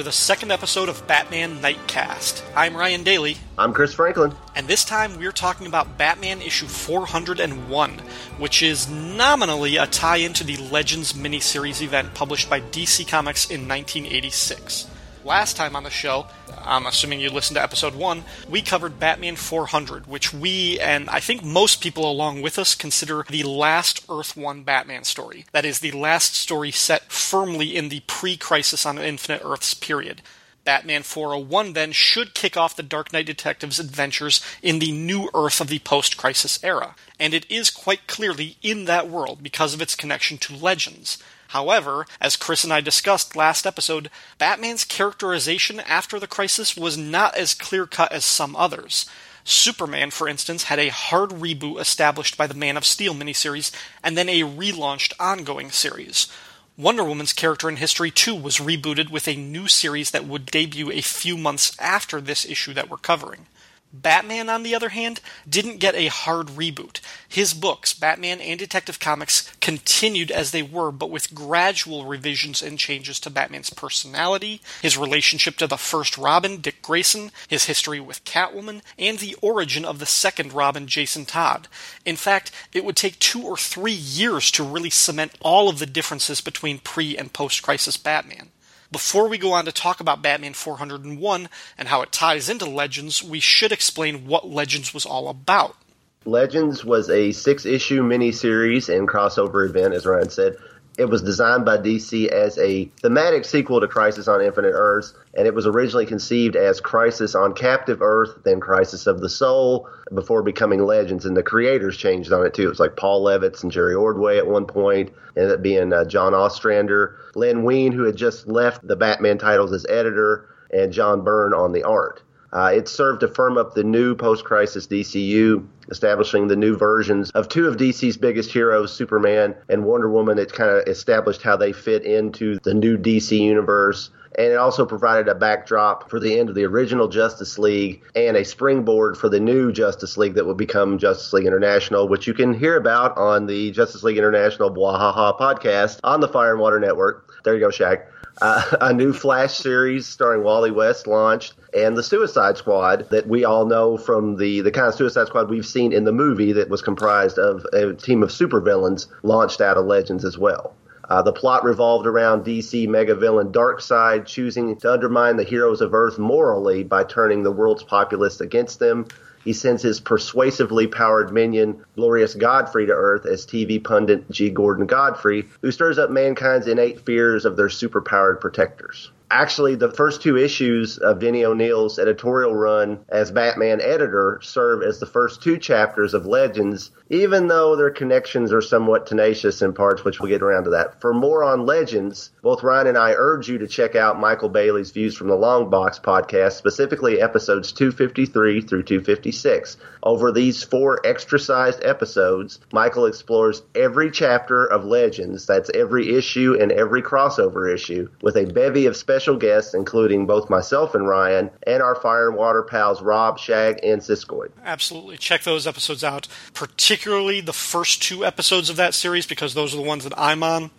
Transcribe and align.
To 0.00 0.04
the 0.04 0.12
second 0.12 0.50
episode 0.50 0.88
of 0.88 1.06
Batman 1.06 1.58
Nightcast. 1.58 2.42
I'm 2.56 2.74
Ryan 2.74 3.02
Daly, 3.02 3.36
I'm 3.58 3.74
Chris 3.74 3.92
Franklin. 3.92 4.34
and 4.56 4.66
this 4.66 4.82
time 4.82 5.18
we're 5.18 5.30
talking 5.30 5.66
about 5.66 5.98
Batman 5.98 6.40
issue 6.40 6.64
401, 6.64 7.98
which 8.38 8.62
is 8.62 8.88
nominally 8.88 9.76
a 9.76 9.86
tie 9.86 10.16
in 10.16 10.32
to 10.32 10.42
the 10.42 10.56
Legends 10.56 11.12
miniseries 11.12 11.82
event 11.82 12.14
published 12.14 12.48
by 12.48 12.62
DC 12.62 13.06
Comics 13.08 13.50
in 13.50 13.68
1986. 13.68 14.89
Last 15.24 15.56
time 15.56 15.76
on 15.76 15.82
the 15.82 15.90
show, 15.90 16.26
I'm 16.64 16.86
assuming 16.86 17.20
you 17.20 17.28
listened 17.28 17.56
to 17.56 17.62
episode 17.62 17.94
1, 17.94 18.24
we 18.48 18.62
covered 18.62 18.98
Batman 18.98 19.36
400, 19.36 20.06
which 20.06 20.32
we, 20.32 20.80
and 20.80 21.10
I 21.10 21.20
think 21.20 21.44
most 21.44 21.82
people 21.82 22.10
along 22.10 22.40
with 22.40 22.58
us, 22.58 22.74
consider 22.74 23.26
the 23.28 23.42
last 23.42 24.02
Earth 24.08 24.34
1 24.34 24.62
Batman 24.62 25.04
story. 25.04 25.44
That 25.52 25.66
is, 25.66 25.80
the 25.80 25.92
last 25.92 26.34
story 26.34 26.70
set 26.70 27.12
firmly 27.12 27.76
in 27.76 27.90
the 27.90 28.00
pre 28.06 28.38
Crisis 28.38 28.86
on 28.86 28.96
Infinite 28.98 29.42
Earths 29.44 29.74
period. 29.74 30.22
Batman 30.64 31.02
401 31.02 31.74
then 31.74 31.92
should 31.92 32.34
kick 32.34 32.56
off 32.56 32.76
the 32.76 32.82
Dark 32.82 33.12
Knight 33.12 33.26
Detective's 33.26 33.78
adventures 33.78 34.42
in 34.62 34.78
the 34.78 34.92
new 34.92 35.28
Earth 35.34 35.60
of 35.60 35.68
the 35.68 35.80
post 35.80 36.16
crisis 36.16 36.58
era. 36.62 36.94
And 37.18 37.34
it 37.34 37.50
is 37.50 37.70
quite 37.70 38.06
clearly 38.06 38.56
in 38.62 38.86
that 38.86 39.08
world 39.08 39.42
because 39.42 39.74
of 39.74 39.82
its 39.82 39.94
connection 39.94 40.38
to 40.38 40.56
legends. 40.56 41.18
However, 41.50 42.06
as 42.20 42.36
Chris 42.36 42.62
and 42.62 42.72
I 42.72 42.80
discussed 42.80 43.34
last 43.34 43.66
episode, 43.66 44.08
Batman's 44.38 44.84
characterization 44.84 45.80
after 45.80 46.20
the 46.20 46.28
crisis 46.28 46.76
was 46.76 46.96
not 46.96 47.36
as 47.36 47.54
clear 47.54 47.88
cut 47.88 48.12
as 48.12 48.24
some 48.24 48.54
others. 48.54 49.04
Superman, 49.42 50.12
for 50.12 50.28
instance, 50.28 50.64
had 50.64 50.78
a 50.78 50.90
hard 50.90 51.30
reboot 51.30 51.80
established 51.80 52.36
by 52.36 52.46
the 52.46 52.54
Man 52.54 52.76
of 52.76 52.84
Steel 52.84 53.14
miniseries 53.14 53.72
and 54.04 54.16
then 54.16 54.28
a 54.28 54.42
relaunched 54.42 55.12
ongoing 55.18 55.72
series. 55.72 56.28
Wonder 56.76 57.02
Woman's 57.02 57.32
character 57.32 57.68
in 57.68 57.76
history 57.76 58.12
too 58.12 58.36
was 58.36 58.58
rebooted 58.58 59.10
with 59.10 59.26
a 59.26 59.34
new 59.34 59.66
series 59.66 60.12
that 60.12 60.26
would 60.26 60.46
debut 60.46 60.92
a 60.92 61.00
few 61.00 61.36
months 61.36 61.76
after 61.80 62.20
this 62.20 62.44
issue 62.46 62.74
that 62.74 62.88
we're 62.88 62.96
covering. 62.96 63.46
Batman, 63.92 64.48
on 64.48 64.62
the 64.62 64.74
other 64.74 64.90
hand, 64.90 65.20
didn't 65.48 65.78
get 65.78 65.96
a 65.96 66.06
hard 66.06 66.46
reboot. 66.46 67.00
His 67.28 67.54
books, 67.54 67.92
Batman 67.92 68.40
and 68.40 68.58
Detective 68.58 69.00
Comics, 69.00 69.50
continued 69.60 70.30
as 70.30 70.52
they 70.52 70.62
were, 70.62 70.92
but 70.92 71.10
with 71.10 71.34
gradual 71.34 72.04
revisions 72.04 72.62
and 72.62 72.78
changes 72.78 73.18
to 73.20 73.30
Batman's 73.30 73.70
personality, 73.70 74.60
his 74.80 74.96
relationship 74.96 75.56
to 75.56 75.66
the 75.66 75.76
first 75.76 76.16
Robin, 76.16 76.60
Dick 76.60 76.82
Grayson, 76.82 77.32
his 77.48 77.64
history 77.64 77.98
with 77.98 78.24
Catwoman, 78.24 78.82
and 78.96 79.18
the 79.18 79.36
origin 79.42 79.84
of 79.84 79.98
the 79.98 80.06
second 80.06 80.52
Robin, 80.52 80.86
Jason 80.86 81.24
Todd. 81.24 81.66
In 82.04 82.16
fact, 82.16 82.52
it 82.72 82.84
would 82.84 82.96
take 82.96 83.18
two 83.18 83.42
or 83.42 83.56
three 83.56 83.92
years 83.92 84.52
to 84.52 84.62
really 84.62 84.90
cement 84.90 85.32
all 85.40 85.68
of 85.68 85.80
the 85.80 85.86
differences 85.86 86.40
between 86.40 86.78
pre 86.78 87.16
and 87.16 87.32
post 87.32 87.62
crisis 87.62 87.96
Batman. 87.96 88.49
Before 88.92 89.28
we 89.28 89.38
go 89.38 89.52
on 89.52 89.66
to 89.66 89.72
talk 89.72 90.00
about 90.00 90.20
Batman 90.20 90.52
401 90.52 91.48
and 91.78 91.88
how 91.88 92.02
it 92.02 92.10
ties 92.10 92.48
into 92.48 92.64
Legends, 92.66 93.22
we 93.22 93.38
should 93.38 93.70
explain 93.70 94.26
what 94.26 94.48
Legends 94.48 94.92
was 94.92 95.06
all 95.06 95.28
about. 95.28 95.76
Legends 96.24 96.84
was 96.84 97.08
a 97.08 97.30
six 97.30 97.64
issue 97.64 98.02
miniseries 98.02 98.94
and 98.94 99.08
crossover 99.08 99.64
event, 99.64 99.94
as 99.94 100.06
Ryan 100.06 100.28
said. 100.28 100.56
It 101.00 101.08
was 101.08 101.22
designed 101.22 101.64
by 101.64 101.78
DC 101.78 102.28
as 102.28 102.58
a 102.58 102.84
thematic 103.00 103.46
sequel 103.46 103.80
to 103.80 103.88
Crisis 103.88 104.28
on 104.28 104.42
Infinite 104.42 104.74
Earths, 104.74 105.14
and 105.32 105.46
it 105.46 105.54
was 105.54 105.66
originally 105.66 106.04
conceived 106.04 106.56
as 106.56 106.78
Crisis 106.78 107.34
on 107.34 107.54
Captive 107.54 108.02
Earth, 108.02 108.40
then 108.44 108.60
Crisis 108.60 109.06
of 109.06 109.22
the 109.22 109.30
Soul, 109.30 109.88
before 110.12 110.42
becoming 110.42 110.84
Legends. 110.84 111.24
And 111.24 111.34
the 111.34 111.42
creators 111.42 111.96
changed 111.96 112.34
on 112.34 112.44
it 112.44 112.52
too. 112.52 112.64
It 112.64 112.68
was 112.68 112.80
like 112.80 112.96
Paul 112.96 113.24
Levitz 113.24 113.62
and 113.62 113.72
Jerry 113.72 113.94
Ordway 113.94 114.36
at 114.36 114.46
one 114.46 114.66
point, 114.66 115.10
ended 115.38 115.52
up 115.52 115.62
being 115.62 115.90
uh, 115.90 116.04
John 116.04 116.34
Ostrander, 116.34 117.16
Len 117.34 117.64
Wein, 117.64 117.92
who 117.92 118.04
had 118.04 118.16
just 118.16 118.46
left 118.46 118.86
the 118.86 118.94
Batman 118.94 119.38
titles 119.38 119.72
as 119.72 119.86
editor, 119.88 120.50
and 120.70 120.92
John 120.92 121.24
Byrne 121.24 121.54
on 121.54 121.72
the 121.72 121.84
art. 121.84 122.22
Uh, 122.52 122.72
it 122.74 122.88
served 122.88 123.20
to 123.20 123.28
firm 123.28 123.56
up 123.56 123.74
the 123.74 123.84
new 123.84 124.14
post 124.14 124.44
crisis 124.44 124.86
DCU, 124.86 125.66
establishing 125.90 126.48
the 126.48 126.56
new 126.56 126.76
versions 126.76 127.30
of 127.30 127.48
two 127.48 127.66
of 127.66 127.76
DC's 127.76 128.16
biggest 128.16 128.50
heroes, 128.50 128.92
Superman 128.92 129.54
and 129.68 129.84
Wonder 129.84 130.10
Woman. 130.10 130.38
It 130.38 130.52
kind 130.52 130.70
of 130.70 130.86
established 130.86 131.42
how 131.42 131.56
they 131.56 131.72
fit 131.72 132.04
into 132.04 132.58
the 132.60 132.74
new 132.74 132.96
DC 132.98 133.38
universe. 133.38 134.10
And 134.38 134.52
it 134.52 134.56
also 134.56 134.86
provided 134.86 135.28
a 135.28 135.34
backdrop 135.34 136.08
for 136.08 136.20
the 136.20 136.38
end 136.38 136.48
of 136.48 136.54
the 136.54 136.64
original 136.64 137.08
Justice 137.08 137.58
League 137.58 138.02
and 138.14 138.36
a 138.36 138.44
springboard 138.44 139.16
for 139.16 139.28
the 139.28 139.40
new 139.40 139.72
Justice 139.72 140.16
League 140.16 140.34
that 140.34 140.46
would 140.46 140.56
become 140.56 140.98
Justice 140.98 141.32
League 141.32 141.46
International, 141.46 142.08
which 142.08 142.28
you 142.28 142.34
can 142.34 142.54
hear 142.54 142.76
about 142.76 143.18
on 143.18 143.46
the 143.46 143.72
Justice 143.72 144.04
League 144.04 144.18
International 144.18 144.70
Bwahaha 144.70 145.36
podcast 145.38 145.98
on 146.04 146.20
the 146.20 146.28
Fire 146.28 146.52
and 146.52 146.60
Water 146.60 146.78
Network. 146.78 147.28
There 147.42 147.54
you 147.54 147.60
go, 147.60 147.70
Shag. 147.70 148.02
Uh, 148.40 148.62
a 148.80 148.92
new 148.92 149.12
Flash 149.12 149.54
series 149.54 150.06
starring 150.06 150.44
Wally 150.44 150.70
West 150.70 151.08
launched, 151.08 151.54
and 151.74 151.96
the 151.96 152.02
Suicide 152.02 152.56
Squad 152.56 153.08
that 153.10 153.28
we 153.28 153.44
all 153.44 153.66
know 153.66 153.96
from 153.96 154.36
the 154.36 154.60
the 154.60 154.70
kind 154.70 154.88
of 154.88 154.94
Suicide 154.94 155.26
Squad 155.26 155.48
we've 155.48 155.66
seen 155.66 155.92
in 155.92 156.04
the 156.04 156.12
movie 156.12 156.52
that 156.52 156.68
was 156.68 156.82
comprised 156.82 157.38
of 157.38 157.64
a 157.72 157.94
team 157.94 158.22
of 158.22 158.30
supervillains 158.30 159.06
launched 159.22 159.60
out 159.60 159.76
of 159.76 159.86
Legends 159.86 160.24
as 160.24 160.36
well. 160.36 160.74
Uh, 161.08 161.22
the 161.22 161.32
plot 161.32 161.64
revolved 161.64 162.06
around 162.06 162.44
DC 162.44 162.88
mega 162.88 163.16
villain 163.16 163.50
Darkseid 163.50 164.26
choosing 164.26 164.76
to 164.76 164.92
undermine 164.92 165.36
the 165.36 165.44
heroes 165.44 165.80
of 165.80 165.92
Earth 165.92 166.18
morally 166.18 166.84
by 166.84 167.02
turning 167.02 167.42
the 167.42 167.50
world's 167.50 167.82
populace 167.82 168.40
against 168.40 168.78
them. 168.78 169.06
He 169.44 169.52
sends 169.52 169.82
his 169.82 170.00
persuasively 170.00 170.86
powered 170.86 171.32
minion, 171.32 171.82
Glorious 171.96 172.34
Godfrey, 172.34 172.86
to 172.86 172.92
Earth 172.92 173.26
as 173.26 173.46
TV 173.46 173.82
pundit 173.82 174.30
G. 174.30 174.50
Gordon 174.50 174.86
Godfrey, 174.86 175.48
who 175.62 175.72
stirs 175.72 175.98
up 175.98 176.10
mankind's 176.10 176.68
innate 176.68 177.00
fears 177.00 177.44
of 177.44 177.56
their 177.56 177.68
superpowered 177.68 178.40
protectors. 178.40 179.10
Actually, 179.32 179.76
the 179.76 179.92
first 179.92 180.22
two 180.22 180.36
issues 180.36 180.98
of 180.98 181.20
Denny 181.20 181.44
O'Neil's 181.44 182.00
editorial 182.00 182.52
run 182.52 182.98
as 183.08 183.30
Batman 183.30 183.80
editor 183.80 184.40
serve 184.42 184.82
as 184.82 184.98
the 184.98 185.06
first 185.06 185.40
two 185.40 185.56
chapters 185.56 186.14
of 186.14 186.26
Legends, 186.26 186.90
even 187.10 187.46
though 187.46 187.76
their 187.76 187.90
connections 187.90 188.52
are 188.52 188.60
somewhat 188.60 189.06
tenacious 189.06 189.62
in 189.62 189.72
parts, 189.72 190.04
which 190.04 190.18
we'll 190.18 190.28
get 190.28 190.42
around 190.42 190.64
to 190.64 190.70
that. 190.70 191.00
For 191.00 191.14
more 191.14 191.44
on 191.44 191.64
Legends, 191.64 192.30
both 192.42 192.64
Ryan 192.64 192.88
and 192.88 192.98
I 192.98 193.12
urge 193.16 193.48
you 193.48 193.58
to 193.58 193.68
check 193.68 193.94
out 193.94 194.18
Michael 194.18 194.48
Bailey's 194.48 194.90
Views 194.90 195.16
from 195.16 195.28
the 195.28 195.36
Long 195.36 195.70
Box 195.70 196.00
podcast, 196.00 196.52
specifically 196.52 197.20
episodes 197.20 197.70
253 197.70 198.62
through 198.62 198.82
256. 198.82 199.76
Over 200.02 200.32
these 200.32 200.64
four 200.64 201.06
extra 201.06 201.38
sized 201.38 201.84
episodes, 201.84 202.58
Michael 202.72 203.06
explores 203.06 203.62
every 203.76 204.10
chapter 204.10 204.64
of 204.64 204.84
Legends, 204.84 205.46
that's 205.46 205.70
every 205.72 206.16
issue 206.16 206.56
and 206.60 206.72
every 206.72 207.02
crossover 207.02 207.72
issue, 207.72 208.08
with 208.22 208.36
a 208.36 208.46
bevy 208.46 208.86
of 208.86 208.96
special 208.96 209.19
guests, 209.38 209.74
including 209.74 210.26
both 210.26 210.50
myself 210.50 210.94
and 210.94 211.08
Ryan, 211.08 211.50
and 211.66 211.82
our 211.82 211.94
Fire 211.94 212.28
and 212.28 212.36
Water 212.36 212.62
pals 212.62 213.02
Rob, 213.02 213.38
Shag, 213.38 213.80
and 213.82 214.00
Siskoid. 214.00 214.50
Absolutely. 214.64 215.16
Check 215.16 215.42
those 215.42 215.66
episodes 215.66 216.02
out, 216.04 216.28
particularly 216.54 217.40
the 217.40 217.52
first 217.52 218.02
two 218.02 218.24
episodes 218.24 218.70
of 218.70 218.76
that 218.76 218.94
series, 218.94 219.26
because 219.26 219.54
those 219.54 219.74
are 219.74 219.76
the 219.76 219.82
ones 219.82 220.04
that 220.04 220.14
I'm 220.16 220.42
on. 220.42 220.64
Um, 220.64 220.70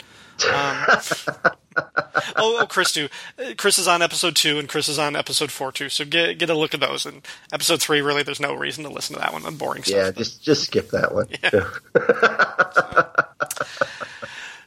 oh, 2.36 2.60
oh, 2.62 2.66
Chris 2.68 2.92
too. 2.92 3.10
Chris 3.58 3.78
is 3.80 3.88
on 3.88 4.02
episode 4.02 4.36
two, 4.36 4.60
and 4.60 4.68
Chris 4.68 4.88
is 4.88 5.00
on 5.00 5.16
episode 5.16 5.52
four 5.52 5.72
too. 5.72 5.90
So 5.90 6.06
get 6.06 6.38
get 6.38 6.50
a 6.50 6.56
look 6.56 6.74
at 6.74 6.80
those. 6.80 7.06
And 7.06 7.22
episode 7.52 7.82
three, 7.82 8.02
really, 8.02 8.24
there's 8.24 8.40
no 8.40 8.54
reason 8.54 8.84
to 8.84 8.90
listen 8.90 9.16
to 9.16 9.22
that 9.22 9.34
one. 9.34 9.46
I'm 9.46 9.58
boring 9.58 9.84
stuff. 9.84 9.96
Yeah, 9.96 10.12
just 10.12 10.44
just 10.44 10.64
skip 10.64 10.90
that 10.92 11.14
one. 11.14 11.28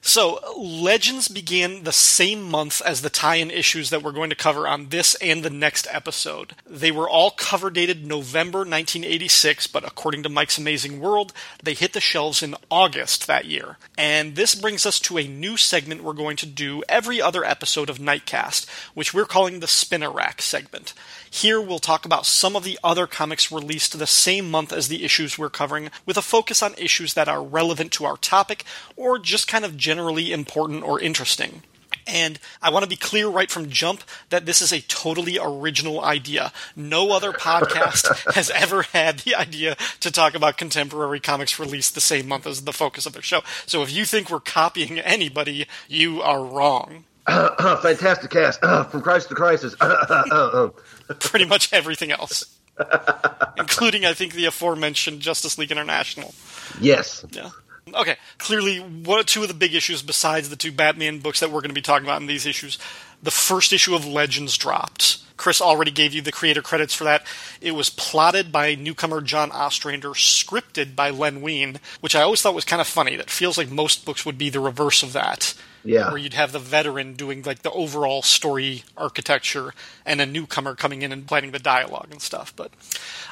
So, 0.06 0.39
Legends 0.59 1.29
began 1.29 1.85
the 1.85 1.93
same 1.93 2.43
month 2.43 2.83
as 2.83 3.01
the 3.01 3.09
tie 3.09 3.37
in 3.37 3.51
issues 3.51 3.89
that 3.89 4.03
we're 4.03 4.12
going 4.12 4.29
to 4.29 4.37
cover 4.37 4.69
on 4.69 4.91
this 4.91 5.15
and 5.15 5.43
the 5.43 5.49
next 5.49 5.87
episode. 5.91 6.55
They 6.69 6.93
were 6.93 7.09
all 7.09 7.31
cover 7.31 7.71
dated 7.71 8.06
November 8.06 8.59
1986, 8.59 9.67
but 9.69 9.83
according 9.83 10.23
to 10.25 10.29
Mike's 10.29 10.59
Amazing 10.59 11.01
World, 11.01 11.33
they 11.62 11.73
hit 11.73 11.95
the 11.95 12.03
shelves 12.03 12.43
in 12.43 12.55
August 12.71 13.27
that 13.27 13.47
year. 13.47 13.79
And 13.97 14.37
this 14.37 14.55
brings 14.55 14.85
us 14.85 15.01
to 15.01 15.17
a 15.17 15.27
new 15.27 15.56
segment 15.56 16.05
we're 16.05 16.12
going 16.12 16.37
to 16.37 16.47
do 16.47 16.83
every 16.87 17.23
other 17.23 17.43
episode 17.43 17.89
of 17.89 17.97
Nightcast, 17.97 18.69
which 18.93 19.15
we're 19.15 19.25
calling 19.25 19.61
the 19.61 19.67
Spinner 19.67 20.11
Rack 20.11 20.43
segment. 20.43 20.93
Here 21.35 21.61
we'll 21.61 21.81
talk 21.81 22.05
about 22.05 22.27
some 22.27 22.55
of 22.55 22.62
the 22.62 22.79
other 22.85 23.09
comics 23.09 23.51
released 23.51 23.99
the 23.99 24.06
same 24.06 24.49
month 24.49 24.73
as 24.73 24.87
the 24.87 25.03
issues 25.03 25.37
we're 25.37 25.51
covering, 25.51 25.91
with 26.06 26.17
a 26.17 26.23
focus 26.23 26.62
on 26.62 26.75
issues 26.75 27.15
that 27.15 27.27
are 27.27 27.43
relevant 27.43 27.91
to 27.93 28.05
our 28.05 28.17
topic 28.19 28.65
or 28.95 29.19
just 29.19 29.49
kind 29.49 29.65
of 29.65 29.77
generally 29.94 30.32
important 30.32 30.82
or 30.82 31.00
interesting. 31.00 31.62
And 32.06 32.38
I 32.61 32.70
want 32.70 32.82
to 32.82 32.88
be 32.88 32.96
clear 32.96 33.29
right 33.29 33.50
from 33.50 33.70
jump 33.70 34.02
that 34.29 34.44
this 34.44 34.61
is 34.61 34.73
a 34.73 34.81
totally 34.81 35.38
original 35.41 36.05
idea. 36.05 36.52
No 36.75 37.12
other 37.12 37.32
podcast 37.32 38.32
has 38.35 38.50
ever 38.50 38.82
had 38.82 39.20
the 39.20 39.37
idea 39.37 39.76
to 40.00 40.11
talk 40.11 40.35
about 40.35 40.58
contemporary 40.58 41.20
comics 41.20 41.61
released 41.61 41.94
the 41.94 42.00
same 42.00 42.26
month 42.26 42.46
as 42.46 42.64
the 42.64 42.73
focus 42.73 43.06
of 43.06 43.12
their 43.12 43.23
show. 43.23 43.41
So 43.67 43.82
if 43.82 43.93
you 43.93 44.05
think 44.05 44.31
we're 44.31 44.41
copying 44.41 44.99
anybody, 44.99 45.67
you 45.88 46.20
are 46.20 46.44
wrong. 46.44 47.05
Fantasticast 47.29 48.58
uh, 48.62 48.85
from 48.91 49.00
Crisis 49.00 49.29
to 49.29 49.35
Crisis. 49.37 49.76
Pretty 51.20 51.46
much 51.46 51.73
everything 51.73 52.11
else. 52.11 52.58
Including, 53.56 54.05
I 54.05 54.12
think, 54.12 54.35
the 54.35 54.46
aforementioned 54.46 55.20
Justice 55.20 55.56
League 55.56 55.70
International. 55.70 56.35
yes. 56.81 57.25
Yeah. 57.31 57.50
Okay, 57.93 58.17
clearly, 58.39 58.79
what 58.79 59.27
two 59.27 59.43
of 59.43 59.49
the 59.49 59.55
big 59.55 59.75
issues 59.75 60.01
besides 60.03 60.49
the 60.49 60.57
two 60.57 60.73
Batman 60.73 61.19
books 61.19 61.41
that 61.41 61.51
we're 61.51 61.61
going 61.61 61.69
to 61.69 61.75
be 61.75 61.83
talking 61.83 62.07
about 62.07 62.21
in 62.21 62.27
these 62.27 62.47
issues? 62.47 62.79
the 63.25 63.31
first 63.31 63.73
issue 63.73 63.95
of 63.95 64.07
Legends 64.07 64.57
dropped. 64.57 65.24
Chris 65.37 65.61
already 65.61 65.91
gave 65.91 66.15
you 66.15 66.23
the 66.23 66.33
creator 66.33 66.63
credits 66.63 66.95
for 66.95 67.05
that. 67.05 67.27
It 67.61 67.73
was 67.73 67.91
plotted 67.91 68.53
by 68.53 68.75
newcomer 68.75 69.21
John 69.21 69.51
Ostrander, 69.51 70.11
scripted 70.11 70.95
by 70.95 71.11
Len 71.11 71.41
Wein, 71.41 71.81
which 72.01 72.15
I 72.15 72.23
always 72.23 72.41
thought 72.41 72.55
was 72.55 72.65
kind 72.65 72.81
of 72.81 72.87
funny. 72.87 73.17
That 73.17 73.31
feels 73.31 73.59
like 73.59 73.71
most 73.71 74.05
books 74.05 74.25
would 74.25 74.39
be 74.39 74.51
the 74.51 74.61
reverse 74.61 75.03
of 75.03 75.13
that. 75.13 75.55
Yeah. 75.87 76.09
Where 76.09 76.17
you'd 76.17 76.33
have 76.33 76.53
the 76.53 76.59
veteran 76.59 77.13
doing 77.13 77.43
like 77.43 77.61
the 77.61 77.71
overall 77.71 78.23
story 78.23 78.85
architecture 78.97 79.75
and 80.07 80.19
a 80.19 80.25
newcomer 80.25 80.75
coming 80.75 81.03
in 81.03 81.13
and 81.13 81.27
planning 81.27 81.51
the 81.51 81.59
dialogue 81.59 82.09
and 82.11 82.23
stuff. 82.23 82.55
But 82.57 82.71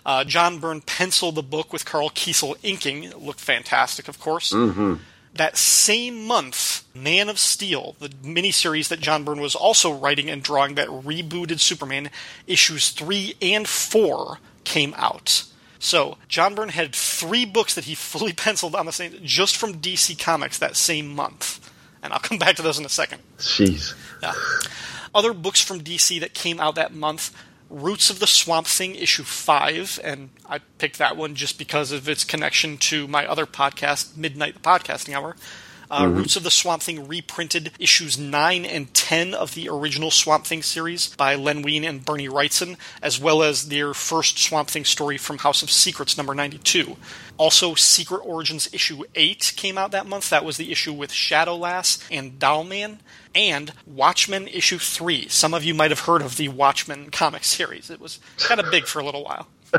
uh, 0.04 0.24
John 0.24 0.58
Byrne 0.58 0.82
penciled 0.82 1.36
the 1.36 1.42
book 1.42 1.72
with 1.72 1.86
Karl 1.86 2.10
Kesel 2.10 2.56
inking. 2.62 3.04
It 3.04 3.22
looked 3.22 3.40
fantastic, 3.40 4.06
of 4.06 4.20
course. 4.20 4.52
Mm-hmm. 4.52 4.96
That 5.34 5.56
same 5.56 6.26
month, 6.26 6.84
Man 6.94 7.28
of 7.28 7.38
Steel, 7.38 7.96
the 7.98 8.10
miniseries 8.10 8.88
that 8.88 9.00
John 9.00 9.24
Byrne 9.24 9.40
was 9.40 9.54
also 9.54 9.92
writing 9.92 10.28
and 10.28 10.42
drawing 10.42 10.74
that 10.74 10.88
rebooted 10.88 11.58
Superman, 11.58 12.10
issues 12.46 12.90
three 12.90 13.34
and 13.40 13.66
four 13.66 14.38
came 14.64 14.94
out. 14.96 15.44
So 15.78 16.18
John 16.28 16.54
Byrne 16.54 16.68
had 16.68 16.94
three 16.94 17.44
books 17.44 17.74
that 17.74 17.84
he 17.84 17.94
fully 17.96 18.32
penciled 18.32 18.74
on 18.74 18.86
the 18.86 18.92
same 18.92 19.18
just 19.22 19.56
from 19.56 19.80
DC 19.80 20.18
Comics 20.22 20.58
that 20.58 20.76
same 20.76 21.14
month. 21.14 21.70
And 22.02 22.12
I'll 22.12 22.20
come 22.20 22.38
back 22.38 22.56
to 22.56 22.62
those 22.62 22.78
in 22.78 22.84
a 22.84 22.90
second. 22.90 23.22
Jeez. 23.38 23.94
Yeah. 24.22 24.34
Other 25.14 25.32
books 25.32 25.62
from 25.62 25.80
DC 25.80 26.20
that 26.20 26.34
came 26.34 26.60
out 26.60 26.74
that 26.74 26.94
month 26.94 27.34
Roots 27.72 28.10
of 28.10 28.18
the 28.18 28.26
Swamp 28.26 28.66
Thing, 28.66 28.94
issue 28.94 29.22
five, 29.22 29.98
and 30.04 30.28
I 30.46 30.58
picked 30.58 30.98
that 30.98 31.16
one 31.16 31.34
just 31.34 31.56
because 31.56 31.90
of 31.90 32.06
its 32.06 32.22
connection 32.22 32.76
to 32.78 33.08
my 33.08 33.26
other 33.26 33.46
podcast, 33.46 34.14
Midnight 34.14 34.54
the 34.54 34.60
Podcasting 34.60 35.16
Hour. 35.16 35.36
Uh, 35.92 36.04
mm-hmm. 36.04 36.16
Roots 36.16 36.36
of 36.36 36.42
the 36.42 36.50
Swamp 36.50 36.80
Thing 36.82 37.06
reprinted 37.06 37.70
issues 37.78 38.18
9 38.18 38.64
and 38.64 38.94
10 38.94 39.34
of 39.34 39.54
the 39.54 39.68
original 39.68 40.10
Swamp 40.10 40.46
Thing 40.46 40.62
series 40.62 41.14
by 41.16 41.34
Len 41.34 41.60
Wein 41.60 41.84
and 41.84 42.02
Bernie 42.02 42.30
Wrightson, 42.30 42.78
as 43.02 43.20
well 43.20 43.42
as 43.42 43.68
their 43.68 43.92
first 43.92 44.38
Swamp 44.38 44.70
Thing 44.70 44.86
story 44.86 45.18
from 45.18 45.36
House 45.36 45.62
of 45.62 45.70
Secrets 45.70 46.16
number 46.16 46.34
92. 46.34 46.96
Also, 47.36 47.74
Secret 47.74 48.20
Origins 48.24 48.72
issue 48.72 49.02
8 49.14 49.52
came 49.54 49.76
out 49.76 49.90
that 49.90 50.06
month. 50.06 50.30
That 50.30 50.46
was 50.46 50.56
the 50.56 50.72
issue 50.72 50.94
with 50.94 51.12
Shadowlass 51.12 52.02
and 52.10 52.38
Dollman 52.38 53.00
and 53.34 53.74
Watchmen 53.84 54.48
issue 54.48 54.78
3. 54.78 55.28
Some 55.28 55.52
of 55.52 55.62
you 55.62 55.74
might 55.74 55.90
have 55.90 56.00
heard 56.00 56.22
of 56.22 56.38
the 56.38 56.48
Watchmen 56.48 57.10
comic 57.10 57.44
series. 57.44 57.90
It 57.90 58.00
was 58.00 58.18
kind 58.38 58.60
of 58.60 58.70
big 58.70 58.86
for 58.86 59.00
a 59.00 59.04
little 59.04 59.24
while. 59.24 59.46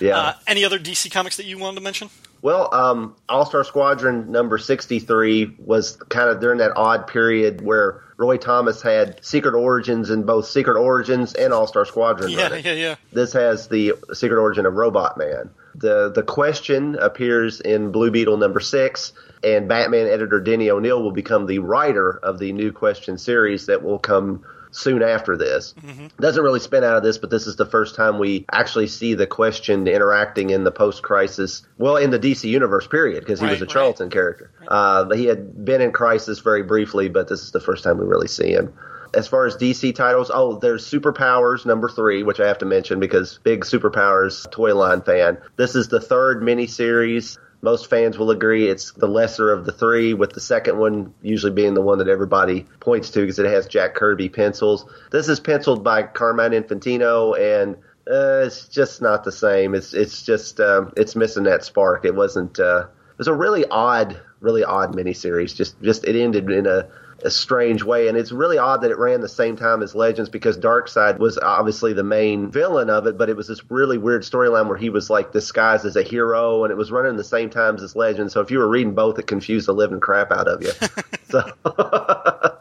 yeah. 0.00 0.16
Uh, 0.16 0.34
any 0.46 0.64
other 0.64 0.78
DC 0.78 1.10
comics 1.10 1.36
that 1.38 1.46
you 1.46 1.58
wanted 1.58 1.74
to 1.74 1.82
mention? 1.82 2.08
Well, 2.42 2.72
um, 2.72 3.16
All 3.28 3.46
Star 3.46 3.64
Squadron 3.64 4.30
number 4.30 4.58
63 4.58 5.56
was 5.58 5.96
kind 6.08 6.28
of 6.30 6.40
during 6.40 6.58
that 6.58 6.72
odd 6.76 7.06
period 7.06 7.60
where 7.60 8.02
Roy 8.16 8.36
Thomas 8.36 8.82
had 8.82 9.24
Secret 9.24 9.54
Origins 9.54 10.10
in 10.10 10.24
both 10.24 10.46
Secret 10.46 10.78
Origins 10.78 11.34
and 11.34 11.52
All 11.52 11.66
Star 11.66 11.84
Squadron. 11.84 12.30
Yeah, 12.30 12.54
yeah, 12.54 12.72
yeah. 12.72 12.94
This 13.12 13.32
has 13.32 13.68
the 13.68 13.94
Secret 14.12 14.40
Origin 14.40 14.66
of 14.66 14.74
Robot 14.74 15.18
Man. 15.18 15.50
The 15.74 16.10
the 16.10 16.22
question 16.22 16.96
appears 16.96 17.60
in 17.60 17.92
Blue 17.92 18.10
Beetle 18.10 18.38
number 18.38 18.60
six, 18.60 19.12
and 19.42 19.68
Batman 19.68 20.06
editor 20.06 20.40
Denny 20.40 20.70
O'Neil 20.70 21.02
will 21.02 21.12
become 21.12 21.46
the 21.46 21.58
writer 21.58 22.18
of 22.22 22.38
the 22.38 22.52
new 22.52 22.72
question 22.72 23.18
series 23.18 23.66
that 23.66 23.82
will 23.82 23.98
come 23.98 24.44
soon 24.76 25.02
after 25.02 25.36
this. 25.36 25.74
Mm-hmm. 25.80 26.08
Doesn't 26.20 26.42
really 26.42 26.60
spin 26.60 26.84
out 26.84 26.96
of 26.96 27.02
this, 27.02 27.18
but 27.18 27.30
this 27.30 27.46
is 27.46 27.56
the 27.56 27.66
first 27.66 27.94
time 27.94 28.18
we 28.18 28.44
actually 28.52 28.86
see 28.86 29.14
the 29.14 29.26
question 29.26 29.88
interacting 29.88 30.50
in 30.50 30.64
the 30.64 30.70
post-crisis, 30.70 31.66
well, 31.78 31.96
in 31.96 32.10
the 32.10 32.18
DC 32.18 32.44
universe 32.44 32.86
period, 32.86 33.20
because 33.20 33.40
he 33.40 33.46
right, 33.46 33.52
was 33.52 33.62
a 33.62 33.66
Charlton 33.66 34.06
right. 34.06 34.12
character. 34.12 34.52
Right. 34.60 34.68
Uh, 34.68 35.10
he 35.14 35.24
had 35.24 35.64
been 35.64 35.80
in 35.80 35.92
Crisis 35.92 36.40
very 36.40 36.62
briefly, 36.62 37.08
but 37.08 37.28
this 37.28 37.42
is 37.42 37.52
the 37.52 37.60
first 37.60 37.84
time 37.84 37.98
we 37.98 38.04
really 38.04 38.28
see 38.28 38.52
him. 38.52 38.72
As 39.14 39.28
far 39.28 39.46
as 39.46 39.56
DC 39.56 39.94
titles, 39.94 40.30
oh, 40.32 40.58
there's 40.58 40.88
Superpowers 40.88 41.64
number 41.64 41.88
three, 41.88 42.22
which 42.22 42.40
I 42.40 42.46
have 42.46 42.58
to 42.58 42.66
mention 42.66 43.00
because 43.00 43.38
big 43.42 43.64
Superpowers 43.64 44.50
toy 44.50 44.74
line 44.74 45.00
fan. 45.00 45.38
This 45.56 45.74
is 45.74 45.88
the 45.88 46.00
third 46.00 46.42
miniseries 46.42 47.38
most 47.66 47.90
fans 47.90 48.16
will 48.16 48.30
agree 48.30 48.68
it's 48.68 48.92
the 48.92 49.08
lesser 49.08 49.52
of 49.52 49.66
the 49.66 49.72
three, 49.72 50.14
with 50.14 50.30
the 50.32 50.40
second 50.40 50.78
one 50.78 51.12
usually 51.20 51.50
being 51.50 51.74
the 51.74 51.82
one 51.82 51.98
that 51.98 52.06
everybody 52.06 52.64
points 52.78 53.10
to 53.10 53.22
because 53.22 53.40
it 53.40 53.46
has 53.46 53.66
Jack 53.66 53.96
Kirby 53.96 54.28
pencils. 54.28 54.88
This 55.10 55.28
is 55.28 55.40
penciled 55.40 55.82
by 55.82 56.04
Carmine 56.04 56.52
Infantino, 56.52 57.36
and 57.36 57.74
uh, 58.08 58.46
it's 58.46 58.68
just 58.68 59.02
not 59.02 59.24
the 59.24 59.32
same. 59.32 59.74
It's 59.74 59.94
it's 59.94 60.22
just 60.22 60.60
um, 60.60 60.92
it's 60.96 61.16
missing 61.16 61.42
that 61.42 61.64
spark. 61.64 62.04
It 62.04 62.14
wasn't. 62.14 62.60
Uh, 62.60 62.86
it 62.86 63.18
was 63.18 63.26
a 63.26 63.34
really 63.34 63.64
odd, 63.68 64.20
really 64.38 64.62
odd 64.62 64.94
miniseries. 64.94 65.52
Just 65.52 65.82
just 65.82 66.04
it 66.04 66.14
ended 66.14 66.48
in 66.48 66.66
a 66.66 66.88
a 67.24 67.30
strange 67.30 67.82
way. 67.82 68.08
And 68.08 68.16
it's 68.16 68.32
really 68.32 68.58
odd 68.58 68.82
that 68.82 68.90
it 68.90 68.98
ran 68.98 69.20
the 69.20 69.28
same 69.28 69.56
time 69.56 69.82
as 69.82 69.94
Legends 69.94 70.28
because 70.28 70.58
Darkseid 70.58 71.18
was 71.18 71.38
obviously 71.38 71.92
the 71.92 72.04
main 72.04 72.50
villain 72.50 72.90
of 72.90 73.06
it, 73.06 73.16
but 73.16 73.28
it 73.28 73.36
was 73.36 73.48
this 73.48 73.70
really 73.70 73.98
weird 73.98 74.22
storyline 74.22 74.68
where 74.68 74.76
he 74.76 74.90
was 74.90 75.08
like 75.08 75.32
disguised 75.32 75.84
as 75.86 75.96
a 75.96 76.02
hero 76.02 76.64
and 76.64 76.70
it 76.70 76.76
was 76.76 76.90
running 76.92 77.16
the 77.16 77.24
same 77.24 77.50
times 77.50 77.82
as 77.82 77.96
Legends. 77.96 78.32
So 78.32 78.40
if 78.40 78.50
you 78.50 78.58
were 78.58 78.68
reading 78.68 78.94
both, 78.94 79.18
it 79.18 79.26
confused 79.26 79.68
the 79.68 79.74
living 79.74 80.00
crap 80.00 80.30
out 80.30 80.48
of 80.48 80.62
you. 80.62 80.70
so, 81.28 81.42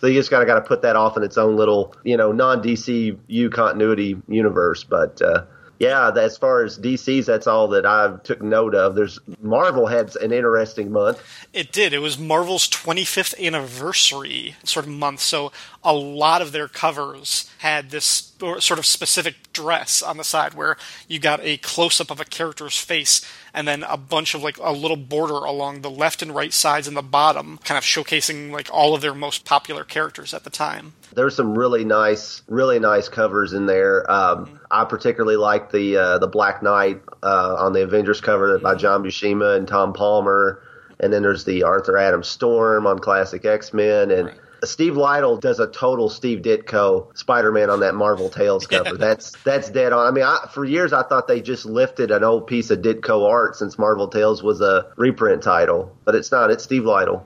so 0.00 0.06
you 0.06 0.14
just 0.14 0.30
kind 0.30 0.42
of 0.42 0.46
got 0.46 0.56
to 0.56 0.66
put 0.66 0.82
that 0.82 0.96
off 0.96 1.16
in 1.16 1.22
its 1.22 1.38
own 1.38 1.56
little, 1.56 1.94
you 2.02 2.16
know, 2.16 2.32
non 2.32 2.62
DCU 2.62 3.52
continuity 3.52 4.20
universe. 4.28 4.84
But, 4.84 5.22
uh, 5.22 5.44
yeah, 5.80 6.10
as 6.10 6.36
far 6.36 6.62
as 6.62 6.78
DC's, 6.78 7.24
that's 7.24 7.46
all 7.46 7.66
that 7.68 7.86
I 7.86 8.14
took 8.22 8.42
note 8.42 8.74
of. 8.74 8.94
There's 8.94 9.18
Marvel 9.40 9.86
had 9.86 10.14
an 10.16 10.30
interesting 10.30 10.92
month. 10.92 11.22
It 11.54 11.72
did. 11.72 11.94
It 11.94 12.00
was 12.00 12.18
Marvel's 12.18 12.68
25th 12.68 13.42
anniversary 13.42 14.56
sort 14.62 14.84
of 14.84 14.92
month, 14.92 15.20
so 15.20 15.52
a 15.82 15.94
lot 15.94 16.42
of 16.42 16.52
their 16.52 16.68
covers 16.68 17.50
had 17.58 17.90
this 17.90 18.34
sort 18.58 18.78
of 18.78 18.84
specific 18.84 19.36
dress 19.54 20.02
on 20.02 20.18
the 20.18 20.24
side 20.24 20.52
where 20.52 20.76
you 21.08 21.18
got 21.18 21.40
a 21.42 21.56
close 21.56 21.98
up 21.98 22.10
of 22.10 22.20
a 22.20 22.26
character's 22.26 22.76
face 22.76 23.22
and 23.54 23.66
then 23.66 23.82
a 23.84 23.96
bunch 23.96 24.34
of 24.34 24.42
like 24.42 24.56
a 24.58 24.72
little 24.72 24.96
border 24.96 25.34
along 25.34 25.80
the 25.80 25.90
left 25.90 26.22
and 26.22 26.34
right 26.34 26.52
sides 26.52 26.86
and 26.86 26.96
the 26.96 27.02
bottom, 27.02 27.58
kind 27.64 27.78
of 27.78 27.84
showcasing 27.84 28.50
like 28.50 28.68
all 28.72 28.94
of 28.94 29.00
their 29.00 29.14
most 29.14 29.44
popular 29.44 29.84
characters 29.84 30.34
at 30.34 30.44
the 30.44 30.50
time. 30.50 30.92
There's 31.14 31.34
some 31.34 31.58
really 31.58 31.84
nice, 31.84 32.42
really 32.48 32.78
nice 32.78 33.08
covers 33.08 33.52
in 33.52 33.66
there. 33.66 34.10
Um, 34.10 34.46
mm-hmm. 34.46 34.56
I 34.70 34.84
particularly 34.84 35.36
like 35.36 35.72
the 35.72 35.96
uh, 35.96 36.18
the 36.18 36.28
Black 36.28 36.62
Knight 36.62 37.00
uh, 37.22 37.56
on 37.58 37.72
the 37.72 37.82
Avengers 37.82 38.20
cover 38.20 38.58
by 38.58 38.72
mm-hmm. 38.72 38.80
John 38.80 39.02
Buscema 39.02 39.56
and 39.56 39.66
Tom 39.66 39.92
Palmer, 39.92 40.62
and 41.00 41.12
then 41.12 41.22
there's 41.22 41.44
the 41.44 41.64
Arthur 41.64 41.96
Adams 41.96 42.28
Storm 42.28 42.86
on 42.86 42.98
Classic 42.98 43.44
X 43.44 43.72
Men, 43.72 44.10
and 44.10 44.28
right. 44.28 44.38
Steve 44.64 44.94
Lightle 44.94 45.40
does 45.40 45.60
a 45.60 45.66
total 45.66 46.08
Steve 46.08 46.40
Ditko 46.40 47.16
Spider-Man 47.16 47.70
on 47.70 47.80
that 47.80 47.94
Marvel 47.94 48.28
Tales 48.28 48.66
cover. 48.66 48.90
Yeah. 48.90 48.96
That's 48.96 49.32
that's 49.44 49.70
dead 49.70 49.92
on. 49.92 50.06
I 50.06 50.10
mean, 50.10 50.24
I, 50.24 50.46
for 50.52 50.64
years 50.64 50.92
I 50.92 51.02
thought 51.02 51.28
they 51.28 51.40
just 51.40 51.64
lifted 51.64 52.10
an 52.10 52.24
old 52.24 52.46
piece 52.46 52.70
of 52.70 52.80
Ditko 52.80 53.28
art 53.28 53.56
since 53.56 53.78
Marvel 53.78 54.08
Tales 54.08 54.42
was 54.42 54.60
a 54.60 54.86
reprint 54.96 55.42
title, 55.42 55.96
but 56.04 56.14
it's 56.14 56.30
not. 56.30 56.50
It's 56.50 56.64
Steve 56.64 56.82
Lightle. 56.82 57.24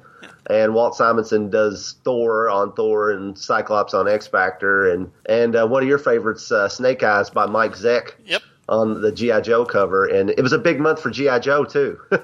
And 0.49 0.75
Walt 0.75 0.95
Simonson 0.95 1.49
does 1.49 1.97
Thor 2.05 2.51
on 2.51 2.75
Thor 2.75 3.11
and 3.11 3.39
Cyclops 3.39 3.95
on 3.95 4.09
X 4.09 4.27
Factor, 4.27 4.91
and 4.91 5.11
and 5.25 5.57
uh, 5.57 5.67
one 5.67 5.83
of 5.83 5.89
your 5.89 5.99
favorites, 5.99 6.53
uh, 6.53 6.69
Snake 6.69 7.03
Eyes 7.03 7.31
by 7.31 7.47
Mike 7.47 7.73
Zeck. 7.73 8.13
Yep 8.27 8.43
on 8.69 9.03
the 9.03 9.13
GI 9.13 9.43
Joe 9.43 9.65
cover, 9.65 10.07
and 10.07 10.31
it 10.31 10.41
was 10.41 10.53
a 10.53 10.59
big 10.59 10.81
month 10.81 11.03
for 11.03 11.11
GI 11.11 11.41
Joe 11.41 11.65
too. 11.65 12.01
yeah, 12.13 12.19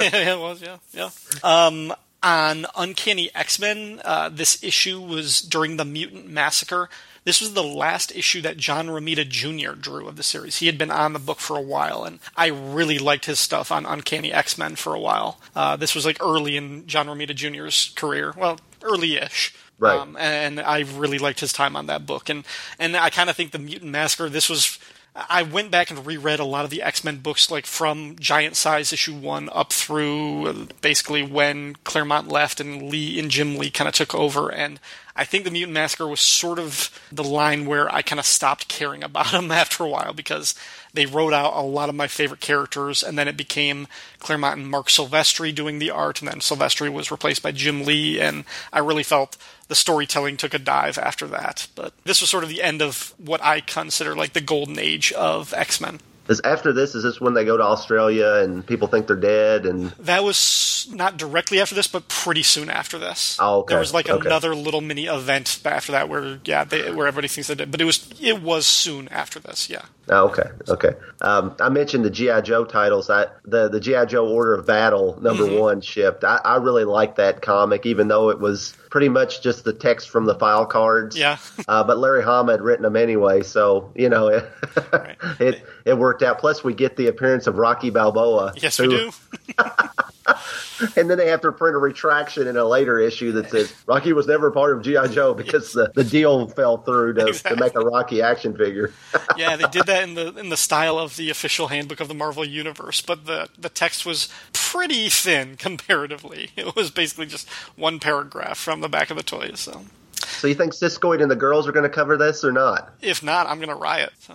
it 0.00 0.38
was. 0.38 0.62
Yeah, 0.62 0.78
yeah. 0.92 1.10
Um, 1.42 1.92
on 2.22 2.66
Uncanny 2.76 3.30
X 3.34 3.58
Men, 3.58 4.00
uh, 4.04 4.28
this 4.28 4.62
issue 4.62 5.00
was 5.00 5.40
during 5.40 5.76
the 5.76 5.84
Mutant 5.84 6.28
Massacre. 6.28 6.88
This 7.24 7.40
was 7.40 7.54
the 7.54 7.62
last 7.62 8.14
issue 8.16 8.40
that 8.42 8.56
John 8.56 8.88
Romita 8.88 9.28
Jr. 9.28 9.74
drew 9.78 10.08
of 10.08 10.16
the 10.16 10.24
series. 10.24 10.56
He 10.56 10.66
had 10.66 10.76
been 10.76 10.90
on 10.90 11.12
the 11.12 11.20
book 11.20 11.38
for 11.38 11.56
a 11.56 11.62
while, 11.62 12.02
and 12.02 12.18
I 12.36 12.48
really 12.48 12.98
liked 12.98 13.26
his 13.26 13.38
stuff 13.38 13.70
on 13.70 13.86
Uncanny 13.86 14.32
X 14.32 14.58
Men 14.58 14.74
for 14.74 14.94
a 14.94 15.00
while. 15.00 15.40
Uh, 15.54 15.76
this 15.76 15.94
was 15.94 16.04
like 16.04 16.18
early 16.20 16.56
in 16.56 16.86
John 16.86 17.06
Romita 17.06 17.34
Jr.'s 17.34 17.92
career. 17.94 18.34
Well, 18.36 18.58
early 18.82 19.16
ish. 19.16 19.54
Right. 19.78 19.98
Um, 19.98 20.16
and 20.16 20.60
I 20.60 20.80
really 20.80 21.18
liked 21.18 21.40
his 21.40 21.52
time 21.52 21.74
on 21.74 21.86
that 21.86 22.06
book. 22.06 22.28
And, 22.28 22.44
and 22.78 22.96
I 22.96 23.10
kind 23.10 23.28
of 23.28 23.34
think 23.34 23.50
the 23.50 23.58
Mutant 23.58 23.90
Massacre, 23.90 24.28
this 24.28 24.48
was 24.48 24.78
I 25.14 25.42
went 25.42 25.70
back 25.70 25.90
and 25.90 26.06
reread 26.06 26.40
a 26.40 26.44
lot 26.44 26.64
of 26.64 26.70
the 26.70 26.82
X 26.82 27.04
Men 27.04 27.18
books, 27.18 27.50
like 27.50 27.66
from 27.66 28.16
Giant 28.18 28.56
Size 28.56 28.92
issue 28.92 29.14
one 29.14 29.50
up 29.52 29.72
through 29.72 30.68
basically 30.80 31.22
when 31.22 31.74
Claremont 31.84 32.28
left 32.28 32.60
and 32.60 32.90
Lee 32.90 33.18
and 33.18 33.30
Jim 33.30 33.58
Lee 33.58 33.70
kind 33.70 33.88
of 33.88 33.94
took 33.94 34.14
over. 34.14 34.50
And 34.50 34.80
I 35.14 35.24
think 35.24 35.44
the 35.44 35.50
Mutant 35.50 35.74
Massacre 35.74 36.08
was 36.08 36.22
sort 36.22 36.58
of 36.58 36.90
the 37.12 37.24
line 37.24 37.66
where 37.66 37.92
I 37.94 38.00
kind 38.00 38.18
of 38.18 38.24
stopped 38.24 38.68
caring 38.68 39.04
about 39.04 39.32
them 39.32 39.50
after 39.50 39.84
a 39.84 39.88
while 39.88 40.14
because 40.14 40.54
they 40.94 41.04
wrote 41.04 41.34
out 41.34 41.54
a 41.54 41.60
lot 41.60 41.90
of 41.90 41.94
my 41.94 42.06
favorite 42.06 42.40
characters, 42.40 43.02
and 43.02 43.18
then 43.18 43.28
it 43.28 43.36
became 43.36 43.88
Claremont 44.18 44.58
and 44.58 44.70
Marc 44.70 44.88
Silvestri 44.88 45.54
doing 45.54 45.78
the 45.78 45.90
art, 45.90 46.20
and 46.20 46.28
then 46.28 46.40
Silvestri 46.40 46.90
was 46.92 47.10
replaced 47.10 47.42
by 47.42 47.52
Jim 47.52 47.84
Lee, 47.84 48.20
and 48.20 48.44
I 48.72 48.78
really 48.78 49.02
felt 49.02 49.36
the 49.72 49.76
storytelling 49.76 50.36
took 50.36 50.52
a 50.52 50.58
dive 50.58 50.98
after 50.98 51.26
that. 51.28 51.66
But 51.74 51.94
this 52.04 52.20
was 52.20 52.28
sort 52.28 52.44
of 52.44 52.50
the 52.50 52.62
end 52.62 52.82
of 52.82 53.14
what 53.16 53.42
I 53.42 53.60
consider 53.62 54.14
like 54.14 54.34
the 54.34 54.42
golden 54.42 54.78
age 54.78 55.12
of 55.12 55.54
X 55.54 55.80
Men. 55.80 55.98
Is 56.28 56.42
after 56.44 56.74
this? 56.74 56.94
Is 56.94 57.02
this 57.04 57.22
when 57.22 57.32
they 57.32 57.46
go 57.46 57.56
to 57.56 57.62
Australia 57.62 58.34
and 58.44 58.64
people 58.66 58.86
think 58.86 59.06
they're 59.06 59.16
dead? 59.16 59.64
And 59.64 59.88
That 59.92 60.24
was 60.24 60.86
not 60.92 61.16
directly 61.16 61.58
after 61.58 61.74
this, 61.74 61.88
but 61.88 62.06
pretty 62.08 62.42
soon 62.42 62.68
after 62.68 62.98
this. 62.98 63.38
Oh, 63.40 63.60
okay. 63.60 63.72
There 63.72 63.80
was 63.80 63.94
like 63.94 64.10
Okay. 64.10 64.26
another 64.28 64.54
little 64.54 64.82
mini 64.82 65.06
event 65.06 65.58
after 65.64 65.92
that 65.92 66.10
where 66.10 66.38
yeah, 66.44 66.64
they, 66.64 66.92
where 66.92 67.06
everybody 67.06 67.28
thinks 67.28 67.48
they 67.48 67.54
did, 67.54 67.70
but 67.70 67.80
it 67.80 67.86
was 67.86 68.10
it 68.20 68.42
was 68.42 68.66
soon 68.66 69.08
after 69.08 69.40
this. 69.40 69.70
Yeah. 69.70 69.86
Oh, 70.12 70.28
okay, 70.28 70.50
okay. 70.68 70.90
Um, 71.20 71.56
I 71.58 71.68
mentioned 71.70 72.04
the 72.04 72.10
GI 72.10 72.42
Joe 72.42 72.64
titles. 72.64 73.08
I, 73.08 73.26
the 73.44 73.68
the 73.68 73.80
GI 73.80 74.06
Joe 74.06 74.28
Order 74.28 74.54
of 74.54 74.66
Battle 74.66 75.18
number 75.20 75.44
Mm-hmm. 75.44 75.58
one 75.58 75.80
shipped. 75.80 76.22
I, 76.24 76.40
I 76.44 76.56
really 76.56 76.84
liked 76.84 77.16
that 77.16 77.40
comic, 77.42 77.86
even 77.86 78.08
though 78.08 78.28
it 78.30 78.38
was 78.38 78.76
pretty 78.90 79.08
much 79.08 79.42
just 79.42 79.64
the 79.64 79.72
text 79.72 80.10
from 80.10 80.26
the 80.26 80.34
file 80.34 80.66
cards. 80.66 81.16
Yeah. 81.16 81.38
Uh, 81.68 81.82
but 81.84 81.96
Larry 81.96 82.22
Hama 82.22 82.52
had 82.52 82.60
written 82.60 82.82
them 82.82 82.96
anyway, 82.96 83.42
so 83.42 83.92
you 83.94 84.08
know 84.08 84.28
it 84.28 84.44
Right. 84.92 85.16
it, 85.40 85.64
it 85.86 85.94
worked 85.96 86.22
out. 86.22 86.38
Plus, 86.38 86.62
we 86.62 86.74
get 86.74 86.96
the 86.96 87.06
appearance 87.06 87.46
of 87.46 87.56
Rocky 87.56 87.90
Balboa. 87.90 88.52
Yes, 88.56 88.76
who- 88.76 88.88
we 88.88 88.96
do. 88.96 89.12
And 90.96 91.08
then 91.08 91.16
they 91.16 91.28
have 91.28 91.40
to 91.42 91.52
print 91.52 91.76
a 91.76 91.78
retraction 91.78 92.48
in 92.48 92.56
a 92.56 92.64
later 92.64 92.98
issue 92.98 93.32
that 93.32 93.50
says 93.50 93.72
Rocky 93.86 94.12
was 94.12 94.26
never 94.26 94.50
part 94.50 94.76
of 94.76 94.82
GI 94.82 95.14
Joe 95.14 95.32
because 95.32 95.72
the, 95.72 95.92
the 95.94 96.02
deal 96.02 96.48
fell 96.48 96.78
through 96.78 97.14
to, 97.14 97.32
to 97.32 97.56
make 97.56 97.74
a 97.76 97.80
Rocky 97.80 98.20
action 98.20 98.56
figure. 98.56 98.92
yeah, 99.36 99.56
they 99.56 99.68
did 99.68 99.86
that 99.86 100.02
in 100.02 100.14
the 100.14 100.34
in 100.36 100.48
the 100.48 100.56
style 100.56 100.98
of 100.98 101.16
the 101.16 101.30
official 101.30 101.68
handbook 101.68 102.00
of 102.00 102.08
the 102.08 102.14
Marvel 102.14 102.44
Universe, 102.44 103.00
but 103.00 103.26
the 103.26 103.48
the 103.56 103.68
text 103.68 104.04
was 104.04 104.28
pretty 104.52 105.08
thin 105.08 105.56
comparatively. 105.56 106.50
It 106.56 106.76
was 106.76 106.90
basically 106.90 107.26
just 107.26 107.48
one 107.76 107.98
paragraph 108.00 108.58
from 108.58 108.80
the 108.80 108.88
back 108.88 109.10
of 109.10 109.16
the 109.16 109.22
toy. 109.22 109.52
So 109.54 109.82
So 110.16 110.48
you 110.48 110.54
think 110.54 110.72
Siskoid 110.72 111.20
and 111.22 111.30
the 111.30 111.36
girls 111.36 111.68
are 111.68 111.72
going 111.72 111.88
to 111.88 111.94
cover 111.94 112.16
this 112.16 112.44
or 112.44 112.52
not? 112.52 112.92
if 113.00 113.22
not, 113.22 113.46
I'm 113.46 113.60
gonna 113.60 113.76
riot. 113.76 114.12
So. 114.20 114.34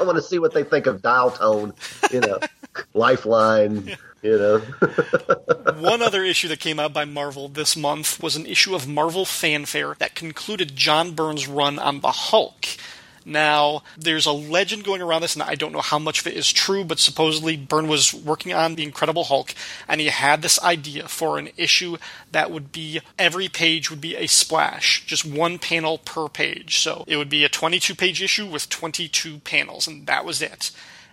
I 0.00 0.02
want 0.04 0.16
to 0.16 0.22
see 0.22 0.38
what 0.38 0.52
they 0.54 0.64
think 0.64 0.86
of 0.86 1.02
dial 1.02 1.30
tone, 1.30 1.72
you 2.10 2.20
know, 2.20 2.38
lifeline, 2.94 3.96
you 4.22 4.38
know. 4.38 4.58
One 5.78 6.00
other 6.00 6.22
issue 6.22 6.48
that 6.48 6.60
came 6.60 6.78
out 6.78 6.92
by 6.92 7.04
Marvel 7.04 7.48
this 7.48 7.76
month 7.76 8.22
was 8.22 8.36
an 8.36 8.46
issue 8.46 8.74
of 8.74 8.88
Marvel 8.88 9.24
Fanfare 9.24 9.96
that 9.98 10.14
concluded 10.14 10.76
John 10.76 11.12
Byrne's 11.12 11.48
run 11.48 11.78
on 11.78 12.00
the 12.00 12.12
Hulk. 12.12 12.66
Now, 13.24 13.82
there's 13.96 14.26
a 14.26 14.32
legend 14.32 14.84
going 14.84 15.00
around 15.00 15.22
this, 15.22 15.34
and 15.34 15.42
I 15.44 15.54
don't 15.54 15.72
know 15.72 15.80
how 15.80 15.98
much 15.98 16.20
of 16.20 16.26
it 16.26 16.36
is 16.36 16.52
true, 16.52 16.84
but 16.84 16.98
supposedly 16.98 17.56
Byrne 17.56 17.86
was 17.86 18.12
working 18.12 18.52
on 18.52 18.74
The 18.74 18.82
Incredible 18.82 19.24
Hulk, 19.24 19.54
and 19.86 20.00
he 20.00 20.08
had 20.08 20.42
this 20.42 20.60
idea 20.60 21.06
for 21.06 21.38
an 21.38 21.50
issue 21.56 21.98
that 22.32 22.50
would 22.50 22.72
be 22.72 23.00
every 23.18 23.48
page 23.48 23.90
would 23.90 24.00
be 24.00 24.16
a 24.16 24.26
splash, 24.26 25.06
just 25.06 25.24
one 25.24 25.60
panel 25.60 25.98
per 25.98 26.28
page. 26.28 26.78
So 26.78 27.04
it 27.06 27.16
would 27.16 27.30
be 27.30 27.44
a 27.44 27.48
22 27.48 27.94
page 27.94 28.20
issue 28.20 28.46
with 28.46 28.68
22 28.68 29.38
panels, 29.40 29.86
and 29.86 30.06
that 30.06 30.24
was 30.24 30.42
it 30.42 30.72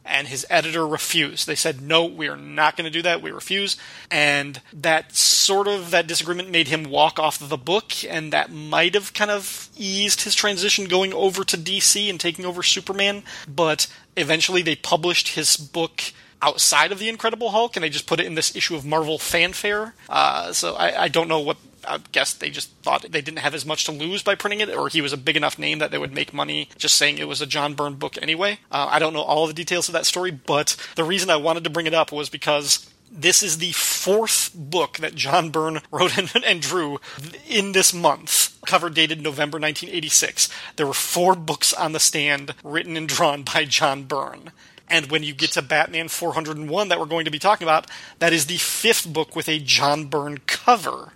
and 0.09 0.27
his 0.27 0.45
editor 0.49 0.85
refused. 0.85 1.47
They 1.47 1.55
said, 1.55 1.81
"No, 1.81 2.05
we 2.05 2.27
are 2.27 2.35
not 2.35 2.75
going 2.75 2.85
to 2.85 2.91
do 2.91 3.01
that. 3.03 3.21
We 3.21 3.31
refuse." 3.31 3.77
And 4.09 4.61
that 4.73 5.15
sort 5.15 5.67
of 5.67 5.91
that 5.91 6.07
disagreement 6.07 6.49
made 6.49 6.67
him 6.67 6.83
walk 6.85 7.19
off 7.19 7.37
the 7.39 7.57
book, 7.57 7.93
and 8.07 8.33
that 8.33 8.51
might 8.51 8.95
have 8.95 9.13
kind 9.13 9.31
of 9.31 9.69
eased 9.77 10.21
his 10.21 10.35
transition 10.35 10.85
going 10.85 11.13
over 11.13 11.43
to 11.43 11.57
DC 11.57 12.09
and 12.09 12.19
taking 12.19 12.45
over 12.45 12.63
Superman. 12.63 13.23
But 13.47 13.87
eventually, 14.17 14.61
they 14.61 14.75
published 14.75 15.29
his 15.29 15.55
book 15.55 16.01
outside 16.41 16.91
of 16.91 16.99
the 16.99 17.09
Incredible 17.09 17.51
Hulk, 17.51 17.75
and 17.75 17.83
they 17.83 17.89
just 17.89 18.07
put 18.07 18.19
it 18.19 18.25
in 18.25 18.35
this 18.35 18.55
issue 18.55 18.75
of 18.75 18.85
Marvel 18.85 19.19
Fanfare. 19.19 19.93
Uh, 20.07 20.53
so 20.53 20.75
I, 20.75 21.03
I 21.03 21.07
don't 21.07 21.27
know 21.27 21.39
what. 21.39 21.57
I 21.87 21.99
guess 22.11 22.33
they 22.33 22.49
just 22.49 22.71
thought 22.81 23.03
they 23.09 23.21
didn't 23.21 23.39
have 23.39 23.53
as 23.53 23.65
much 23.65 23.85
to 23.85 23.91
lose 23.91 24.23
by 24.23 24.35
printing 24.35 24.61
it, 24.61 24.69
or 24.69 24.89
he 24.89 25.01
was 25.01 25.13
a 25.13 25.17
big 25.17 25.37
enough 25.37 25.59
name 25.59 25.79
that 25.79 25.91
they 25.91 25.97
would 25.97 26.13
make 26.13 26.33
money 26.33 26.69
just 26.77 26.95
saying 26.95 27.17
it 27.17 27.27
was 27.27 27.41
a 27.41 27.45
John 27.45 27.73
Byrne 27.73 27.95
book 27.95 28.17
anyway. 28.21 28.59
Uh, 28.71 28.87
I 28.89 28.99
don't 28.99 29.13
know 29.13 29.21
all 29.21 29.47
the 29.47 29.53
details 29.53 29.89
of 29.89 29.93
that 29.93 30.05
story, 30.05 30.31
but 30.31 30.75
the 30.95 31.03
reason 31.03 31.29
I 31.29 31.37
wanted 31.37 31.63
to 31.63 31.69
bring 31.69 31.87
it 31.87 31.93
up 31.93 32.11
was 32.11 32.29
because 32.29 32.89
this 33.11 33.41
is 33.41 33.57
the 33.57 33.71
fourth 33.71 34.51
book 34.53 34.97
that 34.97 35.15
John 35.15 35.49
Byrne 35.49 35.81
wrote 35.91 36.17
and, 36.17 36.31
and 36.45 36.61
drew 36.61 36.99
in 37.47 37.71
this 37.71 37.93
month. 37.93 38.57
Cover 38.65 38.89
dated 38.89 39.21
November 39.21 39.57
1986. 39.57 40.49
There 40.75 40.87
were 40.87 40.93
four 40.93 41.35
books 41.35 41.73
on 41.73 41.91
the 41.91 41.99
stand 41.99 42.53
written 42.63 42.97
and 42.97 43.07
drawn 43.07 43.43
by 43.43 43.65
John 43.65 44.03
Byrne. 44.03 44.51
And 44.89 45.11
when 45.11 45.23
you 45.23 45.33
get 45.33 45.51
to 45.51 45.61
Batman 45.61 46.07
401 46.07 46.87
that 46.87 46.99
we're 46.99 47.05
going 47.05 47.25
to 47.25 47.31
be 47.31 47.39
talking 47.39 47.65
about, 47.65 47.87
that 48.19 48.33
is 48.33 48.47
the 48.47 48.57
fifth 48.57 49.11
book 49.11 49.35
with 49.35 49.47
a 49.47 49.59
John 49.59 50.05
Byrne 50.05 50.39
cover. 50.47 51.13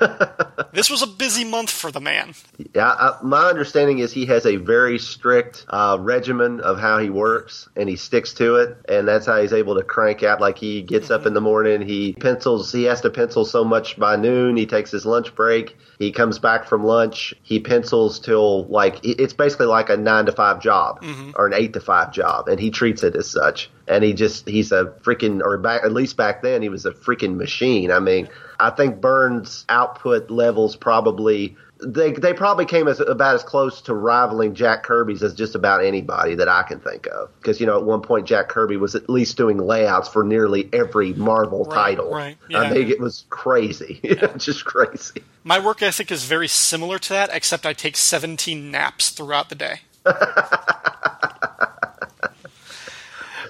this 0.72 0.90
was 0.90 1.02
a 1.02 1.06
busy 1.06 1.44
month 1.44 1.70
for 1.70 1.90
the 1.90 2.00
man. 2.00 2.34
Yeah, 2.74 2.88
I, 2.88 3.18
my 3.22 3.48
understanding 3.48 3.98
is 3.98 4.12
he 4.12 4.26
has 4.26 4.46
a 4.46 4.56
very 4.56 4.98
strict 4.98 5.64
uh, 5.68 5.98
regimen 6.00 6.60
of 6.60 6.78
how 6.78 6.98
he 6.98 7.10
works, 7.10 7.68
and 7.76 7.88
he 7.88 7.96
sticks 7.96 8.34
to 8.34 8.56
it, 8.56 8.76
and 8.88 9.06
that's 9.06 9.26
how 9.26 9.40
he's 9.40 9.52
able 9.52 9.76
to 9.76 9.82
crank 9.82 10.22
out. 10.22 10.40
Like 10.40 10.58
he 10.58 10.82
gets 10.82 11.10
up 11.10 11.26
in 11.26 11.34
the 11.34 11.40
morning, 11.40 11.82
he 11.82 12.14
pencils. 12.14 12.72
He 12.72 12.84
has 12.84 13.00
to 13.02 13.10
pencil 13.10 13.44
so 13.44 13.64
much 13.64 13.98
by 13.98 14.16
noon. 14.16 14.56
He 14.56 14.66
takes 14.66 14.90
his 14.90 15.06
lunch 15.06 15.34
break. 15.34 15.76
He 15.98 16.12
comes 16.12 16.38
back 16.38 16.66
from 16.66 16.84
lunch. 16.84 17.34
He 17.42 17.60
pencils 17.60 18.20
till 18.20 18.66
like 18.66 19.00
it's 19.02 19.32
basically 19.32 19.66
like 19.66 19.90
a 19.90 19.96
nine 19.96 20.26
to 20.26 20.32
five 20.32 20.60
job 20.60 21.04
or 21.34 21.46
an 21.46 21.54
eight 21.54 21.72
to 21.74 21.80
five 21.80 22.12
job, 22.12 22.48
and 22.48 22.60
he 22.60 22.70
treats 22.70 23.02
it 23.02 23.16
as 23.16 23.30
such. 23.30 23.70
And 23.88 24.04
he 24.04 24.12
just 24.12 24.48
he's 24.48 24.70
a 24.72 24.84
freaking 25.02 25.40
or 25.42 25.56
back 25.58 25.82
at 25.84 25.92
least 25.92 26.16
back 26.16 26.42
then 26.42 26.62
he 26.62 26.68
was 26.68 26.86
a 26.86 26.92
freaking 26.92 27.36
machine. 27.36 27.90
I 27.90 28.00
mean, 28.00 28.28
I 28.60 28.70
think 28.70 29.00
Byrne's 29.00 29.64
output 29.68 30.30
levels 30.30 30.76
probably 30.76 31.56
they 31.80 32.10
they 32.12 32.32
probably 32.34 32.64
came 32.66 32.88
as 32.88 32.98
about 32.98 33.36
as 33.36 33.44
close 33.44 33.82
to 33.82 33.94
rivaling 33.94 34.54
Jack 34.54 34.82
Kirby's 34.82 35.22
as 35.22 35.34
just 35.34 35.54
about 35.54 35.84
anybody 35.84 36.34
that 36.34 36.48
I 36.48 36.64
can 36.64 36.80
think 36.80 37.06
of. 37.06 37.30
Because 37.38 37.60
you 37.60 37.66
know, 37.66 37.78
at 37.78 37.84
one 37.84 38.02
point 38.02 38.26
Jack 38.26 38.48
Kirby 38.48 38.76
was 38.76 38.94
at 38.96 39.08
least 39.08 39.36
doing 39.36 39.58
layouts 39.58 40.08
for 40.08 40.24
nearly 40.24 40.68
every 40.72 41.12
Marvel 41.14 41.64
Right, 41.64 41.74
title. 41.96 42.10
right, 42.12 42.36
I 42.52 42.68
think 42.70 42.90
it 42.90 43.00
was 43.00 43.24
crazy, 43.30 44.00
just 44.38 44.64
crazy. 44.64 45.22
My 45.44 45.60
work 45.60 45.80
ethic 45.80 46.10
is 46.10 46.24
very 46.24 46.48
similar 46.48 46.98
to 46.98 47.08
that, 47.10 47.30
except 47.32 47.64
I 47.64 47.72
take 47.74 47.96
17 47.96 48.70
naps 48.72 49.10
throughout 49.10 49.48
the 49.48 49.54
day. 49.54 49.80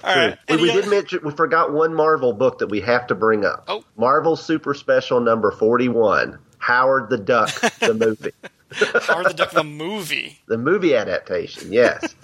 All 0.09 0.15
right. 0.15 0.37
we, 0.49 0.57
we 0.57 0.71
did 0.71 0.87
mention 0.89 1.19
we 1.23 1.31
forgot 1.31 1.71
one 1.71 1.93
Marvel 1.93 2.33
book 2.33 2.59
that 2.59 2.67
we 2.67 2.81
have 2.81 3.07
to 3.07 3.15
bring 3.15 3.45
up. 3.45 3.65
Oh. 3.67 3.83
Marvel 3.97 4.35
Super 4.35 4.73
Special 4.73 5.19
number 5.19 5.51
forty 5.51 5.89
one. 5.89 6.39
Howard 6.57 7.09
the 7.09 7.17
Duck, 7.17 7.49
the 7.79 7.93
movie. 7.99 8.31
Howard 9.01 9.27
the 9.27 9.33
Duck 9.33 9.51
the 9.51 9.63
movie. 9.63 10.39
the 10.47 10.57
movie 10.57 10.95
adaptation, 10.95 11.71
yes. 11.71 12.15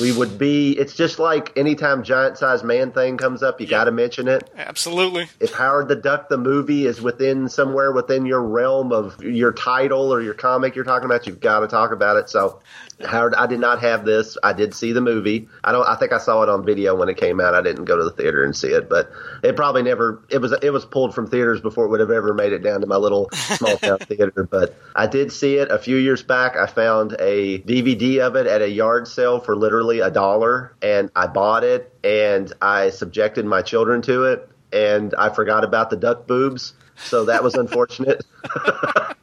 we 0.00 0.12
would 0.12 0.38
be 0.38 0.72
it's 0.72 0.94
just 0.94 1.18
like 1.18 1.56
anytime 1.56 2.02
giant 2.02 2.38
sized 2.38 2.64
man 2.64 2.92
thing 2.92 3.16
comes 3.16 3.42
up, 3.42 3.60
you 3.60 3.66
gotta 3.66 3.90
mention 3.90 4.28
it. 4.28 4.48
Absolutely. 4.56 5.28
If 5.40 5.52
Howard 5.52 5.88
the 5.88 5.96
Duck 5.96 6.28
the 6.28 6.38
movie 6.38 6.86
is 6.86 7.00
within 7.00 7.48
somewhere 7.48 7.92
within 7.92 8.26
your 8.26 8.42
realm 8.42 8.92
of 8.92 9.22
your 9.22 9.52
title 9.52 10.12
or 10.12 10.20
your 10.22 10.34
comic 10.34 10.74
you're 10.76 10.84
talking 10.84 11.06
about, 11.06 11.26
you've 11.26 11.40
got 11.40 11.60
to 11.60 11.68
talk 11.68 11.92
about 11.92 12.16
it. 12.16 12.28
So 12.28 12.60
Howard, 13.04 13.34
I 13.34 13.46
did 13.46 13.60
not 13.60 13.80
have 13.80 14.04
this. 14.04 14.36
I 14.42 14.52
did 14.52 14.74
see 14.74 14.92
the 14.92 15.00
movie. 15.00 15.48
I 15.64 15.72
don't. 15.72 15.86
I 15.86 15.96
think 15.96 16.12
I 16.12 16.18
saw 16.18 16.42
it 16.42 16.48
on 16.48 16.64
video 16.64 16.94
when 16.94 17.08
it 17.08 17.16
came 17.16 17.40
out. 17.40 17.54
I 17.54 17.62
didn't 17.62 17.84
go 17.84 17.96
to 17.96 18.04
the 18.04 18.10
theater 18.10 18.44
and 18.44 18.54
see 18.54 18.68
it, 18.68 18.88
but 18.88 19.10
it 19.42 19.56
probably 19.56 19.82
never. 19.82 20.22
It 20.28 20.38
was. 20.38 20.52
It 20.62 20.70
was 20.70 20.84
pulled 20.84 21.14
from 21.14 21.26
theaters 21.26 21.60
before 21.60 21.86
it 21.86 21.88
would 21.88 22.00
have 22.00 22.10
ever 22.10 22.34
made 22.34 22.52
it 22.52 22.60
down 22.60 22.80
to 22.82 22.86
my 22.86 22.96
little 22.96 23.30
small 23.32 23.76
town 23.78 23.98
theater. 23.98 24.46
But 24.50 24.76
I 24.94 25.06
did 25.06 25.32
see 25.32 25.56
it 25.56 25.70
a 25.70 25.78
few 25.78 25.96
years 25.96 26.22
back. 26.22 26.56
I 26.56 26.66
found 26.66 27.16
a 27.18 27.60
DVD 27.60 28.18
of 28.20 28.36
it 28.36 28.46
at 28.46 28.62
a 28.62 28.68
yard 28.68 29.08
sale 29.08 29.40
for 29.40 29.56
literally 29.56 30.00
a 30.00 30.10
dollar, 30.10 30.74
and 30.82 31.10
I 31.16 31.26
bought 31.26 31.64
it 31.64 31.92
and 32.04 32.52
I 32.60 32.90
subjected 32.90 33.44
my 33.44 33.62
children 33.62 34.02
to 34.02 34.24
it, 34.24 34.48
and 34.72 35.14
I 35.16 35.30
forgot 35.30 35.64
about 35.64 35.90
the 35.90 35.96
duck 35.96 36.26
boobs. 36.26 36.74
So 36.96 37.26
that 37.26 37.42
was 37.42 37.54
unfortunate. 37.54 38.24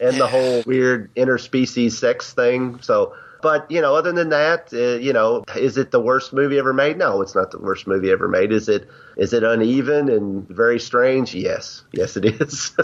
and 0.00 0.20
the 0.20 0.26
whole 0.26 0.62
weird 0.66 1.14
interspecies 1.14 1.92
sex 1.92 2.32
thing. 2.32 2.80
So, 2.82 3.14
but 3.40 3.70
you 3.70 3.80
know, 3.80 3.94
other 3.94 4.12
than 4.12 4.30
that, 4.30 4.72
uh, 4.72 4.98
you 5.00 5.12
know, 5.12 5.44
is 5.56 5.76
it 5.78 5.90
the 5.90 6.00
worst 6.00 6.32
movie 6.32 6.58
ever 6.58 6.72
made? 6.72 6.98
No, 6.98 7.22
it's 7.22 7.34
not 7.34 7.50
the 7.50 7.58
worst 7.58 7.86
movie 7.86 8.10
ever 8.10 8.28
made. 8.28 8.50
Is 8.52 8.68
it? 8.68 8.88
Is 9.16 9.32
it 9.32 9.42
uneven 9.44 10.08
and 10.08 10.48
very 10.48 10.78
strange? 10.80 11.34
Yes, 11.34 11.82
yes, 11.92 12.16
it 12.16 12.24
is. 12.24 12.72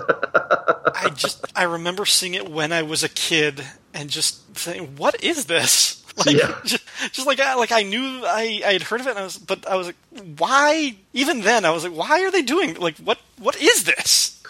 I 0.94 1.10
just 1.14 1.44
I 1.56 1.64
remember 1.64 2.04
seeing 2.06 2.34
it 2.34 2.48
when 2.50 2.72
I 2.72 2.82
was 2.82 3.02
a 3.02 3.08
kid 3.08 3.64
and 3.92 4.10
just 4.10 4.56
saying, 4.56 4.96
"What 4.96 5.22
is 5.22 5.46
this?" 5.46 6.00
Like, 6.16 6.36
Yeah. 6.36 6.54
just, 6.64 6.84
just 7.10 7.26
like 7.26 7.40
I 7.40 7.54
like 7.56 7.72
I 7.72 7.82
knew 7.82 8.22
I 8.24 8.62
I 8.64 8.72
had 8.74 8.82
heard 8.82 9.00
of 9.00 9.08
it, 9.08 9.10
and 9.10 9.18
I 9.18 9.24
was, 9.24 9.36
but 9.36 9.66
I 9.66 9.74
was 9.74 9.88
like, 9.88 9.96
why? 10.38 10.94
Even 11.12 11.40
then, 11.40 11.64
I 11.64 11.70
was 11.70 11.82
like, 11.82 11.92
why 11.92 12.22
are 12.22 12.30
they 12.30 12.42
doing 12.42 12.74
like 12.74 12.96
what? 12.98 13.18
What 13.40 13.60
is 13.60 13.82
this? 13.82 14.40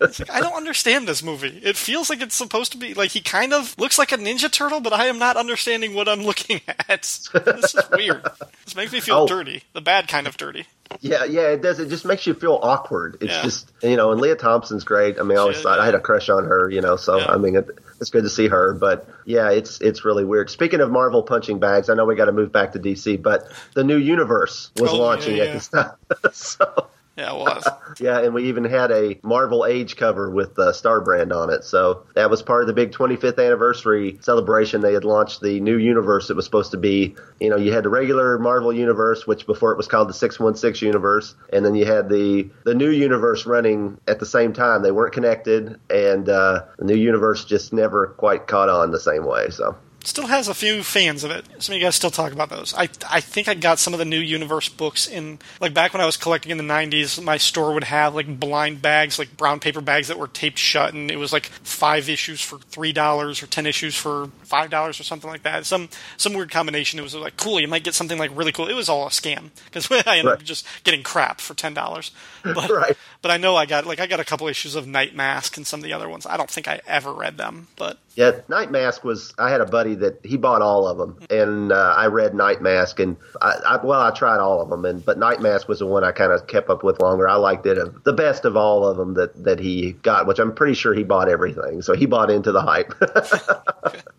Like, 0.00 0.30
I 0.30 0.40
don't 0.40 0.54
understand 0.54 1.06
this 1.08 1.22
movie. 1.22 1.60
It 1.62 1.76
feels 1.76 2.10
like 2.10 2.20
it's 2.20 2.34
supposed 2.34 2.72
to 2.72 2.78
be 2.78 2.94
like 2.94 3.10
he 3.10 3.20
kind 3.20 3.52
of 3.52 3.74
looks 3.78 3.98
like 3.98 4.12
a 4.12 4.16
Ninja 4.16 4.50
Turtle, 4.50 4.80
but 4.80 4.92
I 4.92 5.06
am 5.06 5.18
not 5.18 5.36
understanding 5.36 5.94
what 5.94 6.08
I'm 6.08 6.22
looking 6.22 6.60
at. 6.88 7.02
This 7.02 7.28
is 7.74 7.76
weird. 7.92 8.24
This 8.64 8.76
makes 8.76 8.92
me 8.92 9.00
feel 9.00 9.14
Oh. 9.20 9.26
dirty, 9.26 9.62
the 9.72 9.80
bad 9.80 10.08
kind 10.08 10.26
of 10.26 10.36
dirty. 10.36 10.66
yeah, 11.00 11.24
yeah, 11.24 11.48
it 11.48 11.62
does. 11.62 11.78
It 11.80 11.88
just 11.88 12.04
makes 12.04 12.26
you 12.26 12.34
feel 12.34 12.58
awkward. 12.62 13.16
It's 13.20 13.32
Yeah. 13.32 13.42
just 13.42 13.70
you 13.82 13.96
know, 13.96 14.12
and 14.12 14.20
Lea 14.20 14.34
Thompson's 14.34 14.84
great. 14.84 15.18
I 15.18 15.22
mean, 15.22 15.38
I 15.38 15.40
always 15.40 15.60
thought 15.60 15.78
I 15.80 15.86
had 15.86 15.94
a 15.94 16.00
crush 16.00 16.28
on 16.28 16.44
her. 16.44 16.68
You 16.70 16.80
know, 16.80 16.96
so 16.96 17.18
Yeah. 17.18 17.30
I 17.32 17.36
mean, 17.38 17.56
it, 17.56 17.68
it's 18.00 18.10
good 18.10 18.22
to 18.24 18.28
see 18.30 18.48
her. 18.48 18.74
But 18.74 19.08
yeah, 19.24 19.50
it's 19.50 19.80
it's 19.80 20.04
really 20.04 20.24
weird. 20.24 20.50
Speaking 20.50 20.80
of 20.80 20.90
Marvel 20.90 21.22
punching 21.22 21.58
bags, 21.58 21.88
I 21.88 21.94
know 21.94 22.04
we 22.04 22.14
got 22.16 22.26
to 22.26 22.32
move 22.32 22.52
back 22.52 22.72
to 22.72 22.78
DC, 22.78 23.20
but 23.22 23.48
the 23.74 23.84
new 23.84 23.96
universe 23.96 24.70
was 24.78 24.90
Oh, 24.92 24.96
launching 24.98 25.36
yeah, 25.36 25.44
at 25.44 25.52
this 25.54 25.68
time. 25.68 25.92
so 26.32 26.86
Yeah, 27.16 27.32
it 27.32 27.38
was. 27.38 27.68
yeah, 28.00 28.20
and 28.20 28.34
we 28.34 28.48
even 28.48 28.64
had 28.64 28.90
a 28.90 29.18
Marvel 29.22 29.64
Age 29.64 29.96
cover 29.96 30.28
with 30.30 30.56
the 30.56 30.72
Star 30.72 31.00
brand 31.00 31.32
on 31.32 31.50
it. 31.50 31.64
So 31.64 32.04
that 32.14 32.28
was 32.28 32.42
part 32.42 32.62
of 32.62 32.66
the 32.66 32.72
big 32.72 32.92
25th 32.92 33.44
anniversary 33.44 34.18
celebration. 34.20 34.80
They 34.80 34.94
had 34.94 35.04
launched 35.04 35.40
the 35.40 35.60
new 35.60 35.76
universe. 35.76 36.30
It 36.30 36.34
was 36.34 36.44
supposed 36.44 36.72
to 36.72 36.76
be, 36.76 37.14
you 37.38 37.50
know, 37.50 37.56
you 37.56 37.72
had 37.72 37.84
the 37.84 37.88
regular 37.88 38.38
Marvel 38.38 38.72
universe, 38.72 39.26
which 39.26 39.46
before 39.46 39.70
it 39.72 39.76
was 39.76 39.86
called 39.86 40.08
the 40.08 40.14
616 40.14 40.86
universe, 40.86 41.34
and 41.52 41.64
then 41.64 41.74
you 41.74 41.84
had 41.84 42.08
the 42.08 42.50
the 42.64 42.74
new 42.74 42.90
universe 42.90 43.46
running 43.46 43.98
at 44.08 44.18
the 44.18 44.26
same 44.26 44.52
time. 44.52 44.82
They 44.82 44.92
weren't 44.92 45.14
connected, 45.14 45.78
and 45.90 46.28
uh, 46.28 46.64
the 46.78 46.84
new 46.84 46.96
universe 46.96 47.44
just 47.44 47.72
never 47.72 48.08
quite 48.08 48.48
caught 48.48 48.68
on 48.68 48.90
the 48.90 49.00
same 49.00 49.24
way. 49.24 49.50
So 49.50 49.76
still 50.06 50.26
has 50.26 50.48
a 50.48 50.54
few 50.54 50.82
fans 50.82 51.24
of 51.24 51.30
it. 51.30 51.44
Some 51.58 51.74
of 51.74 51.80
you 51.80 51.84
guys 51.86 51.94
still 51.94 52.10
talk 52.10 52.32
about 52.32 52.50
those. 52.50 52.74
I 52.74 52.88
I 53.10 53.20
think 53.20 53.48
I 53.48 53.54
got 53.54 53.78
some 53.78 53.92
of 53.92 53.98
the 53.98 54.04
new 54.04 54.18
universe 54.18 54.68
books 54.68 55.06
in 55.06 55.38
like 55.60 55.74
back 55.74 55.92
when 55.92 56.00
I 56.00 56.06
was 56.06 56.16
collecting 56.16 56.50
in 56.52 56.58
the 56.58 56.64
'90s. 56.64 57.22
My 57.22 57.36
store 57.36 57.72
would 57.74 57.84
have 57.84 58.14
like 58.14 58.38
blind 58.40 58.82
bags, 58.82 59.18
like 59.18 59.36
brown 59.36 59.60
paper 59.60 59.80
bags 59.80 60.08
that 60.08 60.18
were 60.18 60.28
taped 60.28 60.58
shut, 60.58 60.94
and 60.94 61.10
it 61.10 61.16
was 61.16 61.32
like 61.32 61.46
five 61.46 62.08
issues 62.08 62.40
for 62.40 62.58
three 62.58 62.92
dollars 62.92 63.42
or 63.42 63.46
ten 63.46 63.66
issues 63.66 63.94
for 63.94 64.28
five 64.42 64.70
dollars 64.70 65.00
or 65.00 65.04
something 65.04 65.30
like 65.30 65.42
that. 65.42 65.66
Some 65.66 65.88
some 66.16 66.34
weird 66.34 66.50
combination. 66.50 66.98
It 66.98 67.02
was 67.02 67.14
like 67.14 67.36
cool. 67.36 67.58
You 67.60 67.68
might 67.68 67.84
get 67.84 67.94
something 67.94 68.18
like 68.18 68.30
really 68.36 68.52
cool. 68.52 68.68
It 68.68 68.74
was 68.74 68.88
all 68.88 69.06
a 69.06 69.10
scam 69.10 69.50
because 69.66 69.90
I 70.06 70.18
ended 70.18 70.32
up 70.34 70.42
just 70.42 70.66
getting 70.84 71.02
crap 71.02 71.40
for 71.40 71.54
ten 71.54 71.74
dollars. 71.74 72.10
But 72.44 72.68
Right. 72.70 72.96
but 73.22 73.30
I 73.30 73.38
know 73.38 73.56
I 73.56 73.64
got 73.64 73.86
like 73.86 74.00
I 74.00 74.06
got 74.06 74.20
a 74.20 74.24
couple 74.24 74.46
issues 74.48 74.74
of 74.74 74.86
Night 74.86 75.14
Mask 75.14 75.56
and 75.56 75.66
some 75.66 75.80
of 75.80 75.84
the 75.84 75.92
other 75.94 76.08
ones. 76.10 76.26
I 76.26 76.36
don't 76.36 76.50
think 76.50 76.68
I 76.68 76.80
ever 76.86 77.10
read 77.12 77.38
them, 77.38 77.68
but 77.76 77.98
Yeah, 78.14 78.40
Night 78.48 78.70
Mask 78.70 79.02
was. 79.02 79.34
I 79.38 79.50
had 79.50 79.60
a 79.60 79.66
buddy 79.66 79.96
that 79.96 80.24
he 80.24 80.36
bought 80.36 80.62
all 80.62 80.86
of 80.86 80.98
them, 80.98 81.18
and 81.30 81.72
uh, 81.72 81.94
I 81.96 82.06
read 82.06 82.34
Night 82.34 82.62
Mask, 82.62 83.00
and 83.00 83.16
I, 83.42 83.56
I 83.66 83.84
well, 83.84 84.00
I 84.00 84.10
tried 84.12 84.38
all 84.38 84.60
of 84.60 84.68
them, 84.68 84.84
and 84.84 85.04
but 85.04 85.18
Night 85.18 85.40
Mask 85.40 85.68
was 85.68 85.80
the 85.80 85.86
one 85.86 86.04
I 86.04 86.12
kind 86.12 86.30
of 86.30 86.46
kept 86.46 86.70
up 86.70 86.84
with 86.84 87.00
longer. 87.00 87.28
I 87.28 87.36
liked 87.36 87.66
it 87.66 87.76
uh, 87.76 87.90
the 88.04 88.12
best 88.12 88.44
of 88.44 88.56
all 88.56 88.86
of 88.86 88.96
them 88.96 89.14
that 89.14 89.44
that 89.44 89.58
he 89.58 89.92
got, 89.92 90.26
which 90.26 90.38
I'm 90.38 90.54
pretty 90.54 90.74
sure 90.74 90.94
he 90.94 91.02
bought 91.02 91.28
everything, 91.28 91.82
so 91.82 91.94
he 91.94 92.06
bought 92.06 92.30
into 92.30 92.52
the 92.52 92.62
hype. 92.62 92.94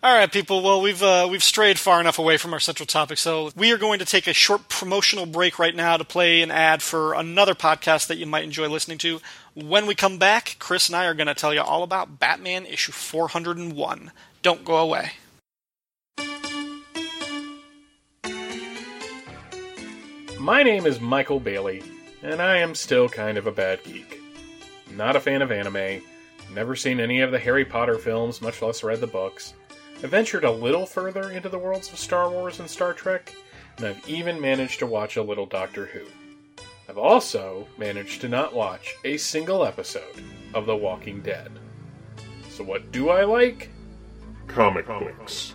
All 0.00 0.14
right, 0.14 0.30
people. 0.30 0.62
Well, 0.62 0.80
we've 0.80 1.02
uh, 1.02 1.26
we've 1.28 1.42
strayed 1.42 1.76
far 1.76 2.00
enough 2.00 2.20
away 2.20 2.36
from 2.36 2.52
our 2.52 2.60
central 2.60 2.86
topic, 2.86 3.18
so 3.18 3.50
we 3.56 3.72
are 3.72 3.76
going 3.78 3.98
to 3.98 4.04
take 4.04 4.28
a 4.28 4.32
short 4.32 4.68
promotional 4.68 5.26
break 5.26 5.58
right 5.58 5.74
now 5.74 5.96
to 5.96 6.04
play 6.04 6.40
an 6.40 6.52
ad 6.52 6.82
for 6.82 7.14
another 7.14 7.54
podcast 7.54 8.06
that 8.06 8.16
you 8.16 8.24
might 8.24 8.44
enjoy 8.44 8.68
listening 8.68 8.98
to. 8.98 9.20
When 9.64 9.86
we 9.86 9.96
come 9.96 10.18
back, 10.18 10.54
Chris 10.60 10.88
and 10.88 10.94
I 10.94 11.06
are 11.06 11.14
going 11.14 11.26
to 11.26 11.34
tell 11.34 11.52
you 11.52 11.62
all 11.62 11.82
about 11.82 12.20
Batman 12.20 12.64
issue 12.64 12.92
401. 12.92 14.12
Don't 14.40 14.64
go 14.64 14.76
away. 14.76 15.10
My 20.38 20.62
name 20.62 20.86
is 20.86 21.00
Michael 21.00 21.40
Bailey, 21.40 21.82
and 22.22 22.40
I 22.40 22.58
am 22.58 22.76
still 22.76 23.08
kind 23.08 23.36
of 23.36 23.48
a 23.48 23.52
bad 23.52 23.82
geek. 23.82 24.20
Not 24.92 25.16
a 25.16 25.20
fan 25.20 25.42
of 25.42 25.50
anime, 25.50 26.02
never 26.54 26.76
seen 26.76 27.00
any 27.00 27.20
of 27.22 27.32
the 27.32 27.38
Harry 27.40 27.64
Potter 27.64 27.98
films, 27.98 28.40
much 28.40 28.62
less 28.62 28.84
read 28.84 29.00
the 29.00 29.08
books. 29.08 29.54
I 30.04 30.06
ventured 30.06 30.44
a 30.44 30.52
little 30.52 30.86
further 30.86 31.32
into 31.32 31.48
the 31.48 31.58
worlds 31.58 31.92
of 31.92 31.98
Star 31.98 32.30
Wars 32.30 32.60
and 32.60 32.70
Star 32.70 32.92
Trek, 32.92 33.34
and 33.76 33.86
I've 33.86 34.08
even 34.08 34.40
managed 34.40 34.78
to 34.78 34.86
watch 34.86 35.16
a 35.16 35.22
little 35.22 35.46
Doctor 35.46 35.86
Who. 35.86 36.02
I've 36.88 36.96
also 36.96 37.68
managed 37.76 38.22
to 38.22 38.28
not 38.28 38.54
watch 38.54 38.94
a 39.04 39.18
single 39.18 39.66
episode 39.66 40.24
of 40.54 40.64
The 40.64 40.74
Walking 40.74 41.20
Dead. 41.20 41.50
So, 42.48 42.64
what 42.64 42.90
do 42.92 43.10
I 43.10 43.24
like? 43.24 43.68
Comic 44.46 44.86
books. 44.86 45.54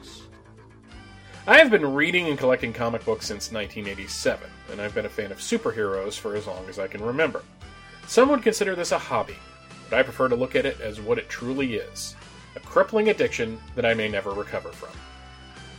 I 1.48 1.58
have 1.58 1.72
been 1.72 1.94
reading 1.94 2.28
and 2.28 2.38
collecting 2.38 2.72
comic 2.72 3.04
books 3.04 3.26
since 3.26 3.52
1987, 3.52 4.48
and 4.72 4.80
I've 4.80 4.94
been 4.94 5.08
a 5.08 5.10
fan 5.10 5.32
of 5.32 5.40
superheroes 5.40 6.14
for 6.14 6.36
as 6.36 6.46
long 6.46 6.70
as 6.70 6.78
I 6.78 6.88
can 6.88 7.04
remember. 7.04 7.44
Some 8.06 8.30
would 8.30 8.44
consider 8.44 8.76
this 8.76 8.92
a 8.92 9.00
hobby, 9.00 9.36
but 9.90 9.98
I 9.98 10.04
prefer 10.04 10.30
to 10.30 10.36
look 10.36 10.56
at 10.56 10.68
it 10.68 10.80
as 10.82 11.02
what 11.02 11.18
it 11.18 11.30
truly 11.30 11.76
is 11.76 12.16
a 12.56 12.60
crippling 12.60 13.10
addiction 13.10 13.60
that 13.74 13.86
I 13.88 13.96
may 13.96 14.08
never 14.08 14.30
recover 14.32 14.70
from. 14.70 14.96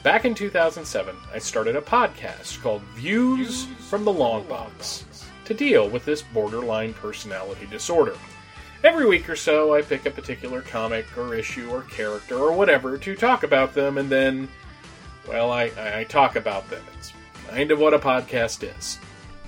Back 0.02 0.24
in 0.24 0.34
2007, 0.34 1.16
I 1.32 1.38
started 1.38 1.76
a 1.76 1.80
podcast 1.80 2.60
called 2.60 2.82
Views 2.94 3.64
from 3.88 4.04
the 4.04 4.12
Long 4.12 4.44
Box 4.48 5.04
to 5.44 5.54
deal 5.54 5.88
with 5.88 6.04
this 6.04 6.22
borderline 6.22 6.94
personality 6.94 7.66
disorder. 7.66 8.16
Every 8.82 9.06
week 9.06 9.28
or 9.28 9.36
so, 9.36 9.74
I 9.74 9.82
pick 9.82 10.04
a 10.04 10.10
particular 10.10 10.60
comic 10.60 11.16
or 11.16 11.34
issue 11.34 11.70
or 11.70 11.82
character 11.82 12.36
or 12.36 12.52
whatever 12.52 12.98
to 12.98 13.16
talk 13.16 13.42
about 13.42 13.72
them, 13.72 13.96
and 13.98 14.10
then 14.10 14.48
well, 15.26 15.50
I, 15.50 15.70
I 15.78 16.04
talk 16.04 16.36
about 16.36 16.68
them. 16.68 16.82
It's 16.98 17.12
kind 17.48 17.70
of 17.70 17.78
what 17.78 17.94
a 17.94 17.98
podcast 17.98 18.62
is. 18.78 18.98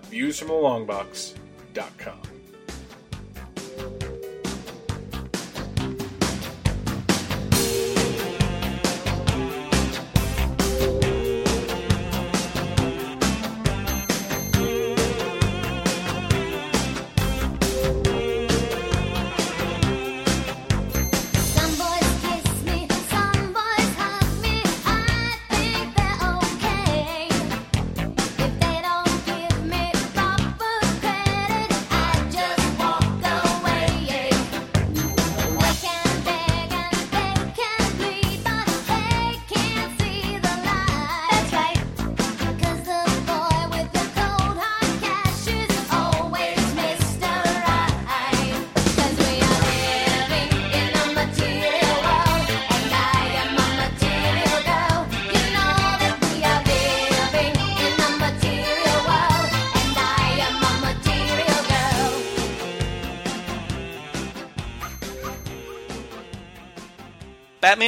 www.viewsfromthelongbox.com. 0.00 2.31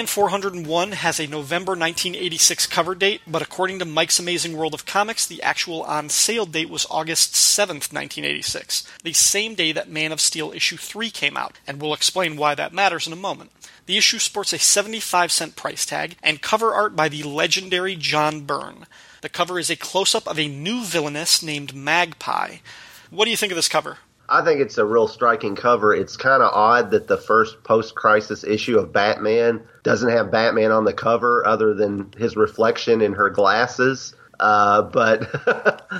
Batman 0.04 0.64
401 0.64 0.92
has 0.92 1.18
a 1.18 1.26
November 1.26 1.70
1986 1.70 2.66
cover 2.66 2.94
date, 2.94 3.22
but 3.26 3.40
according 3.40 3.78
to 3.78 3.86
Mike's 3.86 4.18
Amazing 4.18 4.54
World 4.54 4.74
of 4.74 4.84
Comics, 4.84 5.26
the 5.26 5.42
actual 5.42 5.82
on 5.84 6.10
sale 6.10 6.44
date 6.44 6.68
was 6.68 6.86
August 6.90 7.32
7th, 7.32 7.90
1986, 7.90 8.86
the 9.02 9.14
same 9.14 9.54
day 9.54 9.72
that 9.72 9.88
Man 9.88 10.12
of 10.12 10.20
Steel 10.20 10.52
issue 10.52 10.76
3 10.76 11.08
came 11.08 11.38
out, 11.38 11.58
and 11.66 11.80
we'll 11.80 11.94
explain 11.94 12.36
why 12.36 12.54
that 12.54 12.74
matters 12.74 13.06
in 13.06 13.14
a 13.14 13.16
moment. 13.16 13.50
The 13.86 13.96
issue 13.96 14.18
sports 14.18 14.52
a 14.52 14.58
75 14.58 15.32
cent 15.32 15.56
price 15.56 15.86
tag 15.86 16.16
and 16.22 16.42
cover 16.42 16.74
art 16.74 16.94
by 16.94 17.08
the 17.08 17.22
legendary 17.22 17.96
John 17.96 18.42
Byrne. 18.42 18.84
The 19.22 19.30
cover 19.30 19.58
is 19.58 19.70
a 19.70 19.76
close 19.76 20.14
up 20.14 20.28
of 20.28 20.38
a 20.38 20.48
new 20.48 20.84
villainess 20.84 21.42
named 21.42 21.74
Magpie. 21.74 22.56
What 23.08 23.24
do 23.24 23.30
you 23.30 23.38
think 23.38 23.52
of 23.52 23.56
this 23.56 23.70
cover? 23.70 23.96
I 24.28 24.42
think 24.42 24.60
it's 24.60 24.78
a 24.78 24.84
real 24.84 25.06
striking 25.06 25.54
cover. 25.54 25.94
It's 25.94 26.16
kind 26.16 26.42
of 26.42 26.50
odd 26.52 26.90
that 26.92 27.06
the 27.06 27.18
first 27.18 27.62
post-crisis 27.62 28.44
issue 28.44 28.78
of 28.78 28.92
Batman 28.92 29.62
doesn't 29.82 30.10
have 30.10 30.30
Batman 30.30 30.70
on 30.70 30.84
the 30.84 30.92
cover 30.92 31.46
other 31.46 31.74
than 31.74 32.12
his 32.16 32.36
reflection 32.36 33.02
in 33.02 33.14
her 33.14 33.30
glasses. 33.30 34.14
Uh, 34.40 34.82
but 34.82 35.30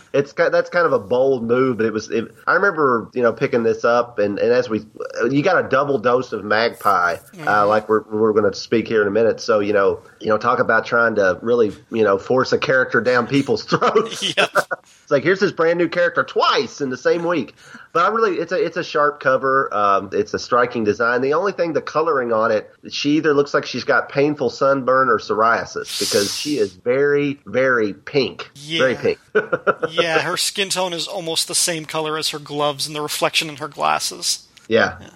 it's 0.13 0.33
that's 0.33 0.71
kind 0.71 0.87
of 0.87 0.93
a 0.93 0.99
bold 0.99 1.45
move. 1.45 1.77
But 1.77 1.87
it 1.87 1.93
was. 1.93 2.11
It, 2.11 2.35
I 2.47 2.55
remember, 2.55 3.11
you 3.15 3.23
know, 3.23 3.33
picking 3.33 3.63
this 3.63 3.85
up, 3.85 4.19
and, 4.19 4.39
and 4.39 4.53
as 4.53 4.69
we, 4.69 4.85
you 5.31 5.43
got 5.43 5.65
a 5.65 5.69
double 5.69 5.99
dose 5.99 6.33
of 6.33 6.45
Magpie, 6.45 7.17
uh, 7.47 7.67
like 7.67 7.89
we're 7.89 8.03
we're 8.03 8.33
going 8.33 8.51
to 8.51 8.59
speak 8.59 8.89
here 8.89 9.03
in 9.03 9.09
a 9.09 9.13
minute. 9.13 9.41
So 9.41 9.61
you 9.61 9.73
know, 9.73 10.03
you 10.21 10.29
know, 10.29 10.39
talk 10.39 10.59
about 10.59 10.85
trying 10.85 11.15
to 11.17 11.39
really, 11.43 11.73
you 11.91 12.03
know, 12.03 12.19
force 12.19 12.53
a 12.53 12.59
character 12.59 13.01
down 13.01 13.27
people's 13.27 13.65
throats. 13.71 14.23
Yep. 14.37 14.51
It's 15.05 15.11
like 15.11 15.23
here's 15.23 15.41
his 15.41 15.53
brand 15.53 15.79
new 15.79 15.89
character 15.89 16.25
twice 16.25 16.81
in 16.81 16.89
the 16.89 16.97
same 16.97 17.25
week. 17.25 17.55
But 17.93 18.07
I 18.07 18.09
really, 18.09 18.39
it's 18.39 18.53
a 18.53 18.65
it's 18.65 18.79
a 18.79 18.83
sharp 18.83 19.21
cover. 19.21 19.69
Um, 19.73 20.09
it's 20.13 20.33
a 20.33 20.39
striking 20.39 20.83
design. 20.83 21.21
The 21.21 21.35
only 21.35 21.53
thing, 21.53 21.75
the 21.75 21.83
coloring 21.83 22.33
on 22.33 22.51
it, 22.51 22.73
she 22.91 23.19
either 23.19 23.35
looks 23.35 23.53
like 23.53 23.67
she's 23.67 23.85
got 23.85 24.09
painful 24.09 24.49
sunburn 24.49 25.11
or 25.11 25.19
psoriasis 25.19 26.01
because 26.01 26.35
she 26.35 26.57
is 26.57 26.73
very 26.73 27.39
very 27.45 27.93
pink, 27.93 28.51
very 28.57 28.95
pink. 28.95 29.19
yeah, 29.91 30.23
her 30.23 30.39
skin 30.39 30.71
tone 30.71 30.95
is 30.95 31.07
almost 31.07 31.49
the 31.49 31.55
same 31.55 31.85
color 31.85 32.17
as 32.17 32.31
her 32.31 32.39
gloves 32.39 32.87
and 32.87 32.97
the 32.97 33.03
reflection 33.03 33.51
in 33.51 33.57
her 33.57 33.69
glasses. 33.69 34.49
yeah. 35.01 35.11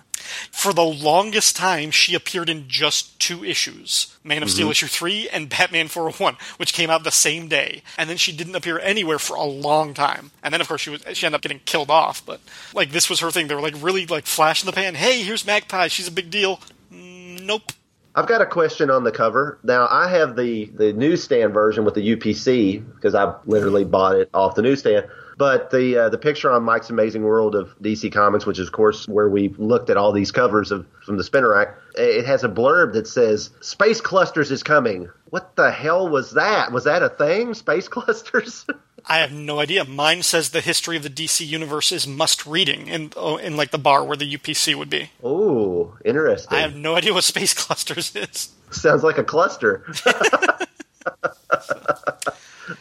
For 0.50 0.72
the 0.72 0.84
longest 0.84 1.56
time, 1.56 1.90
she 1.90 2.14
appeared 2.14 2.48
in 2.48 2.68
just 2.68 3.18
two 3.20 3.44
issues 3.44 4.16
Man 4.28 4.42
of 4.42 4.50
Steel 4.50 4.66
mm-hmm. 4.66 4.72
issue 4.72 4.86
3 4.86 5.28
and 5.30 5.48
Batman 5.48 5.88
401, 5.88 6.36
which 6.58 6.72
came 6.72 6.90
out 6.90 7.02
the 7.02 7.10
same 7.10 7.48
day. 7.48 7.82
And 7.96 8.08
then 8.08 8.16
she 8.16 8.30
didn't 8.30 8.54
appear 8.54 8.78
anywhere 8.78 9.18
for 9.18 9.36
a 9.36 9.44
long 9.44 9.94
time. 9.94 10.30
And 10.42 10.52
then, 10.52 10.60
of 10.60 10.68
course, 10.68 10.82
she, 10.82 10.90
was, 10.90 11.02
she 11.14 11.26
ended 11.26 11.36
up 11.36 11.42
getting 11.42 11.60
killed 11.64 11.90
off. 11.90 12.24
But, 12.24 12.40
like, 12.74 12.90
this 12.90 13.08
was 13.08 13.20
her 13.20 13.30
thing. 13.30 13.48
They 13.48 13.54
were, 13.54 13.60
like, 13.60 13.74
really, 13.80 14.06
like, 14.06 14.26
flash 14.26 14.62
in 14.62 14.66
the 14.66 14.72
pan. 14.72 14.94
Hey, 14.94 15.22
here's 15.22 15.46
Magpie. 15.46 15.88
She's 15.88 16.08
a 16.08 16.12
big 16.12 16.30
deal. 16.30 16.60
Nope. 16.90 17.72
I've 18.14 18.26
got 18.26 18.42
a 18.42 18.46
question 18.46 18.90
on 18.90 19.04
the 19.04 19.12
cover. 19.12 19.60
Now 19.62 19.86
I 19.88 20.08
have 20.08 20.34
the 20.34 20.64
the 20.64 20.92
newsstand 20.92 21.54
version 21.54 21.84
with 21.84 21.94
the 21.94 22.16
UPC 22.16 22.84
because 22.96 23.14
I 23.14 23.32
literally 23.46 23.84
bought 23.84 24.16
it 24.16 24.28
off 24.34 24.56
the 24.56 24.62
newsstand. 24.62 25.06
But 25.38 25.70
the 25.70 25.96
uh, 25.96 26.08
the 26.08 26.18
picture 26.18 26.50
on 26.50 26.64
Mike's 26.64 26.90
Amazing 26.90 27.22
World 27.22 27.54
of 27.54 27.78
DC 27.78 28.12
Comics, 28.12 28.44
which 28.44 28.58
is 28.58 28.66
of 28.66 28.72
course 28.72 29.06
where 29.06 29.28
we 29.28 29.54
looked 29.56 29.88
at 29.88 29.96
all 29.96 30.10
these 30.10 30.32
covers 30.32 30.72
of 30.72 30.84
from 31.04 31.16
the 31.16 31.22
spinner 31.22 31.50
rack, 31.50 31.76
it 31.94 32.26
has 32.26 32.42
a 32.42 32.48
blurb 32.48 32.94
that 32.94 33.06
says 33.06 33.50
"Space 33.60 34.00
Clusters 34.00 34.50
is 34.50 34.64
coming." 34.64 35.08
What 35.30 35.54
the 35.54 35.70
hell 35.70 36.08
was 36.08 36.32
that? 36.32 36.72
Was 36.72 36.84
that 36.84 37.02
a 37.04 37.08
thing? 37.08 37.54
Space 37.54 37.86
Clusters? 37.88 38.66
I 39.06 39.18
have 39.18 39.32
no 39.32 39.60
idea. 39.60 39.84
Mine 39.84 40.22
says 40.22 40.50
the 40.50 40.60
history 40.60 40.96
of 40.96 41.02
the 41.02 41.10
DC 41.10 41.46
universe 41.46 41.92
is 41.92 42.06
must 42.06 42.44
reading 42.46 42.88
in, 42.88 43.12
oh, 43.16 43.36
in 43.36 43.56
like, 43.56 43.70
the 43.70 43.78
bar 43.78 44.04
where 44.04 44.16
the 44.16 44.36
UPC 44.36 44.74
would 44.74 44.90
be. 44.90 45.10
Oh, 45.22 45.96
interesting. 46.04 46.58
I 46.58 46.60
have 46.60 46.74
no 46.74 46.94
idea 46.96 47.14
what 47.14 47.24
Space 47.24 47.54
Clusters 47.66 48.14
is. 48.14 48.50
Sounds 48.70 49.02
like 49.02 49.16
a 49.16 49.24
cluster. 49.24 49.86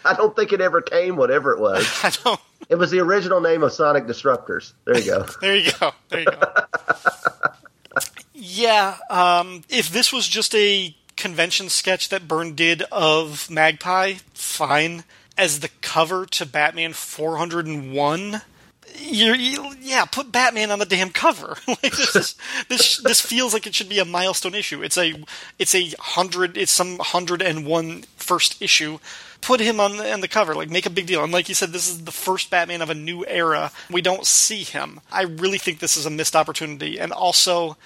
I 0.04 0.14
don't 0.16 0.36
think 0.36 0.52
it 0.52 0.60
ever 0.60 0.82
came, 0.82 1.16
whatever 1.16 1.54
it 1.54 1.60
was. 1.60 1.88
I 2.04 2.10
don't. 2.24 2.42
It 2.70 2.76
was 2.76 2.92
the 2.92 3.00
original 3.00 3.40
name 3.40 3.64
of 3.64 3.72
Sonic 3.72 4.06
Disruptors. 4.06 4.74
There 4.86 4.98
you 4.98 5.06
go. 5.06 5.26
There 5.42 5.56
you 5.56 5.72
go. 5.80 5.92
There 6.10 6.20
you 6.20 6.26
go. 6.26 6.40
yeah, 8.34 8.98
um, 9.10 9.64
if 9.70 9.90
this 9.90 10.12
was 10.12 10.28
just 10.28 10.54
a 10.54 10.96
convention 11.16 11.70
sketch 11.70 12.10
that 12.10 12.28
Byrne 12.28 12.56
did 12.56 12.84
of 12.92 13.50
Magpie, 13.50 14.16
fine. 14.34 15.04
As 15.38 15.60
the 15.60 15.70
cover 15.82 16.26
to 16.26 16.48
Batman 16.48 16.94
401, 16.94 18.42
you're, 19.00 19.36
you, 19.36 19.74
yeah, 19.82 20.06
put 20.06 20.32
Batman 20.32 20.72
on 20.72 20.80
the 20.80 20.86
damn 20.86 21.12
cover. 21.12 21.58
like 21.68 21.82
this, 21.82 22.16
is, 22.16 22.36
this 22.70 22.98
this 22.98 23.22
feels 23.22 23.54
like 23.54 23.68
it 23.68 23.76
should 23.76 23.90
be 23.90 24.00
a 24.00 24.06
milestone 24.06 24.56
issue. 24.56 24.82
It's 24.82 24.98
a 24.98 25.24
it's 25.60 25.76
a 25.76 25.94
hundred 26.00 26.58
it's 26.58 26.72
some 26.72 26.98
hundred 27.00 27.42
and 27.42 27.66
one 27.66 28.04
first 28.16 28.62
issue. 28.62 29.00
Put 29.42 29.60
him 29.60 29.80
on 29.80 29.98
the, 29.98 30.12
on 30.12 30.22
the 30.22 30.28
cover, 30.28 30.56
like 30.56 30.70
make 30.70 30.86
a 30.86 30.90
big 30.90 31.08
deal. 31.08 31.24
And 31.24 31.32
like 31.32 31.50
you 31.50 31.56
said, 31.56 31.72
this 31.72 31.88
is 31.88 32.04
the 32.04 32.12
first 32.12 32.50
Batman 32.50 32.82
of 32.82 32.90
a 32.90 32.96
new 32.96 33.26
era. 33.26 33.72
We 33.90 34.02
don't 34.02 34.26
see 34.26 34.64
him. 34.64 35.00
I 35.12 35.24
really 35.24 35.58
think 35.58 35.80
this 35.80 35.96
is 35.96 36.06
a 36.06 36.10
missed 36.10 36.36
opportunity. 36.36 37.00
And 37.00 37.12
also, 37.12 37.78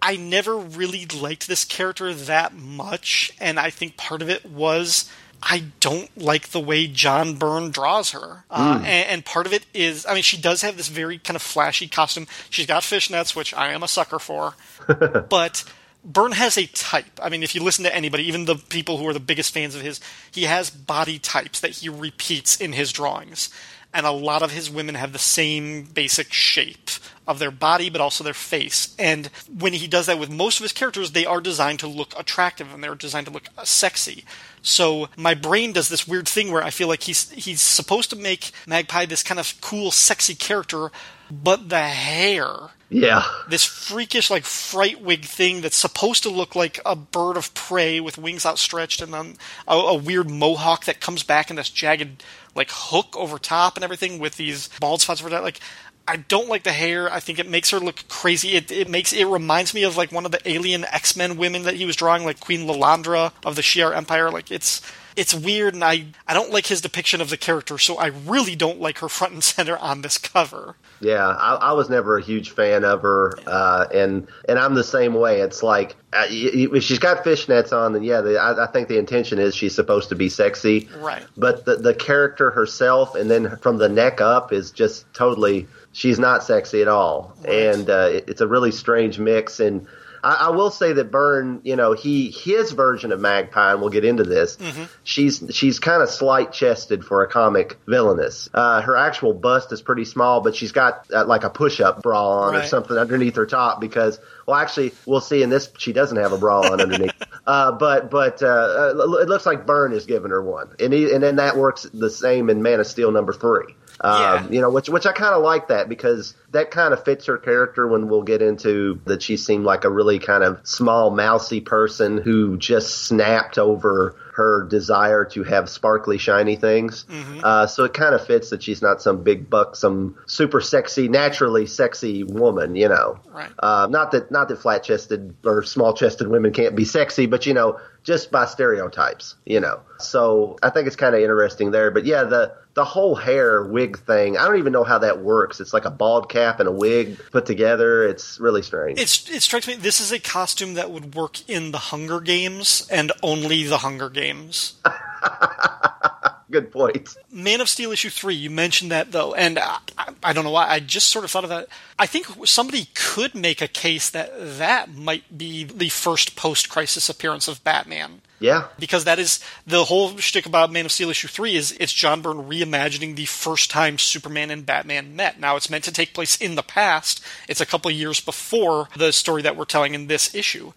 I 0.00 0.16
never 0.16 0.56
really 0.56 1.06
liked 1.06 1.46
this 1.46 1.64
character 1.64 2.12
that 2.12 2.54
much, 2.54 3.32
and 3.40 3.58
I 3.58 3.70
think 3.70 3.96
part 3.96 4.20
of 4.20 4.28
it 4.28 4.44
was 4.44 5.08
I 5.42 5.64
don't 5.80 6.16
like 6.16 6.48
the 6.48 6.60
way 6.60 6.86
John 6.86 7.34
Byrne 7.34 7.70
draws 7.70 8.10
her. 8.10 8.44
Uh, 8.50 8.80
and, 8.84 9.08
and 9.08 9.24
part 9.24 9.46
of 9.46 9.52
it 9.52 9.66
is, 9.74 10.06
I 10.06 10.14
mean, 10.14 10.22
she 10.22 10.36
does 10.36 10.62
have 10.62 10.76
this 10.76 10.88
very 10.88 11.18
kind 11.18 11.34
of 11.34 11.42
flashy 11.42 11.88
costume. 11.88 12.26
She's 12.48 12.66
got 12.66 12.82
fishnets, 12.82 13.34
which 13.34 13.52
I 13.54 13.72
am 13.72 13.82
a 13.82 13.88
sucker 13.88 14.18
for, 14.18 14.54
but. 15.28 15.64
Byrne 16.04 16.32
has 16.32 16.58
a 16.58 16.66
type. 16.66 17.20
I 17.22 17.28
mean, 17.28 17.42
if 17.42 17.54
you 17.54 17.62
listen 17.62 17.84
to 17.84 17.94
anybody, 17.94 18.24
even 18.24 18.44
the 18.44 18.56
people 18.56 18.98
who 18.98 19.06
are 19.06 19.12
the 19.12 19.20
biggest 19.20 19.54
fans 19.54 19.74
of 19.74 19.82
his, 19.82 20.00
he 20.30 20.44
has 20.44 20.70
body 20.70 21.18
types 21.18 21.60
that 21.60 21.70
he 21.72 21.88
repeats 21.88 22.60
in 22.60 22.72
his 22.72 22.92
drawings. 22.92 23.50
And 23.94 24.06
a 24.06 24.10
lot 24.10 24.42
of 24.42 24.52
his 24.52 24.70
women 24.70 24.94
have 24.94 25.12
the 25.12 25.18
same 25.18 25.84
basic 25.84 26.32
shape 26.32 26.90
of 27.28 27.38
their 27.38 27.50
body, 27.50 27.90
but 27.90 28.00
also 28.00 28.24
their 28.24 28.34
face. 28.34 28.96
And 28.98 29.26
when 29.58 29.74
he 29.74 29.86
does 29.86 30.06
that 30.06 30.18
with 30.18 30.30
most 30.30 30.58
of 30.58 30.64
his 30.64 30.72
characters, 30.72 31.12
they 31.12 31.26
are 31.26 31.40
designed 31.40 31.78
to 31.80 31.86
look 31.86 32.18
attractive 32.18 32.72
and 32.72 32.82
they're 32.82 32.94
designed 32.94 33.26
to 33.26 33.32
look 33.32 33.48
sexy. 33.64 34.24
So 34.62 35.08
my 35.16 35.34
brain 35.34 35.72
does 35.72 35.88
this 35.88 36.08
weird 36.08 36.26
thing 36.26 36.50
where 36.50 36.62
I 36.62 36.70
feel 36.70 36.88
like 36.88 37.02
he's 37.02 37.30
he's 37.30 37.60
supposed 37.60 38.10
to 38.10 38.16
make 38.16 38.52
Magpie 38.66 39.06
this 39.06 39.22
kind 39.22 39.38
of 39.38 39.60
cool, 39.60 39.90
sexy 39.90 40.34
character, 40.34 40.90
but 41.30 41.68
the 41.68 41.80
hair 41.82 42.70
Yeah. 42.92 43.24
this 43.48 43.64
freakish 43.64 44.30
like 44.30 44.44
fright 44.44 45.00
wig 45.00 45.24
thing 45.24 45.62
that's 45.62 45.76
supposed 45.76 46.22
to 46.24 46.30
look 46.30 46.54
like 46.54 46.78
a 46.84 46.94
bird 46.94 47.36
of 47.36 47.54
prey 47.54 48.00
with 48.00 48.18
wings 48.18 48.44
outstretched 48.44 49.00
and 49.00 49.14
then 49.14 49.36
a, 49.66 49.74
a 49.74 49.94
weird 49.94 50.30
mohawk 50.30 50.84
that 50.84 51.00
comes 51.00 51.22
back 51.22 51.48
in 51.48 51.56
this 51.56 51.70
jagged 51.70 52.22
like 52.54 52.68
hook 52.70 53.16
over 53.16 53.38
top 53.38 53.76
and 53.76 53.84
everything 53.84 54.18
with 54.18 54.36
these 54.36 54.68
bald 54.78 55.00
spots 55.00 55.20
over 55.20 55.30
that 55.30 55.42
like 55.42 55.58
I 56.06 56.16
don't 56.16 56.48
like 56.48 56.64
the 56.64 56.72
hair. 56.72 57.10
I 57.12 57.20
think 57.20 57.38
it 57.38 57.48
makes 57.48 57.70
her 57.70 57.78
look 57.78 58.06
crazy. 58.08 58.56
It 58.56 58.70
it 58.72 58.88
makes 58.88 59.12
it 59.12 59.24
reminds 59.24 59.72
me 59.72 59.84
of 59.84 59.96
like 59.96 60.10
one 60.10 60.26
of 60.26 60.32
the 60.32 60.48
alien 60.48 60.84
X 60.84 61.16
Men 61.16 61.36
women 61.36 61.62
that 61.62 61.76
he 61.76 61.86
was 61.86 61.96
drawing, 61.96 62.24
like 62.24 62.40
Queen 62.40 62.66
Lilandra 62.66 63.32
of 63.44 63.54
the 63.54 63.62
Shi'ar 63.62 63.94
Empire. 63.94 64.30
Like 64.30 64.50
it's 64.50 64.82
it's 65.14 65.32
weird, 65.32 65.74
and 65.74 65.84
I 65.84 66.06
I 66.26 66.34
don't 66.34 66.50
like 66.50 66.66
his 66.66 66.80
depiction 66.80 67.20
of 67.20 67.30
the 67.30 67.36
character. 67.36 67.78
So 67.78 67.98
I 67.98 68.06
really 68.06 68.56
don't 68.56 68.80
like 68.80 68.98
her 68.98 69.08
front 69.08 69.32
and 69.32 69.44
center 69.44 69.78
on 69.78 70.02
this 70.02 70.18
cover. 70.18 70.74
Yeah, 71.02 71.26
I, 71.26 71.54
I 71.54 71.72
was 71.72 71.90
never 71.90 72.16
a 72.16 72.22
huge 72.22 72.50
fan 72.50 72.84
of 72.84 73.02
her, 73.02 73.32
uh, 73.46 73.86
and 73.92 74.28
and 74.48 74.56
I'm 74.56 74.74
the 74.74 74.84
same 74.84 75.14
way. 75.14 75.40
It's 75.40 75.60
like 75.60 75.96
uh, 76.12 76.26
if 76.28 76.84
she's 76.84 77.00
got 77.00 77.24
fishnets 77.24 77.72
on, 77.72 77.92
then 77.92 78.04
yeah, 78.04 78.20
the, 78.20 78.38
I, 78.38 78.64
I 78.64 78.66
think 78.68 78.86
the 78.86 78.98
intention 78.98 79.40
is 79.40 79.56
she's 79.56 79.74
supposed 79.74 80.10
to 80.10 80.14
be 80.14 80.28
sexy, 80.28 80.88
Right. 80.96 81.24
But 81.36 81.64
the 81.64 81.76
the 81.76 81.92
character 81.92 82.52
herself, 82.52 83.16
and 83.16 83.28
then 83.28 83.56
from 83.56 83.78
the 83.78 83.88
neck 83.88 84.20
up, 84.20 84.52
is 84.52 84.70
just 84.70 85.12
totally 85.12 85.66
she's 85.92 86.20
not 86.20 86.44
sexy 86.44 86.82
at 86.82 86.88
all, 86.88 87.34
and 87.44 87.90
uh, 87.90 88.10
it, 88.12 88.28
it's 88.28 88.40
a 88.40 88.46
really 88.46 88.70
strange 88.70 89.18
mix. 89.18 89.58
And 89.58 89.88
I, 90.22 90.34
I 90.34 90.50
will 90.50 90.70
say 90.70 90.92
that 90.92 91.10
Byrne, 91.10 91.60
you 91.64 91.76
know, 91.76 91.92
he 91.92 92.30
his 92.30 92.72
version 92.72 93.12
of 93.12 93.20
Magpie, 93.20 93.72
and 93.72 93.80
we'll 93.80 93.90
get 93.90 94.04
into 94.04 94.22
this. 94.22 94.56
She's 95.04 95.42
she's 95.50 95.78
kind 95.78 96.02
of 96.02 96.08
slight 96.08 96.52
chested 96.52 97.04
for 97.04 97.22
a 97.22 97.28
comic 97.28 97.78
villainess. 97.86 98.48
Uh, 98.54 98.80
her 98.82 98.96
actual 98.96 99.32
bust 99.34 99.72
is 99.72 99.82
pretty 99.82 100.04
small, 100.04 100.40
but 100.40 100.54
she's 100.54 100.72
got 100.72 101.06
uh, 101.12 101.24
like 101.24 101.44
a 101.44 101.50
push 101.50 101.80
up 101.80 102.02
bra 102.02 102.42
on 102.42 102.54
or 102.54 102.64
something 102.66 102.96
underneath 102.96 103.36
her 103.36 103.46
top 103.46 103.80
because. 103.80 104.18
Well, 104.44 104.56
actually, 104.56 104.92
we'll 105.06 105.20
see 105.20 105.40
in 105.44 105.50
this. 105.50 105.70
She 105.78 105.92
doesn't 105.92 106.16
have 106.16 106.32
a 106.32 106.36
bra 106.36 106.62
on 106.62 106.80
underneath, 106.80 107.12
uh, 107.46 107.72
but 107.72 108.10
but 108.10 108.42
uh, 108.42 108.46
uh, 108.46 109.18
it 109.20 109.28
looks 109.28 109.46
like 109.46 109.66
Byrne 109.66 109.92
is 109.92 110.04
giving 110.04 110.32
her 110.32 110.42
one, 110.42 110.74
and 110.80 110.92
he, 110.92 111.12
and 111.12 111.22
then 111.22 111.36
that 111.36 111.56
works 111.56 111.84
the 111.94 112.10
same 112.10 112.50
in 112.50 112.60
Man 112.60 112.80
of 112.80 112.88
Steel 112.88 113.12
number 113.12 113.32
three. 113.32 113.76
Um, 114.02 114.20
Yeah. 114.20 114.46
You 114.50 114.60
know, 114.60 114.70
which 114.70 114.88
which 114.88 115.06
I 115.06 115.12
kind 115.12 115.34
of 115.34 115.42
like 115.42 115.68
that 115.68 115.88
because 115.88 116.34
that 116.50 116.70
kind 116.70 116.92
of 116.92 117.04
fits 117.04 117.26
her 117.26 117.38
character. 117.38 117.86
When 117.86 118.08
we'll 118.08 118.22
get 118.22 118.42
into 118.42 119.00
that, 119.06 119.22
she 119.22 119.36
seemed 119.36 119.64
like 119.64 119.84
a 119.84 119.90
really 119.90 120.18
kind 120.18 120.42
of 120.44 120.60
small, 120.64 121.10
mousy 121.10 121.60
person 121.60 122.18
who 122.18 122.56
just 122.58 123.04
snapped 123.04 123.58
over 123.58 124.16
her 124.34 124.66
desire 124.68 125.26
to 125.26 125.42
have 125.44 125.68
sparkly, 125.68 126.16
shiny 126.16 126.56
things. 126.56 127.04
Uh, 127.42 127.66
so 127.66 127.84
it 127.84 127.92
kind 127.92 128.14
of 128.14 128.26
fits 128.26 128.48
that 128.50 128.62
she's 128.62 128.80
not 128.80 129.02
some 129.02 129.22
big 129.22 129.50
buck, 129.50 129.76
some 129.76 130.16
super 130.26 130.60
sexy, 130.60 131.06
naturally 131.06 131.66
sexy 131.66 132.24
woman. 132.24 132.74
You 132.74 132.88
know, 132.88 133.18
Right. 133.30 133.50
uh, 133.58 133.88
not 133.90 134.10
that 134.12 134.30
not 134.30 134.48
that 134.48 134.56
flat 134.56 134.82
chested 134.84 135.34
or 135.44 135.62
small 135.62 135.92
chested 135.94 136.28
women 136.28 136.52
can't 136.52 136.74
be 136.74 136.84
sexy, 136.86 137.26
but 137.26 137.44
you 137.46 137.52
know, 137.54 137.78
just 138.04 138.30
by 138.30 138.46
stereotypes, 138.46 139.36
you 139.44 139.60
know. 139.60 139.80
So 139.98 140.56
I 140.62 140.70
think 140.70 140.86
it's 140.86 140.96
kind 140.96 141.14
of 141.14 141.20
interesting 141.20 141.70
there. 141.70 141.90
But 141.90 142.04
yeah, 142.06 142.24
the 142.24 142.52
the 142.74 142.84
whole 142.84 143.14
hair 143.14 143.64
wig 143.64 143.98
thing, 143.98 144.36
I 144.36 144.46
don't 144.46 144.58
even 144.58 144.72
know 144.72 144.84
how 144.84 144.98
that 144.98 145.22
works. 145.22 145.60
It's 145.60 145.74
like 145.74 145.84
a 145.84 145.90
bald 145.90 146.28
cap 146.30 146.58
and 146.58 146.68
a 146.68 146.72
wig 146.72 147.18
put 147.30 147.46
together. 147.46 148.06
It's 148.06 148.40
really 148.40 148.62
strange. 148.62 148.98
It's, 148.98 149.28
it 149.30 149.42
strikes 149.42 149.66
me 149.66 149.74
this 149.74 150.00
is 150.00 150.12
a 150.12 150.18
costume 150.18 150.74
that 150.74 150.90
would 150.90 151.14
work 151.14 151.48
in 151.48 151.72
the 151.72 151.78
Hunger 151.78 152.20
Games 152.20 152.86
and 152.90 153.12
only 153.22 153.64
the 153.64 153.78
Hunger 153.78 154.08
Games. 154.08 154.74
good 156.52 156.70
point. 156.70 157.16
Man 157.32 157.60
of 157.60 157.68
Steel 157.68 157.90
issue 157.90 158.10
three, 158.10 158.34
you 158.34 158.50
mentioned 158.50 158.92
that 158.92 159.10
though, 159.10 159.34
and 159.34 159.58
I, 159.58 159.78
I, 159.98 160.12
I 160.22 160.32
don't 160.32 160.44
know 160.44 160.50
why. 160.50 160.68
I 160.68 160.78
just 160.78 161.08
sort 161.08 161.24
of 161.24 161.30
thought 161.30 161.44
of 161.44 161.50
that. 161.50 161.66
I 161.98 162.06
think 162.06 162.26
somebody 162.44 162.88
could 162.94 163.34
make 163.34 163.60
a 163.60 163.68
case 163.68 164.08
that 164.10 164.30
that 164.58 164.94
might 164.94 165.36
be 165.36 165.64
the 165.64 165.88
first 165.88 166.36
post-crisis 166.36 167.08
appearance 167.08 167.48
of 167.48 167.64
Batman. 167.64 168.20
Yeah, 168.42 168.66
because 168.78 169.04
that 169.04 169.18
is 169.18 169.38
the 169.66 169.84
whole 169.84 170.16
shtick 170.18 170.46
about 170.46 170.72
Man 170.72 170.84
of 170.84 170.92
Steel 170.92 171.10
issue 171.10 171.28
three 171.28 171.54
is 171.54 171.76
it's 171.78 171.92
John 171.92 172.22
Byrne 172.22 172.48
reimagining 172.48 173.14
the 173.14 173.26
first 173.26 173.70
time 173.70 173.98
Superman 173.98 174.50
and 174.50 174.66
Batman 174.66 175.14
met. 175.14 175.38
Now 175.38 175.56
it's 175.56 175.70
meant 175.70 175.84
to 175.84 175.92
take 175.92 176.12
place 176.12 176.36
in 176.36 176.56
the 176.56 176.62
past. 176.62 177.24
It's 177.48 177.60
a 177.60 177.66
couple 177.66 177.90
years 177.90 178.20
before 178.20 178.88
the 178.96 179.12
story 179.12 179.42
that 179.42 179.56
we're 179.56 179.64
telling 179.64 179.94
in 179.94 180.08
this 180.08 180.34
issue. 180.34 180.72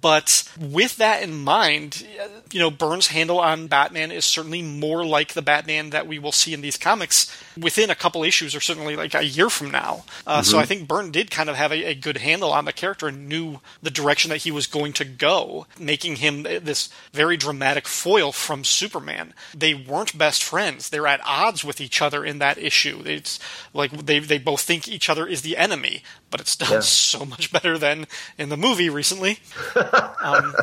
But 0.00 0.50
with 0.58 0.96
that 0.96 1.22
in 1.22 1.44
mind, 1.44 2.06
you 2.52 2.58
know, 2.58 2.70
Byrne's 2.70 3.08
handle 3.08 3.38
on 3.38 3.66
Batman 3.66 4.10
is 4.10 4.24
certainly 4.24 4.62
more 4.62 5.04
like 5.04 5.34
the 5.34 5.42
Batman 5.42 5.90
that 5.90 6.06
we 6.06 6.18
will 6.18 6.32
see 6.32 6.54
in 6.54 6.62
these 6.62 6.78
comics 6.78 7.30
within 7.60 7.90
a 7.90 7.94
couple 7.94 8.24
issues, 8.24 8.54
or 8.54 8.60
certainly 8.60 8.96
like 8.96 9.14
a 9.14 9.24
year 9.24 9.50
from 9.50 9.70
now. 9.70 10.04
Uh, 10.26 10.42
So 10.42 10.58
I 10.58 10.64
think 10.64 10.88
Byrne 10.88 11.10
did 11.10 11.30
kind 11.30 11.48
of 11.48 11.56
have 11.56 11.72
a, 11.72 11.84
a 11.84 11.94
good 11.94 12.16
handle 12.18 12.52
on 12.52 12.64
the 12.64 12.72
character 12.72 13.08
and 13.08 13.28
knew 13.28 13.60
the 13.82 13.90
direction 13.90 14.30
that 14.30 14.38
he 14.38 14.50
was 14.50 14.66
going 14.66 14.92
to 14.94 15.04
go, 15.04 15.66
making 15.78 16.16
him 16.16 16.42
this 16.42 16.88
very 17.12 17.36
dramatic 17.36 17.86
foil 17.86 18.32
from 18.32 18.64
Superman. 18.64 19.34
They 19.54 19.74
weren't 19.74 20.16
best 20.18 20.42
friends; 20.42 20.88
they're 20.88 21.06
at 21.06 21.20
odds 21.24 21.64
with 21.64 21.80
each 21.80 22.00
other 22.02 22.24
in 22.24 22.38
that 22.38 22.58
issue. 22.58 23.02
It's 23.04 23.38
like 23.74 23.90
they 23.92 24.18
they 24.18 24.38
both 24.38 24.60
think 24.62 24.88
each 24.88 25.08
other 25.08 25.26
is 25.26 25.42
the 25.42 25.56
enemy, 25.56 26.02
but 26.30 26.40
it's 26.40 26.56
done 26.56 26.72
Yeah. 26.72 26.80
so 27.10 27.24
much 27.24 27.52
better 27.52 27.78
than 27.78 28.06
in 28.38 28.48
the 28.48 28.56
movie 28.56 28.88
recently. 28.90 29.38
Um, 30.22 30.54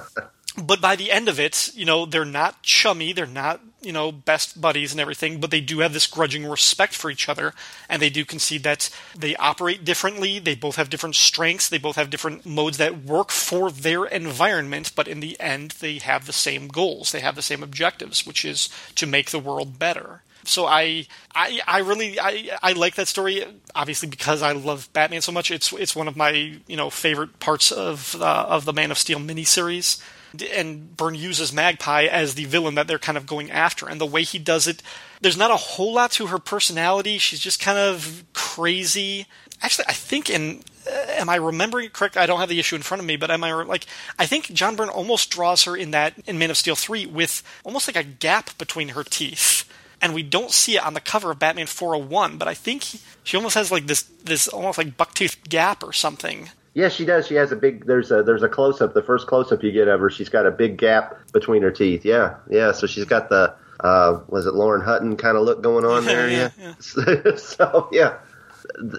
but 0.57 0.81
by 0.81 0.95
the 0.95 1.11
end 1.11 1.29
of 1.29 1.39
it, 1.39 1.71
you 1.75 1.85
know, 1.85 2.05
they're 2.05 2.25
not 2.25 2.63
chummy, 2.63 3.13
they're 3.13 3.27
not, 3.27 3.61
you 3.81 3.93
know, 3.93 4.11
best 4.11 4.59
buddies 4.59 4.91
and 4.91 4.99
everything, 4.99 5.39
but 5.39 5.51
they 5.51 5.61
do 5.61 5.79
have 5.79 5.93
this 5.93 6.07
grudging 6.07 6.45
respect 6.45 6.95
for 6.95 7.11
each 7.11 7.29
other, 7.29 7.53
and 7.87 8.01
they 8.01 8.09
do 8.09 8.25
concede 8.25 8.63
that 8.63 8.89
they 9.15 9.35
operate 9.35 9.85
differently, 9.85 10.39
they 10.39 10.55
both 10.55 10.75
have 10.75 10.89
different 10.89 11.15
strengths, 11.15 11.69
they 11.69 11.77
both 11.77 11.95
have 11.95 12.09
different 12.09 12.45
modes 12.45 12.77
that 12.77 13.03
work 13.03 13.29
for 13.29 13.69
their 13.69 14.05
environment, 14.05 14.91
but 14.95 15.07
in 15.07 15.19
the 15.19 15.39
end, 15.39 15.71
they 15.79 15.99
have 15.99 16.25
the 16.25 16.33
same 16.33 16.67
goals, 16.67 17.11
they 17.11 17.19
have 17.19 17.35
the 17.35 17.41
same 17.41 17.61
objectives, 17.61 18.25
which 18.25 18.43
is 18.43 18.67
to 18.95 19.05
make 19.05 19.29
the 19.29 19.39
world 19.39 19.77
better. 19.77 20.23
So 20.43 20.65
I, 20.65 21.05
I, 21.35 21.59
I 21.67 21.79
really, 21.79 22.19
I, 22.19 22.57
I 22.63 22.71
like 22.71 22.95
that 22.95 23.09
story. 23.09 23.43
Obviously, 23.75 24.07
because 24.07 24.41
I 24.41 24.53
love 24.53 24.87
Batman 24.93 25.21
so 25.21 25.33
much, 25.33 25.51
it's 25.51 25.73
it's 25.73 25.93
one 25.93 26.07
of 26.07 26.15
my 26.15 26.31
you 26.67 26.77
know 26.77 26.89
favorite 26.89 27.39
parts 27.39 27.69
of 27.69 28.15
uh, 28.21 28.45
of 28.47 28.63
the 28.63 28.71
Man 28.71 28.89
of 28.89 28.97
Steel 28.97 29.19
miniseries. 29.19 30.01
And 30.43 30.95
Byrne 30.95 31.15
uses 31.15 31.53
Magpie 31.53 32.03
as 32.03 32.35
the 32.35 32.45
villain 32.45 32.75
that 32.75 32.87
they're 32.87 32.99
kind 32.99 33.17
of 33.17 33.25
going 33.25 33.51
after, 33.51 33.87
and 33.87 33.99
the 33.99 34.05
way 34.05 34.23
he 34.23 34.39
does 34.39 34.67
it, 34.67 34.81
there's 35.21 35.37
not 35.37 35.51
a 35.51 35.57
whole 35.57 35.93
lot 35.93 36.11
to 36.11 36.27
her 36.27 36.39
personality. 36.39 37.17
She's 37.17 37.39
just 37.39 37.59
kind 37.59 37.77
of 37.77 38.23
crazy. 38.33 39.25
Actually, 39.61 39.85
I 39.87 39.93
think 39.93 40.29
in 40.29 40.63
uh, 40.87 41.05
am 41.09 41.29
I 41.29 41.35
remembering 41.35 41.89
correct? 41.89 42.17
I 42.17 42.25
don't 42.25 42.39
have 42.39 42.49
the 42.49 42.59
issue 42.59 42.75
in 42.75 42.81
front 42.81 43.01
of 43.01 43.07
me, 43.07 43.17
but 43.17 43.31
am 43.31 43.43
I 43.43 43.53
like 43.63 43.85
I 44.17 44.25
think 44.25 44.53
John 44.53 44.75
Byrne 44.75 44.89
almost 44.89 45.31
draws 45.31 45.63
her 45.63 45.75
in 45.75 45.91
that 45.91 46.13
in 46.25 46.37
Man 46.37 46.51
of 46.51 46.57
Steel 46.57 46.75
three 46.75 47.05
with 47.05 47.43
almost 47.63 47.87
like 47.87 47.95
a 47.95 48.07
gap 48.07 48.57
between 48.57 48.89
her 48.89 49.03
teeth 49.03 49.67
and 50.01 50.13
we 50.13 50.23
don't 50.23 50.51
see 50.51 50.75
it 50.75 50.83
on 50.83 50.93
the 50.93 50.99
cover 50.99 51.31
of 51.31 51.39
Batman 51.39 51.67
401, 51.67 52.37
but 52.37 52.47
I 52.47 52.53
think 52.53 52.83
he, 52.83 52.99
she 53.23 53.37
almost 53.37 53.55
has 53.55 53.71
like 53.71 53.87
this 53.87 54.03
this 54.23 54.47
almost 54.47 54.77
like 54.77 54.97
bucktooth 54.97 55.47
gap 55.49 55.83
or 55.83 55.93
something. 55.93 56.51
Yeah, 56.77 56.89
she 56.89 57.05
does. 57.05 57.25
She 57.25 57.33
has 57.33 57.51
a 57.51 57.55
big. 57.55 57.87
There's 57.87 58.11
a 58.11 58.21
there's 58.21 58.43
a 58.43 58.47
close 58.47 58.81
up. 58.81 58.93
The 58.93 59.01
first 59.01 59.25
close 59.25 59.51
up 59.51 59.63
you 59.63 59.71
get 59.71 59.87
of 59.87 59.99
her, 59.99 60.11
she's 60.11 60.29
got 60.29 60.45
a 60.45 60.51
big 60.51 60.77
gap 60.77 61.17
between 61.33 61.63
her 61.63 61.71
teeth. 61.71 62.05
Yeah, 62.05 62.35
yeah. 62.51 62.71
So 62.71 62.85
she's 62.85 63.05
got 63.05 63.29
the 63.29 63.55
uh, 63.79 64.19
was 64.27 64.45
it 64.45 64.53
Lauren 64.53 64.81
Hutton 64.81 65.17
kind 65.17 65.37
of 65.37 65.43
look 65.43 65.63
going 65.63 65.85
on 65.85 66.05
there? 66.05 66.29
Yeah, 66.29 66.49
Yeah. 66.59 67.35
so 67.37 67.89
yeah. 67.91 68.19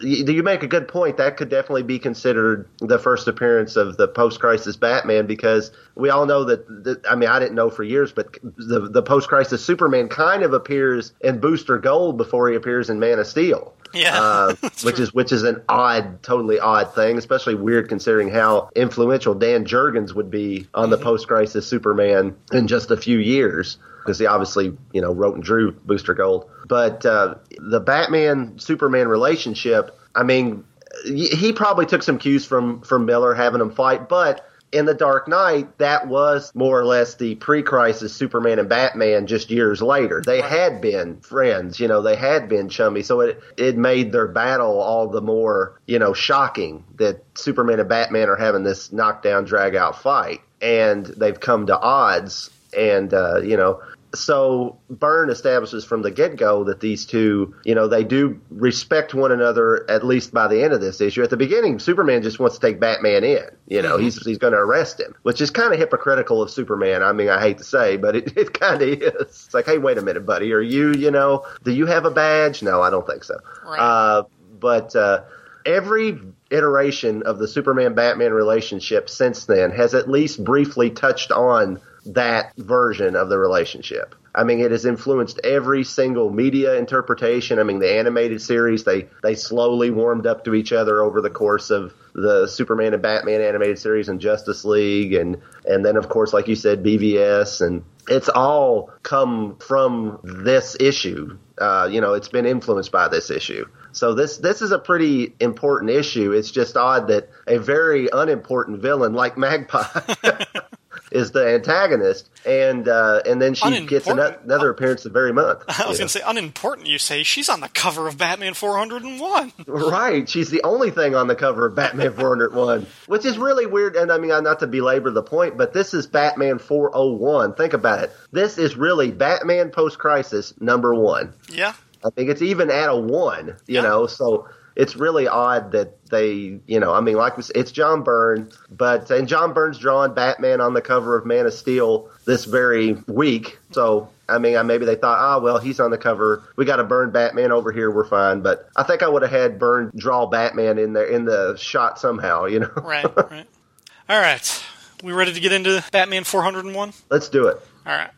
You 0.03 0.25
you 0.27 0.43
make 0.43 0.63
a 0.63 0.67
good 0.67 0.89
point. 0.89 1.17
That 1.19 1.37
could 1.37 1.49
definitely 1.49 1.83
be 1.83 1.99
considered 1.99 2.69
the 2.79 2.99
first 2.99 3.29
appearance 3.29 3.77
of 3.77 3.97
the 3.97 4.09
post-crisis 4.09 4.77
Batman 4.77 5.27
because 5.27 5.71
we 5.95 6.11
all 6.11 6.27
know 6.27 6.45
that. 6.45 6.67
that 6.85 7.03
I 7.09 7.15
mean, 7.15 7.29
I 7.29 7.39
didn't 7.39 7.55
know 7.55 7.71
for 7.71 7.83
years, 7.85 8.13
but 8.13 8.33
the 8.57 8.89
the 8.91 9.03
post-crisis 9.03 9.65
Superman 9.65 10.09
kind 10.09 10.43
of 10.43 10.53
appears 10.53 11.13
in 11.21 11.41
Booster 11.41 11.79
Gold 11.79 12.17
before 12.17 12.49
he 12.49 12.57
appears 12.57 12.91
in 12.91 12.99
Man 12.99 13.19
of 13.19 13.27
Steel 13.27 13.75
Yeah, 13.95 14.19
uh, 14.21 14.55
which 14.83 14.97
true. 14.97 15.05
is 15.05 15.15
which 15.15 15.33
is 15.33 15.43
an 15.45 15.63
odd, 15.69 16.23
totally 16.23 16.59
odd 16.61 16.95
thing, 16.95 17.19
especially 17.19 17.55
weird 17.55 17.89
considering 17.89 18.31
how 18.31 18.71
influential 18.75 19.35
Dan 19.35 19.65
Jurgens 19.65 20.15
would 20.15 20.31
be 20.31 20.67
on 20.75 20.85
Mm-hmm. 20.85 20.91
the 20.93 20.99
post-crisis 20.99 21.67
Superman 21.67 22.37
in 22.53 22.67
just 22.69 22.91
a 22.91 22.97
few 22.97 23.19
years, 23.19 23.79
because 24.09 24.19
he 24.19 24.25
obviously 24.25 24.75
you 24.95 25.03
know 25.03 25.13
wrote 25.13 25.35
and 25.35 25.45
drew 25.45 25.73
Booster 25.73 26.15
Gold. 26.15 26.51
But 26.67 27.05
uh, 27.05 27.35
the 27.59 27.79
Batman 27.79 28.59
Superman 28.59 29.07
relationship, 29.07 29.99
I 30.15 30.23
mean, 30.23 30.65
he 31.05 31.53
probably 31.53 31.85
took 31.85 32.03
some 32.03 32.19
cues 32.19 32.47
from 32.47 32.81
from 32.81 33.05
Miller 33.05 33.35
having 33.35 33.59
them 33.61 33.71
fight, 33.71 34.09
but. 34.09 34.45
In 34.71 34.85
the 34.85 34.93
Dark 34.93 35.29
Knight, 35.29 35.79
that 35.79 36.09
was 36.09 36.55
more 36.55 36.79
or 36.79 36.85
less 36.85 37.15
the 37.15 37.37
pre-crisis 37.37 38.13
Superman 38.13 38.59
and 38.59 38.69
Batman 38.69 39.27
just 39.27 39.51
years 39.51 39.81
later. 39.81 40.23
They 40.23 40.43
had 40.43 40.83
been 40.83 41.23
friends, 41.23 41.81
you 41.81 41.89
know, 41.89 42.03
they 42.03 42.17
had 42.17 42.51
been 42.51 42.69
chummy, 42.69 43.03
so 43.03 43.21
it 43.21 43.43
it 43.57 43.79
made 43.79 44.13
their 44.13 44.29
battle 44.29 44.79
all 44.79 45.09
the 45.09 45.23
more, 45.23 45.81
you 45.87 45.99
know, 45.99 46.13
shocking 46.13 46.85
that 46.97 47.25
Superman 47.35 47.81
and 47.81 47.89
Batman 47.89 48.29
are 48.29 48.37
having 48.37 48.63
this 48.63 48.93
knockdown 48.93 49.47
drag 49.47 49.75
out 49.75 50.03
fight 50.03 50.43
and 50.61 51.07
they've 51.07 51.41
come 51.41 51.67
to 51.69 51.79
odds 51.79 52.51
and 52.77 53.13
uh, 53.15 53.41
you 53.41 53.57
know, 53.57 53.81
so 54.15 54.79
Byrne 54.89 55.31
establishes 55.31 55.85
from 55.85 56.03
the 56.03 56.11
get 56.11 56.37
go 56.37 56.65
that 56.65 56.81
these 56.81 57.05
two, 57.05 57.55
you 57.65 57.75
know, 57.75 57.89
they 57.89 58.05
do 58.05 58.41
respect 58.51 59.15
one 59.15 59.33
another 59.33 59.89
at 59.91 60.05
least 60.05 60.33
by 60.33 60.49
the 60.49 60.63
end 60.63 60.73
of 60.73 60.81
this 60.81 61.01
issue. 61.01 61.23
At 61.23 61.31
the 61.31 61.37
beginning, 61.37 61.79
Superman 61.79 62.23
just 62.23 62.39
wants 62.39 62.57
to 62.59 62.67
take 62.67 62.81
Batman 62.81 63.25
in. 63.25 63.45
You 63.67 63.83
know, 63.83 63.99
he's 63.99 64.25
he's 64.25 64.39
going 64.39 64.55
to 64.55 64.59
arrest 64.59 65.01
him, 65.01 65.15
which 65.23 65.41
is 65.41 65.51
kind 65.51 65.73
of 65.73 65.79
hypocritical 65.79 66.43
of 66.43 66.51
Superman. 66.51 67.03
I 67.03 67.13
mean, 67.13 67.29
I 67.29 67.41
hate 67.41 67.59
to 67.59 67.65
say, 67.65 67.97
but 67.97 68.17
it, 68.17 68.37
it 68.37 68.59
kind 68.59 68.81
of 68.81 68.89
is. 68.89 69.13
It's 69.21 69.55
like, 69.55 69.67
hey, 69.67 69.79
wait 69.79 69.99
a 69.99 70.03
minute, 70.03 70.25
buddy, 70.25 70.53
are 70.53 70.61
you, 70.61 70.93
you 70.95 71.11
know, 71.11 71.45
do 71.65 71.73
you 71.73 71.87
have 71.87 72.05
a 72.05 72.11
badge? 72.11 72.63
No, 72.63 72.81
I 72.81 72.91
don't 72.91 73.07
think 73.07 73.25
so. 73.25 73.39
Right. 73.65 73.79
Uh, 73.79 74.23
but 74.59 74.97
uh, 74.97 75.25
every 75.67 76.19
iteration 76.51 77.23
of 77.25 77.39
the 77.39 77.47
Superman 77.47 77.95
Batman 77.95 78.33
relationship 78.33 79.11
since 79.11 79.45
then 79.45 79.71
has 79.71 79.95
at 79.95 80.09
least 80.09 80.43
briefly 80.43 80.91
touched 80.91 81.31
on 81.31 81.81
that 82.15 82.53
version 82.57 83.17
of 83.17 83.29
the 83.29 83.39
relationship. 83.39 84.15
I 84.35 84.45
mean, 84.45 84.61
it 84.61 84.71
has 84.71 84.85
influenced 84.85 85.41
every 85.43 85.83
single 85.83 86.31
media 86.31 86.75
interpretation. 86.77 87.59
I 87.59 87.65
mean, 87.65 87.81
the 87.81 87.93
animated 87.93 88.41
series 88.41 88.85
they 88.85 89.09
they 89.23 89.35
slowly 89.35 89.91
warmed 89.91 90.27
up 90.27 90.45
to 90.45 90.55
each 90.55 90.73
other 90.73 91.03
over 91.03 91.21
the 91.21 91.31
course 91.31 91.71
of 91.71 91.93
the 92.15 92.47
Superman 92.47 92.95
and 92.95 93.03
Batman 93.03 93.41
animated 93.41 93.79
series 93.79 94.09
and 94.09 94.21
Justice 94.21 94.65
League, 94.65 95.15
and 95.15 95.39
and 95.65 95.85
then 95.85 95.97
of 95.97 96.09
course, 96.09 96.33
like 96.33 96.47
you 96.47 96.55
said, 96.55 96.85
BVS, 96.85 97.67
and 97.67 97.83
it's 98.09 98.29
all 98.29 98.93
come 99.03 99.57
from 99.59 100.21
this 100.23 100.77
issue. 100.79 101.37
Uh, 101.59 101.89
you 101.91 102.01
know, 102.01 102.15
it's 102.15 102.29
been 102.29 102.47
influenced 102.47 102.93
by 102.93 103.09
this 103.09 103.31
issue. 103.31 103.67
So 103.93 104.15
this 104.15 104.37
this 104.37 104.63
is 104.63 104.71
a 104.71 104.79
pretty 104.79 105.35
important 105.41 105.91
issue. 105.91 106.33
It's 106.33 106.53
just 106.53 106.77
odd 106.77 107.09
that 107.09 107.31
a 107.49 107.59
very 107.59 108.09
unimportant 108.13 108.81
villain 108.81 109.15
like 109.15 109.37
Magpie 109.37 110.15
is 111.11 111.31
the 111.33 111.47
antagonist, 111.55 112.29
and 112.45 112.87
uh, 112.89 113.23
and 113.27 113.41
then 113.41 113.55
she 113.55 113.87
gets 113.87 114.07
ano- 114.07 114.39
another 114.45 114.71
appearance 114.71 115.03
the 115.05 115.11
very 115.11 115.33
month. 115.33 115.63
I 115.69 115.87
was 115.89 115.99
Yeah. 115.99 116.03
going 116.03 116.09
to 116.09 116.09
say 116.09 116.21
unimportant. 116.27 116.87
You 116.87 116.99
say 116.99 117.23
she's 117.23 117.49
on 117.49 117.61
the 117.61 117.69
cover 117.69 118.07
of 118.09 118.19
Batman 118.19 118.55
401. 118.55 119.53
Right, 119.67 120.29
she's 120.29 120.51
the 120.51 120.63
only 120.65 120.91
thing 120.91 121.15
on 121.15 121.27
the 121.27 121.35
cover 121.37 121.67
of 121.67 121.75
Batman 121.75 122.13
401, 122.13 122.87
which 123.07 123.25
is 123.25 123.39
really 123.39 123.67
weird. 123.67 123.97
And 123.97 124.11
I 124.13 124.19
mean, 124.19 124.29
not 124.43 124.61
to 124.61 124.67
belabor 124.67 125.11
the 125.11 125.23
point, 125.23 125.57
but 125.57 125.73
this 125.73 125.95
is 125.95 126.07
Batman 126.07 126.59
401. 126.59 127.55
Think 127.55 127.73
about 127.73 128.05
it. 128.05 128.13
This 128.33 128.59
is 128.59 128.77
really 128.77 129.11
Batman 129.11 129.71
post 129.71 129.99
crisis 129.99 130.53
number 130.61 130.95
one. 130.95 131.33
yeah, 131.51 131.73
I 132.05 132.11
think 132.11 132.31
it's 132.31 132.43
even 132.43 132.71
at 132.71 132.89
a 132.91 132.97
one, 132.97 133.57
you 133.67 133.77
Yeah. 133.77 133.83
know, 133.83 134.07
so 134.07 134.49
it's 134.79 134.95
really 134.97 135.27
odd 135.29 135.73
that 135.73 136.03
they, 136.09 136.61
you 136.67 136.79
know, 136.81 136.95
I 136.95 137.01
mean, 137.01 137.17
like 137.17 137.35
it's 137.55 137.73
John 137.73 138.05
Byrne, 138.05 138.51
but, 138.71 139.11
and 139.11 139.27
John 139.29 139.53
Byrne's 139.53 139.77
drawing 139.79 140.15
Batman 140.15 140.61
on 140.61 140.73
the 140.73 140.81
cover 140.81 141.19
of 141.19 141.27
Man 141.27 141.45
of 141.47 141.53
Steel 141.53 142.09
this 142.25 142.45
very 142.45 142.93
week. 143.09 143.59
So, 143.73 144.09
I 144.29 144.39
mean, 144.39 144.57
I- 144.57 144.63
maybe 144.63 144.87
they 144.87 144.95
thought, 144.95 145.19
ah, 145.19 145.41
well, 145.41 145.59
he's 145.59 145.81
on 145.81 145.91
the 145.91 145.99
cover. 145.99 146.45
We 146.57 146.65
got 146.65 146.77
to 146.77 146.85
burn 146.85 147.11
Batman 147.11 147.51
over 147.51 147.73
here. 147.73 147.91
We're 147.91 148.07
fine. 148.09 148.41
But 148.41 148.69
I 148.77 148.85
think 148.85 149.03
I 149.03 149.09
would 149.09 149.23
have 149.23 149.33
had 149.33 149.59
Byrne 149.59 149.91
draw 149.97 150.27
Batman 150.27 150.79
in 150.79 150.93
there 150.93 151.07
in 151.07 151.25
the 151.25 151.57
shot 151.57 151.99
somehow, 151.99 152.45
you 152.47 152.61
know? 152.61 152.71
right, 152.77 153.05
right. 153.17 153.47
All 154.09 154.21
right. 154.21 154.65
We 155.03 155.13
ready 155.13 155.33
to 155.35 155.41
get 155.41 155.53
into 155.53 155.85
Batman 155.93 156.23
401? 156.25 156.93
Let's 157.11 157.29
do 157.29 157.49
it. 157.49 157.61
All 157.85 157.97
right. 157.97 158.11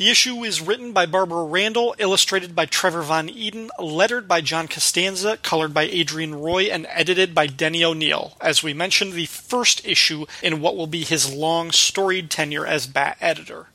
The 0.00 0.08
issue 0.08 0.44
is 0.44 0.62
written 0.62 0.92
by 0.92 1.04
Barbara 1.04 1.44
Randall, 1.44 1.94
illustrated 1.98 2.54
by 2.54 2.64
Trevor 2.64 3.02
Von 3.02 3.28
Eeden, 3.28 3.68
lettered 3.78 4.26
by 4.26 4.40
John 4.40 4.66
Costanza, 4.66 5.36
colored 5.36 5.74
by 5.74 5.90
Adrienne 5.90 6.36
Roy, 6.36 6.70
and 6.70 6.86
edited 6.88 7.34
by 7.34 7.46
Denny 7.46 7.84
O'Neil. 7.84 8.34
As 8.40 8.62
we 8.62 8.72
mentioned, 8.72 9.12
the 9.12 9.26
first 9.26 9.86
issue 9.86 10.24
in 10.42 10.62
what 10.62 10.74
will 10.74 10.86
be 10.86 11.04
his 11.04 11.30
long, 11.30 11.70
storied 11.70 12.30
tenure 12.30 12.66
as 12.66 12.86
Bat 12.86 13.18
editor. 13.20 13.66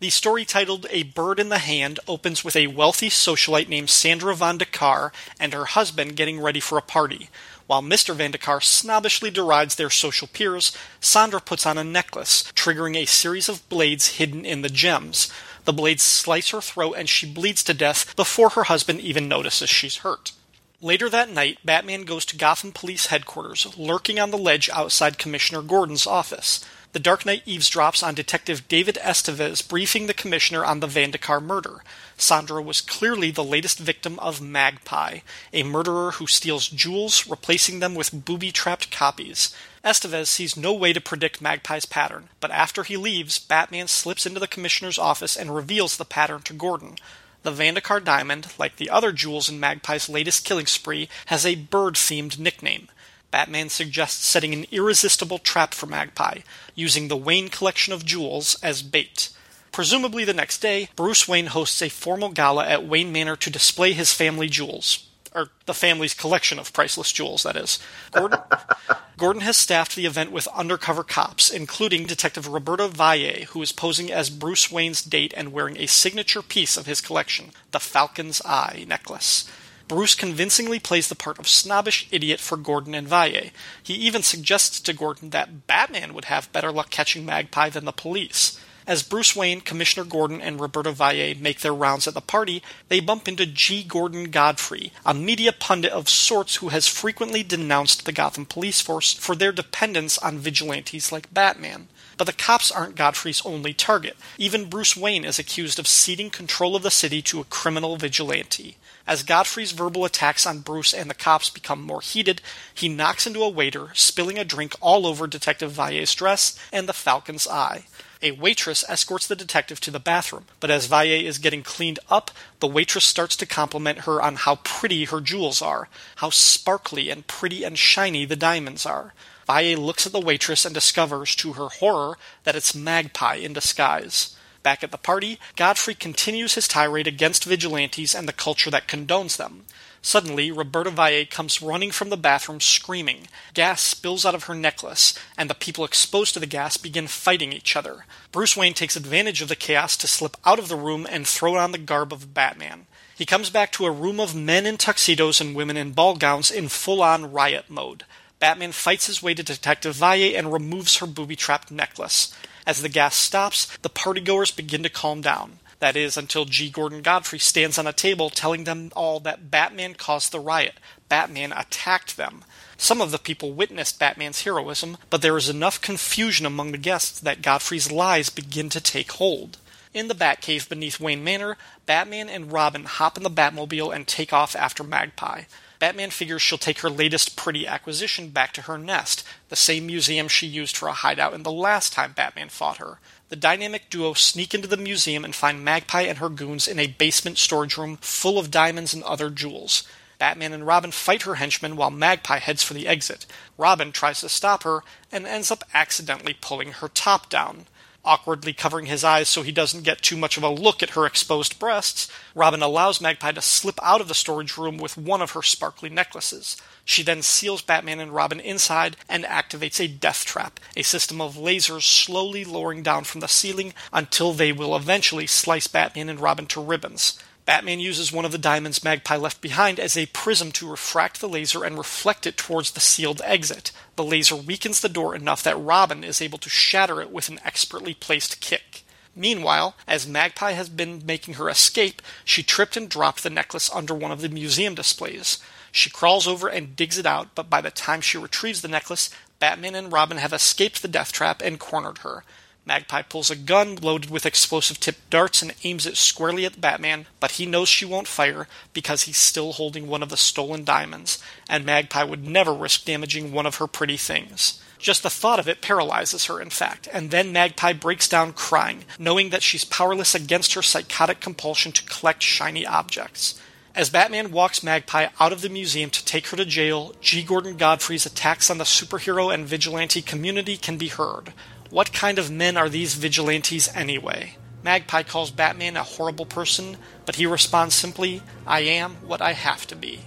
The 0.00 0.10
story 0.10 0.44
titled 0.44 0.88
A 0.90 1.04
Bird 1.04 1.38
in 1.38 1.48
the 1.48 1.58
Hand 1.58 2.00
opens 2.08 2.42
with 2.42 2.56
a 2.56 2.66
wealthy 2.66 3.08
socialite 3.08 3.68
named 3.68 3.88
Sandra 3.88 4.34
Van 4.34 4.58
de 4.58 4.64
Kar 4.64 5.12
and 5.38 5.54
her 5.54 5.66
husband 5.66 6.16
getting 6.16 6.40
ready 6.40 6.58
for 6.58 6.76
a 6.76 6.82
party. 6.82 7.30
While 7.68 7.82
Mr. 7.82 8.16
Van 8.16 8.32
de 8.32 8.38
Kar 8.38 8.60
snobbishly 8.60 9.30
derides 9.30 9.76
their 9.76 9.90
social 9.90 10.26
peers, 10.26 10.76
Sandra 11.00 11.40
puts 11.40 11.66
on 11.66 11.78
a 11.78 11.84
necklace, 11.84 12.50
triggering 12.56 12.96
a 12.96 13.04
series 13.04 13.48
of 13.48 13.68
blades 13.68 14.16
hidden 14.16 14.44
in 14.44 14.62
the 14.62 14.68
gems. 14.68 15.30
The 15.68 15.74
blades 15.74 16.02
slice 16.02 16.48
her 16.48 16.62
throat 16.62 16.94
and 16.96 17.10
she 17.10 17.30
bleeds 17.30 17.62
to 17.64 17.74
death 17.74 18.16
before 18.16 18.48
her 18.48 18.64
husband 18.64 19.02
even 19.02 19.28
notices 19.28 19.68
she's 19.68 19.98
hurt. 19.98 20.32
Later 20.80 21.10
that 21.10 21.28
night, 21.28 21.58
Batman 21.62 22.04
goes 22.04 22.24
to 22.24 22.38
Gotham 22.38 22.72
Police 22.72 23.08
headquarters, 23.08 23.76
lurking 23.76 24.18
on 24.18 24.30
the 24.30 24.38
ledge 24.38 24.70
outside 24.70 25.18
Commissioner 25.18 25.60
Gordon's 25.60 26.06
office. 26.06 26.64
The 26.92 26.98
Dark 26.98 27.26
Knight 27.26 27.44
eavesdrops 27.44 28.02
on 28.02 28.14
Detective 28.14 28.66
David 28.66 28.96
Estevez 29.02 29.60
briefing 29.60 30.06
the 30.06 30.14
Commissioner 30.14 30.64
on 30.64 30.80
the 30.80 30.86
Vandekar 30.86 31.38
murder. 31.38 31.84
Sandra 32.16 32.62
was 32.62 32.80
clearly 32.80 33.30
the 33.30 33.44
latest 33.44 33.78
victim 33.78 34.18
of 34.20 34.40
Magpie, 34.40 35.18
a 35.52 35.64
murderer 35.64 36.12
who 36.12 36.26
steals 36.26 36.68
jewels, 36.68 37.28
replacing 37.28 37.80
them 37.80 37.94
with 37.94 38.24
booby-trapped 38.24 38.90
copies. 38.90 39.54
Estevez 39.88 40.26
sees 40.26 40.54
no 40.54 40.74
way 40.74 40.92
to 40.92 41.00
predict 41.00 41.40
Magpie's 41.40 41.86
pattern, 41.86 42.28
but 42.40 42.50
after 42.50 42.82
he 42.82 42.98
leaves, 42.98 43.38
Batman 43.38 43.88
slips 43.88 44.26
into 44.26 44.38
the 44.38 44.46
Commissioner's 44.46 44.98
office 44.98 45.34
and 45.34 45.54
reveals 45.54 45.96
the 45.96 46.04
pattern 46.04 46.42
to 46.42 46.52
Gordon. 46.52 46.96
The 47.42 47.52
Vandekar 47.52 48.04
diamond, 48.04 48.48
like 48.58 48.76
the 48.76 48.90
other 48.90 49.12
jewels 49.12 49.48
in 49.48 49.58
Magpie's 49.58 50.10
latest 50.10 50.44
killing 50.44 50.66
spree, 50.66 51.08
has 51.26 51.46
a 51.46 51.54
bird-themed 51.54 52.38
nickname. 52.38 52.88
Batman 53.30 53.70
suggests 53.70 54.26
setting 54.26 54.52
an 54.52 54.66
irresistible 54.70 55.38
trap 55.38 55.72
for 55.72 55.86
Magpie, 55.86 56.40
using 56.74 57.08
the 57.08 57.16
Wayne 57.16 57.48
collection 57.48 57.94
of 57.94 58.04
jewels 58.04 58.58
as 58.62 58.82
bait. 58.82 59.30
Presumably 59.72 60.22
the 60.26 60.34
next 60.34 60.58
day, 60.58 60.90
Bruce 60.96 61.26
Wayne 61.26 61.46
hosts 61.46 61.80
a 61.80 61.88
formal 61.88 62.28
gala 62.28 62.66
at 62.66 62.86
Wayne 62.86 63.10
Manor 63.10 63.36
to 63.36 63.48
display 63.48 63.94
his 63.94 64.12
family 64.12 64.48
jewels. 64.48 65.07
Or 65.38 65.50
the 65.66 65.74
family's 65.74 66.14
collection 66.14 66.58
of 66.58 66.72
priceless 66.72 67.12
jewels, 67.12 67.44
that 67.44 67.54
is. 67.54 67.78
Gordon, 68.10 68.40
Gordon 69.16 69.42
has 69.42 69.56
staffed 69.56 69.94
the 69.94 70.04
event 70.04 70.32
with 70.32 70.48
undercover 70.48 71.04
cops, 71.04 71.48
including 71.48 72.06
Detective 72.06 72.48
Roberta 72.48 72.88
Valle, 72.88 73.44
who 73.50 73.62
is 73.62 73.70
posing 73.70 74.10
as 74.10 74.30
Bruce 74.30 74.72
Wayne's 74.72 75.00
date 75.00 75.32
and 75.36 75.52
wearing 75.52 75.76
a 75.76 75.86
signature 75.86 76.42
piece 76.42 76.76
of 76.76 76.86
his 76.86 77.00
collection, 77.00 77.52
the 77.70 77.78
Falcon's 77.78 78.42
Eye 78.44 78.84
necklace. 78.88 79.48
Bruce 79.86 80.16
convincingly 80.16 80.80
plays 80.80 81.08
the 81.08 81.14
part 81.14 81.38
of 81.38 81.46
snobbish 81.46 82.08
idiot 82.10 82.40
for 82.40 82.56
Gordon 82.56 82.96
and 82.96 83.06
Valle. 83.06 83.50
He 83.80 83.94
even 83.94 84.24
suggests 84.24 84.80
to 84.80 84.92
Gordon 84.92 85.30
that 85.30 85.68
Batman 85.68 86.14
would 86.14 86.24
have 86.24 86.52
better 86.52 86.72
luck 86.72 86.90
catching 86.90 87.24
Magpie 87.24 87.70
than 87.70 87.84
the 87.84 87.92
police. 87.92 88.58
As 88.88 89.02
Bruce 89.02 89.36
Wayne, 89.36 89.60
Commissioner 89.60 90.06
Gordon, 90.06 90.40
and 90.40 90.58
Roberta 90.58 90.92
Valle 90.92 91.34
make 91.38 91.60
their 91.60 91.74
rounds 91.74 92.08
at 92.08 92.14
the 92.14 92.22
party, 92.22 92.62
they 92.88 93.00
bump 93.00 93.28
into 93.28 93.44
G. 93.44 93.84
Gordon 93.84 94.30
Godfrey, 94.30 94.92
a 95.04 95.12
media 95.12 95.52
pundit 95.52 95.92
of 95.92 96.08
sorts 96.08 96.56
who 96.56 96.70
has 96.70 96.88
frequently 96.88 97.42
denounced 97.42 98.06
the 98.06 98.12
Gotham 98.12 98.46
police 98.46 98.80
force 98.80 99.12
for 99.12 99.36
their 99.36 99.52
dependence 99.52 100.16
on 100.16 100.38
vigilantes 100.38 101.12
like 101.12 101.34
Batman. 101.34 101.88
But 102.16 102.26
the 102.26 102.32
cops 102.32 102.70
aren't 102.70 102.96
Godfrey's 102.96 103.44
only 103.44 103.74
target. 103.74 104.16
Even 104.38 104.70
Bruce 104.70 104.96
Wayne 104.96 105.26
is 105.26 105.38
accused 105.38 105.78
of 105.78 105.86
ceding 105.86 106.30
control 106.30 106.74
of 106.74 106.82
the 106.82 106.90
city 106.90 107.20
to 107.22 107.40
a 107.40 107.44
criminal 107.44 107.98
vigilante. 107.98 108.78
As 109.06 109.22
Godfrey's 109.22 109.72
verbal 109.72 110.06
attacks 110.06 110.46
on 110.46 110.60
Bruce 110.60 110.94
and 110.94 111.10
the 111.10 111.14
cops 111.14 111.50
become 111.50 111.82
more 111.82 112.00
heated, 112.00 112.40
he 112.74 112.88
knocks 112.88 113.26
into 113.26 113.42
a 113.42 113.48
waiter, 113.48 113.90
spilling 113.92 114.38
a 114.38 114.44
drink 114.44 114.74
all 114.80 115.06
over 115.06 115.26
Detective 115.26 115.72
Valle's 115.72 116.14
dress 116.14 116.58
and 116.72 116.88
the 116.88 116.94
Falcon's 116.94 117.46
eye. 117.46 117.84
A 118.20 118.32
waitress 118.32 118.84
escorts 118.88 119.28
the 119.28 119.36
detective 119.36 119.80
to 119.80 119.92
the 119.92 120.00
bathroom, 120.00 120.46
but 120.58 120.72
as 120.72 120.86
Valle 120.86 121.24
is 121.24 121.38
getting 121.38 121.62
cleaned 121.62 122.00
up, 122.10 122.32
the 122.58 122.66
waitress 122.66 123.04
starts 123.04 123.36
to 123.36 123.46
compliment 123.46 124.00
her 124.00 124.20
on 124.20 124.34
how 124.34 124.56
pretty 124.56 125.04
her 125.04 125.20
jewels 125.20 125.62
are, 125.62 125.88
how 126.16 126.30
sparkly 126.30 127.10
and 127.10 127.28
pretty 127.28 127.62
and 127.62 127.78
shiny 127.78 128.24
the 128.24 128.34
diamonds 128.34 128.84
are. 128.84 129.14
Valle 129.46 129.76
looks 129.76 130.04
at 130.04 130.12
the 130.12 130.20
waitress 130.20 130.64
and 130.64 130.74
discovers, 130.74 131.36
to 131.36 131.52
her 131.52 131.68
horror, 131.68 132.18
that 132.42 132.56
it's 132.56 132.74
Magpie 132.74 133.36
in 133.36 133.52
disguise. 133.52 134.36
Back 134.68 134.84
at 134.84 134.90
the 134.90 134.98
party, 134.98 135.38
Godfrey 135.56 135.94
continues 135.94 136.52
his 136.52 136.68
tirade 136.68 137.06
against 137.06 137.46
vigilantes 137.46 138.14
and 138.14 138.28
the 138.28 138.34
culture 138.34 138.70
that 138.70 138.86
condones 138.86 139.38
them. 139.38 139.64
Suddenly, 140.02 140.50
Roberta 140.52 140.90
Valle 140.90 141.24
comes 141.24 141.62
running 141.62 141.90
from 141.90 142.10
the 142.10 142.18
bathroom 142.18 142.60
screaming. 142.60 143.28
Gas 143.54 143.80
spills 143.80 144.26
out 144.26 144.34
of 144.34 144.44
her 144.44 144.54
necklace, 144.54 145.18
and 145.38 145.48
the 145.48 145.54
people 145.54 145.86
exposed 145.86 146.34
to 146.34 146.40
the 146.40 146.44
gas 146.44 146.76
begin 146.76 147.06
fighting 147.06 147.50
each 147.50 147.76
other. 147.76 148.04
Bruce 148.30 148.58
Wayne 148.58 148.74
takes 148.74 148.94
advantage 148.94 149.40
of 149.40 149.48
the 149.48 149.56
chaos 149.56 149.96
to 149.96 150.06
slip 150.06 150.36
out 150.44 150.58
of 150.58 150.68
the 150.68 150.76
room 150.76 151.06
and 151.08 151.26
throw 151.26 151.56
on 151.56 151.72
the 151.72 151.78
garb 151.78 152.12
of 152.12 152.34
Batman. 152.34 152.88
He 153.16 153.24
comes 153.24 153.48
back 153.48 153.72
to 153.72 153.86
a 153.86 153.90
room 153.90 154.20
of 154.20 154.34
men 154.34 154.66
in 154.66 154.76
tuxedos 154.76 155.40
and 155.40 155.56
women 155.56 155.78
in 155.78 155.92
ball 155.92 156.14
gowns 156.16 156.50
in 156.50 156.68
full 156.68 157.02
on 157.02 157.32
riot 157.32 157.70
mode. 157.70 158.04
Batman 158.38 158.72
fights 158.72 159.06
his 159.06 159.22
way 159.22 159.32
to 159.32 159.42
Detective 159.42 159.94
Valle 159.94 160.36
and 160.36 160.52
removes 160.52 160.98
her 160.98 161.06
booby 161.06 161.36
trapped 161.36 161.70
necklace. 161.70 162.34
As 162.68 162.82
the 162.82 162.90
gas 162.90 163.16
stops, 163.16 163.78
the 163.78 163.88
partygoers 163.88 164.54
begin 164.54 164.82
to 164.82 164.90
calm 164.90 165.22
down. 165.22 165.60
That 165.78 165.96
is, 165.96 166.18
until 166.18 166.44
G. 166.44 166.68
Gordon 166.68 167.00
Godfrey 167.00 167.38
stands 167.38 167.78
on 167.78 167.86
a 167.86 167.94
table 167.94 168.28
telling 168.28 168.64
them 168.64 168.92
all 168.94 169.20
that 169.20 169.50
Batman 169.50 169.94
caused 169.94 170.32
the 170.32 170.38
riot. 170.38 170.74
Batman 171.08 171.52
attacked 171.52 172.18
them. 172.18 172.44
Some 172.76 173.00
of 173.00 173.10
the 173.10 173.18
people 173.18 173.52
witnessed 173.52 173.98
Batman's 173.98 174.42
heroism, 174.42 174.98
but 175.08 175.22
there 175.22 175.38
is 175.38 175.48
enough 175.48 175.80
confusion 175.80 176.44
among 176.44 176.72
the 176.72 176.76
guests 176.76 177.18
that 177.20 177.40
Godfrey's 177.40 177.90
lies 177.90 178.28
begin 178.28 178.68
to 178.68 178.82
take 178.82 179.12
hold. 179.12 179.56
In 179.94 180.08
the 180.08 180.14
Batcave 180.14 180.68
beneath 180.68 181.00
Wayne 181.00 181.24
Manor, 181.24 181.56
Batman 181.86 182.28
and 182.28 182.52
Robin 182.52 182.84
hop 182.84 183.16
in 183.16 183.22
the 183.22 183.30
Batmobile 183.30 183.96
and 183.96 184.06
take 184.06 184.34
off 184.34 184.54
after 184.54 184.84
Magpie. 184.84 185.44
Batman 185.78 186.10
figures 186.10 186.42
she'll 186.42 186.58
take 186.58 186.80
her 186.80 186.90
latest 186.90 187.36
pretty 187.36 187.66
acquisition 187.66 188.30
back 188.30 188.52
to 188.54 188.62
her 188.62 188.78
nest, 188.78 189.24
the 189.48 189.56
same 189.56 189.86
museum 189.86 190.26
she 190.26 190.46
used 190.46 190.76
for 190.76 190.88
a 190.88 190.92
hideout 190.92 191.34
in 191.34 191.44
the 191.44 191.52
last 191.52 191.92
time 191.92 192.12
Batman 192.12 192.48
fought 192.48 192.78
her. 192.78 192.98
The 193.28 193.36
dynamic 193.36 193.88
duo 193.90 194.14
sneak 194.14 194.54
into 194.54 194.66
the 194.66 194.76
museum 194.76 195.24
and 195.24 195.34
find 195.34 195.64
Magpie 195.64 196.02
and 196.02 196.18
her 196.18 196.28
goons 196.28 196.66
in 196.66 196.78
a 196.78 196.86
basement 196.88 197.38
storage 197.38 197.76
room 197.76 197.98
full 197.98 198.38
of 198.38 198.50
diamonds 198.50 198.92
and 198.92 199.04
other 199.04 199.30
jewels. 199.30 199.86
Batman 200.18 200.52
and 200.52 200.66
Robin 200.66 200.90
fight 200.90 201.22
her 201.22 201.36
henchmen 201.36 201.76
while 201.76 201.90
Magpie 201.90 202.38
heads 202.38 202.62
for 202.64 202.74
the 202.74 202.88
exit. 202.88 203.24
Robin 203.56 203.92
tries 203.92 204.20
to 204.20 204.28
stop 204.28 204.64
her 204.64 204.82
and 205.12 205.26
ends 205.26 205.50
up 205.50 205.62
accidentally 205.72 206.34
pulling 206.40 206.72
her 206.72 206.88
top 206.88 207.28
down. 207.28 207.66
Awkwardly 208.04 208.52
covering 208.52 208.86
his 208.86 209.04
eyes 209.04 209.28
so 209.28 209.42
he 209.42 209.52
doesn't 209.52 209.84
get 209.84 210.00
too 210.00 210.16
much 210.16 210.36
of 210.36 210.42
a 210.42 210.48
look 210.48 210.82
at 210.82 210.90
her 210.90 211.04
exposed 211.04 211.58
breasts, 211.58 212.08
Robin 212.34 212.62
allows 212.62 213.00
Magpie 213.00 213.32
to 213.32 213.42
slip 213.42 213.78
out 213.82 214.00
of 214.00 214.08
the 214.08 214.14
storage 214.14 214.56
room 214.56 214.78
with 214.78 214.96
one 214.96 215.20
of 215.20 215.32
her 215.32 215.42
sparkly 215.42 215.88
necklaces. 215.88 216.56
She 216.84 217.02
then 217.02 217.22
seals 217.22 217.60
Batman 217.60 218.00
and 218.00 218.14
Robin 218.14 218.40
inside 218.40 218.96
and 219.08 219.24
activates 219.24 219.78
a 219.78 219.88
death 219.88 220.24
trap, 220.24 220.58
a 220.76 220.82
system 220.82 221.20
of 221.20 221.34
lasers 221.34 221.82
slowly 221.82 222.44
lowering 222.44 222.82
down 222.82 223.04
from 223.04 223.20
the 223.20 223.28
ceiling 223.28 223.74
until 223.92 224.32
they 224.32 224.52
will 224.52 224.74
eventually 224.74 225.26
slice 225.26 225.66
Batman 225.66 226.08
and 226.08 226.20
Robin 226.20 226.46
to 226.46 226.62
ribbons. 226.62 227.18
Batman 227.48 227.80
uses 227.80 228.12
one 228.12 228.26
of 228.26 228.32
the 228.32 228.36
diamonds 228.36 228.84
Magpie 228.84 229.16
left 229.16 229.40
behind 229.40 229.80
as 229.80 229.96
a 229.96 230.04
prism 230.04 230.52
to 230.52 230.70
refract 230.70 231.18
the 231.18 231.28
laser 231.30 231.64
and 231.64 231.78
reflect 231.78 232.26
it 232.26 232.36
towards 232.36 232.72
the 232.72 232.78
sealed 232.78 233.22
exit. 233.24 233.72
The 233.96 234.04
laser 234.04 234.36
weakens 234.36 234.82
the 234.82 234.88
door 234.90 235.14
enough 235.14 235.42
that 235.44 235.56
Robin 235.56 236.04
is 236.04 236.20
able 236.20 236.36
to 236.40 236.50
shatter 236.50 237.00
it 237.00 237.10
with 237.10 237.30
an 237.30 237.40
expertly 237.46 237.94
placed 237.94 238.42
kick. 238.42 238.82
Meanwhile, 239.16 239.76
as 239.86 240.06
Magpie 240.06 240.52
has 240.52 240.68
been 240.68 241.06
making 241.06 241.34
her 241.34 241.48
escape, 241.48 242.02
she 242.22 242.42
tripped 242.42 242.76
and 242.76 242.86
dropped 242.86 243.22
the 243.22 243.30
necklace 243.30 243.70
under 243.72 243.94
one 243.94 244.10
of 244.10 244.20
the 244.20 244.28
museum 244.28 244.74
displays. 244.74 245.38
She 245.72 245.88
crawls 245.88 246.28
over 246.28 246.48
and 246.48 246.76
digs 246.76 246.98
it 246.98 247.06
out, 247.06 247.34
but 247.34 247.48
by 247.48 247.62
the 247.62 247.70
time 247.70 248.02
she 248.02 248.18
retrieves 248.18 248.60
the 248.60 248.68
necklace, 248.68 249.08
Batman 249.38 249.74
and 249.74 249.90
Robin 249.90 250.18
have 250.18 250.34
escaped 250.34 250.82
the 250.82 250.86
death 250.86 251.12
trap 251.12 251.40
and 251.40 251.58
cornered 251.58 251.98
her. 251.98 252.24
Magpie 252.68 253.00
pulls 253.00 253.30
a 253.30 253.36
gun 253.36 253.76
loaded 253.76 254.10
with 254.10 254.26
explosive 254.26 254.78
tipped 254.78 255.08
darts 255.08 255.40
and 255.40 255.54
aims 255.64 255.86
it 255.86 255.96
squarely 255.96 256.44
at 256.44 256.60
Batman, 256.60 257.06
but 257.18 257.32
he 257.32 257.46
knows 257.46 257.66
she 257.66 257.86
won't 257.86 258.06
fire 258.06 258.46
because 258.74 259.04
he's 259.04 259.16
still 259.16 259.52
holding 259.52 259.88
one 259.88 260.02
of 260.02 260.10
the 260.10 260.18
stolen 260.18 260.64
diamonds, 260.64 261.18
and 261.48 261.64
Magpie 261.64 262.04
would 262.04 262.28
never 262.28 262.52
risk 262.52 262.84
damaging 262.84 263.32
one 263.32 263.46
of 263.46 263.56
her 263.56 263.66
pretty 263.66 263.96
things. 263.96 264.62
Just 264.78 265.02
the 265.02 265.08
thought 265.08 265.40
of 265.40 265.48
it 265.48 265.62
paralyzes 265.62 266.26
her, 266.26 266.42
in 266.42 266.50
fact, 266.50 266.86
and 266.92 267.10
then 267.10 267.32
Magpie 267.32 267.72
breaks 267.72 268.06
down 268.06 268.34
crying, 268.34 268.84
knowing 268.98 269.30
that 269.30 269.42
she's 269.42 269.64
powerless 269.64 270.14
against 270.14 270.52
her 270.52 270.62
psychotic 270.62 271.20
compulsion 271.20 271.72
to 271.72 271.84
collect 271.84 272.22
shiny 272.22 272.66
objects. 272.66 273.40
As 273.74 273.90
Batman 273.90 274.30
walks 274.30 274.62
Magpie 274.62 275.08
out 275.20 275.32
of 275.32 275.40
the 275.40 275.48
museum 275.48 275.88
to 275.90 276.04
take 276.04 276.26
her 276.28 276.36
to 276.36 276.44
jail, 276.44 276.94
G. 277.00 277.22
Gordon 277.22 277.56
Godfrey's 277.56 278.06
attacks 278.06 278.50
on 278.50 278.58
the 278.58 278.64
superhero 278.64 279.32
and 279.32 279.46
vigilante 279.46 280.02
community 280.02 280.56
can 280.56 280.76
be 280.76 280.88
heard. 280.88 281.32
What 281.70 281.92
kind 281.92 282.18
of 282.18 282.30
men 282.30 282.56
are 282.56 282.70
these 282.70 282.94
vigilantes 282.94 283.68
anyway? 283.74 284.36
Magpie 284.64 285.02
calls 285.02 285.30
Batman 285.30 285.76
a 285.76 285.82
horrible 285.82 286.24
person, 286.24 286.78
but 287.04 287.16
he 287.16 287.26
responds 287.26 287.74
simply, 287.74 288.22
I 288.46 288.60
am 288.60 288.96
what 289.06 289.20
I 289.20 289.34
have 289.34 289.66
to 289.66 289.76
be. 289.76 290.00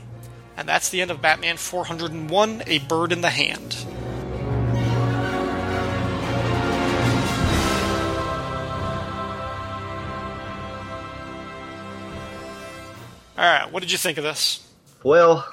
And 0.57 0.67
that's 0.67 0.89
the 0.89 1.01
end 1.01 1.11
of 1.11 1.21
Batman 1.21 1.57
401 1.57 2.63
A 2.65 2.79
Bird 2.79 3.11
in 3.11 3.21
the 3.21 3.29
Hand. 3.29 3.85
All 13.37 13.45
right, 13.45 13.71
what 13.71 13.81
did 13.81 13.91
you 13.91 13.99
think 13.99 14.17
of 14.17 14.23
this? 14.23 14.67
Well, 15.03 15.47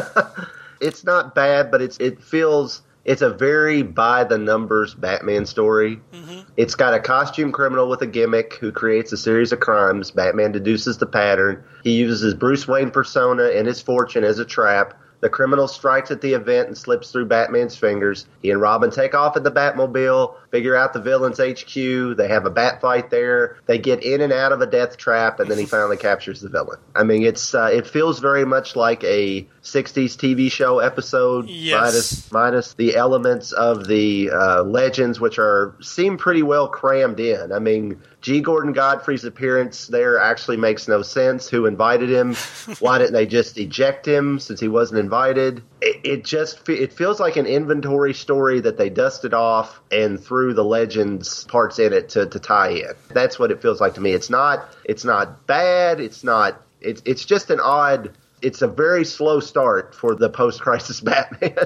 it's 0.80 1.02
not 1.02 1.34
bad, 1.34 1.72
but 1.72 1.82
it's 1.82 1.98
it 1.98 2.22
feels 2.22 2.82
it's 3.04 3.22
a 3.22 3.30
very 3.30 3.82
by 3.82 4.24
the 4.24 4.38
numbers 4.38 4.94
Batman 4.94 5.46
story. 5.46 6.00
Mm-hmm. 6.12 6.40
It's 6.56 6.74
got 6.74 6.94
a 6.94 7.00
costume 7.00 7.52
criminal 7.52 7.88
with 7.88 8.02
a 8.02 8.06
gimmick 8.06 8.54
who 8.54 8.70
creates 8.70 9.12
a 9.12 9.16
series 9.16 9.52
of 9.52 9.60
crimes. 9.60 10.10
Batman 10.10 10.52
deduces 10.52 10.98
the 10.98 11.06
pattern. 11.06 11.62
He 11.82 11.92
uses 11.92 12.20
his 12.20 12.34
Bruce 12.34 12.68
Wayne 12.68 12.90
persona 12.90 13.50
and 13.54 13.66
his 13.66 13.82
fortune 13.82 14.24
as 14.24 14.38
a 14.38 14.44
trap. 14.44 14.94
The 15.20 15.28
criminal 15.28 15.68
strikes 15.68 16.10
at 16.10 16.20
the 16.20 16.34
event 16.34 16.68
and 16.68 16.76
slips 16.76 17.10
through 17.12 17.26
Batman's 17.26 17.76
fingers. 17.76 18.26
He 18.42 18.50
and 18.50 18.60
Robin 18.60 18.90
take 18.90 19.14
off 19.14 19.36
in 19.36 19.44
the 19.44 19.52
Batmobile, 19.52 20.34
figure 20.52 20.76
out 20.76 20.92
the 20.92 21.00
villain's 21.00 21.38
HQ. 21.40 21.74
They 22.16 22.28
have 22.28 22.46
a 22.46 22.50
bat 22.50 22.80
fight 22.80 23.10
there. 23.10 23.56
They 23.66 23.78
get 23.78 24.04
in 24.04 24.20
and 24.20 24.32
out 24.32 24.52
of 24.52 24.60
a 24.60 24.66
death 24.66 24.96
trap, 24.98 25.40
and 25.40 25.50
then 25.50 25.58
he 25.58 25.64
finally 25.66 25.96
captures 25.96 26.40
the 26.42 26.48
villain. 26.50 26.78
I 26.94 27.02
mean, 27.02 27.24
it's 27.24 27.54
uh, 27.54 27.70
it 27.72 27.86
feels 27.88 28.20
very 28.20 28.44
much 28.44 28.76
like 28.76 29.02
a 29.02 29.48
'60s 29.64 30.14
TV 30.16 30.52
show 30.52 30.78
episode, 30.78 31.48
Yes. 31.48 31.80
minus 31.80 32.32
minus 32.32 32.74
the 32.74 32.94
elements 32.94 33.50
of 33.52 33.88
the 33.88 34.30
uh, 34.30 34.62
legends, 34.62 35.18
which 35.18 35.38
are 35.38 35.74
seem 35.80 36.18
pretty 36.18 36.42
well 36.42 36.68
crammed 36.68 37.18
in. 37.18 37.50
I 37.50 37.58
mean, 37.58 38.00
G. 38.20 38.40
Gordon 38.40 38.72
Godfrey's 38.74 39.24
appearance 39.24 39.86
there 39.88 40.20
actually 40.20 40.58
makes 40.58 40.86
no 40.86 41.00
sense. 41.02 41.48
Who 41.48 41.64
invited 41.66 42.10
him? 42.10 42.34
Why 42.78 42.98
didn't 42.98 43.14
they 43.14 43.26
just 43.26 43.56
eject 43.58 44.06
him 44.06 44.38
since 44.38 44.60
he 44.60 44.68
wasn't 44.68 45.00
invited? 45.00 45.62
It, 45.84 46.24
just 46.24 46.68
it 46.68 46.92
feels 46.92 47.18
like 47.18 47.36
an 47.36 47.46
inventory 47.46 48.14
story 48.14 48.60
that 48.60 48.78
they 48.78 48.88
dusted 48.88 49.34
off 49.34 49.80
and 49.90 50.22
threw 50.22 50.54
the 50.54 50.62
legends 50.62 51.42
parts 51.44 51.80
in 51.80 51.92
it 51.92 52.10
to, 52.10 52.26
to 52.26 52.38
tie 52.38 52.68
in. 52.70 52.92
That's 53.08 53.36
what 53.36 53.50
it 53.50 53.60
feels 53.60 53.80
like 53.80 53.94
to 53.94 54.00
me. 54.00 54.12
It's 54.12 54.30
not 54.30 54.76
it's 54.84 55.04
not 55.04 55.46
bad. 55.46 55.98
It's 55.98 56.22
not. 56.22 56.62
It's 56.80 57.02
it's 57.04 57.24
just 57.24 57.50
an 57.50 57.58
odd. 57.60 58.12
It's 58.40 58.62
a 58.62 58.68
very 58.68 59.04
slow 59.04 59.40
start 59.40 59.94
for 59.94 60.14
the 60.14 60.28
post-crisis 60.28 61.00
Batman. 61.02 61.56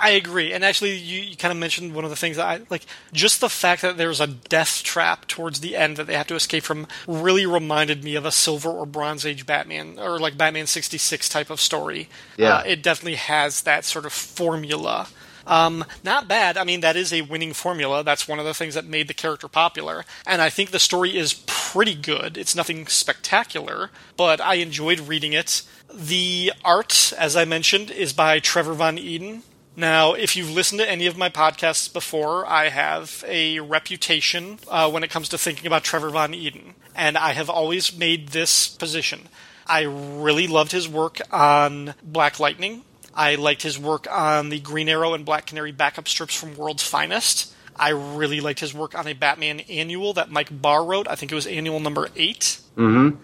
I 0.00 0.10
agree, 0.10 0.52
and 0.52 0.64
actually, 0.64 0.96
you, 0.96 1.20
you 1.22 1.36
kind 1.36 1.50
of 1.50 1.58
mentioned 1.58 1.94
one 1.94 2.04
of 2.04 2.10
the 2.10 2.16
things 2.16 2.36
that 2.36 2.46
I 2.46 2.60
like. 2.70 2.86
Just 3.12 3.40
the 3.40 3.48
fact 3.48 3.82
that 3.82 3.96
there's 3.96 4.20
a 4.20 4.26
death 4.26 4.82
trap 4.82 5.26
towards 5.26 5.60
the 5.60 5.76
end 5.76 5.96
that 5.96 6.06
they 6.06 6.14
have 6.14 6.28
to 6.28 6.34
escape 6.34 6.62
from 6.64 6.86
really 7.06 7.46
reminded 7.46 8.04
me 8.04 8.14
of 8.14 8.24
a 8.24 8.30
Silver 8.30 8.70
or 8.70 8.86
Bronze 8.86 9.26
Age 9.26 9.44
Batman, 9.46 9.98
or 9.98 10.18
like 10.18 10.36
Batman 10.38 10.66
'66 10.66 11.28
type 11.28 11.50
of 11.50 11.60
story. 11.60 12.08
Yeah. 12.36 12.56
uh, 12.56 12.62
it 12.64 12.82
definitely 12.82 13.16
has 13.16 13.62
that 13.62 13.84
sort 13.84 14.06
of 14.06 14.12
formula. 14.12 15.08
Um, 15.48 15.84
not 16.04 16.28
bad. 16.28 16.58
I 16.58 16.64
mean, 16.64 16.80
that 16.80 16.94
is 16.96 17.12
a 17.12 17.22
winning 17.22 17.54
formula. 17.54 18.04
That's 18.04 18.28
one 18.28 18.38
of 18.38 18.44
the 18.44 18.54
things 18.54 18.74
that 18.74 18.84
made 18.84 19.08
the 19.08 19.14
character 19.14 19.48
popular. 19.48 20.04
And 20.26 20.42
I 20.42 20.50
think 20.50 20.70
the 20.70 20.78
story 20.78 21.16
is 21.16 21.42
pretty 21.46 21.94
good. 21.94 22.36
It's 22.36 22.54
nothing 22.54 22.86
spectacular, 22.86 23.90
but 24.16 24.40
I 24.42 24.56
enjoyed 24.56 25.00
reading 25.00 25.32
it. 25.32 25.62
The 25.92 26.52
art, 26.64 27.14
as 27.18 27.34
I 27.34 27.46
mentioned, 27.46 27.90
is 27.90 28.12
by 28.12 28.40
Trevor 28.40 28.74
Von 28.74 28.98
Eeden. 28.98 29.40
Now, 29.78 30.14
if 30.14 30.34
you've 30.34 30.50
listened 30.50 30.80
to 30.80 30.90
any 30.90 31.06
of 31.06 31.16
my 31.16 31.28
podcasts 31.28 31.92
before, 31.92 32.44
I 32.44 32.68
have 32.68 33.24
a 33.28 33.60
reputation 33.60 34.58
uh, 34.66 34.90
when 34.90 35.04
it 35.04 35.10
comes 35.10 35.28
to 35.28 35.38
thinking 35.38 35.68
about 35.68 35.84
Trevor 35.84 36.10
Von 36.10 36.32
Eeden. 36.32 36.72
And 36.96 37.16
I 37.16 37.32
have 37.32 37.48
always 37.48 37.96
made 37.96 38.30
this 38.30 38.66
position. 38.66 39.28
I 39.68 39.82
really 39.82 40.48
loved 40.48 40.72
his 40.72 40.88
work 40.88 41.20
on 41.30 41.94
Black 42.02 42.40
Lightning. 42.40 42.82
I 43.14 43.36
liked 43.36 43.62
his 43.62 43.78
work 43.78 44.08
on 44.10 44.48
the 44.48 44.58
Green 44.58 44.88
Arrow 44.88 45.14
and 45.14 45.24
Black 45.24 45.46
Canary 45.46 45.70
backup 45.70 46.08
strips 46.08 46.34
from 46.34 46.56
World's 46.56 46.82
Finest. 46.82 47.54
I 47.76 47.90
really 47.90 48.40
liked 48.40 48.58
his 48.58 48.74
work 48.74 48.98
on 48.98 49.06
a 49.06 49.12
Batman 49.12 49.60
annual 49.60 50.12
that 50.14 50.28
Mike 50.28 50.60
Barr 50.60 50.84
wrote. 50.84 51.06
I 51.06 51.14
think 51.14 51.30
it 51.30 51.36
was 51.36 51.46
annual 51.46 51.78
number 51.78 52.08
8 52.16 52.60
Mm-hmm. 52.76 53.16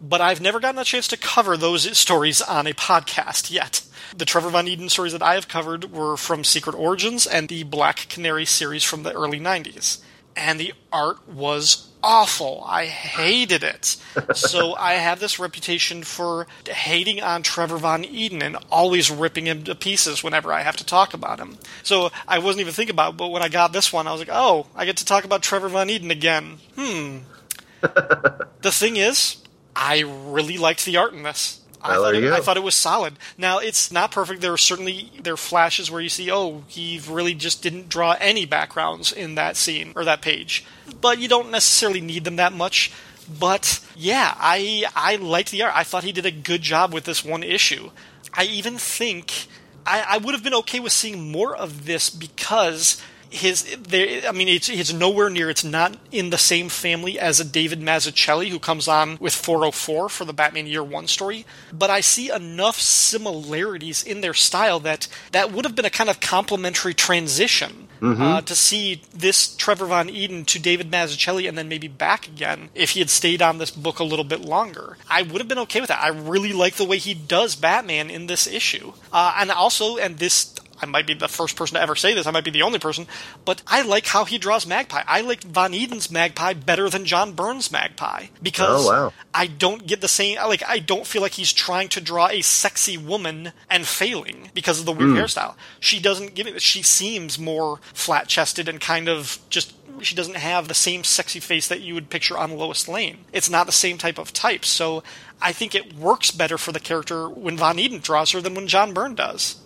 But 0.00 0.20
I've 0.22 0.40
never 0.40 0.58
gotten 0.58 0.80
a 0.80 0.84
chance 0.84 1.06
to 1.08 1.16
cover 1.18 1.56
those 1.56 1.96
stories 1.96 2.40
on 2.40 2.66
a 2.66 2.72
podcast 2.72 3.50
yet. 3.50 3.82
The 4.14 4.24
Trevor 4.26 4.50
Von 4.50 4.66
Eeden 4.66 4.90
stories 4.90 5.12
that 5.12 5.22
I 5.22 5.34
have 5.34 5.48
covered 5.48 5.92
were 5.92 6.16
from 6.16 6.44
Secret 6.44 6.74
Origins 6.74 7.26
and 7.26 7.48
the 7.48 7.62
Black 7.62 8.08
Canary 8.08 8.44
series 8.44 8.84
from 8.84 9.02
the 9.02 9.12
early 9.12 9.40
90s. 9.40 10.00
And 10.36 10.60
the 10.60 10.74
art 10.92 11.26
was 11.28 11.88
awful. 12.02 12.62
I 12.66 12.86
hated 12.86 13.62
it. 13.62 13.96
so 14.34 14.74
I 14.74 14.94
have 14.94 15.20
this 15.20 15.38
reputation 15.38 16.02
for 16.02 16.46
hating 16.68 17.22
on 17.22 17.42
Trevor 17.42 17.78
Von 17.78 18.04
Eeden 18.04 18.42
and 18.42 18.56
always 18.70 19.10
ripping 19.10 19.46
him 19.46 19.64
to 19.64 19.74
pieces 19.74 20.22
whenever 20.22 20.52
I 20.52 20.60
have 20.60 20.76
to 20.76 20.86
talk 20.86 21.14
about 21.14 21.38
him. 21.38 21.58
So 21.82 22.10
I 22.28 22.38
wasn't 22.38 22.62
even 22.62 22.72
thinking 22.74 22.94
about 22.94 23.14
it, 23.14 23.16
but 23.16 23.28
when 23.28 23.42
I 23.42 23.48
got 23.48 23.72
this 23.72 23.92
one, 23.92 24.06
I 24.06 24.12
was 24.12 24.20
like, 24.20 24.30
oh, 24.30 24.66
I 24.74 24.84
get 24.84 24.98
to 24.98 25.04
talk 25.04 25.24
about 25.24 25.42
Trevor 25.42 25.68
Von 25.68 25.88
Eeden 25.88 26.10
again. 26.10 26.58
Hmm. 26.76 27.18
the 27.80 28.72
thing 28.72 28.96
is, 28.96 29.38
I 29.74 30.00
really 30.00 30.58
liked 30.58 30.84
the 30.84 30.98
art 30.98 31.14
in 31.14 31.22
this. 31.22 31.61
I, 31.82 31.90
Well, 31.90 32.04
thought 32.04 32.14
it, 32.14 32.32
I 32.32 32.40
thought 32.40 32.56
it 32.56 32.62
was 32.62 32.74
solid. 32.74 33.14
Now 33.36 33.58
it's 33.58 33.90
not 33.90 34.12
perfect. 34.12 34.40
There 34.40 34.52
are 34.52 34.58
certainly 34.58 35.10
there 35.20 35.34
are 35.34 35.38
flashes 35.38 35.90
where 35.90 36.00
you 36.00 36.08
see, 36.08 36.30
oh, 36.30 36.64
he 36.68 37.00
really 37.08 37.34
just 37.34 37.62
didn't 37.62 37.88
draw 37.88 38.16
any 38.20 38.46
backgrounds 38.46 39.12
in 39.12 39.34
that 39.34 39.56
scene 39.56 39.92
or 39.96 40.04
that 40.04 40.22
page. 40.22 40.64
But 41.00 41.18
you 41.18 41.28
don't 41.28 41.50
necessarily 41.50 42.00
need 42.00 42.24
them 42.24 42.36
that 42.36 42.52
much. 42.52 42.92
But 43.28 43.80
yeah, 43.96 44.34
I 44.36 44.84
I 44.94 45.16
liked 45.16 45.50
the 45.50 45.62
art. 45.62 45.72
I 45.74 45.84
thought 45.84 46.04
he 46.04 46.12
did 46.12 46.26
a 46.26 46.30
good 46.30 46.62
job 46.62 46.92
with 46.92 47.04
this 47.04 47.24
one 47.24 47.42
issue. 47.42 47.90
I 48.34 48.44
even 48.44 48.78
think 48.78 49.46
I, 49.86 50.04
I 50.08 50.18
would 50.18 50.34
have 50.34 50.44
been 50.44 50.54
okay 50.54 50.80
with 50.80 50.92
seeing 50.92 51.30
more 51.30 51.54
of 51.54 51.86
this 51.86 52.10
because 52.10 53.00
his 53.32 53.76
there 53.76 54.22
I 54.28 54.32
mean 54.32 54.48
it's 54.48 54.68
it's 54.68 54.92
nowhere 54.92 55.30
near 55.30 55.48
it's 55.48 55.64
not 55.64 55.96
in 56.10 56.30
the 56.30 56.38
same 56.38 56.68
family 56.68 57.18
as 57.18 57.40
a 57.40 57.44
David 57.44 57.80
Mazzucchelli 57.80 58.50
who 58.50 58.58
comes 58.58 58.86
on 58.86 59.16
with 59.20 59.34
404 59.34 60.08
for 60.08 60.24
the 60.24 60.32
Batman 60.32 60.66
Year 60.66 60.84
1 60.84 61.06
story 61.08 61.46
but 61.72 61.90
I 61.90 62.00
see 62.00 62.30
enough 62.30 62.78
similarities 62.78 64.02
in 64.02 64.20
their 64.20 64.34
style 64.34 64.80
that 64.80 65.08
that 65.32 65.50
would 65.50 65.64
have 65.64 65.74
been 65.74 65.84
a 65.84 65.90
kind 65.90 66.10
of 66.10 66.20
complementary 66.20 66.94
transition 66.94 67.88
uh, 68.02 68.40
to 68.40 68.56
see 68.56 69.02
this 69.14 69.54
Trevor 69.54 69.86
Von 69.86 70.08
Eeden 70.08 70.44
to 70.46 70.58
David 70.58 70.90
Mazzucchelli 70.90 71.48
and 71.48 71.56
then 71.56 71.68
maybe 71.68 71.86
back 71.86 72.26
again 72.26 72.70
if 72.74 72.90
he 72.90 72.98
had 72.98 73.10
stayed 73.10 73.40
on 73.40 73.58
this 73.58 73.70
book 73.70 74.00
a 74.00 74.04
little 74.04 74.24
bit 74.24 74.40
longer. 74.40 74.96
I 75.08 75.22
would 75.22 75.40
have 75.40 75.46
been 75.46 75.58
okay 75.60 75.80
with 75.80 75.88
that. 75.88 76.02
I 76.02 76.08
really 76.08 76.52
like 76.52 76.74
the 76.74 76.84
way 76.84 76.98
he 76.98 77.14
does 77.14 77.54
Batman 77.54 78.10
in 78.10 78.26
this 78.26 78.48
issue. 78.48 78.92
Uh, 79.12 79.36
and 79.38 79.52
also, 79.52 79.98
and 79.98 80.18
this 80.18 80.52
I 80.82 80.86
might 80.86 81.06
be 81.06 81.14
the 81.14 81.28
first 81.28 81.56
person 81.56 81.76
to 81.76 81.80
ever 81.82 81.94
say 81.94 82.14
this. 82.14 82.26
I 82.26 82.30
might 82.30 82.44
be 82.44 82.50
the 82.50 82.62
only 82.62 82.78
person, 82.78 83.06
but 83.44 83.62
I 83.66 83.82
like 83.82 84.06
how 84.06 84.24
he 84.24 84.38
draws 84.38 84.66
Magpie. 84.66 85.02
I 85.06 85.20
like 85.20 85.44
Von 85.44 85.72
Eeden's 85.72 86.10
Magpie 86.10 86.54
better 86.54 86.88
than 86.90 87.04
John 87.04 87.32
Byrne's 87.32 87.70
Magpie 87.70 88.26
because 88.42 88.86
Oh, 88.86 88.90
wow. 88.90 89.12
I 89.34 89.46
don't 89.46 89.86
get 89.86 90.00
the 90.00 90.08
same. 90.08 90.36
Like 90.36 90.62
I 90.66 90.78
don't 90.78 91.06
feel 91.06 91.22
like 91.22 91.32
he's 91.32 91.52
trying 91.52 91.88
to 91.90 92.00
draw 92.00 92.28
a 92.28 92.42
sexy 92.42 92.96
woman 92.96 93.52
and 93.70 93.86
failing 93.86 94.50
because 94.54 94.80
of 94.80 94.86
the 94.86 94.92
weird 94.92 95.10
hmm. 95.10 95.16
hairstyle. 95.16 95.54
She 95.80 96.00
doesn't 96.00 96.34
give 96.34 96.46
it. 96.46 96.60
She 96.62 96.82
seems 96.82 97.38
more 97.38 97.80
flat 97.94 98.28
chested 98.28 98.68
and 98.68 98.80
kind 98.80 99.08
of 99.08 99.38
just. 99.48 99.74
She 100.00 100.14
doesn't 100.16 100.36
have 100.36 100.66
the 100.66 100.74
same 100.74 101.04
sexy 101.04 101.38
face 101.38 101.68
that 101.68 101.82
you 101.82 101.94
would 101.94 102.10
picture 102.10 102.36
on 102.36 102.56
Lois 102.56 102.88
Lane. 102.88 103.18
It's 103.32 103.50
not 103.50 103.66
the 103.66 103.72
same 103.72 103.98
type 103.98 104.18
of 104.18 104.32
type. 104.32 104.64
So 104.64 105.04
I 105.40 105.52
think 105.52 105.74
it 105.74 105.94
works 105.94 106.30
better 106.30 106.58
for 106.58 106.72
the 106.72 106.80
character 106.80 107.28
when 107.28 107.56
Von 107.56 107.76
Eeden 107.76 108.02
draws 108.02 108.30
her 108.32 108.40
than 108.40 108.54
when 108.54 108.66
John 108.66 108.94
Byrne 108.94 109.14
does. 109.14 109.61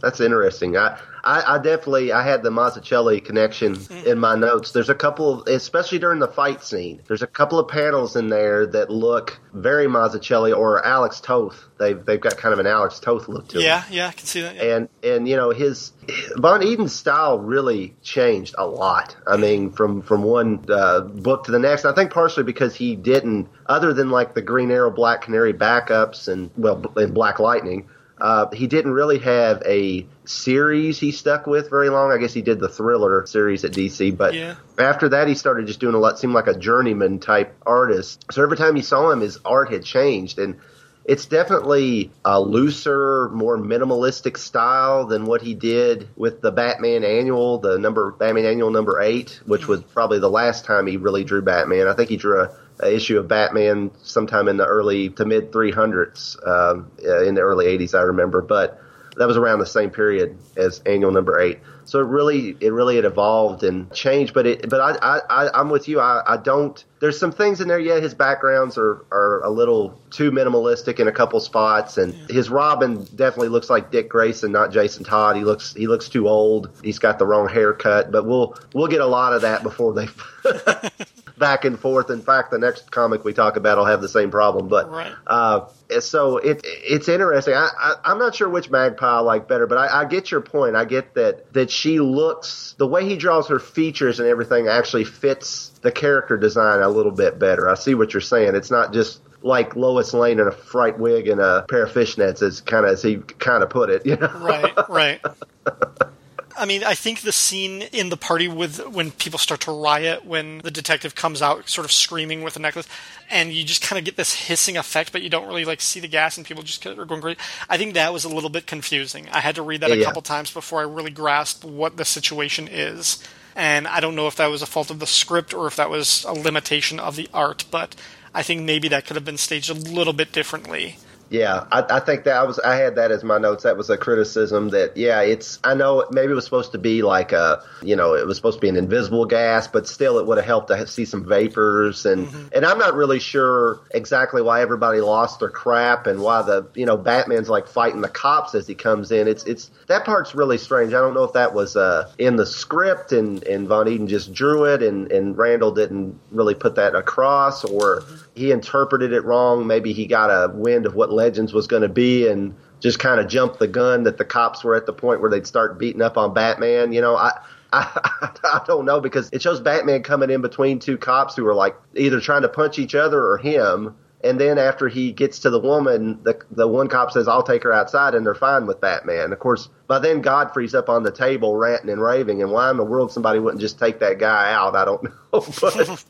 That's 0.00 0.20
interesting. 0.20 0.76
I, 0.76 0.98
I, 1.22 1.54
I 1.54 1.58
definitely 1.58 2.12
I 2.12 2.22
had 2.22 2.42
the 2.42 2.50
Mazzucchelli 2.50 3.24
connection 3.24 3.78
in 4.06 4.18
my 4.18 4.34
notes. 4.36 4.72
There's 4.72 4.88
a 4.88 4.94
couple, 4.94 5.42
of, 5.42 5.48
especially 5.48 5.98
during 5.98 6.18
the 6.18 6.28
fight 6.28 6.62
scene. 6.62 7.02
There's 7.06 7.22
a 7.22 7.26
couple 7.26 7.58
of 7.58 7.68
panels 7.68 8.16
in 8.16 8.28
there 8.28 8.66
that 8.66 8.90
look 8.90 9.38
very 9.52 9.86
Mazzucchelli 9.86 10.56
or 10.56 10.84
Alex 10.84 11.20
Toth. 11.20 11.68
They've 11.78 12.04
they've 12.04 12.20
got 12.20 12.36
kind 12.36 12.52
of 12.52 12.58
an 12.58 12.66
Alex 12.66 13.00
Toth 13.00 13.28
look 13.28 13.48
to 13.48 13.58
them. 13.58 13.64
Yeah, 13.64 13.84
yeah, 13.90 14.08
I 14.08 14.12
can 14.12 14.26
see 14.26 14.42
that. 14.42 14.56
yeah. 14.56 14.76
and 14.76 14.88
and 15.02 15.28
you 15.28 15.36
know 15.36 15.50
his 15.50 15.92
Von 16.36 16.62
Eeden's 16.62 16.94
style 16.94 17.38
really 17.38 17.94
changed 18.02 18.54
a 18.58 18.66
lot. 18.66 19.16
I 19.26 19.36
mean, 19.36 19.72
from 19.72 20.02
from 20.02 20.22
one 20.22 20.64
uh, 20.68 21.00
book 21.00 21.44
to 21.44 21.50
the 21.50 21.58
next. 21.58 21.84
I 21.84 21.94
think 21.94 22.12
partially 22.12 22.44
because 22.44 22.74
he 22.74 22.96
didn't, 22.96 23.48
other 23.66 23.92
than 23.92 24.10
like 24.10 24.34
the 24.34 24.42
Green 24.42 24.70
Arrow, 24.70 24.90
Black 24.90 25.22
Canary 25.22 25.52
backups, 25.52 26.28
and 26.28 26.50
well, 26.56 26.82
and 26.96 27.12
Black 27.14 27.38
Lightning. 27.38 27.88
Uh, 28.20 28.50
he 28.52 28.66
didn't 28.66 28.92
really 28.92 29.18
have 29.18 29.62
a 29.64 30.06
series 30.24 30.98
he 30.98 31.10
stuck 31.12 31.46
with 31.46 31.70
very 31.70 31.88
long. 31.88 32.12
I 32.12 32.18
guess 32.18 32.32
he 32.32 32.42
did 32.42 32.60
the 32.60 32.68
thriller 32.68 33.26
series 33.26 33.64
at 33.64 33.72
DC, 33.72 34.16
but 34.16 34.34
Yeah. 34.34 34.54
after 34.78 35.08
that 35.10 35.28
he 35.28 35.34
started 35.34 35.66
just 35.66 35.80
doing 35.80 35.94
a 35.94 35.98
lot. 35.98 36.18
Seemed 36.18 36.34
like 36.34 36.46
a 36.46 36.58
journeyman 36.58 37.18
type 37.18 37.54
artist. 37.66 38.24
So 38.30 38.42
every 38.42 38.56
time 38.56 38.76
you 38.76 38.82
saw 38.82 39.10
him, 39.10 39.20
his 39.20 39.38
art 39.44 39.70
had 39.72 39.84
changed, 39.84 40.38
and 40.38 40.56
it's 41.04 41.24
definitely 41.24 42.10
a 42.24 42.40
looser, 42.40 43.30
more 43.30 43.58
minimalistic 43.58 44.36
style 44.36 45.06
than 45.06 45.24
what 45.24 45.42
he 45.42 45.54
did 45.54 46.08
with 46.14 46.40
the 46.40 46.52
Batman 46.52 47.04
annual, 47.04 47.58
the 47.58 47.78
number 47.78 48.12
Batman 48.12 48.44
annual 48.44 48.70
number 48.70 49.00
eight, 49.00 49.40
which 49.46 49.66
was 49.66 49.82
probably 49.82 50.18
the 50.18 50.30
last 50.30 50.64
time 50.66 50.86
he 50.86 50.98
really 50.98 51.24
drew 51.24 51.42
Batman. 51.42 51.88
I 51.88 51.94
think 51.94 52.10
he 52.10 52.16
drew 52.16 52.40
a, 52.40 52.44
a 52.44 52.50
issue 52.82 53.18
of 53.18 53.28
Batman 53.28 53.90
sometime 54.02 54.48
in 54.48 54.56
the 54.56 54.66
early 54.66 55.10
to 55.10 55.24
mid 55.24 55.52
300s, 55.52 56.46
um, 56.46 56.90
uh, 57.04 57.24
in 57.24 57.34
the 57.34 57.42
early 57.42 57.66
80s, 57.66 57.94
I 57.94 58.02
remember. 58.02 58.42
But 58.42 58.80
that 59.16 59.26
was 59.26 59.36
around 59.36 59.58
the 59.58 59.66
same 59.66 59.90
period 59.90 60.38
as 60.56 60.80
annual 60.80 61.10
number 61.10 61.38
eight. 61.40 61.58
So 61.84 61.98
it 61.98 62.04
really, 62.04 62.56
it 62.60 62.72
really 62.72 62.96
had 62.96 63.04
evolved 63.04 63.64
and 63.64 63.92
changed. 63.92 64.32
But 64.32 64.46
it, 64.46 64.70
but 64.70 64.80
I, 64.80 65.20
I, 65.28 65.50
I'm 65.52 65.68
with 65.68 65.88
you. 65.88 66.00
I, 66.00 66.22
I 66.26 66.36
don't. 66.36 66.82
There's 67.00 67.18
some 67.18 67.32
things 67.32 67.60
in 67.60 67.68
there. 67.68 67.78
Yeah, 67.78 67.98
his 67.98 68.14
backgrounds 68.14 68.78
are 68.78 69.04
are 69.10 69.42
a 69.42 69.50
little 69.50 70.00
too 70.10 70.30
minimalistic 70.30 71.00
in 71.00 71.08
a 71.08 71.12
couple 71.12 71.40
spots, 71.40 71.98
and 71.98 72.14
his 72.30 72.48
Robin 72.48 73.04
definitely 73.14 73.48
looks 73.48 73.68
like 73.68 73.90
Dick 73.90 74.08
Grayson, 74.08 74.52
not 74.52 74.72
Jason 74.72 75.04
Todd. 75.04 75.36
He 75.36 75.44
looks 75.44 75.74
he 75.74 75.86
looks 75.86 76.08
too 76.08 76.28
old. 76.28 76.70
He's 76.82 76.98
got 76.98 77.18
the 77.18 77.26
wrong 77.26 77.48
haircut. 77.48 78.12
But 78.12 78.24
we'll 78.24 78.56
we'll 78.72 78.88
get 78.88 79.00
a 79.00 79.06
lot 79.06 79.32
of 79.32 79.42
that 79.42 79.62
before 79.62 79.92
they. 79.94 80.08
back 81.40 81.64
and 81.64 81.76
forth. 81.80 82.10
In 82.10 82.20
fact, 82.20 82.52
the 82.52 82.58
next 82.58 82.92
comic 82.92 83.24
we 83.24 83.32
talk 83.32 83.56
about 83.56 83.78
will 83.78 83.86
have 83.86 84.00
the 84.00 84.08
same 84.08 84.30
problem. 84.30 84.68
But 84.68 84.88
Right. 84.88 85.12
uh, 85.26 85.66
so 85.98 86.36
it 86.36 86.60
it's 86.64 87.08
interesting. 87.08 87.54
I, 87.54 87.68
I 87.76 87.94
I'm 88.04 88.18
not 88.18 88.36
sure 88.36 88.48
which 88.48 88.70
magpie 88.70 89.16
I 89.16 89.18
like 89.18 89.48
better, 89.48 89.66
but 89.66 89.78
I, 89.78 90.02
I 90.02 90.04
get 90.04 90.30
your 90.30 90.42
point. 90.42 90.76
I 90.76 90.84
get 90.84 91.14
that 91.14 91.52
that 91.54 91.72
she 91.72 91.98
looks 91.98 92.76
the 92.78 92.86
way 92.86 93.08
he 93.08 93.16
draws 93.16 93.48
her 93.48 93.58
features 93.58 94.20
and 94.20 94.28
everything 94.28 94.68
actually 94.68 95.04
fits 95.04 95.70
the 95.82 95.90
character 95.90 96.36
design 96.36 96.80
a 96.80 96.88
little 96.88 97.10
bit 97.10 97.40
better. 97.40 97.68
I 97.68 97.74
see 97.74 97.94
what 97.96 98.12
you're 98.14 98.20
saying. 98.20 98.54
It's 98.54 98.70
not 98.70 98.92
just 98.92 99.20
like 99.42 99.74
Lois 99.74 100.12
Lane 100.12 100.38
in 100.38 100.46
a 100.46 100.52
fright 100.52 100.98
wig 100.98 101.26
and 101.26 101.40
a 101.40 101.64
pair 101.68 101.84
of 101.84 101.92
fishnets, 101.92 102.42
as 102.42 102.60
kind 102.60 102.84
of 102.84 102.92
as 102.92 103.02
he 103.02 103.16
kind 103.16 103.62
of 103.62 103.70
put 103.70 103.88
it. 103.88 104.04
You 104.04 104.16
know, 104.16 104.28
right, 104.40 104.74
right. 104.90 105.20
I 106.60 106.66
mean, 106.66 106.84
I 106.84 106.94
think 106.94 107.22
the 107.22 107.32
scene 107.32 107.82
in 107.82 108.10
the 108.10 108.16
party 108.18 108.46
with 108.46 108.86
when 108.86 109.12
people 109.12 109.38
start 109.38 109.62
to 109.62 109.72
riot 109.72 110.26
when 110.26 110.58
the 110.58 110.70
detective 110.70 111.14
comes 111.14 111.40
out, 111.40 111.68
sort 111.70 111.86
of 111.86 111.90
screaming 111.92 112.42
with 112.42 112.54
the 112.54 112.60
necklace, 112.60 112.86
and 113.30 113.50
you 113.52 113.64
just 113.64 113.80
kind 113.80 113.98
of 113.98 114.04
get 114.04 114.16
this 114.16 114.34
hissing 114.34 114.76
effect, 114.76 115.10
but 115.10 115.22
you 115.22 115.30
don't 115.30 115.46
really 115.46 115.64
like 115.64 115.80
see 115.80 116.00
the 116.00 116.08
gas, 116.08 116.36
and 116.36 116.46
people 116.46 116.62
just 116.62 116.84
are 116.86 117.04
going 117.06 117.22
crazy. 117.22 117.38
I 117.68 117.78
think 117.78 117.94
that 117.94 118.12
was 118.12 118.24
a 118.24 118.28
little 118.28 118.50
bit 118.50 118.66
confusing. 118.66 119.26
I 119.32 119.40
had 119.40 119.54
to 119.54 119.62
read 119.62 119.80
that 119.80 119.90
a 119.90 119.96
Yeah. 119.96 120.04
couple 120.04 120.20
times 120.22 120.50
before 120.50 120.80
I 120.80 120.84
really 120.84 121.10
grasped 121.10 121.64
what 121.64 121.96
the 121.96 122.04
situation 122.04 122.68
is, 122.68 123.18
and 123.56 123.88
I 123.88 124.00
don't 124.00 124.14
know 124.14 124.26
if 124.26 124.36
that 124.36 124.48
was 124.48 124.60
a 124.60 124.66
fault 124.66 124.90
of 124.90 124.98
the 124.98 125.06
script 125.06 125.54
or 125.54 125.66
if 125.66 125.76
that 125.76 125.88
was 125.88 126.24
a 126.28 126.32
limitation 126.34 127.00
of 127.00 127.16
the 127.16 127.28
art, 127.32 127.64
but 127.70 127.94
I 128.34 128.42
think 128.42 128.62
maybe 128.62 128.86
that 128.88 129.06
could 129.06 129.16
have 129.16 129.24
been 129.24 129.38
staged 129.38 129.70
a 129.70 129.74
little 129.74 130.12
bit 130.12 130.30
differently. 130.30 130.98
Yeah, 131.30 131.64
I, 131.70 131.84
I 131.88 132.00
think 132.00 132.24
that 132.24 132.36
I 132.36 132.42
was 132.42 132.58
I 132.58 132.74
had 132.74 132.96
that 132.96 133.12
as 133.12 133.22
my 133.22 133.38
notes. 133.38 133.62
That 133.62 133.76
was 133.76 133.88
a 133.88 133.96
criticism 133.96 134.70
that 134.70 134.96
yeah, 134.96 135.20
it's 135.20 135.60
I 135.62 135.74
know 135.74 136.04
maybe 136.10 136.32
it 136.32 136.34
was 136.34 136.44
supposed 136.44 136.72
to 136.72 136.78
be 136.78 137.02
like 137.02 137.30
a 137.30 137.62
you 137.82 137.94
know 137.94 138.14
it 138.14 138.26
was 138.26 138.36
supposed 138.36 138.56
to 138.56 138.60
be 138.60 138.68
an 138.68 138.76
invisible 138.76 139.24
gas, 139.26 139.68
but 139.68 139.86
still 139.86 140.18
it 140.18 140.26
would 140.26 140.38
have 140.38 140.46
helped 140.46 140.68
to 140.68 140.86
see 140.88 141.04
some 141.04 141.24
vapors 141.24 142.04
and 142.04 142.26
mm-hmm. 142.26 142.48
and 142.52 142.66
I'm 142.66 142.78
not 142.78 142.94
really 142.94 143.20
sure 143.20 143.80
exactly 143.92 144.42
why 144.42 144.60
everybody 144.60 145.00
lost 145.00 145.38
their 145.38 145.50
crap 145.50 146.08
and 146.08 146.20
why 146.20 146.42
the 146.42 146.66
you 146.74 146.84
know 146.84 146.96
Batman's 146.96 147.48
like 147.48 147.68
fighting 147.68 148.00
the 148.00 148.08
cops 148.08 148.56
as 148.56 148.66
he 148.66 148.74
comes 148.74 149.12
in. 149.12 149.28
It's 149.28 149.44
it's 149.44 149.70
that 149.90 150.04
part's 150.04 150.36
really 150.36 150.56
strange. 150.56 150.94
I 150.94 151.00
don't 151.00 151.14
know 151.14 151.24
if 151.24 151.32
that 151.32 151.52
was 151.52 151.76
uh, 151.76 152.12
in 152.16 152.36
the 152.36 152.46
script 152.46 153.10
and 153.10 153.42
and 153.42 153.66
Von 153.66 153.86
Eeden 153.86 154.06
just 154.06 154.32
drew 154.32 154.64
it 154.64 154.84
and 154.84 155.10
and 155.10 155.36
Randall 155.36 155.72
didn't 155.72 156.16
really 156.30 156.54
put 156.54 156.76
that 156.76 156.94
across 156.94 157.64
or 157.64 158.04
he 158.36 158.52
interpreted 158.52 159.12
it 159.12 159.24
wrong. 159.24 159.66
Maybe 159.66 159.92
he 159.92 160.06
got 160.06 160.28
a 160.28 160.48
wind 160.54 160.86
of 160.86 160.94
what 160.94 161.12
Legends 161.12 161.52
was 161.52 161.66
going 161.66 161.82
to 161.82 161.88
be 161.88 162.28
and 162.28 162.54
just 162.78 163.00
kind 163.00 163.20
of 163.20 163.26
jumped 163.26 163.58
the 163.58 163.66
gun 163.66 164.04
that 164.04 164.16
the 164.16 164.24
cops 164.24 164.62
were 164.62 164.76
at 164.76 164.86
the 164.86 164.92
point 164.92 165.20
where 165.20 165.30
they'd 165.30 165.46
start 165.46 165.76
beating 165.76 166.02
up 166.02 166.16
on 166.16 166.32
Batman. 166.32 166.92
You 166.92 167.00
know, 167.00 167.16
I. 167.16 167.38
I, 167.72 168.30
I 168.42 168.62
don't 168.66 168.84
know 168.84 169.00
because 169.00 169.30
it 169.32 169.42
shows 169.42 169.60
Batman 169.60 170.02
coming 170.02 170.28
in 170.28 170.42
between 170.42 170.80
two 170.80 170.98
cops 170.98 171.36
who 171.36 171.46
are 171.46 171.54
like 171.54 171.76
either 171.94 172.18
trying 172.18 172.42
to 172.42 172.48
punch 172.48 172.80
each 172.80 172.96
other 172.96 173.24
or 173.24 173.38
him. 173.38 173.94
And 174.22 174.38
then 174.38 174.58
after 174.58 174.88
he 174.88 175.12
gets 175.12 175.38
to 175.40 175.50
the 175.50 175.58
woman, 175.58 176.20
the 176.22 176.38
the 176.50 176.68
one 176.68 176.88
cop 176.88 177.10
says, 177.10 177.26
"I'll 177.26 177.42
take 177.42 177.62
her 177.62 177.72
outside," 177.72 178.14
and 178.14 178.26
they're 178.26 178.34
fine 178.34 178.66
with 178.66 178.80
Batman. 178.80 179.32
Of 179.32 179.38
course, 179.38 179.68
by 179.86 179.98
then 179.98 180.20
Godfrey's 180.20 180.74
up 180.74 180.88
on 180.88 181.02
the 181.02 181.10
table 181.10 181.56
ranting 181.56 181.90
and 181.90 182.02
raving, 182.02 182.42
and 182.42 182.52
why 182.52 182.70
in 182.70 182.76
the 182.76 182.84
world 182.84 183.12
somebody 183.12 183.38
wouldn't 183.38 183.60
just 183.60 183.78
take 183.78 183.98
that 184.00 184.18
guy 184.18 184.52
out? 184.52 184.76
I 184.76 184.84
don't 184.84 185.04
know, 185.04 185.10
but 185.60 186.04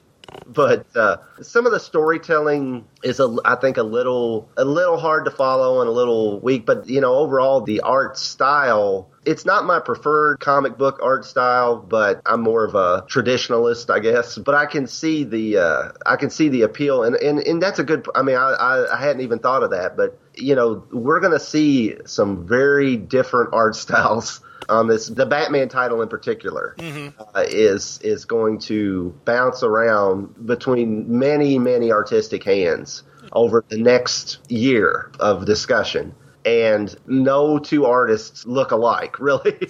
but 0.47 0.87
uh, 0.97 1.18
some 1.41 1.66
of 1.66 1.72
the 1.72 1.81
storytelling 1.81 2.87
is 3.03 3.20
a, 3.20 3.37
I 3.45 3.55
think 3.57 3.76
a 3.76 3.83
little 3.83 4.49
a 4.57 4.64
little 4.64 4.99
hard 4.99 5.24
to 5.26 5.31
follow 5.31 5.81
and 5.81 5.89
a 5.89 5.93
little 5.93 6.41
weak. 6.41 6.66
But 6.66 6.89
you 6.89 7.01
know, 7.01 7.14
overall 7.14 7.61
the 7.61 7.81
art 7.81 8.18
style. 8.18 9.09
It's 9.26 9.45
not 9.45 9.66
my 9.66 9.81
preferred 9.81 10.41
comic 10.41 10.78
book 10.78 10.99
art 11.03 11.26
style, 11.26 11.76
but 11.76 12.22
I'm 12.24 12.41
more 12.41 12.64
of 12.64 12.74
a 12.74 13.03
traditionalist, 13.03 13.91
I 13.93 13.99
guess. 13.99 14.39
But 14.39 14.55
I 14.55 14.64
can 14.64 14.87
see 14.87 15.24
the 15.24 15.59
uh, 15.59 15.93
I 16.07 16.16
can 16.16 16.31
see 16.31 16.49
the 16.49 16.62
appeal, 16.62 17.05
and, 17.05 17.14
and, 17.16 17.39
and 17.39 17.62
that's 17.62 17.78
a 17.78 17.85
good. 17.85 18.07
I 18.14 18.22
mean, 18.22 18.37
I, 18.37 18.53
I, 18.53 18.97
I 18.97 19.01
hadn't 19.01 19.20
even 19.22 19.39
thought 19.39 19.62
of 19.62 19.70
that, 19.70 19.97
but 19.97 20.18
you 20.35 20.55
know, 20.55 20.85
we're 20.91 21.20
going 21.20 21.33
to 21.33 21.41
see 21.41 21.97
some 22.07 22.47
very 22.47 22.97
different 22.97 23.51
art 23.53 23.76
styles 23.76 24.41
on 24.69 24.87
this. 24.87 25.09
The 25.09 25.27
Batman 25.27 25.69
title 25.69 26.03
in 26.03 26.09
particular 26.09 26.75
uh, 26.79 27.45
is 27.49 28.01
is 28.03 28.25
going 28.25 28.59
to 28.61 29.15
bounce 29.25 29.63
around 29.63 30.47
between 30.47 31.19
many 31.19 31.59
many 31.59 31.93
artistic 31.93 32.45
hands 32.45 33.03
over 33.33 33.65
the 33.69 33.79
next 33.79 34.39
year 34.49 35.11
of 35.21 35.45
discussion. 35.45 36.15
And 36.45 36.95
no 37.07 37.59
two 37.59 37.84
artists 37.84 38.47
look 38.47 38.70
alike, 38.70 39.18
really, 39.20 39.68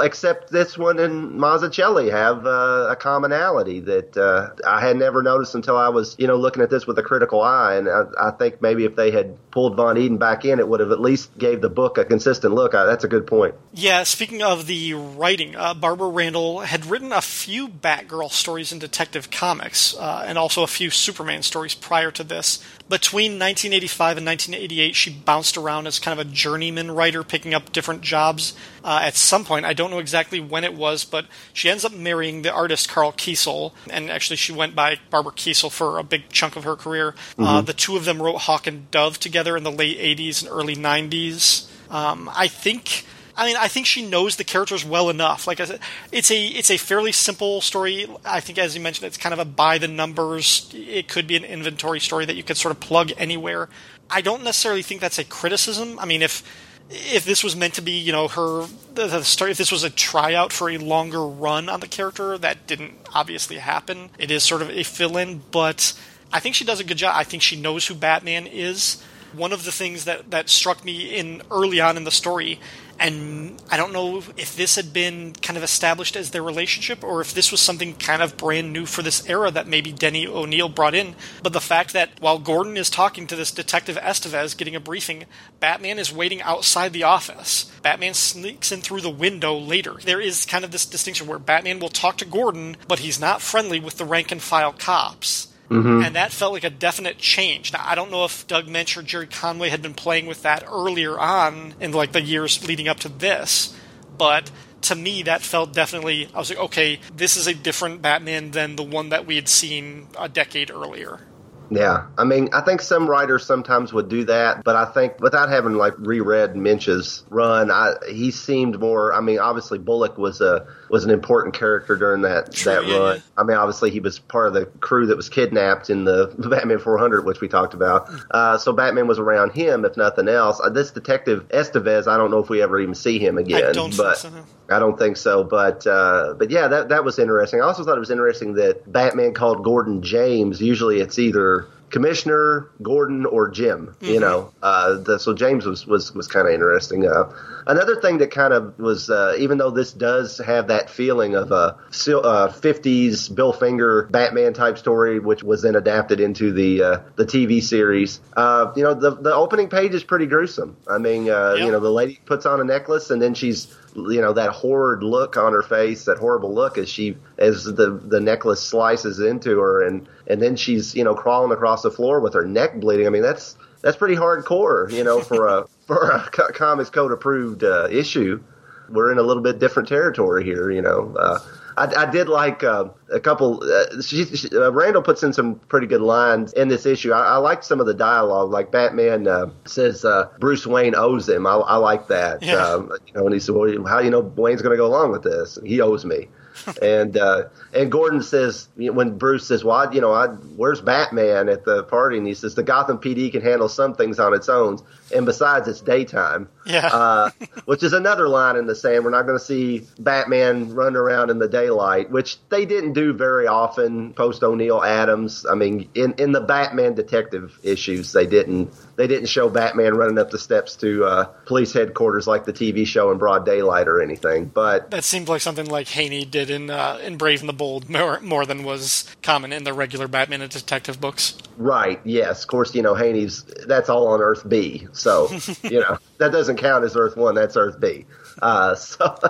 except 0.00 0.50
this 0.50 0.78
one 0.78 0.98
and 0.98 1.32
Mazzucchelli 1.32 2.10
have 2.10 2.46
uh, 2.46 2.88
a 2.90 2.96
commonality 2.96 3.80
that 3.80 4.16
uh, 4.16 4.50
I 4.66 4.80
had 4.80 4.96
never 4.96 5.22
noticed 5.22 5.54
until 5.54 5.76
I 5.76 5.88
was, 5.88 6.16
you 6.18 6.26
know, 6.26 6.36
looking 6.36 6.62
at 6.62 6.70
this 6.70 6.86
with 6.86 6.98
a 6.98 7.02
critical 7.02 7.42
eye. 7.42 7.76
And 7.76 7.88
I, 7.88 8.04
I 8.20 8.30
think 8.30 8.62
maybe 8.62 8.84
if 8.84 8.96
they 8.96 9.10
had 9.10 9.36
pulled 9.50 9.76
Von 9.76 9.96
Eeden 9.96 10.18
back 10.18 10.44
in, 10.44 10.58
it 10.58 10.68
would 10.68 10.80
have 10.80 10.90
at 10.90 11.00
least 11.00 11.36
gave 11.38 11.60
the 11.60 11.68
book 11.68 11.98
a 11.98 12.04
consistent 12.04 12.54
look. 12.54 12.74
Uh, 12.74 12.84
that's 12.86 13.04
a 13.04 13.08
good 13.08 13.26
point. 13.26 13.54
Yeah, 13.72 14.02
speaking 14.04 14.42
of 14.42 14.66
the 14.66 14.94
writing, 14.94 15.56
uh, 15.56 15.74
Barbara 15.74 16.08
Randall 16.08 16.60
had 16.60 16.86
written 16.86 17.12
a 17.12 17.20
few 17.20 17.68
Batgirl 17.68 18.30
stories 18.30 18.72
in 18.72 18.78
Detective 18.78 19.30
Comics, 19.30 19.96
uh, 19.96 20.24
and 20.26 20.38
also 20.38 20.62
a 20.62 20.66
few 20.66 20.90
Superman 20.90 21.42
stories 21.42 21.74
prior 21.74 22.10
to 22.12 22.24
this. 22.24 22.62
Between 22.88 23.32
1985 23.32 24.18
and 24.18 24.26
1988, 24.26 24.94
she 24.94 25.10
bounced 25.10 25.56
around 25.56 25.88
as 25.88 25.98
kind 25.98 26.20
of 26.20 26.24
a 26.24 26.30
journeyman 26.30 26.92
writer, 26.92 27.24
picking 27.24 27.52
up 27.52 27.72
different 27.72 28.00
jobs. 28.02 28.54
Uh, 28.84 29.00
at 29.02 29.16
some 29.16 29.44
point, 29.44 29.66
I 29.66 29.72
don't 29.72 29.90
know 29.90 29.98
exactly 29.98 30.38
when 30.38 30.62
it 30.62 30.72
was, 30.72 31.04
but 31.04 31.26
she 31.52 31.68
ends 31.68 31.84
up 31.84 31.92
marrying 31.92 32.42
the 32.42 32.52
artist 32.52 32.88
Karl 32.88 33.10
Kesel, 33.10 33.72
and 33.90 34.08
actually 34.08 34.36
she 34.36 34.52
went 34.52 34.76
by 34.76 34.98
Barbara 35.10 35.32
Kesel 35.32 35.70
for 35.70 35.98
a 35.98 36.04
big 36.04 36.28
chunk 36.28 36.54
of 36.54 36.62
her 36.62 36.76
career. 36.76 37.16
Uh, 37.36 37.60
the 37.60 37.72
two 37.72 37.96
of 37.96 38.04
them 38.04 38.22
wrote 38.22 38.42
Hawk 38.42 38.68
and 38.68 38.88
Dove 38.92 39.18
together 39.18 39.56
in 39.56 39.64
the 39.64 39.72
late 39.72 39.98
80s 39.98 40.42
and 40.42 40.50
early 40.52 40.76
90s. 40.76 41.68
Um, 41.90 42.30
I 42.34 42.46
think. 42.46 43.04
I 43.36 43.46
mean, 43.46 43.56
I 43.56 43.68
think 43.68 43.86
she 43.86 44.06
knows 44.06 44.36
the 44.36 44.44
characters 44.44 44.84
well 44.84 45.10
enough. 45.10 45.46
Like 45.46 45.60
I 45.60 45.66
said, 45.66 45.80
it's 46.10 46.30
a 46.30 46.46
it's 46.46 46.70
a 46.70 46.78
fairly 46.78 47.12
simple 47.12 47.60
story. 47.60 48.06
I 48.24 48.40
think, 48.40 48.58
as 48.58 48.74
you 48.74 48.80
mentioned, 48.80 49.06
it's 49.06 49.18
kind 49.18 49.32
of 49.32 49.38
a 49.38 49.44
by 49.44 49.78
the 49.78 49.88
numbers. 49.88 50.70
It 50.74 51.08
could 51.08 51.26
be 51.26 51.36
an 51.36 51.44
inventory 51.44 52.00
story 52.00 52.24
that 52.24 52.36
you 52.36 52.42
could 52.42 52.56
sort 52.56 52.72
of 52.72 52.80
plug 52.80 53.12
anywhere. 53.18 53.68
I 54.10 54.20
don't 54.22 54.42
necessarily 54.42 54.82
think 54.82 55.00
that's 55.00 55.18
a 55.18 55.24
criticism. 55.24 55.98
I 55.98 56.06
mean, 56.06 56.22
if 56.22 56.42
if 56.88 57.24
this 57.24 57.42
was 57.42 57.56
meant 57.56 57.74
to 57.74 57.82
be, 57.82 57.92
you 57.92 58.12
know, 58.12 58.28
her 58.28 58.66
the, 58.94 59.06
the 59.06 59.22
story, 59.24 59.50
if 59.50 59.58
this 59.58 59.72
was 59.72 59.84
a 59.84 59.90
tryout 59.90 60.52
for 60.52 60.70
a 60.70 60.78
longer 60.78 61.26
run 61.26 61.68
on 61.68 61.80
the 61.80 61.88
character, 61.88 62.38
that 62.38 62.66
didn't 62.66 62.94
obviously 63.14 63.56
happen. 63.56 64.10
It 64.18 64.30
is 64.30 64.44
sort 64.44 64.62
of 64.62 64.70
a 64.70 64.82
fill-in, 64.82 65.42
but 65.50 65.92
I 66.32 66.40
think 66.40 66.54
she 66.54 66.64
does 66.64 66.80
a 66.80 66.84
good 66.84 66.96
job. 66.96 67.14
I 67.16 67.24
think 67.24 67.42
she 67.42 67.60
knows 67.60 67.86
who 67.86 67.94
Batman 67.94 68.46
is. 68.46 69.02
One 69.36 69.52
of 69.52 69.64
the 69.64 69.72
things 69.72 70.04
that 70.06 70.30
that 70.30 70.48
struck 70.48 70.84
me 70.84 71.14
in 71.14 71.42
early 71.50 71.80
on 71.80 71.96
in 71.96 72.04
the 72.04 72.10
story, 72.10 72.58
and 72.98 73.60
I 73.70 73.76
don't 73.76 73.92
know 73.92 74.22
if 74.36 74.56
this 74.56 74.76
had 74.76 74.92
been 74.92 75.34
kind 75.34 75.56
of 75.56 75.62
established 75.62 76.16
as 76.16 76.30
their 76.30 76.42
relationship 76.42 77.04
or 77.04 77.20
if 77.20 77.34
this 77.34 77.50
was 77.50 77.60
something 77.60 77.94
kind 77.94 78.22
of 78.22 78.38
brand 78.38 78.72
new 78.72 78.86
for 78.86 79.02
this 79.02 79.28
era 79.28 79.50
that 79.50 79.66
maybe 79.66 79.92
Denny 79.92 80.26
O'Neil 80.26 80.70
brought 80.70 80.94
in. 80.94 81.14
But 81.42 81.52
the 81.52 81.60
fact 81.60 81.92
that 81.92 82.12
while 82.20 82.38
Gordon 82.38 82.76
is 82.76 82.88
talking 82.88 83.26
to 83.26 83.36
this 83.36 83.50
detective 83.50 83.96
Estevez 83.96 84.56
getting 84.56 84.74
a 84.74 84.80
briefing, 84.80 85.24
Batman 85.60 85.98
is 85.98 86.12
waiting 86.12 86.40
outside 86.40 86.92
the 86.92 87.02
office. 87.02 87.70
Batman 87.82 88.14
sneaks 88.14 88.72
in 88.72 88.80
through 88.80 89.02
the 89.02 89.10
window 89.10 89.56
later. 89.58 89.96
There 90.02 90.20
is 90.20 90.46
kind 90.46 90.64
of 90.64 90.70
this 90.70 90.86
distinction 90.86 91.26
where 91.26 91.38
Batman 91.38 91.78
will 91.78 91.90
talk 91.90 92.16
to 92.18 92.24
Gordon, 92.24 92.76
but 92.88 93.00
he's 93.00 93.20
not 93.20 93.42
friendly 93.42 93.80
with 93.80 93.98
the 93.98 94.06
rank 94.06 94.32
and 94.32 94.40
file 94.40 94.72
cops. 94.72 95.48
Mm-hmm. 95.70 96.02
And 96.04 96.16
that 96.16 96.32
felt 96.32 96.52
like 96.52 96.64
a 96.64 96.70
definite 96.70 97.18
change. 97.18 97.72
Now, 97.72 97.82
I 97.84 97.94
don't 97.94 98.10
know 98.10 98.24
if 98.24 98.46
Doug 98.46 98.66
Moench 98.66 98.96
or 98.96 99.02
Gerry 99.02 99.26
Conway 99.26 99.68
had 99.68 99.82
been 99.82 99.94
playing 99.94 100.26
with 100.26 100.42
that 100.42 100.64
earlier 100.70 101.18
on 101.18 101.74
in 101.80 101.92
like 101.92 102.12
the 102.12 102.22
years 102.22 102.66
leading 102.66 102.88
up 102.88 103.00
to 103.00 103.08
this, 103.08 103.76
but 104.16 104.50
to 104.82 104.94
me 104.94 105.22
that 105.24 105.42
felt 105.42 105.72
definitely. 105.72 106.28
I 106.34 106.38
was 106.38 106.50
like, 106.50 106.58
okay, 106.58 107.00
this 107.14 107.36
is 107.36 107.46
a 107.46 107.54
different 107.54 108.02
Batman 108.02 108.52
than 108.52 108.76
the 108.76 108.84
one 108.84 109.08
that 109.08 109.26
we 109.26 109.34
had 109.36 109.48
seen 109.48 110.06
a 110.18 110.28
decade 110.28 110.70
earlier. 110.70 111.20
Yeah, 111.68 112.06
I 112.16 112.22
mean, 112.22 112.50
I 112.52 112.60
think 112.60 112.80
some 112.80 113.10
writers 113.10 113.44
sometimes 113.44 113.92
would 113.92 114.08
do 114.08 114.24
that, 114.26 114.62
but 114.62 114.76
I 114.76 114.84
think 114.84 115.20
without 115.20 115.48
having 115.48 115.74
like 115.74 115.94
reread 115.98 116.54
Moench's 116.54 117.24
run, 117.28 117.72
I, 117.72 117.94
he 118.08 118.30
seemed 118.30 118.78
more. 118.78 119.12
I 119.12 119.20
mean, 119.20 119.40
obviously 119.40 119.78
Bullock 119.78 120.16
was 120.16 120.40
a 120.40 120.66
was 120.88 121.04
an 121.04 121.10
important 121.10 121.54
character 121.54 121.96
during 121.96 122.22
that 122.22 122.52
True, 122.52 122.72
that 122.72 122.86
yeah, 122.86 122.96
run. 122.96 123.16
yeah. 123.16 123.22
I 123.36 123.42
mean, 123.42 123.56
obviously 123.56 123.90
he 123.90 124.00
was 124.00 124.18
part 124.18 124.48
of 124.48 124.54
the 124.54 124.66
crew 124.80 125.06
that 125.06 125.16
was 125.16 125.28
kidnapped 125.28 125.90
in 125.90 126.04
the 126.04 126.34
Batman 126.50 126.78
400, 126.78 127.24
which 127.24 127.40
we 127.40 127.48
talked 127.48 127.74
about. 127.74 128.08
Uh, 128.30 128.58
so 128.58 128.72
Batman 128.72 129.06
was 129.06 129.18
around 129.18 129.52
him, 129.52 129.84
if 129.84 129.96
nothing 129.96 130.28
else. 130.28 130.60
Uh, 130.62 130.70
this 130.70 130.90
detective 130.90 131.48
Estevez, 131.48 132.06
I 132.06 132.16
don't 132.16 132.30
know 132.30 132.38
if 132.38 132.48
we 132.48 132.62
ever 132.62 132.80
even 132.80 132.94
see 132.94 133.18
him 133.18 133.38
again. 133.38 133.64
I 133.64 133.72
don't 133.72 133.96
but 133.96 134.18
think 134.18 134.34
so. 134.34 134.44
I 134.68 134.78
don't 134.78 134.98
think 134.98 135.16
so, 135.16 135.44
but 135.44 135.86
uh, 135.86 136.34
but 136.38 136.50
yeah, 136.50 136.66
that 136.68 136.88
that 136.88 137.04
was 137.04 137.18
interesting. 137.18 137.60
I 137.60 137.64
also 137.64 137.84
thought 137.84 137.96
it 137.96 138.00
was 138.00 138.10
interesting 138.10 138.54
that 138.54 138.90
Batman 138.90 139.32
called 139.32 139.62
Gordon 139.62 140.02
James. 140.02 140.60
Usually, 140.60 141.00
it's 141.00 141.18
either 141.18 141.68
Commissioner 141.96 142.68
Gordon 142.82 143.24
or 143.24 143.48
Jim. 143.48 143.96
You 144.02 144.20
know, 144.20 144.52
uh, 144.62 144.98
the, 144.98 145.18
so 145.18 145.32
James 145.32 145.64
was 145.64 145.86
was 145.86 146.14
was 146.14 146.26
kind 146.26 146.46
of 146.46 146.52
interesting. 146.52 147.06
Uh, 147.08 147.32
another 147.66 147.98
thing 148.02 148.18
that 148.18 148.30
kind 148.30 148.52
of 148.52 148.78
was, 148.78 149.08
uh, 149.08 149.34
even 149.38 149.56
though 149.56 149.70
this 149.70 149.94
does 149.94 150.36
have 150.36 150.68
that 150.68 150.90
feeling 150.90 151.34
of 151.34 151.52
a 151.52 151.54
uh, 151.54 151.72
'50s 151.90 153.34
Bill 153.34 153.54
Finger 153.54 154.08
Batman 154.10 154.52
type 154.52 154.76
story, 154.76 155.20
which 155.20 155.42
was 155.42 155.62
then 155.62 155.74
adapted 155.74 156.20
into 156.20 156.52
the 156.52 156.82
uh, 156.82 156.98
the 157.16 157.24
TV 157.24 157.62
series. 157.62 158.20
Uh, 158.36 158.70
you 158.76 158.82
know, 158.82 158.92
the 158.92 159.12
the 159.12 159.34
opening 159.34 159.70
page 159.70 159.94
is 159.94 160.04
pretty 160.04 160.26
gruesome. 160.26 160.76
I 160.86 160.98
mean, 160.98 161.30
uh, 161.30 161.54
Yeah. 161.54 161.64
you 161.64 161.72
know, 161.72 161.80
the 161.80 161.90
lady 161.90 162.20
puts 162.26 162.44
on 162.44 162.60
a 162.60 162.64
necklace 162.64 163.10
and 163.10 163.22
then 163.22 163.32
she's 163.32 163.74
you 163.96 164.20
know 164.20 164.32
that 164.32 164.50
horrid 164.50 165.02
look 165.02 165.36
on 165.36 165.52
her 165.52 165.62
face 165.62 166.04
that 166.04 166.18
horrible 166.18 166.54
look 166.54 166.78
as 166.78 166.88
she 166.88 167.16
as 167.38 167.64
the 167.64 168.00
the 168.04 168.20
necklace 168.20 168.62
slices 168.62 169.18
into 169.20 169.58
her 169.58 169.82
and 169.82 170.08
and 170.26 170.40
then 170.40 170.56
she's 170.56 170.94
you 170.94 171.02
know 171.02 171.14
crawling 171.14 171.52
across 171.52 171.82
the 171.82 171.90
floor 171.90 172.20
with 172.20 172.34
her 172.34 172.44
neck 172.44 172.78
bleeding. 172.80 173.06
I 173.06 173.10
mean 173.10 173.22
that's 173.22 173.56
that's 173.82 173.96
pretty 173.96 174.16
hardcore 174.16 174.90
you 174.92 175.04
know 175.04 175.20
for 175.20 175.46
a 175.46 175.66
for 175.86 176.10
a 176.10 176.28
Co- 176.30 176.48
comics 176.52 176.90
code 176.90 177.12
approved 177.12 177.64
uh, 177.64 177.88
issue. 177.90 178.42
We're 178.88 179.10
in 179.10 179.18
a 179.18 179.22
little 179.22 179.42
bit 179.42 179.58
different 179.58 179.88
territory 179.88 180.44
here 180.44 180.70
you 180.70 180.82
know 180.82 181.14
uh, 181.18 181.38
I, 181.76 182.04
I 182.04 182.10
did 182.10 182.28
like 182.28 182.64
uh, 182.64 182.86
a 183.12 183.20
couple. 183.20 183.62
Uh, 183.62 184.00
she, 184.00 184.24
she, 184.24 184.48
uh, 184.56 184.70
Randall 184.70 185.02
puts 185.02 185.22
in 185.22 185.32
some 185.32 185.56
pretty 185.56 185.86
good 185.86 186.00
lines 186.00 186.52
in 186.54 186.68
this 186.68 186.86
issue. 186.86 187.12
I, 187.12 187.34
I 187.34 187.36
liked 187.36 187.64
some 187.64 187.80
of 187.80 187.86
the 187.86 187.94
dialogue. 187.94 188.50
Like 188.50 188.70
Batman 188.70 189.28
uh, 189.28 189.50
says, 189.66 190.04
uh, 190.04 190.30
Bruce 190.38 190.66
Wayne 190.66 190.94
owes 190.94 191.28
him. 191.28 191.46
I, 191.46 191.54
I 191.54 191.76
like 191.76 192.08
that. 192.08 192.42
Yeah. 192.42 192.54
Um, 192.54 192.92
you 193.06 193.12
know, 193.14 193.26
and 193.26 193.34
he 193.34 193.40
said, 193.40 193.54
"Well, 193.54 193.84
how 193.84 193.98
do 193.98 194.04
you 194.04 194.10
know 194.10 194.20
Wayne's 194.20 194.62
going 194.62 194.72
to 194.72 194.78
go 194.78 194.86
along 194.86 195.12
with 195.12 195.22
this? 195.22 195.58
He 195.64 195.80
owes 195.80 196.04
me." 196.04 196.28
and 196.82 197.16
uh, 197.16 197.44
and 197.74 197.92
Gordon 197.92 198.22
says 198.22 198.68
when 198.76 199.18
Bruce 199.18 199.46
says, 199.46 199.62
"Well, 199.62 199.76
I, 199.76 199.92
you 199.92 200.00
know, 200.00 200.12
I, 200.12 200.28
where's 200.28 200.80
Batman 200.80 201.48
at 201.48 201.64
the 201.64 201.82
party?" 201.84 202.18
and 202.18 202.26
he 202.26 202.34
says, 202.34 202.54
"The 202.54 202.62
Gotham 202.62 202.98
PD 202.98 203.30
can 203.30 203.42
handle 203.42 203.68
some 203.68 203.94
things 203.94 204.18
on 204.18 204.34
its 204.34 204.48
own, 204.48 204.78
and 205.14 205.26
besides, 205.26 205.68
it's 205.68 205.80
daytime." 205.80 206.48
Yeah. 206.66 206.86
uh, 206.86 207.30
which 207.64 207.82
is 207.82 207.92
another 207.92 208.28
line 208.28 208.56
in 208.56 208.66
the 208.66 208.74
sand. 208.74 209.04
We're 209.04 209.10
not 209.10 209.26
going 209.26 209.38
to 209.38 209.44
see 209.44 209.86
Batman 209.98 210.74
run 210.74 210.96
around 210.96 211.30
in 211.30 211.38
the 211.38 211.48
daylight, 211.48 212.10
which 212.10 212.38
they 212.48 212.66
didn't 212.66 212.94
do 212.94 213.12
very 213.12 213.46
often 213.46 214.12
post 214.14 214.42
O'Neil 214.42 214.82
Adams. 214.82 215.46
I 215.48 215.54
mean, 215.54 215.88
in, 215.94 216.14
in 216.18 216.32
the 216.32 216.40
Batman 216.40 216.94
detective 216.94 217.58
issues, 217.62 218.12
they 218.12 218.26
didn't 218.26 218.72
they 218.96 219.06
didn't 219.06 219.28
show 219.28 219.48
Batman 219.48 219.94
running 219.94 220.18
up 220.18 220.30
the 220.30 220.38
steps 220.38 220.76
to 220.76 221.04
uh, 221.04 221.24
police 221.44 221.72
headquarters 221.72 222.26
like 222.26 222.46
the 222.46 222.52
TV 222.52 222.86
show 222.86 223.10
in 223.10 223.18
broad 223.18 223.44
daylight 223.44 223.88
or 223.88 224.00
anything. 224.00 224.46
But 224.46 224.90
That 224.90 225.04
seemed 225.04 225.28
like 225.28 225.42
something 225.42 225.66
like 225.66 225.88
Haney 225.88 226.24
did 226.24 226.50
in 226.50 226.70
uh, 226.70 226.98
in 227.02 227.16
Brave 227.16 227.40
and 227.40 227.48
the 227.48 227.52
Bold 227.52 227.88
more, 227.90 228.20
more 228.20 228.46
than 228.46 228.64
was 228.64 229.04
common 229.22 229.52
in 229.52 229.64
the 229.64 229.72
regular 229.72 230.08
Batman 230.08 230.42
and 230.42 230.50
Detective 230.50 231.00
books. 231.00 231.36
Right. 231.58 232.00
Yes. 232.04 232.42
Of 232.42 232.48
course, 232.48 232.74
you 232.74 232.82
know 232.82 232.94
Haney's. 232.94 233.44
That's 233.66 233.88
all 233.88 234.08
on 234.08 234.20
Earth 234.20 234.48
B. 234.48 234.88
So 234.92 235.28
you 235.62 235.80
know 235.80 235.98
that 236.18 236.32
doesn't 236.32 236.56
count 236.56 236.84
as 236.84 236.96
Earth 236.96 237.16
One. 237.16 237.34
That's 237.34 237.56
Earth 237.56 237.80
B. 237.80 238.06
Uh, 238.40 238.74
so 238.74 239.16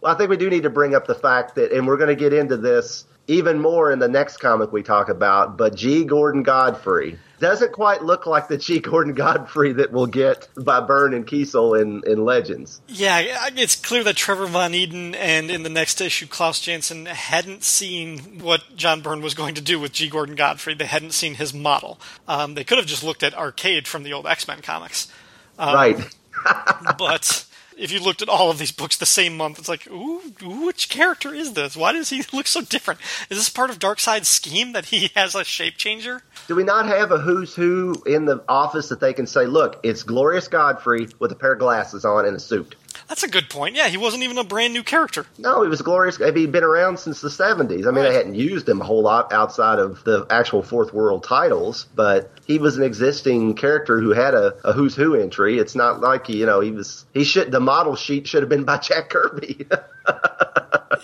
well, 0.00 0.14
I 0.14 0.14
think 0.14 0.30
we 0.30 0.36
do 0.36 0.50
need 0.50 0.64
to 0.64 0.70
bring 0.70 0.94
up 0.94 1.06
the 1.06 1.14
fact 1.14 1.56
that, 1.56 1.72
and 1.72 1.86
we're 1.86 1.96
going 1.96 2.08
to 2.08 2.16
get 2.16 2.32
into 2.32 2.56
this 2.56 3.04
even 3.28 3.60
more 3.60 3.92
in 3.92 3.98
the 3.98 4.08
next 4.08 4.38
comic 4.38 4.72
we 4.72 4.82
talk 4.82 5.08
about. 5.10 5.56
But 5.56 5.76
G. 5.76 6.04
Gordon 6.04 6.42
Godfrey 6.42 7.18
doesn't 7.40 7.72
quite 7.72 8.02
look 8.02 8.26
like 8.26 8.48
the 8.48 8.56
G. 8.56 8.80
Gordon 8.80 9.14
Godfrey 9.14 9.74
that 9.74 9.92
we'll 9.92 10.06
get 10.06 10.48
by 10.56 10.80
Byrne 10.80 11.14
and 11.14 11.26
Kesel 11.26 11.80
in 11.80 12.02
in 12.10 12.24
Legends. 12.24 12.80
Yeah, 12.88 13.20
it's 13.54 13.76
clear 13.76 14.02
that 14.04 14.16
Trevor 14.16 14.46
Von 14.46 14.72
Eeden 14.72 15.14
and 15.14 15.50
in 15.50 15.62
the 15.62 15.68
next 15.68 16.00
issue 16.00 16.26
Klaus 16.26 16.58
Janson 16.58 17.06
hadn't 17.06 17.62
seen 17.62 18.40
what 18.40 18.64
John 18.74 19.02
Byrne 19.02 19.20
was 19.20 19.34
going 19.34 19.54
to 19.54 19.62
do 19.62 19.78
with 19.78 19.92
G. 19.92 20.08
Gordon 20.08 20.34
Godfrey. 20.34 20.74
They 20.74 20.86
hadn't 20.86 21.12
seen 21.12 21.34
his 21.34 21.54
model. 21.54 22.00
Um, 22.26 22.54
they 22.54 22.64
could 22.64 22.78
have 22.78 22.86
just 22.86 23.04
looked 23.04 23.22
at 23.22 23.34
Arcade 23.34 23.86
from 23.86 24.02
the 24.02 24.12
old 24.12 24.26
X 24.26 24.48
Men 24.48 24.62
comics. 24.62 25.12
Um, 25.58 25.74
right. 25.74 26.16
but 26.98 27.46
if 27.78 27.92
you 27.92 28.00
looked 28.00 28.22
at 28.22 28.28
all 28.28 28.50
of 28.50 28.58
these 28.58 28.72
books 28.72 28.96
the 28.96 29.06
same 29.06 29.36
month, 29.36 29.58
it's 29.58 29.68
like, 29.68 29.86
ooh, 29.88 30.20
which 30.42 30.88
character 30.88 31.32
is 31.32 31.52
this? 31.52 31.76
Why 31.76 31.92
does 31.92 32.10
he 32.10 32.24
look 32.32 32.46
so 32.46 32.60
different? 32.60 33.00
Is 33.30 33.38
this 33.38 33.48
part 33.48 33.70
of 33.70 33.78
Darkseid's 33.78 34.28
scheme 34.28 34.72
that 34.72 34.86
he 34.86 35.10
has 35.16 35.34
a 35.34 35.44
shape 35.44 35.76
changer? 35.76 36.22
Do 36.48 36.56
we 36.56 36.64
not 36.64 36.86
have 36.86 37.12
a 37.12 37.18
who's 37.18 37.54
who 37.54 38.02
in 38.06 38.24
the 38.24 38.42
office 38.48 38.88
that 38.88 39.00
they 39.00 39.12
can 39.12 39.26
say, 39.26 39.46
look, 39.46 39.80
it's 39.82 40.02
Glorious 40.02 40.48
Godfrey 40.48 41.08
with 41.18 41.32
a 41.32 41.36
pair 41.36 41.52
of 41.52 41.58
glasses 41.58 42.04
on 42.04 42.26
and 42.26 42.36
a 42.36 42.40
suit? 42.40 42.74
That's 43.08 43.22
a 43.22 43.28
good 43.28 43.48
point. 43.48 43.76
Yeah, 43.76 43.88
he 43.88 43.96
wasn't 43.96 44.22
even 44.22 44.38
a 44.38 44.44
brand 44.44 44.72
new 44.72 44.82
character. 44.82 45.26
No, 45.38 45.62
he 45.62 45.68
was 45.68 45.82
glorious. 45.82 46.16
He'd 46.16 46.52
been 46.52 46.64
around 46.64 46.98
since 46.98 47.20
the 47.20 47.28
70s. 47.28 47.86
I 47.86 47.90
mean, 47.90 48.04
they 48.04 48.14
hadn't 48.14 48.34
used 48.34 48.68
him 48.68 48.80
a 48.80 48.84
whole 48.84 49.02
lot 49.02 49.32
outside 49.32 49.78
of 49.78 50.04
the 50.04 50.26
actual 50.30 50.62
Fourth 50.62 50.92
World 50.92 51.24
titles, 51.24 51.86
but 51.94 52.30
he 52.46 52.58
was 52.58 52.76
an 52.76 52.82
existing 52.82 53.54
character 53.54 54.00
who 54.00 54.10
had 54.10 54.34
a, 54.34 54.54
a 54.64 54.72
who's 54.72 54.96
who 54.96 55.14
entry. 55.14 55.58
It's 55.58 55.74
not 55.74 56.00
like, 56.00 56.28
you 56.28 56.46
know, 56.46 56.60
he 56.60 56.70
was, 56.70 57.04
he 57.14 57.24
should, 57.24 57.52
the 57.52 57.60
model 57.60 57.96
sheet 57.96 58.26
should 58.26 58.42
have 58.42 58.50
been 58.50 58.64
by 58.64 58.78
Jack 58.88 59.10
Kirby. 59.10 59.66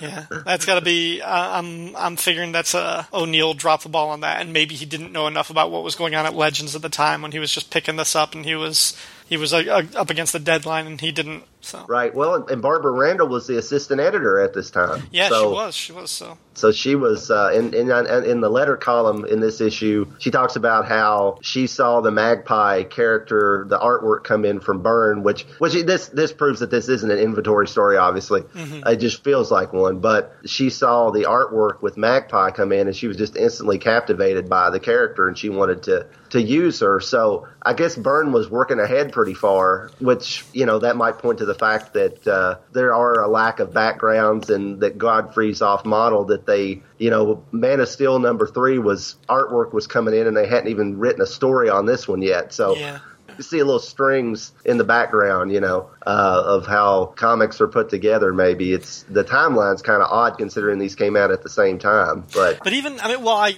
Yeah, 0.01 0.27
that's 0.45 0.65
got 0.65 0.77
to 0.77 0.81
be. 0.81 1.23
Uh, 1.23 1.59
I'm 1.59 1.95
I'm 1.97 2.17
figuring 2.17 2.53
that's 2.53 2.75
uh, 2.75 3.05
O'Neil 3.13 3.55
dropped 3.55 3.85
the 3.85 3.89
ball 3.89 4.11
on 4.11 4.21
that, 4.21 4.41
and 4.41 4.53
maybe 4.53 4.75
he 4.75 4.87
didn't 4.87 5.13
know 5.13 5.27
enough 5.27 5.51
about 5.51 5.71
what 5.71 5.85
was 5.85 5.95
going 5.95 6.15
on 6.15 6.27
at 6.27 6.35
Legends 6.35 6.75
at 6.75 6.83
the 6.83 6.89
time 6.89 7.23
when 7.23 7.33
he 7.33 7.39
was 7.39 7.53
just 7.53 7.71
picking 7.71 7.97
this 7.97 8.17
up, 8.17 8.35
and 8.35 8.45
he 8.45 8.55
was 8.55 8.97
he 9.29 9.37
was 9.37 9.53
uh, 9.53 9.83
up 9.95 10.11
against 10.11 10.33
the 10.33 10.39
deadline, 10.39 10.87
and 10.87 11.01
he 11.01 11.13
didn't. 11.13 11.45
So 11.65 11.85
right. 11.89 12.15
Well, 12.15 12.47
and, 12.47 12.61
Barbara 12.61 12.93
Randall 12.93 13.29
was 13.29 13.47
the 13.47 13.57
assistant 13.57 14.01
editor 14.01 14.39
at 14.39 14.53
this 14.53 14.71
time. 14.71 15.09
yeah, 15.11 15.31
so, 15.31 15.41
she 15.41 15.55
was. 15.55 15.75
She 15.75 15.93
was. 15.93 16.11
So 16.11 16.39
So 16.55 16.73
she 16.73 16.95
was 16.95 17.31
uh, 17.31 17.53
in, 17.55 17.73
in 17.73 17.91
in 17.91 18.41
the 18.41 18.51
letter 18.51 18.77
column 18.77 19.25
in 19.25 19.41
this 19.41 19.61
issue. 19.61 20.07
She 20.19 20.31
talks 20.31 20.57
about 20.57 20.87
how 20.87 21.39
she 21.41 21.67
saw 21.67 22.03
the 22.03 22.11
Magpie 22.11 22.85
character, 22.85 23.65
the 23.67 23.79
artwork 23.79 24.25
come 24.25 24.45
in 24.45 24.61
from 24.61 24.83
Byrne, 24.83 25.23
which 25.23 25.45
which 25.59 25.73
this 25.73 26.09
this 26.09 26.33
proves 26.33 26.61
that 26.61 26.71
this 26.71 26.89
isn't 26.89 27.11
an 27.11 27.19
inventory 27.19 27.67
story. 27.67 27.97
Obviously, 27.97 28.43
it 28.55 28.97
just 28.97 29.25
feels 29.25 29.51
like 29.51 29.73
one. 29.73 30.01
But 30.01 30.37
she 30.45 30.69
saw 30.69 31.11
the 31.11 31.25
artwork 31.25 31.81
with 31.81 31.97
Magpie 31.97 32.51
come 32.51 32.73
in, 32.73 32.89
and 32.89 32.97
she 32.97 33.07
was 33.07 33.17
just 33.17 33.37
instantly 33.37 33.79
captivated 33.79 34.51
by 34.51 34.69
the 34.69 34.81
character, 34.81 35.29
and 35.29 35.39
she 35.39 35.49
wanted 35.49 35.85
to 35.85 36.07
to 36.31 36.43
use 36.43 36.81
her. 36.81 37.01
So 37.01 37.49
I 37.63 37.75
guess 37.75 37.97
Byrne 37.97 38.33
was 38.33 38.51
working 38.51 38.81
ahead 38.81 39.13
pretty 39.13 39.35
far, 39.35 39.91
which 40.01 40.45
you 40.53 40.67
know 40.67 40.81
that 40.81 40.97
might 40.97 41.19
point 41.19 41.39
to 41.39 41.47
the 41.47 41.54
fact 41.55 41.95
that 41.95 42.27
uh, 42.27 42.59
there 42.73 42.95
are 42.95 43.23
a 43.23 43.29
lack 43.29 43.61
of 43.61 43.73
backgrounds 43.73 44.51
and 44.51 44.81
that 44.81 44.99
Godfrey's 44.99 45.63
off 45.63 45.85
model. 45.85 46.25
That 46.27 46.47
they, 46.47 46.83
you 46.99 47.11
know, 47.11 47.43
Man 47.53 47.81
of 47.81 47.89
Steel 47.89 48.19
number 48.19 48.47
three 48.47 48.79
was 48.79 49.17
artwork 49.29 49.73
was 49.73 49.87
coming 49.87 50.15
in, 50.15 50.27
and 50.27 50.37
they 50.37 50.47
hadn't 50.47 50.69
even 50.69 50.99
written 50.99 51.23
a 51.23 51.27
story 51.27 51.71
on 51.71 51.87
this 51.87 52.07
one 52.07 52.23
yet. 52.23 52.53
So. 52.53 52.77
yeah, 52.77 52.99
You 53.37 53.43
see 53.43 53.59
a 53.59 53.65
little 53.65 53.81
strings 53.81 54.53
in 54.65 54.79
the 54.79 54.85
background, 54.85 55.51
you 55.51 55.61
know, 55.61 55.91
uh, 56.07 56.43
of 56.45 56.67
how 56.67 57.07
comics 57.17 57.61
are 57.61 57.67
put 57.67 57.89
together. 57.89 58.33
Maybe 58.33 58.73
it's 58.73 59.03
the 59.09 59.25
timeline's 59.25 59.83
kind 59.83 60.03
of 60.03 60.09
odd 60.11 60.39
considering 60.39 60.79
these 60.79 60.95
came 60.95 61.17
out 61.17 61.33
at 61.33 61.43
the 61.43 61.49
same 61.49 61.79
time. 61.81 62.25
But 62.33 62.61
but 62.63 62.73
even 62.73 63.01
I 63.01 63.09
mean, 63.09 63.25
well, 63.25 63.37
I. 63.37 63.57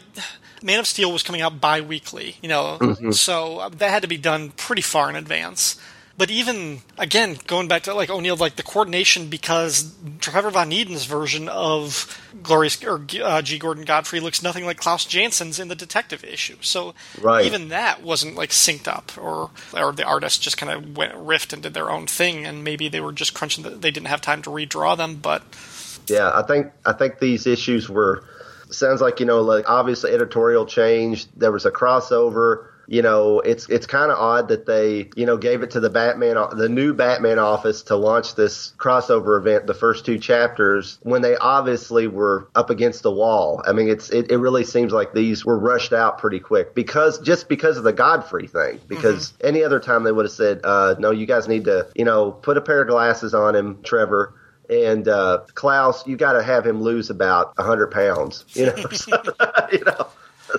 Man 0.63 0.79
of 0.79 0.87
Steel 0.87 1.13
was 1.13 1.23
coming 1.23 1.43
out 1.43 1.61
bi-weekly, 1.61 2.37
you 2.41 2.49
know, 2.49 2.79
so 3.11 3.59
uh, 3.59 3.69
that 3.69 3.91
had 3.91 4.01
to 4.03 4.09
be 4.09 4.17
done 4.17 4.53
pretty 4.53 4.81
far 4.81 5.11
in 5.11 5.15
advance. 5.15 5.77
But 6.19 6.31
even 6.31 6.81
again, 6.97 7.37
going 7.47 7.69
back 7.69 7.83
to 7.83 7.95
like 7.95 8.09
O'Neil, 8.09 8.37
like 8.37 8.57
the 8.57 8.63
coordination 8.63 9.29
because 9.29 9.95
Trevor 10.21 10.51
Von 10.51 10.71
Eeden's 10.71 11.05
version 11.05 11.47
of 11.49 12.19
Glorious 12.43 12.83
or 12.83 13.05
uh, 13.23 13.43
G. 13.43 13.59
Gordon 13.59 13.85
Godfrey 13.85 14.21
looks 14.21 14.43
nothing 14.43 14.65
like 14.65 14.79
Klaus 14.79 15.05
Janson's 15.05 15.61
in 15.61 15.69
the 15.69 15.75
detective 15.75 16.25
issue. 16.25 16.57
So 16.63 16.95
Right. 17.21 17.45
even 17.45 17.69
that 17.69 18.03
wasn't 18.03 18.35
like 18.35 18.49
synced 18.49 18.89
up, 18.89 19.13
or 19.19 19.51
or 19.75 19.93
the 19.93 20.05
artists 20.05 20.39
just 20.39 20.57
kind 20.57 20.73
of 20.73 20.97
went 20.97 21.13
riffed 21.13 21.53
and 21.53 21.63
did 21.63 21.75
their 21.75 21.91
own 21.91 22.07
thing, 22.07 22.47
and 22.47 22.65
maybe 22.65 22.89
they 22.89 23.01
were 23.01 23.13
just 23.13 23.35
crunching. 23.35 23.65
The, 23.65 23.71
they 23.71 23.91
didn't 23.91 24.09
have 24.09 24.23
time 24.23 24.41
to 24.43 24.51
redraw 24.51 24.97
them, 24.97 25.17
but 25.17 25.43
Yeah, 26.07 26.31
I 26.33 26.43
think 26.43 26.73
I 26.87 26.95
think 26.95 27.19
these 27.19 27.47
issues 27.47 27.91
were 27.91 28.25
sounds 28.71 29.03
like 29.03 29.21
you 29.21 29.27
know 29.27 29.43
like 29.43 29.69
obviously 29.69 30.13
editorial 30.13 30.65
change. 30.65 31.27
There 31.37 31.53
was 31.53 31.67
a 31.67 31.71
crossover. 31.71 32.69
You 32.87 33.03
know, 33.03 33.41
it's 33.41 33.69
it's 33.69 33.87
kind 33.87 34.11
of 34.11 34.19
odd 34.19 34.49
that 34.49 34.67
they, 34.67 35.11
you 35.17 35.27
know, 35.27 35.37
gave 35.37 35.63
it 35.63 35.73
to 35.73 35.81
the 35.81 35.91
Batman, 35.91 36.37
the 36.53 36.69
new 36.69 36.95
Batman 36.95 37.39
office 37.39 37.83
to 37.85 37.97
launch 37.97 38.35
this 38.35 38.73
crossover 38.79 39.39
event, 39.39 39.67
the 39.67 39.75
first 39.75 40.07
two 40.07 40.19
chapters, 40.19 40.99
when 41.03 41.23
they 41.23 41.37
obviously 41.37 42.07
were 42.07 42.49
up 42.55 42.71
against 42.71 43.03
the 43.03 43.13
wall. 43.13 43.63
I 43.67 43.73
mean, 43.73 43.89
it's 43.89 44.11
it, 44.11 44.31
it 44.31 44.39
really 44.39 44.65
seems 44.65 44.93
like 44.93 45.13
these 45.13 45.45
were 45.45 45.59
rushed 45.59 45.93
out 45.93 46.19
pretty 46.19 46.41
quick 46.41 46.75
because 46.75 47.19
just 47.21 47.49
because 47.49 47.77
of 47.77 47.85
the 47.85 47.93
Godfrey 47.93 48.47
thing. 48.47 48.81
Because 48.87 49.33
any 49.43 49.63
other 49.65 49.81
time 49.81 50.05
they 50.05 50.13
would 50.13 50.25
have 50.25 50.33
said, 50.33 50.61
uh, 50.65 50.95
no, 50.99 51.11
you 51.11 51.27
guys 51.27 51.49
need 51.49 51.65
to, 51.65 51.89
you 51.95 52.05
know, 52.05 52.31
put 52.31 52.57
a 52.57 52.61
pair 52.61 52.83
of 52.83 52.89
glasses 52.89 53.35
on 53.35 53.55
him, 53.55 53.83
Trevor. 53.83 54.35
And 54.69 55.07
uh, 55.07 55.45
Klaus, 55.55 56.07
you 56.07 56.17
got 56.17 56.33
to 56.33 56.43
have 56.43 56.67
him 56.67 56.83
lose 56.83 57.11
about 57.11 57.55
hundred 57.59 57.89
pounds, 57.93 58.45
you 58.55 58.67
know. 58.67 58.75
so, 58.93 59.23
you 59.71 59.85
know, 59.85 60.09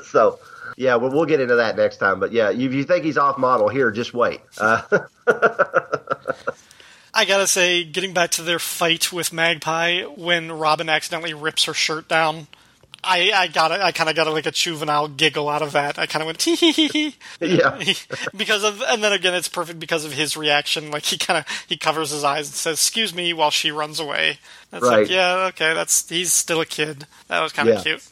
so 0.03 0.39
yeah, 0.77 0.95
well, 0.95 1.11
we'll 1.11 1.25
get 1.25 1.41
into 1.41 1.55
that 1.55 1.75
next 1.75 1.97
time. 1.97 2.19
But 2.21 2.31
yeah, 2.31 2.51
if 2.51 2.73
you 2.73 2.83
think 2.85 3.03
he's 3.03 3.17
off 3.17 3.37
model, 3.37 3.67
here, 3.67 3.91
just 3.91 4.13
wait. 4.13 4.39
Uh, 4.57 4.81
I 7.13 7.25
gotta 7.25 7.47
say, 7.47 7.83
getting 7.83 8.13
back 8.13 8.31
to 8.31 8.43
their 8.43 8.59
fight 8.59 9.11
with 9.11 9.33
Magpie 9.33 10.03
when 10.03 10.51
Robin 10.51 10.87
accidentally 10.87 11.33
rips 11.33 11.63
her 11.65 11.73
shirt 11.73 12.07
down, 12.07 12.45
I, 13.03 13.31
I 13.31 13.47
got 13.47 13.71
I 13.71 13.91
kind 13.91 14.09
of 14.09 14.15
got 14.15 14.27
a, 14.27 14.31
like 14.31 14.45
a 14.45 14.51
juvenile 14.51 15.07
giggle 15.07 15.49
out 15.49 15.61
of 15.63 15.71
that. 15.71 15.97
I 15.97 16.05
kind 16.05 16.21
of 16.21 16.27
went 16.27 16.39
tee 16.39 16.55
hee 16.55 16.71
hee 16.71 16.87
hee 16.89 17.15
yeah, 17.39 17.79
because 18.35 18.63
of, 18.63 18.81
and 18.81 19.03
then 19.03 19.13
again, 19.13 19.33
it's 19.33 19.47
perfect 19.47 19.79
because 19.79 20.05
of 20.05 20.13
his 20.13 20.37
reaction. 20.37 20.91
Like 20.91 21.05
he 21.05 21.17
kind 21.17 21.39
of 21.39 21.65
he 21.67 21.75
covers 21.77 22.11
his 22.11 22.23
eyes 22.23 22.47
and 22.47 22.55
says 22.55 22.75
"excuse 22.77 23.15
me" 23.15 23.33
while 23.33 23.51
she 23.51 23.71
runs 23.71 23.99
away. 23.99 24.37
That's 24.69 24.83
Right. 24.83 24.99
like, 25.01 25.09
yeah, 25.09 25.47
okay, 25.49 25.73
that's 25.73 26.07
he's 26.09 26.33
still 26.33 26.61
a 26.61 26.65
kid. 26.67 27.07
That 27.29 27.41
was 27.41 27.51
kind 27.51 27.67
of 27.69 27.75
Yeah. 27.77 27.81
cute. 27.81 28.03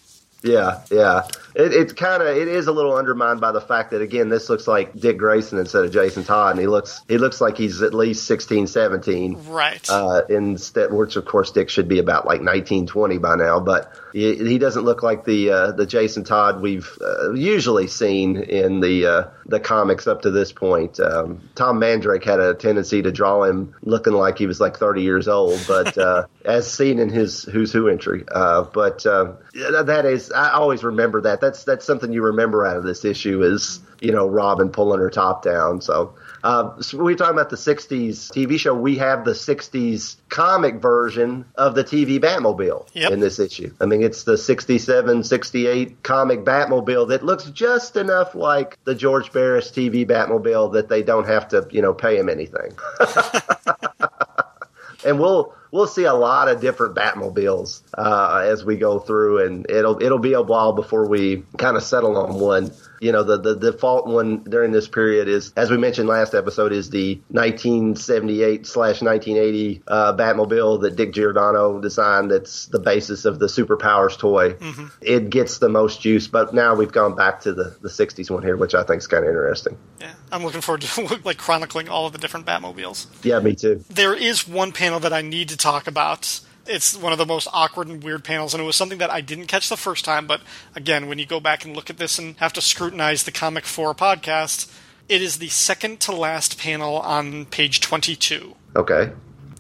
Yeah, 0.46 0.82
yeah. 0.92 1.28
It, 1.56 1.74
it's 1.74 1.94
kind 1.94 2.22
of 2.22 2.30
it 2.30 2.48
is 2.48 2.68
a 2.68 2.72
little 2.72 2.96
undermined 2.96 3.42
by 3.42 3.52
the 3.52 3.62
fact 3.62 3.92
that 3.92 4.02
again, 4.02 4.30
this 4.30 4.50
looks 4.50 4.68
like 4.68 4.94
Dick 4.94 5.18
Grayson 5.18 5.58
instead 5.58 5.86
of 5.86 5.92
Jason 5.92 6.24
Todd, 6.24 6.52
and 6.52 6.60
he 6.60 6.68
looks 6.68 7.02
he 7.08 7.18
looks 7.18 7.42
like 7.42 7.58
he's 7.58 7.82
at 7.82 7.94
least 7.94 8.26
16, 8.28 8.68
17. 8.68 9.46
Right. 9.48 9.90
uh, 9.90 10.22
instead, 10.30 10.92
which 10.94 11.16
of 11.16 11.26
course 11.26 11.52
Dick 11.52 11.70
should 11.70 11.88
be 11.88 12.00
about 12.00 12.26
like 12.26 12.42
nineteen 12.42 12.86
twenty 12.88 13.18
by 13.18 13.36
now, 13.36 13.60
but 13.60 13.92
he, 14.14 14.36
he 14.36 14.58
doesn't 14.58 14.84
look 14.84 15.02
like 15.02 15.26
the 15.26 15.50
uh, 15.50 15.72
the 15.72 15.86
Jason 15.86 16.24
Todd 16.24 16.62
we've 16.62 16.90
uh, 17.02 17.34
usually 17.34 17.88
seen 17.88 18.38
in 18.38 18.80
the 18.82 19.06
uh, 19.06 19.24
the 19.46 19.60
comics 19.60 20.08
up 20.08 20.24
to 20.24 20.32
this 20.32 20.52
point. 20.52 21.00
Um, 21.00 21.50
Tom 21.56 21.80
Mandrake 21.80 22.24
had 22.24 22.40
a 22.40 22.54
tendency 22.54 23.02
to 23.02 23.12
draw 23.12 23.44
him 23.44 23.76
looking 23.84 24.14
like 24.14 24.38
he 24.38 24.48
was 24.48 24.60
like 24.60 24.78
thirty 24.78 25.02
years 25.04 25.28
old, 25.28 25.60
but 25.68 25.98
uh, 25.98 26.26
as 26.44 26.72
seen 26.72 27.00
in 27.00 27.10
his 27.10 27.44
Who's 27.44 27.72
Who 27.72 27.88
entry. 27.88 28.24
Uh, 28.32 28.64
but 28.64 29.06
uh, 29.06 29.34
that 29.54 30.06
is, 30.06 30.32
I 30.32 30.52
always 30.52 30.84
remember 30.84 31.22
that. 31.22 31.42
That's 31.42 31.64
that's 31.64 31.86
something 31.86 32.12
you 32.12 32.24
remember 32.24 32.66
out 32.66 32.78
of 32.78 32.84
this 32.84 33.06
issue 33.06 33.44
is 33.44 33.80
you 34.02 34.12
know 34.12 34.28
Robin 34.28 34.70
pulling 34.70 35.00
her 35.00 35.10
top 35.10 35.44
down. 35.44 35.82
So. 35.82 36.16
Uh, 36.44 36.80
so 36.80 37.00
we're 37.00 37.16
talking 37.16 37.34
about 37.34 37.50
the 37.50 37.56
60s 37.56 38.30
TV 38.32 38.60
show. 38.60 38.76
We 38.76 38.98
have 38.98 39.26
the 39.26 39.32
60s 39.32 40.18
comic 40.30 40.76
version 40.76 41.44
of 41.56 41.74
the 41.74 41.84
TV 41.84 42.20
Batmobile 42.20 42.88
Yep. 42.94 43.14
in 43.14 43.20
this 43.20 43.40
issue. 43.40 43.74
I 43.82 43.88
mean, 43.88 44.04
it's 44.04 44.26
the 44.26 44.38
67, 44.38 45.24
68 45.24 46.04
comic 46.04 46.46
Batmobile 46.46 47.08
that 47.10 47.26
looks 47.26 47.46
just 47.46 47.96
enough 47.96 48.36
like 48.36 48.78
the 48.84 48.94
George 48.94 49.32
Barris 49.36 49.70
TV 49.70 50.08
Batmobile 50.08 50.74
that 50.74 50.90
they 50.90 51.04
don't 51.04 51.28
have 51.28 51.50
to, 51.50 51.68
you 51.70 51.84
know, 51.84 51.94
pay 51.94 52.18
him 52.18 52.30
anything. 52.30 52.72
and 55.06 55.20
we'll 55.20 55.54
we'll 55.72 55.88
see 55.88 56.06
a 56.06 56.14
lot 56.14 56.48
of 56.48 56.62
different 56.62 56.96
Batmobiles 56.96 57.84
uh, 57.98 58.44
as 58.46 58.64
we 58.64 58.78
go 58.78 58.98
through, 58.98 59.46
and 59.46 59.70
it'll 59.70 60.02
it'll 60.02 60.20
be 60.20 60.34
a 60.34 60.42
while 60.42 60.72
before 60.72 61.08
we 61.08 61.44
kind 61.58 61.78
of 61.78 61.84
settle 61.84 62.18
on 62.18 62.40
one. 62.40 62.72
You 63.00 63.12
know, 63.12 63.24
the, 63.24 63.38
the 63.38 63.56
default 63.56 64.08
one 64.08 64.44
during 64.44 64.72
this 64.72 64.88
period 64.88 65.28
is, 65.28 65.54
as 65.56 65.70
we 65.70 65.78
mentioned 65.78 66.08
last 66.08 66.34
episode, 66.34 66.72
is 66.72 66.90
the 66.90 67.16
1978 67.30 68.66
slash 68.66 69.02
1980 69.02 69.84
uh, 69.88 70.14
Batmobile 70.14 70.82
that 70.82 70.96
Dick 70.96 71.14
Giordano 71.14 71.80
designed. 71.80 72.32
That's 72.32 72.68
the 72.68 72.80
basis 72.80 73.26
of 73.26 73.40
the 73.40 73.48
Superpowers 73.48 74.18
toy. 74.18 74.56
It 75.02 75.30
gets 75.30 75.58
the 75.60 75.70
most 75.70 76.02
juice, 76.02 76.28
but 76.28 76.54
now 76.54 76.76
we've 76.76 76.92
gone 76.92 77.16
back 77.16 77.42
to 77.42 77.54
the, 77.54 77.76
the 77.82 77.90
60s 77.90 78.30
one 78.30 78.44
here, 78.44 78.58
which 78.58 78.76
I 78.76 78.84
think 78.84 79.00
is 79.00 79.08
kind 79.08 79.24
of 79.24 79.30
interesting. 79.30 79.78
yeah, 80.00 80.14
I'm 80.32 80.44
looking 80.44 80.62
forward 80.62 80.82
to 80.82 81.20
like 81.26 81.38
chronicling 81.38 81.90
all 81.90 82.06
of 82.08 82.14
the 82.14 82.20
different 82.20 82.46
Batmobiles. 82.46 83.08
Yeah, 83.24 83.40
me 83.40 83.56
too. 83.56 83.84
there 83.90 84.14
is 84.14 84.48
one 84.48 84.72
panel 84.72 85.00
that 85.02 85.14
I 85.14 85.22
need 85.22 85.50
to 85.50 85.58
talk 85.58 85.88
about. 85.88 86.40
It's 86.68 86.98
one 86.98 87.12
of 87.12 87.18
the 87.18 87.26
most 87.26 87.48
awkward 87.54 87.88
and 87.88 88.04
weird 88.04 88.24
panels, 88.24 88.54
and 88.54 88.62
it 88.62 88.66
was 88.66 88.76
something 88.76 88.98
that 88.98 89.12
I 89.12 89.22
didn't 89.22 89.48
catch 89.48 89.70
the 89.70 89.78
first 89.78 90.04
time. 90.04 90.26
But 90.26 90.42
again, 90.76 91.08
when 91.08 91.20
you 91.20 91.26
go 91.26 91.40
back 91.40 91.64
and 91.64 91.76
look 91.76 91.90
at 91.90 91.98
this 91.98 92.18
and 92.18 92.38
have 92.38 92.54
to 92.54 92.62
scrutinize 92.62 93.24
the 93.24 93.32
Comic 93.32 93.66
4 93.66 93.94
podcast, 93.94 94.72
it 95.08 95.22
is 95.22 95.38
the 95.38 95.50
second 95.50 96.00
to 96.02 96.12
last 96.12 96.60
panel 96.60 96.98
on 96.98 97.46
page 97.46 97.82
22. 97.82 98.56
Okay. 98.76 99.12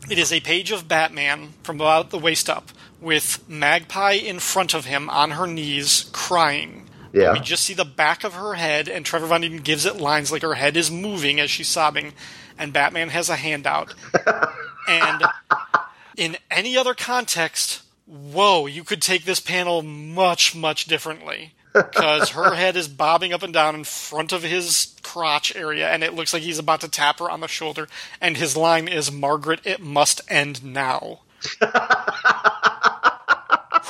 It 0.10 0.18
is 0.18 0.32
a 0.32 0.40
page 0.40 0.72
of 0.72 0.88
Batman 0.88 1.54
from 1.64 1.78
about 1.78 2.10
the 2.10 2.20
waist 2.20 2.50
up 2.50 2.70
with 3.00 3.48
Magpie 3.48 4.14
in 4.14 4.40
front 4.40 4.74
of 4.74 4.86
him 4.86 5.10
on 5.10 5.32
her 5.32 5.48
knees 5.48 6.10
crying. 6.12 6.90
Yeah. 7.14 7.34
We 7.34 7.40
just 7.40 7.64
see 7.64 7.74
the 7.74 7.86
back 7.86 8.24
of 8.24 8.34
her 8.34 8.56
head, 8.56 8.90
and 8.90 9.06
Trevor 9.06 9.28
Von 9.28 9.42
Eeden 9.42 9.64
gives 9.64 9.86
it 9.86 9.98
lines 9.98 10.32
like 10.32 10.42
her 10.42 10.56
head 10.56 10.76
is 10.76 10.92
moving 10.92 11.40
as 11.40 11.50
she's 11.50 11.68
sobbing, 11.68 12.14
and 12.58 12.74
Batman 12.74 13.10
has 13.10 13.30
a 13.30 13.36
handout. 13.36 13.94
and 14.88 15.24
in 16.18 16.38
any 16.50 16.78
other 16.78 16.94
context, 16.94 17.82
whoa, 18.06 18.66
you 18.66 18.84
could 18.84 19.02
take 19.02 19.26
this 19.26 19.40
panel 19.40 19.82
much, 19.82 20.56
much 20.56 20.86
differently. 20.86 21.54
Because 21.74 22.30
her 22.30 22.54
head 22.56 22.78
is 22.78 22.88
bobbing 22.88 23.34
up 23.34 23.44
and 23.44 23.54
down 23.54 23.76
in 23.76 23.84
front 23.84 24.32
of 24.32 24.44
his 24.44 24.96
crotch 25.04 25.56
area, 25.56 25.90
and 25.90 26.04
it 26.04 26.14
looks 26.14 26.34
like 26.34 26.44
he's 26.44 26.60
about 26.60 26.82
to 26.82 26.90
tap 26.90 27.20
her 27.20 27.30
on 27.30 27.42
the 27.42 27.48
shoulder. 27.48 27.88
And 28.22 28.38
his 28.38 28.56
line 28.56 28.88
is, 28.88 29.12
Margaret, 29.12 29.60
it 29.66 29.82
must 29.82 30.22
end 30.30 30.64
now. 30.64 31.20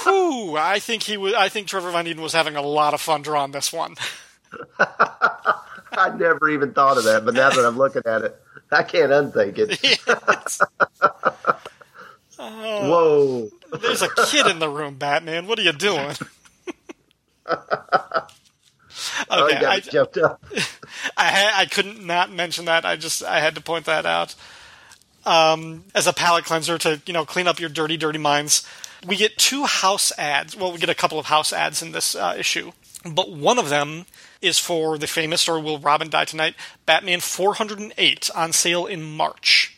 Whew, 0.04 0.58
I 0.58 0.80
think 0.80 1.04
he 1.04 1.18
was. 1.18 1.34
I 1.34 1.50
think 1.50 1.68
Trevor 1.68 1.92
Von 1.92 2.06
Eeden 2.06 2.20
was 2.20 2.34
having 2.34 2.56
a 2.56 2.62
lot 2.62 2.94
of 2.94 3.02
fun 3.02 3.22
drawing 3.22 3.52
this 3.52 3.72
one. 3.72 3.96
I 4.80 6.16
never 6.18 6.50
even 6.50 6.74
thought 6.74 6.98
of 6.98 7.06
that, 7.06 7.24
but 7.24 7.34
now 7.34 7.50
that 7.50 7.66
I'm 7.66 7.78
looking 7.78 8.02
at 8.06 8.24
it, 8.24 8.36
I 8.72 8.84
can't 8.84 9.12
unthink 9.12 9.58
it. 9.58 9.80
Whoa. 12.38 13.50
There's 13.82 14.02
a 14.02 14.10
kid 14.28 14.48
in 14.48 14.60
the 14.60 14.70
room, 14.70 14.96
Batman. 14.96 15.48
What 15.48 15.60
are 15.60 15.64
you 15.64 15.74
doing? 15.74 16.16
Oh, 19.30 19.46
okay, 19.46 19.60
got 19.60 19.76
I, 19.76 19.80
jumped 19.80 20.18
up. 20.18 20.44
I, 21.18 21.52
I 21.56 21.66
couldn't 21.66 22.06
not 22.06 22.32
mention 22.32 22.66
that. 22.66 22.86
I 22.86 22.96
just 22.96 23.24
I 23.24 23.40
had 23.40 23.56
to 23.56 23.62
point 23.62 23.86
that 23.86 24.06
out. 24.06 24.36
Um, 25.26 25.84
as 25.94 26.08
a 26.08 26.14
palate 26.14 26.46
cleanser 26.46 26.78
to 26.78 27.02
you 27.06 27.14
know 27.14 27.26
clean 27.26 27.48
up 27.48 27.60
your 27.60 27.70
dirty, 27.70 27.98
dirty 27.98 28.20
minds. 28.20 28.66
We 29.06 29.18
get 29.18 29.38
two 29.38 29.66
house 29.66 30.12
ads. 30.18 30.56
Well, 30.56 30.72
we 30.72 30.80
get 30.80 30.90
a 30.90 30.96
couple 30.96 31.20
of 31.20 31.26
house 31.26 31.52
ads 31.52 31.82
in 31.82 31.92
this 31.92 32.16
uh, 32.16 32.36
issue, 32.38 32.72
but 33.06 33.32
one 33.32 33.60
of 33.60 33.70
them 33.70 34.06
is 34.42 34.60
for 34.60 34.98
the 34.98 35.08
famous 35.08 35.48
or 35.48 35.60
Will 35.60 35.80
Robin 35.80 36.10
Die 36.10 36.26
Tonight 36.26 36.56
Batman 36.86 37.20
408 37.20 38.30
on 38.36 38.54
sale 38.54 38.86
in 38.86 39.04
March. 39.04 39.76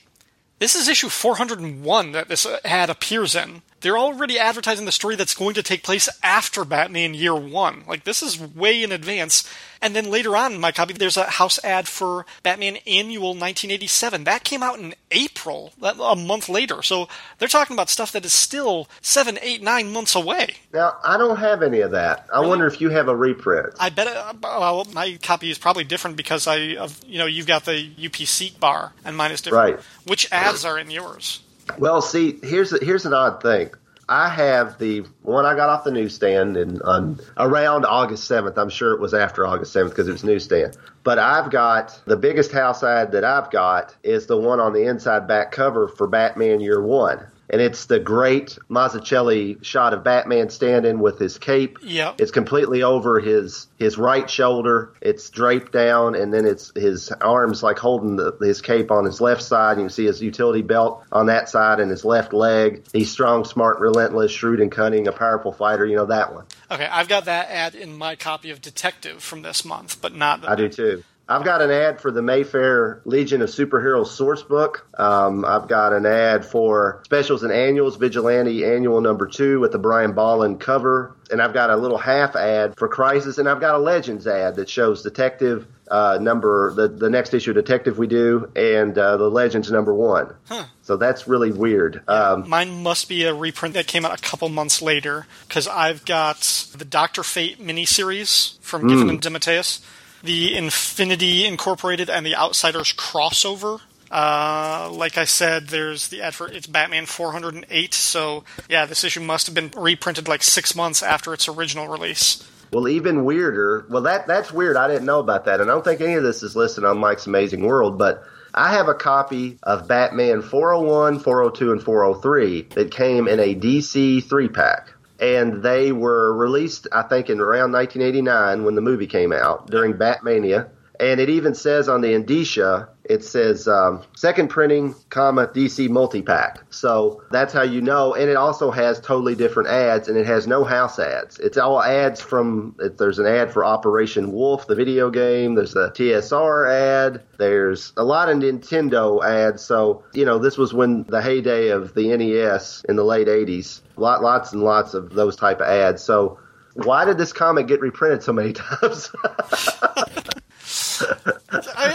This 0.59 0.75
is 0.75 0.87
issue 0.87 1.09
401 1.09 2.11
that 2.13 2.29
this 2.29 2.45
uh, 2.45 2.59
ad 2.65 2.89
appears 2.89 3.35
in. 3.35 3.61
They're 3.81 3.97
already 3.97 4.39
advertising 4.39 4.85
the 4.85 4.91
story 4.91 5.15
that's 5.15 5.35
going 5.35 5.53
to 5.53 5.63
take 5.63 5.83
place 5.83 6.09
after 6.23 6.65
Batman 6.65 7.13
Year 7.13 7.35
One. 7.35 7.83
Like, 7.87 8.05
this 8.05 8.23
is 8.23 8.39
way 8.39 8.81
in 8.81 8.91
advance. 8.91 9.47
And 9.81 9.95
then 9.95 10.09
later 10.09 10.35
on 10.35 10.53
in 10.53 10.59
my 10.59 10.71
copy, 10.71 10.93
there's 10.93 11.17
a 11.17 11.25
house 11.25 11.63
ad 11.63 11.87
for 11.87 12.25
Batman 12.41 12.77
Annual 12.87 13.29
1987. 13.29 14.23
That 14.23 14.43
came 14.43 14.63
out 14.63 14.79
in 14.79 14.95
April, 15.11 15.73
a 15.81 16.15
month 16.15 16.49
later. 16.49 16.81
So 16.81 17.07
they're 17.37 17.47
talking 17.47 17.75
about 17.75 17.89
stuff 17.89 18.11
that 18.13 18.25
is 18.25 18.33
still 18.33 18.87
seven, 19.01 19.37
eight, 19.43 19.61
nine 19.61 19.93
months 19.93 20.15
away. 20.15 20.55
Now, 20.73 20.97
I 21.03 21.17
don't 21.17 21.37
have 21.37 21.61
any 21.61 21.81
of 21.81 21.91
that. 21.91 22.25
I 22.33 22.39
wonder 22.39 22.65
if 22.65 22.81
you 22.81 22.89
have 22.89 23.07
a 23.07 23.15
reprint. 23.15 23.75
I 23.79 23.89
bet 23.89 24.07
uh, 24.07 24.33
well, 24.41 24.87
my 24.91 25.19
copy 25.21 25.51
is 25.51 25.59
probably 25.59 25.83
different 25.83 26.17
because 26.17 26.47
I, 26.47 26.55
you 26.55 27.19
know, 27.19 27.27
you've 27.27 27.47
got 27.47 27.65
the 27.65 27.89
UPC 27.95 28.59
bar 28.59 28.93
and 29.05 29.15
mine 29.15 29.31
is 29.31 29.41
different. 29.41 29.75
Right. 29.75 29.85
Which 30.07 30.31
ads 30.31 30.65
are 30.65 30.79
in 30.79 30.89
yours? 30.89 31.41
Well, 31.77 32.01
see, 32.01 32.39
here's 32.43 32.73
a, 32.73 32.83
here's 32.83 33.05
an 33.05 33.13
odd 33.13 33.41
thing. 33.41 33.71
I 34.09 34.29
have 34.29 34.77
the 34.77 35.01
one 35.21 35.45
I 35.45 35.53
got 35.53 35.69
off 35.69 35.83
the 35.83 35.91
newsstand 35.91 36.55
and 36.55 36.81
on 36.83 37.19
around 37.35 37.85
August 37.85 38.23
seventh. 38.23 38.57
I'm 38.57 38.69
sure 38.69 38.93
it 38.93 39.01
was 39.01 39.13
after 39.13 39.45
August 39.45 39.73
seventh 39.73 39.91
because 39.91 40.07
it 40.07 40.13
was 40.13 40.23
newsstand. 40.23 40.77
But 41.03 41.19
I've 41.19 41.51
got 41.51 41.99
the 42.05 42.15
biggest 42.15 42.51
house 42.53 42.83
ad 42.83 43.11
that 43.11 43.25
I've 43.25 43.51
got 43.51 43.95
is 44.03 44.27
the 44.27 44.37
one 44.37 44.61
on 44.61 44.71
the 44.71 44.83
inside 44.85 45.27
back 45.27 45.51
cover 45.51 45.89
for 45.89 46.07
Batman 46.07 46.61
Year 46.61 46.81
One. 46.81 47.27
And 47.49 47.61
it's 47.61 47.85
the 47.85 47.99
great 47.99 48.57
Mazzucchelli 48.69 49.63
shot 49.63 49.93
of 49.93 50.03
Batman 50.03 50.49
standing 50.49 50.99
with 50.99 51.19
his 51.19 51.37
cape. 51.37 51.79
Yeah. 51.81 52.13
It's 52.17 52.31
completely 52.31 52.83
over 52.83 53.19
his 53.19 53.67
his 53.77 53.97
right 53.97 54.29
shoulder. 54.29 54.93
It's 55.01 55.29
draped 55.29 55.71
down, 55.71 56.15
and 56.15 56.33
then 56.33 56.45
it's 56.45 56.71
his 56.75 57.11
arms 57.11 57.63
like 57.63 57.77
holding 57.77 58.15
the, 58.15 58.35
his 58.41 58.61
cape 58.61 58.91
on 58.91 59.05
his 59.05 59.21
left 59.21 59.43
side. 59.43 59.77
You 59.77 59.83
can 59.83 59.89
see 59.89 60.05
his 60.05 60.21
utility 60.21 60.61
belt 60.61 61.03
on 61.11 61.27
that 61.27 61.49
side 61.49 61.79
and 61.79 61.89
his 61.89 62.03
left 62.03 62.33
leg. 62.33 62.83
He's 62.91 63.11
strong, 63.11 63.45
smart, 63.45 63.79
relentless, 63.79 64.31
shrewd 64.31 64.59
and 64.59 64.71
cunning, 64.71 65.07
a 65.07 65.11
powerful 65.11 65.51
fighter. 65.51 65.85
You 65.85 65.95
know 65.95 66.07
that 66.07 66.33
one. 66.33 66.45
Okay, 66.69 66.85
I've 66.85 67.07
got 67.07 67.25
that 67.25 67.49
ad 67.49 67.75
in 67.75 67.97
my 67.97 68.15
copy 68.15 68.49
of 68.49 68.61
Detective 68.61 69.23
from 69.23 69.41
this 69.41 69.63
month, 69.63 70.01
but 70.01 70.13
not. 70.13 70.41
The, 70.41 70.49
I 70.49 70.55
do 70.55 70.69
too. 70.69 71.03
I've 71.29 71.43
got 71.43 71.61
an 71.61 71.71
ad 71.71 71.99
for 71.99 72.11
the 72.11 72.21
Mayfair 72.21 73.01
Legion 73.05 73.41
of 73.41 73.49
Superheroes 73.49 74.07
source 74.07 74.43
book. 74.43 74.87
Um, 74.97 75.43
I've 75.43 75.67
got 75.67 75.93
an 75.93 76.05
ad 76.05 76.45
for 76.45 77.01
specials 77.05 77.43
and 77.43 77.51
annuals, 77.51 77.97
Vigilante 77.97 78.63
Annual 78.63 79.01
Number 79.01 79.27
Two 79.27 79.59
with 79.59 79.71
the 79.71 79.79
Brian 79.79 80.13
Bolland 80.13 80.59
cover, 80.59 81.15
and 81.29 81.41
I've 81.41 81.53
got 81.53 81.69
a 81.69 81.75
little 81.75 81.97
half 81.97 82.35
ad 82.35 82.75
for 82.77 82.87
Crisis, 82.87 83.37
and 83.37 83.49
I've 83.49 83.59
got 83.59 83.75
a 83.75 83.79
Legends 83.79 84.25
ad 84.25 84.55
that 84.55 84.69
shows 84.69 85.03
Detective 85.03 85.67
uh, 85.89 86.17
number 86.21 86.73
the 86.73 86.87
the 86.87 87.09
next 87.09 87.33
issue 87.33 87.51
of 87.51 87.55
Detective 87.55 87.97
we 87.97 88.07
do, 88.07 88.51
and 88.55 88.97
uh, 88.97 89.17
the 89.17 89.29
Legends 89.29 89.71
number 89.71 89.93
one. 89.93 90.33
So 90.81 90.95
that's 90.95 91.27
really 91.27 91.51
weird. 91.51 92.01
Um, 92.07 92.47
Mine 92.49 92.83
must 92.83 93.09
be 93.09 93.23
a 93.25 93.33
reprint 93.33 93.73
that 93.75 93.87
came 93.87 94.05
out 94.05 94.17
a 94.17 94.21
couple 94.21 94.47
months 94.47 94.81
later 94.81 95.27
because 95.47 95.67
I've 95.67 96.05
got 96.05 96.39
the 96.77 96.85
Doctor 96.85 97.23
Fate 97.23 97.59
miniseries 97.59 98.57
from 98.61 98.87
Giffen 98.87 99.09
and 99.09 99.21
DeMatteis, 99.21 99.81
the 100.23 100.55
Infinity 100.55 101.45
Incorporated, 101.45 102.09
and 102.09 102.25
the 102.25 102.35
Outsiders 102.35 102.93
crossover. 102.93 103.81
Uh, 104.09 104.89
like 104.91 105.17
I 105.17 105.25
said, 105.25 105.67
there's 105.67 106.07
the 106.07 106.21
ad 106.21 106.33
for 106.33 106.47
it's 106.47 106.67
Batman 106.67 107.05
408. 107.05 107.93
So 107.93 108.43
yeah, 108.69 108.85
this 108.85 109.03
issue 109.03 109.21
must 109.21 109.47
have 109.47 109.55
been 109.55 109.71
reprinted 109.75 110.27
like 110.27 110.43
six 110.43 110.75
months 110.75 111.03
after 111.03 111.33
its 111.33 111.47
original 111.47 111.87
release. 111.87 112.47
Well, 112.71 112.87
even 112.87 113.25
weirder. 113.25 113.85
Well, 113.89 114.03
that 114.03 114.27
that's 114.27 114.51
weird. 114.51 114.75
I 114.75 114.87
didn't 114.87 115.05
know 115.05 115.19
about 115.19 115.45
that, 115.45 115.61
and 115.61 115.69
I 115.69 115.73
don't 115.73 115.83
think 115.83 116.01
any 116.01 116.13
of 116.13 116.23
this 116.23 116.43
is 116.43 116.55
listed 116.55 116.83
on 116.83 116.97
Mike's 116.97 117.27
Amazing 117.27 117.65
World. 117.65 117.97
But 117.97 118.23
I 118.53 118.73
have 118.73 118.87
a 118.87 118.93
copy 118.93 119.59
of 119.63 119.87
Batman 119.87 120.41
401, 120.41 121.19
402, 121.19 121.71
and 121.71 121.83
403 121.83 122.61
that 122.75 122.91
came 122.91 123.27
in 123.27 123.39
a 123.39 123.55
DC 123.55 124.23
three 124.27 124.49
pack, 124.49 124.93
and 125.19 125.63
they 125.63 125.91
were 125.91 126.33
released, 126.33 126.87
I 126.91 127.03
think, 127.03 127.29
in 127.29 127.39
around 127.39 127.71
1989 127.71 128.63
when 128.63 128.75
the 128.75 128.81
movie 128.81 129.07
came 129.07 129.33
out 129.33 129.69
during 129.69 129.93
Batmania. 129.93 130.69
And 130.99 131.19
it 131.19 131.29
even 131.29 131.53
says 131.53 131.89
on 131.89 132.01
the 132.01 132.13
indicia, 132.13 132.89
it 133.09 133.23
says 133.23 133.67
um, 133.67 134.03
second 134.15 134.49
printing, 134.49 134.95
comma 135.09 135.47
DC 135.47 135.89
multi 135.89 136.21
pack. 136.21 136.59
So 136.69 137.23
that's 137.31 137.53
how 137.53 137.63
you 137.63 137.81
know. 137.81 138.13
And 138.13 138.29
it 138.29 138.35
also 138.35 138.71
has 138.71 138.99
totally 138.99 139.35
different 139.35 139.69
ads, 139.69 140.07
and 140.07 140.17
it 140.17 140.25
has 140.25 140.47
no 140.47 140.63
house 140.63 140.99
ads. 140.99 141.39
It's 141.39 141.57
all 141.57 141.81
ads 141.81 142.21
from. 142.21 142.75
There's 142.97 143.19
an 143.19 143.25
ad 143.25 143.51
for 143.51 143.65
Operation 143.65 144.31
Wolf, 144.31 144.67
the 144.67 144.75
video 144.75 145.09
game. 145.09 145.55
There's 145.55 145.75
a 145.75 145.89
TSR 145.89 146.69
ad. 146.69 147.23
There's 147.37 147.93
a 147.97 148.03
lot 148.03 148.29
of 148.29 148.37
Nintendo 148.37 149.23
ads. 149.23 149.63
So 149.63 150.03
you 150.13 150.25
know, 150.25 150.37
this 150.37 150.57
was 150.57 150.73
when 150.73 151.03
the 151.03 151.21
heyday 151.21 151.69
of 151.69 151.93
the 151.93 152.15
NES 152.15 152.85
in 152.89 152.95
the 152.95 153.05
late 153.05 153.27
'80s. 153.27 153.81
Lot, 153.95 154.21
lots 154.21 154.53
and 154.53 154.63
lots 154.63 154.93
of 154.93 155.13
those 155.13 155.35
type 155.35 155.59
of 155.59 155.67
ads. 155.67 156.03
So 156.03 156.39
why 156.73 157.05
did 157.05 157.17
this 157.17 157.33
comic 157.33 157.67
get 157.67 157.81
reprinted 157.81 158.21
so 158.21 158.33
many 158.33 158.53
times? 158.81 159.11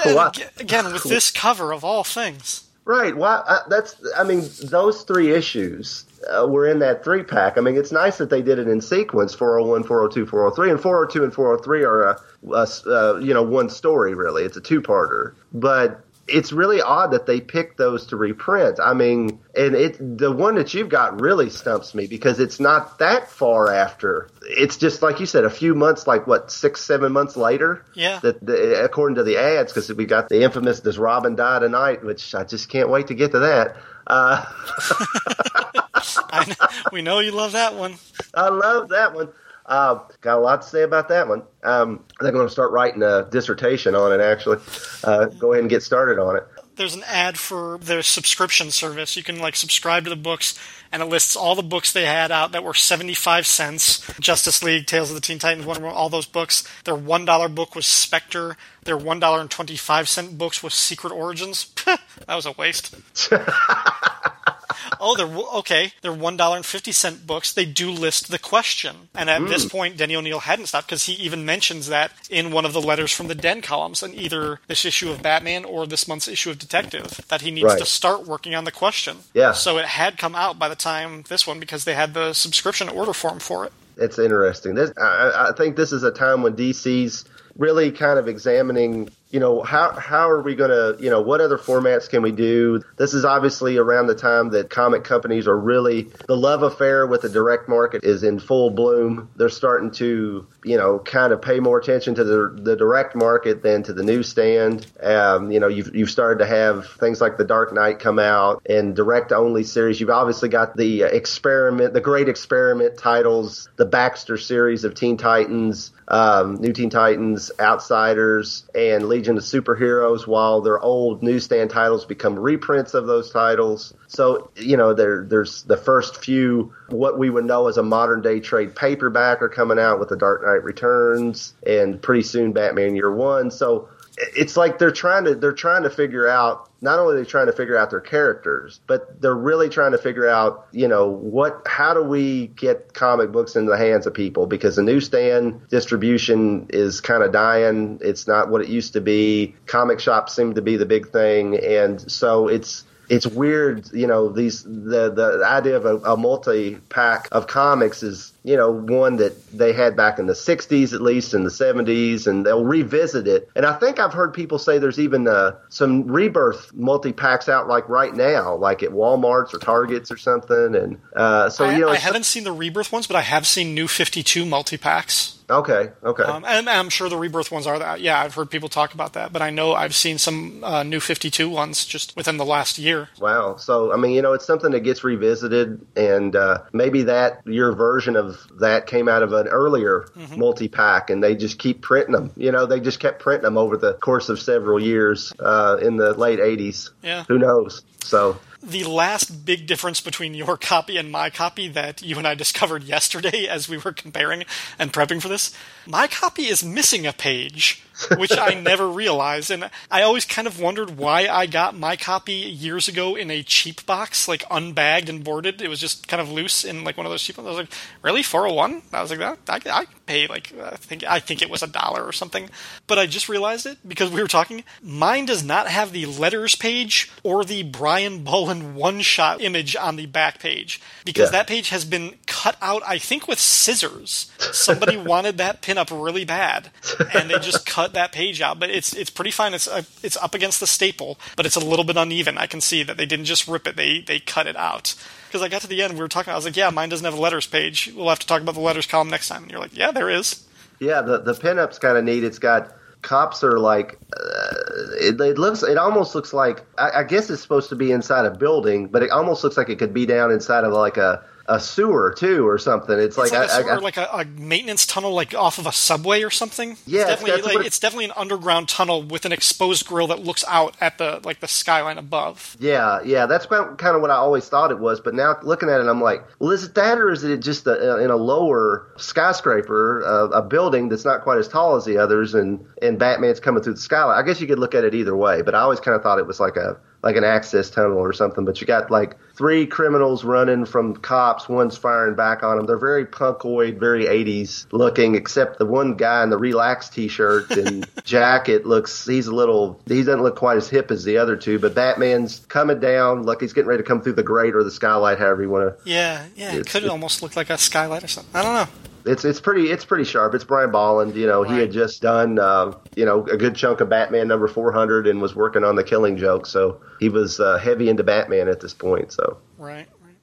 I, 0.05 0.15
What? 0.15 0.53
again, 0.59 0.93
with 0.93 1.05
this 1.05 1.31
cover 1.45 1.73
of 1.73 1.85
all 1.85 2.05
things. 2.05 2.65
Right. 2.85 3.17
Why? 3.17 3.43
Uh, 3.47 3.61
that's. 3.69 3.95
I 4.17 4.25
mean, 4.25 4.49
those 4.65 5.03
three 5.03 5.33
issues 5.33 6.05
uh, 6.29 6.49
were 6.49 6.67
in 6.67 6.81
that 6.81 7.05
three 7.05 7.23
pack. 7.23 7.57
I 7.57 7.61
mean, 7.61 7.77
it's 7.77 7.93
nice 7.93 8.19
that 8.19 8.29
they 8.29 8.43
did 8.43 8.59
it 8.59 8.67
in 8.67 8.81
sequence: 8.81 9.35
401, 9.35 9.85
402, 9.85 10.27
403, 10.27 10.71
and 10.71 10.81
402 10.81 11.23
and 11.25 11.33
403 11.33 11.85
are 11.85 12.03
a 12.03 12.21
uh, 12.53 13.19
you 13.23 13.33
know 13.33 13.43
one 13.43 13.71
story 13.71 14.15
really. 14.15 14.43
It's 14.45 14.57
a 14.57 14.61
two-parter, 14.61 15.35
but. 15.53 16.05
It's 16.33 16.53
really 16.53 16.81
odd 16.81 17.13
that 17.13 17.27
they 17.27 17.41
picked 17.41 17.77
those 17.77 18.07
to 18.07 18.17
reprint. 18.17 18.81
I 18.81 18.95
mean, 18.95 19.39
and 19.55 19.75
it 19.75 19.97
the 20.19 20.33
one 20.33 20.55
that 20.57 20.73
you've 20.75 20.89
got 20.89 21.21
really 21.21 21.51
stumps 21.51 21.95
me 21.95 22.07
because 22.07 22.41
it's 22.41 22.59
not 22.59 22.99
that 23.01 23.29
far 23.31 23.73
after. 23.73 24.29
It's 24.43 24.77
just 24.77 25.03
like 25.03 25.21
you 25.21 25.27
said, 25.27 25.45
a 25.45 25.51
few 25.51 25.75
months, 25.75 26.07
like 26.07 26.27
what 26.27 26.51
six, 26.51 26.81
seven 26.81 27.13
months 27.13 27.37
later 27.37 27.85
Yeah. 27.95 28.19
that 28.21 28.45
the, 28.45 28.83
according 28.85 29.17
to 29.17 29.23
the 29.25 29.37
ads, 29.37 29.73
because 29.73 29.93
we 29.93 30.07
got 30.07 30.29
the 30.29 30.43
infamous 30.43 30.81
"Does 30.81 30.99
Robin 30.99 31.37
Die 31.37 31.59
Tonight," 31.59 32.05
which 32.05 32.35
I 32.35 32.45
just 32.45 32.69
can't 32.69 32.89
wait 32.89 33.09
to 33.09 33.15
get 33.15 33.33
to 33.33 33.41
that. 33.41 33.77
Uh, 34.07 34.45
know, 36.49 36.67
we 36.93 37.03
know 37.03 37.19
you 37.21 37.33
love 37.33 37.53
that 37.53 37.75
one. 37.75 37.95
I 38.35 38.49
love 38.49 38.89
that 38.89 39.15
one. 39.15 39.29
Uh, 39.73 40.01
got 40.21 40.37
a 40.37 40.41
lot 40.41 40.61
to 40.61 40.69
say 40.69 40.83
about 40.83 41.09
that 41.09 41.27
one. 41.27 41.43
Um, 41.63 42.05
I 42.21 42.25
think 42.25 42.29
I'm 42.29 42.35
going 42.35 42.47
to 42.47 42.53
start 42.53 42.73
writing 42.73 43.03
a 43.03 43.27
dissertation 43.31 43.95
on 43.95 44.13
it. 44.13 44.23
Actually, 44.23 44.59
uh, 45.03 45.25
go 45.25 45.55
ahead 45.55 45.63
and 45.63 45.71
get 45.71 45.83
started 45.83 46.19
on 46.19 46.37
it. 46.37 46.43
There's 46.77 46.95
an 46.95 47.05
ad 47.07 47.39
for 47.39 47.79
their 47.79 48.03
subscription 48.03 48.71
service. 48.71 49.17
You 49.17 49.23
can 49.23 49.39
like 49.39 49.57
subscribe 49.57 50.05
to 50.05 50.11
the 50.11 50.17
books, 50.17 50.59
and 50.93 51.03
it 51.03 51.07
lists 51.07 51.35
all 51.37 51.55
the 51.55 51.63
books 51.63 51.91
they 51.91 52.05
had 52.05 52.31
out 52.31 52.53
that 52.53 52.63
were 52.63 52.75
75 52.75 53.47
cents. 53.47 54.07
Justice 54.21 54.63
League, 54.63 54.85
Tales 54.85 55.09
of 55.09 55.15
the 55.15 55.23
Teen 55.23 55.39
Titans, 55.39 55.65
Wonder 55.65 55.85
Woman, 55.85 55.97
all 55.97 56.11
those 56.11 56.27
books. 56.27 56.69
Their 56.85 56.95
one 56.95 57.25
dollar 57.25 57.49
book 57.49 57.75
was 57.75 57.87
Spectre. 57.87 58.59
Their 58.85 58.99
one 58.99 59.21
dollar 59.21 59.41
and 59.41 59.51
25 59.51 60.07
cent 60.07 60.37
books 60.37 60.63
was 60.63 60.75
Secret 60.75 61.15
Origins. 61.15 61.73
that 61.87 61.99
was 62.29 62.45
a 62.45 62.53
waste. 62.53 62.95
Oh, 65.01 65.17
they're 65.17 65.27
okay. 65.27 65.93
They're 66.03 66.13
one 66.13 66.37
dollar 66.37 66.57
and 66.57 66.67
fifty 66.67 66.93
cent 66.93 67.27
books. 67.27 67.53
They 67.53 67.65
do 67.65 67.91
list 67.91 68.31
the 68.31 68.39
question, 68.39 69.09
and 69.15 69.29
at 69.29 69.49
this 69.49 69.65
hmm. 69.65 69.69
point, 69.69 69.97
Denny 69.97 70.15
O'Neil 70.15 70.41
hadn't 70.41 70.67
stopped 70.67 70.87
because 70.87 71.05
he 71.05 71.15
even 71.15 71.45
mentions 71.45 71.89
that 71.89 72.13
in 72.31 72.53
one 72.53 72.65
of 72.65 72.73
the 72.73 72.81
letters 72.81 73.13
from 73.13 73.29
the 73.29 73.35
Den 73.35 73.63
columns, 73.63 74.03
in 74.03 74.15
either 74.15 74.61
this 74.69 74.85
issue 74.85 75.11
of 75.11 75.23
Batman 75.23 75.65
or 75.65 75.87
this 75.87 76.07
month's 76.07 76.29
issue 76.29 76.51
of 76.51 76.59
Detective, 76.59 77.21
that 77.29 77.41
he 77.41 77.51
needs 77.51 77.65
Right. 77.65 77.79
to 77.79 77.87
start 77.87 78.27
working 78.27 78.55
on 78.55 78.65
the 78.65 78.73
question. 78.73 79.19
Yeah. 79.35 79.53
So 79.53 79.79
it 79.79 79.85
had 79.85 80.19
come 80.19 80.35
out 80.35 80.59
by 80.59 80.69
the 80.69 80.77
time 80.77 81.25
this 81.29 81.47
one 81.47 81.61
because 81.61 81.85
they 81.85 81.95
had 81.95 82.15
the 82.15 82.33
subscription 82.33 82.89
order 82.89 83.13
form 83.13 83.39
for 83.39 83.65
it. 83.65 83.73
It's 83.97 84.19
interesting. 84.19 84.75
This, 84.75 84.93
I, 84.99 85.49
I 85.51 85.53
think 85.57 85.77
this 85.77 85.93
is 85.93 86.03
a 86.03 86.11
time 86.11 86.43
when 86.43 86.55
DC's 86.55 87.25
really 87.57 87.91
kind 87.93 88.19
of 88.19 88.29
examining, 88.29 89.11
you 89.33 89.41
know, 89.41 89.63
how 89.63 89.93
how 89.93 90.29
are 90.29 90.43
we 90.43 90.55
going 90.55 90.71
to, 90.71 91.03
you 91.03 91.09
know, 91.09 91.23
what 91.23 91.41
other 91.41 91.57
formats 91.57 92.09
can 92.09 92.21
we 92.21 92.33
do? 92.33 92.83
This 92.99 93.15
is 93.15 93.25
obviously 93.25 93.79
around 93.79 94.07
the 94.07 94.15
time 94.15 94.51
that 94.51 94.69
comic 94.69 95.05
companies 95.05 95.49
are 95.49 95.59
really 95.59 96.11
the 96.29 96.37
love 96.37 96.63
affair 96.63 97.07
with 97.07 97.23
the 97.23 97.31
direct 97.31 97.67
market 97.67 98.05
is 98.05 98.23
in 98.23 98.39
full 98.39 98.69
bloom. 98.69 99.31
They're 99.37 99.49
starting 99.49 99.91
to, 99.93 100.47
you 100.65 100.77
know, 100.77 100.99
kind 100.99 101.33
of 101.33 101.41
pay 101.41 101.61
more 101.61 101.79
attention 101.79 102.15
to 102.17 102.25
the 102.25 102.61
the 102.63 102.77
direct 102.77 103.17
market 103.17 103.63
than 103.63 103.83
to 103.85 103.95
the 103.95 104.03
newsstand. 104.03 104.87
Um, 105.03 105.51
you 105.51 105.61
know, 105.61 105.69
you've 105.69 105.95
you've 105.95 106.11
started 106.11 106.41
to 106.41 106.47
have 106.47 106.87
things 107.01 107.23
like 107.23 107.39
the 107.39 107.45
Dark 107.45 107.73
Knight 107.73 108.01
come 108.01 108.19
out 108.19 108.67
and 108.69 108.95
direct 108.95 109.33
only 109.33 109.65
series. 109.65 109.99
You've 109.99 110.11
obviously 110.11 110.51
got 110.51 110.77
the 110.77 111.05
experiment, 111.05 111.95
the 111.95 112.03
great 112.03 112.29
experiment 112.29 112.99
titles, 112.99 113.71
the 113.77 113.87
Baxter 113.87 114.37
series 114.37 114.85
of 114.85 114.95
Teen 114.95 115.17
Titans, 115.17 115.91
um, 116.09 116.57
New 116.57 116.75
Teen 116.75 116.91
Titans, 116.91 117.51
Outsiders, 117.59 118.67
and 118.75 119.09
Legion 119.09 119.22
of 119.29 119.45
Superheroes, 119.45 120.27
while 120.27 120.61
their 120.61 120.79
old 120.79 121.23
newsstand 121.23 121.71
titles 121.71 122.05
become 122.05 122.39
reprints 122.39 122.95
of 122.95 123.07
those 123.07 123.31
titles. 123.31 123.95
So, 124.07 124.51
you 124.57 124.77
know, 124.77 124.95
there, 124.95 125.25
there's 125.25 125.63
the 125.65 125.77
first 125.77 126.23
few, 126.25 126.73
what 126.89 127.19
we 127.19 127.31
would 127.31 127.45
know 127.45 127.69
as 127.69 127.77
a 127.77 127.83
modern 127.83 128.23
day 128.23 128.41
trade 128.41 128.75
paperback 128.75 129.43
are 129.43 129.49
coming 129.49 129.79
out 129.79 129.99
with 130.01 130.09
The 130.09 130.17
Dark 130.17 130.43
Knight 130.43 130.65
Returns, 130.65 131.55
and 131.67 132.01
pretty 132.01 132.23
soon 132.23 132.53
Batman 132.53 132.95
Year 132.95 133.13
One. 133.13 133.51
So, 133.51 133.89
it's 134.17 134.57
like 134.57 134.79
they're 134.79 134.91
trying 134.91 135.25
to 135.25 135.35
they're 135.35 135.53
trying 135.53 135.83
to 135.85 135.91
figure 135.91 136.29
out 136.29 136.69
not 136.81 136.99
only 136.99 137.15
are 137.15 137.19
they 137.19 137.25
trying 137.25 137.47
to 137.47 137.53
figure 137.53 137.77
out 137.77 137.91
their 137.91 138.01
characters 138.01 138.81
but 138.87 139.21
they're 139.23 139.35
really 139.35 139.69
trying 139.69 139.93
to 139.93 139.99
figure 139.99 140.29
out 140.29 140.67
you 140.73 140.87
know 140.87 141.09
what 141.09 141.63
how 141.67 141.95
do 141.95 142.03
we 142.03 142.49
get 142.49 142.93
comic 142.93 143.33
books 143.33 143.57
into 143.57 143.71
the 143.71 143.77
hands 143.77 144.07
of 144.07 144.15
people? 144.15 144.47
Because 144.47 144.77
the 144.77 144.83
newsstand 144.83 145.69
distribution 145.69 146.67
is 146.71 147.01
kind 147.01 147.23
of 147.23 147.33
dying. 147.33 147.99
It's 148.03 148.29
not 148.29 148.51
what 148.51 148.61
it 148.63 148.69
used 148.69 148.93
to 148.93 149.01
be. 149.01 149.55
Comic 149.67 150.01
shops 150.01 150.35
seem 150.35 150.55
to 150.55 150.63
be 150.63 150.77
the 150.77 150.87
big 150.87 151.09
thing. 151.09 151.59
And 151.59 152.11
so 152.11 152.49
it's 152.49 152.85
it's 153.09 153.27
weird, 153.27 153.93
you 153.93 154.07
know, 154.07 154.29
these 154.29 154.63
the 154.63 155.11
the 155.11 155.43
idea 155.45 155.77
of 155.77 155.85
a, 155.85 155.97
a 156.13 156.17
multi 156.17 156.77
pack 156.89 157.29
of 157.33 157.47
comics 157.47 158.03
is, 158.03 158.32
you 158.45 158.57
know, 158.57 158.71
one 158.71 159.17
that 159.17 159.51
they 159.53 159.73
had 159.73 159.97
back 159.97 160.19
in 160.19 160.27
the 160.27 160.33
'60s, 160.33 160.93
at 160.93 161.01
least 161.01 161.35
in 161.35 161.45
the 161.45 161.51
'70s, 161.51 162.27
and 162.27 162.45
they'll 162.45 162.65
revisit 162.65 163.29
it. 163.29 163.49
And 163.55 163.65
I 163.65 163.75
think 163.75 163.99
I've 163.99 164.13
heard 164.13 164.35
people 164.35 164.59
say 164.59 164.79
there's 164.79 164.99
even 164.99 165.29
uh, 165.29 165.53
some 165.69 166.07
rebirth 166.07 166.73
multi 166.75 167.13
packs 167.13 167.49
out, 167.49 167.69
like 167.69 167.89
right 167.89 168.15
now, 168.15 168.55
like 168.57 168.83
at 168.83 168.91
WalMarts 168.91 169.55
or 169.55 169.59
Targets 169.59 170.11
or 170.11 170.17
something. 170.17 170.75
And 170.75 171.01
uh, 171.15 171.51
so 171.51 171.67
I, 171.67 171.75
you 171.75 171.81
know, 171.81 171.89
I 171.89 171.97
haven't 171.97 172.25
seen 172.25 172.45
the 172.45 172.53
Rebirth 172.53 172.93
ones, 172.93 173.07
but 173.07 173.17
I 173.17 173.23
have 173.23 173.47
seen 173.47 173.75
New 173.75 173.89
Fifty 173.89 174.23
Two 174.23 174.45
multi 174.45 174.77
packs. 174.77 175.39
okay, 175.49 175.91
okay. 176.03 176.23
Um, 176.23 176.45
and 176.47 176.69
I'm 176.69 176.89
sure 176.89 177.09
the 177.09 177.17
Rebirth 177.17 177.53
ones 177.53 177.67
are 177.67 177.79
that. 177.79 178.01
Yeah, 178.01 178.21
I've 178.21 178.35
heard 178.35 178.51
people 178.51 178.69
talk 178.69 178.95
about 178.95 179.13
that, 179.15 179.33
but 179.33 179.43
I 179.43 179.51
know 179.51 179.75
I've 179.75 179.95
seen 179.95 180.19
some 180.19 180.65
uh, 180.65 180.83
New 180.83 181.01
ones 181.49 181.85
just 181.85 182.17
within 182.17 182.37
the 182.39 182.45
last 182.45 182.79
year. 182.79 183.09
Wow. 183.21 183.57
So, 183.57 183.93
I 183.93 183.97
mean, 183.97 184.13
you 184.13 184.23
know, 184.23 184.33
it's 184.33 184.47
something 184.47 184.71
that 184.73 184.81
gets 184.81 185.05
revisited, 185.05 185.85
and 185.97 186.35
uh, 186.35 186.63
maybe 186.73 187.03
that 187.05 187.41
your 187.45 187.73
version 187.73 188.17
of 188.17 188.32
that 188.61 188.87
came 188.87 189.09
out 189.09 189.23
of 189.23 189.33
an 189.33 189.49
earlier 189.49 190.09
multi 190.37 190.69
pack, 190.69 191.11
and 191.11 191.23
they 191.23 191.35
just 191.35 191.59
keep 191.59 191.83
printing 191.83 192.13
them. 192.13 192.33
You 192.37 192.53
know, 192.53 192.67
they 192.67 192.81
just 192.81 193.01
kept 193.01 193.21
printing 193.21 193.45
them 193.45 193.59
over 193.59 193.77
the 193.77 193.95
course 193.95 194.29
of 194.29 194.41
several 194.41 194.81
years 194.81 195.33
uh, 195.39 195.79
in 195.81 195.97
the 195.97 196.15
late 196.15 196.39
80s. 196.39 196.91
Yeah. 197.03 197.25
Who 197.29 197.39
knows? 197.39 197.83
So, 198.05 198.39
the 198.63 198.85
last 198.85 199.45
big 199.45 199.67
difference 199.67 200.01
between 200.01 200.35
your 200.35 200.57
copy 200.57 200.97
and 200.97 201.11
my 201.11 201.31
copy 201.31 201.69
that 201.69 202.03
you 202.03 202.19
and 202.19 202.27
I 202.27 202.35
discovered 202.35 202.85
yesterday 202.85 203.47
as 203.51 203.69
we 203.69 203.79
were 203.79 203.93
comparing 203.93 204.45
and 204.79 204.93
prepping 204.93 205.21
for 205.21 205.29
this. 205.29 205.57
My 205.87 206.07
copy 206.07 206.45
is 206.45 206.65
missing 206.65 207.07
a 207.07 207.13
page, 207.13 207.83
which 208.17 208.37
I 208.37 208.55
never 208.55 208.89
realized. 208.89 209.51
And 209.51 209.71
I 209.91 210.03
always 210.03 210.25
kind 210.25 210.47
of 210.47 210.61
wondered 210.61 210.97
why 210.97 211.29
I 211.29 211.47
got 211.47 211.77
my 211.77 211.97
copy 211.97 212.33
years 212.33 212.89
ago 212.89 213.15
in 213.15 213.31
a 213.31 213.43
cheap 213.43 213.85
box, 213.87 214.29
like 214.29 214.45
unbagged 214.51 215.09
and 215.09 215.23
boarded. 215.25 215.61
It 215.63 215.69
was 215.69 215.81
just 215.81 216.09
kind 216.09 216.21
of 216.21 216.31
loose 216.31 216.65
in 216.65 216.85
like 216.85 216.97
one 216.97 217.07
of 217.07 217.11
those 217.13 217.23
cheap 217.23 217.37
ones. 217.39 217.47
I 217.47 217.51
was 217.51 217.59
like, 217.59 217.73
really? 218.03 218.23
401? 218.23 218.83
I 218.93 219.03
was 219.03 219.11
like, 219.11 219.19
that, 219.21 219.67
I, 219.67 219.83
I 219.83 219.85
pay 220.07 220.27
like, 220.27 220.53
I 220.59 220.77
think, 220.77 221.05
I 221.05 221.19
think 221.21 221.43
it 221.43 221.51
was 221.51 221.63
a 221.63 221.67
dollar 221.67 222.03
or 222.05 222.13
something. 222.13 222.49
But 222.87 222.99
I 222.99 223.07
just 223.07 223.29
realized 223.29 223.67
it 223.67 223.79
because 223.87 224.11
we 224.11 224.21
were 224.23 224.29
talking. 224.29 224.65
Mine 224.83 225.27
does 225.27 225.45
not 225.45 225.69
have 225.69 225.93
the 225.93 226.07
letters 226.07 226.55
page 226.55 227.11
or 227.23 227.45
the 227.45 227.63
Brian 227.63 228.25
Bolland 228.25 228.75
one 228.75 229.01
shot 229.01 229.41
image 229.41 229.77
on 229.77 229.97
the 229.97 230.07
back 230.07 230.39
page 230.39 230.81
because 231.05 231.29
Yeah. 231.29 231.39
that 231.39 231.47
page 231.47 231.71
has 231.71 231.85
been 231.85 232.15
cut 232.27 232.57
out, 232.63 232.83
I 232.87 232.99
think, 232.99 233.27
with 233.29 233.39
scissors. 233.41 234.31
Somebody 234.53 234.97
wanted 235.13 235.39
that 235.39 235.63
pinup 235.63 235.91
really 235.91 236.25
bad, 236.25 236.71
and 237.15 237.31
they 237.31 237.39
just 237.39 237.67
cut 237.67 237.82
that 237.89 238.13
page 238.13 238.41
out. 238.41 238.59
But 238.59 238.71
it's 238.71 238.95
it's 238.95 239.11
pretty 239.11 239.31
fine. 239.31 239.55
It's 239.55 239.69
uh, 239.69 239.83
it's 240.03 240.17
up 240.17 240.35
against 240.35 240.61
the 240.61 240.67
staple, 240.67 241.19
but 241.37 241.47
it's 241.47 241.57
a 241.57 241.61
little 241.61 241.85
bit 241.85 241.97
uneven. 241.97 242.39
I 242.39 242.47
can 242.47 242.61
see 242.61 242.83
that 242.83 242.97
they 242.97 243.07
didn't 243.07 243.27
just 243.27 243.49
rip 243.49 243.67
it; 243.67 243.77
they 243.77 244.01
they 244.01 244.21
cut 244.21 244.47
it 244.47 244.57
out. 244.57 244.95
Because 245.29 245.43
I 245.43 245.49
got 245.49 245.63
to 245.63 245.67
the 245.67 245.83
end, 245.83 245.95
we 245.95 246.01
were 246.01 246.09
talking. 246.09 246.33
I 246.33 246.37
was 246.37 246.45
like, 246.45 246.57
"Yeah, 246.57 246.71
mine 246.71 246.89
doesn't 246.89 247.05
have 247.05 247.15
a 247.15 247.21
letters 247.21 247.47
page. 247.47 247.93
We'll 247.95 248.09
have 248.09 248.19
to 248.21 248.27
talk 248.27 248.43
about 248.43 248.55
the 248.55 248.61
letters 248.61 248.87
column 248.87 249.11
next 249.11 249.29
time." 249.29 249.43
And 249.43 249.51
you're 249.51 249.61
like, 249.61 249.77
"Yeah, 249.77 249.91
there 249.91 250.11
is." 250.11 250.45
Yeah, 250.79 251.03
the 251.03 251.19
the 251.19 251.35
pinup's 251.35 251.79
kind 251.79 251.97
of 251.97 252.05
neat. 252.05 252.25
It's 252.25 252.39
got 252.39 252.75
cops 253.03 253.43
are 253.43 253.59
like 253.59 253.99
uh, 254.17 254.55
it, 255.01 255.21
it 255.21 255.39
looks 255.39 255.63
it 255.63 255.77
almost 255.77 256.15
looks 256.15 256.33
like 256.33 256.65
I, 256.79 257.01
I 257.01 257.05
guess 257.05 257.29
it's 257.31 257.43
supposed 257.43 257.69
to 257.71 257.77
be 257.77 257.93
inside 257.93 258.25
a 258.25 258.31
building, 258.31 258.87
but 258.87 259.03
it 259.03 259.11
almost 259.11 259.45
looks 259.45 259.57
like 259.57 259.69
it 259.69 259.79
could 259.79 259.93
be 259.93 260.07
down 260.07 260.31
inside 260.31 260.65
of 260.65 260.73
like 260.73 260.97
a 260.97 261.25
a 261.47 261.59
sewer 261.59 262.15
too 262.17 262.47
or 262.47 262.59
something. 262.59 262.99
It's 262.99 263.19
like, 263.19 263.33
It's 263.33 263.33
like, 263.33 263.49
a 263.49 263.53
I, 263.53 263.61
sort 263.61 263.73
I, 263.73 263.77
of 263.77 263.83
like 263.83 263.97
a, 263.97 264.09
a 264.13 264.25
maintenance 264.25 264.87
tunnel, 264.87 265.13
like 265.13 265.35
off 265.35 265.59
of 265.59 265.67
a 265.67 265.73
subway 265.73 266.23
or 266.23 266.31
something. 266.31 266.77
Yeah, 266.87 267.03
it's 267.03 267.11
it's 267.13 267.23
definitely, 267.23 267.43
got 267.43 267.55
like, 267.57 267.67
it's 267.67 267.79
definitely 267.79 268.05
an 268.07 268.13
underground 268.17 268.69
tunnel 268.69 269.03
with 269.03 269.25
an 269.25 269.33
exposed 269.33 269.87
grill 269.87 270.07
that 270.09 270.21
looks 270.21 270.45
out 270.49 270.77
at 270.81 270.99
the 270.99 271.21
like 271.25 271.41
the 271.41 271.49
skyline 271.49 271.99
above. 271.99 272.57
yeah, 272.61 273.01
yeah. 273.05 273.27
That's 273.27 273.47
kind 273.47 273.81
of 273.83 274.01
what 274.01 274.11
I 274.11 274.15
always 274.15 274.49
thought 274.49 274.71
it 274.71 274.79
was. 274.79 275.01
But 275.01 275.15
now 275.15 275.37
looking 275.43 275.69
at 275.69 275.81
it, 275.81 275.87
I'm 275.89 276.01
like, 276.01 276.25
well, 276.39 276.51
is 276.51 276.65
it 276.65 276.75
that 276.75 276.99
or 276.99 277.11
is 277.11 277.25
it 277.25 277.41
just 277.41 277.67
a, 277.67 277.99
in 277.99 278.11
a 278.11 278.17
lower 278.17 278.93
skyscraper, 278.97 280.03
uh, 280.05 280.29
a 280.29 280.43
building 280.43 280.89
that's 280.89 281.05
not 281.05 281.23
quite 281.23 281.39
as 281.39 281.49
tall 281.49 281.77
as 281.77 281.85
the 281.85 281.99
others, 281.99 282.35
and 282.35 282.65
and 282.81 282.99
Batman's 282.99 283.41
coming 283.41 283.63
through 283.63 283.75
the 283.75 283.81
skyline? 283.81 284.19
I 284.19 284.27
guess 284.27 284.41
you 284.41 284.47
could 284.47 284.59
look 284.59 284.75
at 284.75 284.85
it 284.85 284.95
either 284.95 285.17
way, 285.17 285.43
but 285.43 285.55
I 285.55 285.61
always 285.61 285.81
kind 285.81 285.95
of 285.95 286.03
thought 286.03 286.19
it 286.19 286.27
was 286.27 286.41
like 286.41 286.57
a 286.57 286.79
like 287.03 287.17
an 287.17 287.25
access 287.25 287.69
tunnel 287.71 287.99
or 287.99 288.13
something. 288.13 288.45
But 288.45 288.61
you 288.61 288.67
got 288.67 288.91
like 288.91 289.17
three 289.35 289.67
criminals 289.67 290.25
running 290.25 290.65
from 290.65 290.95
cops, 290.97 291.49
one's 291.49 291.77
firing 291.77 292.15
back 292.15 292.43
on 292.43 292.57
them. 292.57 292.67
They're 292.67 292.79
very 292.79 293.05
punkoid, 293.05 293.79
very 293.79 294.05
80s 294.05 294.67
looking, 294.73 295.15
except 295.15 295.59
the 295.59 295.67
one 295.67 295.95
guy 295.95 296.23
in 296.23 296.31
the 296.31 296.39
relaxed 296.39 296.93
t-shirt 296.93 297.51
and 297.51 297.89
jacket 298.05 298.67
looks, 298.67 299.07
he's 299.07 299.27
a 299.27 299.35
little, 299.35 299.81
he 299.87 300.03
doesn't 300.03 300.23
look 300.23 300.37
quite 300.37 300.57
as 300.57 300.69
hip 300.69 300.91
as 300.91 301.05
the 301.05 301.19
other 301.19 301.37
two, 301.37 301.59
but 301.59 301.75
Batman's 301.75 302.41
coming 302.49 302.79
down, 302.79 303.23
like 303.25 303.41
he's 303.41 303.53
getting 303.53 303.69
ready 303.69 303.83
to 303.83 303.89
come 303.89 304.01
through 304.01 304.13
the 304.15 304.23
grate 304.23 304.55
or 304.55 304.63
the 304.63 304.71
skylight, 304.71 305.19
however 305.19 305.43
you 305.43 305.51
want 305.51 305.77
to. 305.77 305.91
Yeah, 305.91 306.27
yeah. 306.37 306.55
It 306.55 306.69
could 306.69 306.85
it- 306.85 306.91
almost 306.91 307.23
look 307.23 307.35
like 307.37 307.51
a 307.51 307.59
skylight 307.59 308.05
or 308.05 308.09
something. 308.09 308.35
I 308.35 308.43
don't 308.43 308.55
know. 308.55 308.73
It's 309.05 309.25
it's 309.25 309.41
pretty 309.41 309.69
it's 309.69 309.85
pretty 309.85 310.05
sharp. 310.05 310.33
It's 310.33 310.45
Brian 310.45 310.71
Bolland. 310.71 311.17
You 311.17 311.27
know, 311.27 311.43
he 311.43 311.59
had 311.59 311.73
just 311.73 312.03
done 312.03 312.39
uh, 312.39 312.73
you 312.95 313.05
know 313.05 313.27
a 313.27 313.37
good 313.37 313.57
chunk 313.57 313.81
of 313.81 313.89
Batman 313.89 314.29
number 314.29 314.47
400 314.47 315.09
and 315.09 315.21
was 315.21 315.35
working 315.35 315.65
on 315.65 315.75
the 315.75 315.83
Killing 315.83 316.17
Joke, 316.17 316.47
so 316.47 316.81
he 317.03 317.09
was 317.09 317.41
uh, 317.41 317.59
heavy 317.59 317.89
into 317.89 318.05
Batman 318.05 318.49
at 318.49 318.61
this 318.61 318.73
point. 318.73 319.13
So 319.13 319.39
Right, 319.59 319.89
right. 320.01 320.15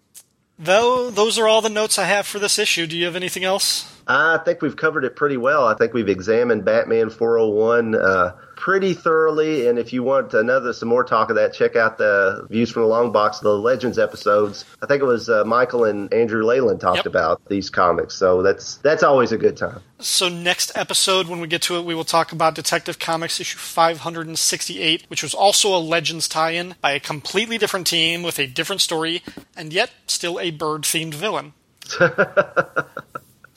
Though 0.57 1.09
those 1.09 1.37
are 1.37 1.45
all 1.47 1.61
the 1.61 1.69
notes 1.69 1.99
I 1.99 2.05
have 2.05 2.25
for 2.25 2.39
this 2.39 2.57
issue. 2.57 2.87
Do 2.87 2.95
you 2.97 3.05
have 3.05 3.17
anything 3.17 3.43
else? 3.43 3.98
I 4.11 4.39
think 4.43 4.63
we've 4.63 4.75
covered 4.75 5.03
it 5.05 5.15
pretty 5.15 5.37
well. 5.37 5.67
I 5.67 5.75
think 5.75 5.93
we've 5.93 6.09
examined 6.09 6.65
Batman 6.65 7.11
401 7.11 7.93
uh, 7.93 8.31
pretty 8.55 8.95
thoroughly. 8.95 9.67
And 9.67 9.77
if 9.77 9.93
you 9.93 10.01
want 10.01 10.33
another 10.33 10.73
some 10.73 10.89
more 10.89 11.03
talk 11.03 11.29
of 11.29 11.35
that, 11.35 11.53
check 11.53 11.75
out 11.75 11.99
the 11.99 12.47
Views 12.49 12.71
from 12.71 12.81
the 12.81 12.87
Long 12.87 13.11
Box, 13.11 13.37
the 13.37 13.53
Legends 13.53 13.99
episodes. 13.99 14.65
I 14.81 14.87
think 14.87 15.03
it 15.03 15.05
was 15.05 15.29
uh, 15.29 15.43
Michael 15.45 15.83
and 15.83 16.11
Andrew 16.11 16.43
Leyland 16.43 16.81
talked 16.81 16.97
Yep. 16.97 17.05
about 17.05 17.45
these 17.49 17.69
comics, 17.69 18.15
so 18.15 18.41
that's 18.41 18.77
that's 18.77 19.03
always 19.03 19.31
a 19.31 19.37
good 19.37 19.55
time. 19.55 19.79
So 19.99 20.27
next 20.27 20.71
episode, 20.75 21.27
when 21.27 21.39
we 21.39 21.47
get 21.47 21.61
to 21.63 21.75
it, 21.77 21.85
we 21.85 21.93
will 21.93 22.03
talk 22.03 22.31
about 22.31 22.55
Detective 22.55 22.97
Comics 22.97 23.39
issue 23.39 23.59
568, 23.59 25.03
which 25.09 25.21
was 25.21 25.35
also 25.35 25.75
a 25.75 25.77
Legends 25.77 26.27
tie-in 26.27 26.73
by 26.81 26.93
a 26.93 26.99
completely 26.99 27.59
different 27.59 27.85
team 27.85 28.23
with 28.23 28.39
a 28.39 28.47
different 28.47 28.81
story, 28.81 29.21
and 29.55 29.71
yet 29.71 29.91
still 30.07 30.39
a 30.39 30.49
bird-themed 30.49 31.13
villain. 31.13 31.53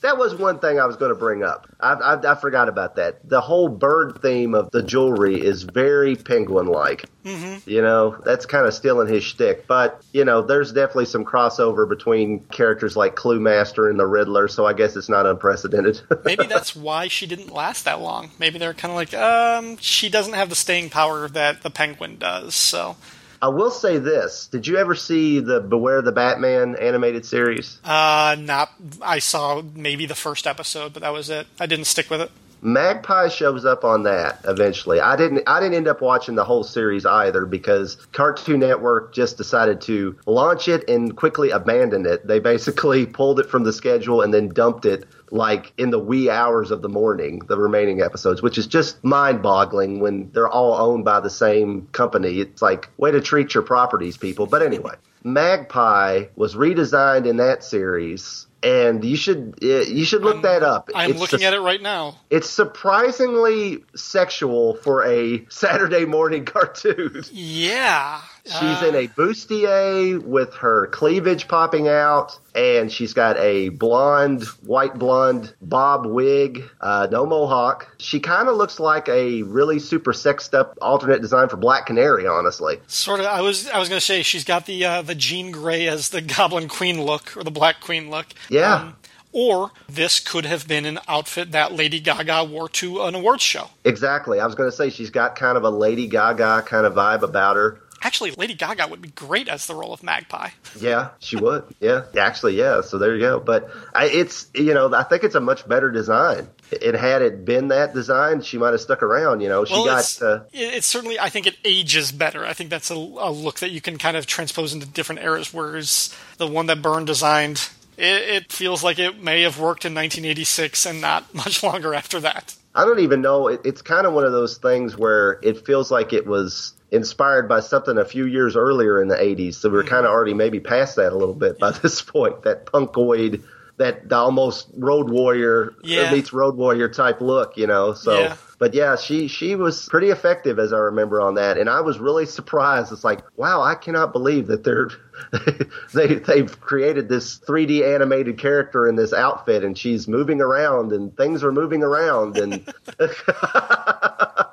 That 0.02 0.18
was 0.18 0.34
one 0.34 0.58
thing 0.58 0.78
I 0.78 0.86
was 0.86 0.96
going 0.96 1.10
to 1.10 1.18
bring 1.18 1.42
up. 1.42 1.68
I, 1.80 1.92
I, 1.92 2.32
I 2.32 2.34
forgot 2.34 2.68
about 2.68 2.96
that. 2.96 3.26
The 3.28 3.40
whole 3.40 3.68
bird 3.68 4.20
theme 4.20 4.54
of 4.54 4.70
the 4.70 4.82
jewelry 4.82 5.40
is 5.40 5.62
very 5.62 6.16
penguin-like. 6.16 7.04
Mm-hmm. 7.24 7.70
You 7.70 7.82
know, 7.82 8.18
that's 8.24 8.46
kind 8.46 8.66
of 8.66 8.74
stealing 8.74 9.06
his 9.06 9.22
shtick. 9.22 9.66
But 9.66 10.02
you 10.12 10.24
know, 10.24 10.42
there's 10.42 10.72
definitely 10.72 11.06
some 11.06 11.24
crossover 11.24 11.88
between 11.88 12.40
characters 12.40 12.96
like 12.96 13.14
Clue 13.14 13.38
Master 13.38 13.88
and 13.88 13.98
the 13.98 14.06
Riddler, 14.06 14.48
so 14.48 14.66
I 14.66 14.72
guess 14.72 14.96
it's 14.96 15.08
not 15.08 15.24
unprecedented. 15.24 16.00
Maybe 16.24 16.46
that's 16.46 16.74
why 16.74 17.08
she 17.08 17.26
didn't 17.26 17.52
last 17.52 17.84
that 17.84 18.00
long. 18.00 18.30
Maybe 18.38 18.58
they're 18.58 18.74
kind 18.74 18.90
of 18.90 18.96
like, 18.96 19.14
um, 19.14 19.76
she 19.78 20.08
doesn't 20.08 20.34
have 20.34 20.48
the 20.48 20.56
staying 20.56 20.90
power 20.90 21.28
that 21.28 21.62
the 21.62 21.70
Penguin 21.70 22.18
does. 22.18 22.56
So, 22.56 22.96
I 23.42 23.48
will 23.48 23.72
say 23.72 23.98
this: 23.98 24.46
Did 24.46 24.68
you 24.68 24.76
ever 24.76 24.94
see 24.94 25.40
the 25.40 25.60
Beware 25.60 26.00
the 26.00 26.12
Batman 26.12 26.76
animated 26.76 27.26
series? 27.26 27.78
uh, 27.84 28.36
not. 28.38 28.72
I 29.02 29.18
saw 29.18 29.62
maybe 29.74 30.06
the 30.06 30.14
first 30.14 30.46
episode, 30.46 30.92
but 30.92 31.02
that 31.02 31.12
was 31.12 31.28
it. 31.28 31.48
I 31.58 31.66
didn't 31.66 31.86
stick 31.86 32.08
with 32.08 32.20
it. 32.20 32.30
Magpie 32.64 33.28
shows 33.28 33.64
up 33.64 33.82
on 33.84 34.04
that 34.04 34.38
eventually. 34.44 35.00
I 35.00 35.16
didn't 35.16 35.42
I 35.48 35.58
didn't 35.58 35.74
end 35.74 35.88
up 35.88 36.00
watching 36.00 36.36
the 36.36 36.44
whole 36.44 36.62
series 36.62 37.04
either 37.04 37.44
because 37.44 37.96
Cartoon 38.12 38.60
Network 38.60 39.12
just 39.12 39.36
decided 39.36 39.80
to 39.82 40.16
launch 40.26 40.68
it 40.68 40.88
and 40.88 41.16
quickly 41.16 41.50
abandon 41.50 42.06
it. 42.06 42.24
They 42.24 42.38
basically 42.38 43.04
pulled 43.18 43.40
it 43.40 43.50
from 43.50 43.64
the 43.64 43.72
schedule 43.72 44.22
and 44.22 44.32
then 44.32 44.48
dumped 44.48 44.84
it 44.84 45.04
like 45.32 45.72
in 45.78 45.88
the 45.90 45.98
wee 45.98 46.28
hours 46.30 46.70
of 46.70 46.82
the 46.82 46.88
morning, 46.90 47.40
the 47.48 47.56
remaining 47.56 48.02
episodes, 48.02 48.42
which 48.42 48.58
is 48.58 48.66
just 48.66 49.02
mind-boggling 49.02 49.98
when 49.98 50.30
they're 50.32 50.46
all 50.48 50.74
owned 50.74 51.04
by 51.06 51.20
the 51.20 51.30
same 51.30 51.86
company. 51.90 52.38
It's 52.40 52.60
like 52.60 52.90
way 52.98 53.10
to 53.12 53.20
treat 53.22 53.54
your 53.54 53.62
properties, 53.62 54.18
people. 54.18 54.46
But 54.46 54.62
anyway, 54.62 54.94
Magpie 55.24 56.26
was 56.36 56.54
redesigned 56.54 57.26
in 57.26 57.38
that 57.38 57.64
series. 57.64 58.46
And 58.64 59.04
you 59.04 59.16
should 59.16 59.58
uh, 59.60 59.66
you 59.66 60.04
should 60.04 60.22
look 60.22 60.42
that 60.42 60.62
up. 60.62 60.88
I'm 60.94 61.10
It's 61.10 61.18
looking 61.20 61.40
just- 61.40 61.44
at 61.48 61.54
it 61.54 61.60
right 61.62 61.82
now. 61.82 62.18
it's 62.30 62.48
surprisingly 62.48 63.82
sexual 63.96 64.74
for 64.76 65.04
a 65.04 65.44
Saturday 65.48 66.04
morning 66.04 66.44
cartoon. 66.44 67.24
Yeah. 67.32 68.20
She's 68.44 68.82
in 68.82 68.96
a 68.96 69.06
bustier 69.06 70.20
with 70.20 70.54
her 70.54 70.88
cleavage 70.88 71.46
popping 71.46 71.86
out, 71.86 72.36
and 72.56 72.90
she's 72.90 73.14
got 73.14 73.36
a 73.38 73.68
blonde, 73.68 74.42
white 74.66 74.98
blonde 74.98 75.54
bob 75.62 76.06
wig, 76.06 76.64
uh, 76.80 77.06
no 77.08 77.24
mohawk. 77.24 77.94
She 77.98 78.18
kind 78.18 78.48
of 78.48 78.56
looks 78.56 78.80
like 78.80 79.08
a 79.08 79.42
really 79.42 79.78
super 79.78 80.12
sexed 80.12 80.54
up 80.54 80.76
alternate 80.82 81.22
design 81.22 81.50
for 81.50 81.56
Black 81.56 81.86
Canary, 81.86 82.26
honestly. 82.26 82.80
Sort 82.88 83.20
of. 83.20 83.26
I 83.26 83.42
was. 83.42 83.68
I 83.68 83.78
was 83.78 83.88
going 83.88 84.00
to 84.00 84.04
say 84.04 84.22
she's 84.22 84.44
got 84.44 84.66
the 84.66 84.84
uh, 84.84 85.02
the 85.02 85.14
Jean 85.14 85.52
Grey 85.52 85.86
as 85.86 86.08
the 86.08 86.20
Goblin 86.20 86.68
Queen 86.68 87.00
look 87.00 87.36
or 87.36 87.44
the 87.44 87.52
Black 87.52 87.80
Queen 87.80 88.10
look. 88.10 88.26
Yeah. 88.48 88.74
Um, 88.74 88.96
or 89.32 89.70
this 89.88 90.20
could 90.20 90.44
have 90.44 90.68
been 90.68 90.84
an 90.84 90.98
outfit 91.08 91.52
that 91.52 91.72
Lady 91.72 92.00
Gaga 92.00 92.44
wore 92.44 92.68
to 92.68 93.02
an 93.02 93.14
awards 93.14 93.42
show. 93.42 93.70
Exactly. 93.84 94.40
I 94.40 94.46
was 94.46 94.54
going 94.54 94.70
to 94.70 94.76
say 94.76 94.90
she's 94.90 95.10
got 95.10 95.36
kind 95.36 95.56
of 95.56 95.64
a 95.64 95.70
Lady 95.70 96.06
Gaga 96.06 96.64
kind 96.66 96.84
of 96.84 96.94
vibe 96.94 97.22
about 97.22 97.56
her. 97.56 97.80
Actually, 98.02 98.32
Lady 98.32 98.52
Gaga 98.54 98.88
would 98.88 99.00
be 99.00 99.10
great 99.10 99.48
as 99.48 99.66
the 99.66 99.74
role 99.74 99.92
of 99.92 100.02
Magpie. 100.02 100.50
Yeah, 100.80 101.10
she 101.20 101.36
would. 101.36 101.64
Yeah, 101.80 102.04
actually, 102.18 102.56
yeah. 102.58 102.80
So 102.80 102.98
there 102.98 103.14
you 103.14 103.20
go. 103.20 103.38
But 103.38 103.70
I, 103.94 104.06
it's 104.06 104.48
you 104.54 104.74
know 104.74 104.92
I 104.92 105.02
think 105.04 105.22
it's 105.22 105.34
a 105.36 105.40
much 105.40 105.68
better 105.68 105.90
design. 105.90 106.48
It 106.72 106.94
had 106.94 107.20
it 107.22 107.44
been 107.44 107.68
that 107.68 107.92
design, 107.94 108.40
she 108.40 108.56
might 108.58 108.70
have 108.70 108.80
stuck 108.80 109.02
around. 109.02 109.42
You 109.42 109.48
know, 109.50 109.64
she 109.64 109.74
Well, 109.74 109.84
got. 109.84 110.00
it's, 110.00 110.20
Uh, 110.22 110.44
it- 110.52 110.74
it's 110.74 110.86
certainly. 110.86 111.20
I 111.20 111.28
think 111.28 111.46
it 111.46 111.56
ages 111.64 112.10
better. 112.10 112.44
I 112.44 112.52
think 112.54 112.70
that's 112.70 112.90
a, 112.90 112.94
a 112.94 113.30
look 113.30 113.60
that 113.60 113.70
you 113.70 113.80
can 113.80 113.98
kind 113.98 114.16
of 114.16 114.26
transpose 114.26 114.72
into 114.72 114.86
different 114.86 115.20
eras. 115.22 115.52
Whereas 115.54 116.12
the 116.38 116.46
one 116.48 116.66
that 116.66 116.80
Byrne 116.82 117.04
designed, 117.04 117.68
it, 117.98 118.22
it 118.44 118.52
feels 118.52 118.82
like 118.82 118.98
it 118.98 119.22
may 119.22 119.42
have 119.42 119.60
worked 119.60 119.84
in 119.84 119.94
1986 119.94 120.86
and 120.86 121.00
not 121.00 121.32
much 121.34 121.62
longer 121.62 121.94
after 121.94 122.18
that. 122.20 122.56
I 122.74 122.84
don't 122.86 123.00
even 123.00 123.20
know. 123.20 123.48
It, 123.48 123.60
it's 123.64 123.82
kind 123.82 124.06
of 124.06 124.14
one 124.14 124.24
of 124.24 124.32
those 124.32 124.56
things 124.56 124.96
where 124.96 125.38
it 125.42 125.66
feels 125.66 125.90
like 125.90 126.12
it 126.14 126.26
was 126.26 126.72
inspired 126.92 127.48
by 127.48 127.60
something 127.60 127.96
a 127.96 128.04
few 128.04 128.26
years 128.26 128.54
earlier 128.54 129.00
in 129.00 129.08
the 129.08 129.16
80s. 129.16 129.54
So 129.54 129.70
we're 129.70 129.80
mm-hmm. 129.80 129.88
kind 129.88 130.06
of 130.06 130.12
already 130.12 130.34
maybe 130.34 130.60
past 130.60 130.96
that 130.96 131.12
a 131.12 131.16
little 131.16 131.34
bit 131.34 131.58
by 131.58 131.70
this 131.72 132.02
point. 132.02 132.42
That 132.42 132.66
punkoid, 132.66 133.42
that 133.78 134.08
the 134.10 134.16
almost 134.16 134.68
Road 134.76 135.10
Warrior 135.10 135.72
Yeah. 135.82 136.12
meets 136.12 136.32
Road 136.34 136.54
Warrior 136.54 136.90
type 136.90 137.22
look, 137.22 137.56
you 137.56 137.66
know. 137.66 137.94
So, 137.94 138.20
Yeah. 138.20 138.36
but 138.58 138.74
yeah, 138.74 138.96
she 138.96 139.26
she 139.26 139.56
was 139.56 139.88
pretty 139.88 140.10
effective 140.10 140.58
as 140.58 140.74
I 140.74 140.78
remember 140.78 141.22
on 141.22 141.36
that, 141.36 141.56
and 141.56 141.70
I 141.70 141.80
was 141.80 141.98
really 141.98 142.26
surprised. 142.26 142.92
It's 142.92 143.04
like, 143.04 143.20
wow, 143.36 143.62
I 143.62 143.74
cannot 143.74 144.12
believe 144.12 144.48
that 144.48 144.62
they're 144.62 144.90
they 145.94 146.16
they've 146.16 146.60
created 146.60 147.08
this 147.08 147.38
3D 147.38 147.94
animated 147.94 148.36
character 148.38 148.86
in 148.86 148.96
this 148.96 149.14
outfit, 149.14 149.64
and 149.64 149.76
she's 149.76 150.06
moving 150.06 150.42
around, 150.42 150.92
and 150.92 151.16
things 151.16 151.42
are 151.42 151.52
moving 151.52 151.82
around, 151.82 152.36
and 152.36 152.52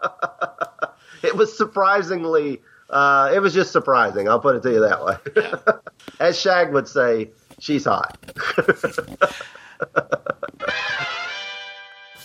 it 1.24 1.36
was 1.36 1.56
surprisingly. 1.58 2.62
Uh, 2.90 3.32
it 3.34 3.40
was 3.40 3.54
just 3.54 3.72
surprising. 3.72 4.28
I'll 4.28 4.40
put 4.40 4.56
it 4.56 4.64
to 4.64 4.72
you 4.72 4.80
that 4.82 5.06
way. 5.06 5.16
As 6.20 6.40
Shag 6.40 6.74
would 6.74 6.88
say, 6.88 7.30
she's 7.60 7.86
hot. 7.86 8.18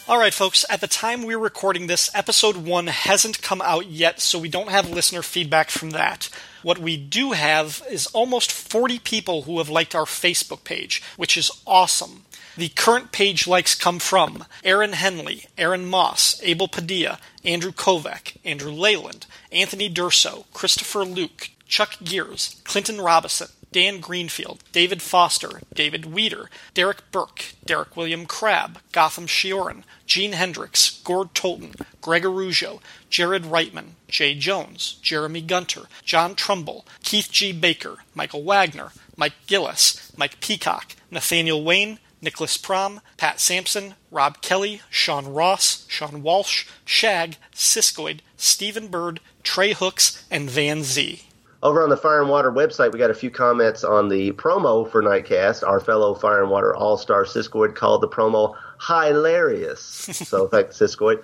All 0.07 0.19
right, 0.19 0.35
folks, 0.35 0.67
at 0.69 0.83
the 0.83 0.87
time 0.87 1.25
we're 1.25 1.39
recording 1.39 1.87
this, 1.87 2.11
episode 2.15 2.57
one 2.57 2.89
hasn't 2.89 3.41
come 3.41 3.63
out 3.63 3.87
yet, 3.87 4.21
so 4.21 4.39
we 4.39 4.51
don't 4.51 4.69
have 4.69 4.91
listener 4.91 5.23
feedback 5.23 5.71
from 5.71 5.91
that. 5.91 6.29
What 6.63 6.79
we 6.79 6.99
do 6.99 7.33
have 7.33 7.83
is 7.91 8.07
almost 8.09 8.53
40 8.53 8.99
people 8.99 9.43
who 9.43 9.59
have 9.59 9.71
liked 9.71 9.95
our 9.95 10.05
Facebook 10.05 10.63
page, 10.63 11.03
which 11.17 11.39
is 11.39 11.51
awesome. 11.67 12.25
The 12.57 12.69
current 12.69 13.11
page 13.11 13.49
likes 13.49 13.75
come 13.75 13.99
from 13.99 14.45
Aaron 14.63 14.93
Henley, 14.93 15.47
Aaron 15.59 15.87
Moss, 15.87 16.41
Abel 16.43 16.69
Padilla, 16.69 17.19
Andrew 17.45 17.73
Kovac, 17.73 18.37
Andrew 18.45 18.71
Leyland, 18.71 19.27
Anthony 19.51 19.89
Durso, 19.91 20.45
Christopher 20.53 21.05
Luke, 21.05 21.51
Chuck 21.67 21.97
Gears, 22.05 22.61
Clinton 22.63 23.01
Robinson, 23.01 23.49
Dan 23.73 23.99
Greenfield, 23.99 24.63
David 24.71 25.03
Foster, 25.03 25.63
David 25.75 26.07
Weeder, 26.07 26.49
Derek 26.75 27.11
Burke, 27.11 27.55
Derek 27.65 27.97
William 27.97 28.25
Crabb, 28.25 28.79
Gotham 28.93 29.27
Shioran, 29.27 29.83
Gene 30.07 30.35
Hendricks, 30.35 31.01
Gord 31.03 31.35
Tolton, 31.35 31.75
Greg 32.01 32.23
Arujo, 32.23 32.81
Jared 33.11 33.43
Reitman, 33.43 33.95
Jay 34.07 34.37
Jones, 34.37 35.01
Jeremy 35.03 35.41
Gunter, 35.41 35.87
John 36.05 36.37
Trumbull, 36.37 36.87
Keith 37.03 37.33
G. 37.33 37.51
Baker, 37.51 37.97
Michael 38.15 38.45
Wagner, 38.45 38.93
Mike 39.17 39.35
Gillis, 39.49 40.13
Mike 40.17 40.39
Peacock, 40.39 40.95
Nathaniel 41.11 41.65
Wayne, 41.65 41.99
Nicholas 42.25 42.57
Prom, 42.57 43.01
Pat 43.17 43.39
Sampson, 43.39 43.95
Rob 44.11 44.41
Kelly, 44.41 44.81
Sean 44.91 45.27
Ross, 45.27 45.87
Sean 45.89 46.23
Walsh, 46.23 46.67
Shag, 46.85 47.37
Siskoid, 47.55 48.21
Stephen 48.37 48.89
Bird, 48.89 49.21
Trey 49.43 49.75
Hooks, 49.75 50.25
and 50.31 50.51
Van 50.51 50.83
Z. 50.83 51.23
Over 51.63 51.83
on 51.83 51.89
the 51.89 51.97
Fire 51.97 52.21
and 52.21 52.29
Water 52.29 52.53
website, 52.53 52.93
we 52.93 52.99
got 52.99 53.11
a 53.11 53.15
few 53.15 53.31
comments 53.31 53.85
on 53.85 54.09
the 54.09 54.33
promo 54.33 54.91
for 54.91 55.03
Nightcast. 55.03 55.67
Our 55.67 55.81
fellow 55.81 56.15
Fire 56.15 56.43
and 56.43 56.51
Water 56.51 56.75
All 56.75 56.99
Star 56.99 57.25
Siskoid 57.25 57.75
called 57.75 58.03
the 58.03 58.09
promo 58.09 58.55
hilarious. 58.87 59.81
so 60.29 60.47
thanks, 60.49 60.79
Siskoid. 60.79 61.23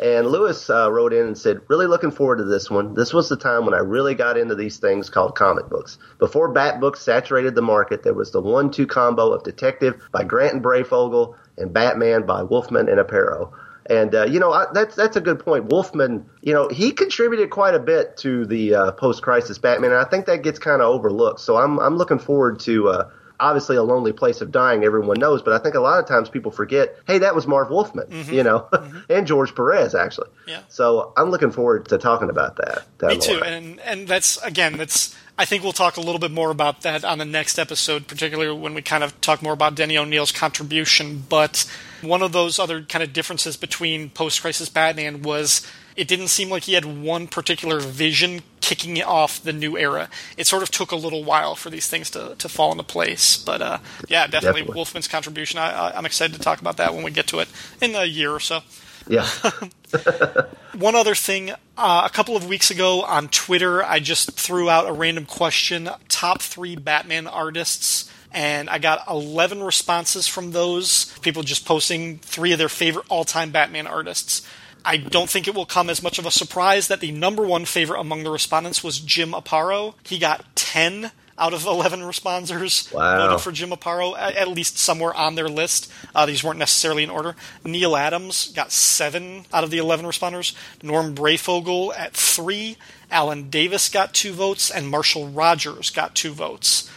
And 0.00 0.26
Lewis 0.26 0.70
uh, 0.70 0.90
wrote 0.90 1.12
in 1.12 1.26
and 1.26 1.38
said, 1.38 1.60
Really 1.68 1.86
looking 1.86 2.10
forward 2.10 2.36
to 2.36 2.44
this 2.44 2.70
one. 2.70 2.94
This 2.94 3.12
was 3.12 3.28
the 3.28 3.36
time 3.36 3.64
when 3.64 3.74
I 3.74 3.78
really 3.78 4.14
got 4.14 4.36
into 4.36 4.54
these 4.54 4.78
things 4.78 5.10
called 5.10 5.34
comic 5.34 5.68
books. 5.68 5.98
Before 6.18 6.52
Bat 6.52 6.80
books 6.80 7.00
saturated 7.00 7.54
the 7.54 7.62
market, 7.62 8.02
there 8.02 8.14
was 8.14 8.30
the 8.30 8.40
one 8.40 8.70
two 8.70 8.86
combo 8.86 9.32
of 9.32 9.42
Detective 9.42 10.00
by 10.12 10.24
Grant 10.24 10.54
and 10.54 10.64
Breyfogle 10.64 11.36
and 11.58 11.72
Batman 11.72 12.26
by 12.26 12.42
Wolfman 12.42 12.88
and 12.88 12.98
Aparo. 12.98 13.52
And 13.86 14.14
uh, 14.14 14.26
you 14.26 14.38
know 14.38 14.52
I, 14.52 14.66
that's 14.72 14.94
that's 14.94 15.16
a 15.16 15.20
good 15.20 15.40
point. 15.40 15.66
Wolfman, 15.66 16.26
you 16.42 16.52
know, 16.52 16.68
he 16.68 16.92
contributed 16.92 17.50
quite 17.50 17.74
a 17.74 17.80
bit 17.80 18.16
to 18.18 18.46
the 18.46 18.74
uh, 18.74 18.92
post-crisis 18.92 19.58
Batman, 19.58 19.90
and 19.90 20.00
I 20.00 20.04
think 20.04 20.26
that 20.26 20.42
gets 20.42 20.58
kind 20.58 20.80
of 20.80 20.88
overlooked. 20.88 21.40
So 21.40 21.56
I'm 21.56 21.80
I'm 21.80 21.96
looking 21.96 22.18
forward 22.18 22.60
to 22.60 22.88
uh, 22.88 23.10
obviously 23.40 23.76
a 23.76 23.82
lonely 23.82 24.12
place 24.12 24.40
of 24.40 24.52
dying. 24.52 24.84
Everyone 24.84 25.18
knows, 25.18 25.42
but 25.42 25.52
I 25.52 25.58
think 25.58 25.74
a 25.74 25.80
lot 25.80 25.98
of 25.98 26.06
times 26.06 26.28
people 26.28 26.52
forget, 26.52 26.96
hey, 27.06 27.18
that 27.18 27.34
was 27.34 27.46
Marv 27.46 27.70
Wolfman, 27.70 28.06
you 28.30 28.42
know, 28.42 28.68
and 29.10 29.26
George 29.26 29.54
Perez 29.54 29.94
actually. 29.94 30.28
Mm-hmm. 30.28 30.50
Yeah. 30.50 30.60
So 30.68 31.12
I'm 31.16 31.30
looking 31.30 31.50
forward 31.50 31.88
to 31.88 31.98
talking 31.98 32.30
about 32.30 32.56
that. 32.56 32.82
that 32.98 33.08
Me 33.08 33.18
too, 33.18 33.42
and 33.42 33.80
and 33.80 34.06
that's 34.06 34.36
again, 34.42 34.76
that's 34.76 35.16
I 35.40 35.46
think 35.46 35.62
we'll 35.62 35.72
talk 35.72 35.96
a 35.96 36.02
little 36.02 36.18
bit 36.18 36.30
more 36.30 36.50
about 36.50 36.82
that 36.82 37.02
on 37.02 37.16
the 37.16 37.24
next 37.24 37.58
episode, 37.58 38.06
particularly 38.06 38.58
when 38.58 38.74
we 38.74 38.82
kind 38.82 39.02
of 39.02 39.18
talk 39.22 39.40
more 39.40 39.54
about 39.54 39.74
Denny 39.74 39.96
O'Neil's 39.96 40.32
contribution. 40.32 41.24
But 41.26 41.64
one 42.02 42.22
of 42.22 42.32
those 42.32 42.58
other 42.58 42.82
kind 42.82 43.02
of 43.02 43.14
differences 43.14 43.56
between 43.56 44.10
post-crisis 44.10 44.68
Batman 44.68 45.22
was 45.22 45.66
it 46.00 46.08
didn't 46.08 46.28
seem 46.28 46.48
like 46.48 46.62
he 46.62 46.72
had 46.72 47.02
one 47.02 47.26
particular 47.26 47.78
vision 47.78 48.40
kicking 48.62 49.02
off 49.02 49.42
the 49.42 49.52
new 49.52 49.76
era. 49.76 50.08
It 50.38 50.46
sort 50.46 50.62
of 50.62 50.70
took 50.70 50.92
a 50.92 50.96
little 50.96 51.24
while 51.24 51.54
for 51.54 51.68
these 51.68 51.88
things 51.88 52.08
to, 52.12 52.36
to 52.38 52.48
fall 52.48 52.72
into 52.72 52.84
place. 52.84 53.36
But 53.36 53.60
uh, 53.60 53.78
yeah, 54.08 54.26
definitely, 54.26 54.62
Definitely. 54.62 54.76
Wolfman's 54.76 55.08
contribution. 55.08 55.60
I, 55.60 55.90
I'm 55.94 56.06
excited 56.06 56.34
to 56.34 56.40
talk 56.40 56.58
about 56.62 56.78
that 56.78 56.94
when 56.94 57.02
we 57.04 57.10
get 57.10 57.26
to 57.28 57.40
it 57.40 57.48
in 57.82 57.94
a 57.94 58.06
year 58.06 58.32
or 58.32 58.40
so. 58.40 58.60
yeah. 59.08 59.28
One 60.74 60.94
other 60.94 61.14
thing, 61.14 61.50
uh, 61.76 62.02
a 62.06 62.10
couple 62.10 62.34
of 62.34 62.46
weeks 62.46 62.70
ago 62.70 63.02
on 63.02 63.28
Twitter, 63.28 63.84
I 63.84 64.00
just 64.00 64.32
threw 64.32 64.70
out 64.70 64.88
a 64.88 64.92
random 64.92 65.26
question 65.26 65.90
top 66.08 66.40
three 66.40 66.76
Batman 66.76 67.26
artists, 67.26 68.10
and 68.32 68.70
I 68.70 68.78
got 68.78 69.06
11 69.06 69.62
responses 69.62 70.26
from 70.26 70.52
those. 70.52 71.12
People 71.20 71.42
just 71.42 71.66
posting 71.66 72.18
three 72.18 72.52
of 72.52 72.58
their 72.58 72.70
favorite 72.70 73.04
all 73.10 73.24
time 73.24 73.50
Batman 73.50 73.86
artists. 73.86 74.46
I 74.84 74.96
don't 74.96 75.28
think 75.30 75.46
it 75.48 75.54
will 75.54 75.66
come 75.66 75.90
as 75.90 76.02
much 76.02 76.18
of 76.18 76.26
a 76.26 76.30
surprise 76.30 76.88
that 76.88 77.00
the 77.00 77.12
number 77.12 77.42
one 77.44 77.64
favorite 77.64 78.00
among 78.00 78.22
the 78.24 78.30
respondents 78.30 78.82
was 78.84 78.98
Jim 79.00 79.32
Aparo. 79.32 79.94
He 80.04 80.18
got 80.18 80.44
10 80.56 81.12
out 81.38 81.54
of 81.54 81.64
11 81.64 82.00
responders 82.00 82.92
Wow. 82.92 83.26
voted 83.28 83.40
for 83.40 83.50
Jim 83.50 83.70
Aparo, 83.70 84.14
at, 84.18 84.36
at 84.36 84.48
least 84.48 84.76
somewhere 84.78 85.14
on 85.14 85.34
their 85.36 85.48
list. 85.48 85.90
Uh, 86.14 86.26
these 86.26 86.44
weren't 86.44 86.58
necessarily 86.58 87.02
in 87.02 87.08
order. 87.10 87.34
Neal 87.64 87.96
Adams 87.96 88.52
got 88.52 88.70
seven 88.72 89.46
out 89.52 89.64
of 89.64 89.70
the 89.70 89.78
11 89.78 90.04
responders. 90.04 90.54
Norm 90.82 91.14
Breyfogle 91.14 91.96
at 91.96 92.12
three. 92.12 92.76
Alan 93.10 93.48
Davis 93.48 93.88
got 93.88 94.12
two 94.12 94.32
votes, 94.32 94.70
and 94.70 94.88
Marshall 94.88 95.28
Rogers 95.28 95.88
got 95.90 96.14
two 96.14 96.32
votes. 96.32 96.90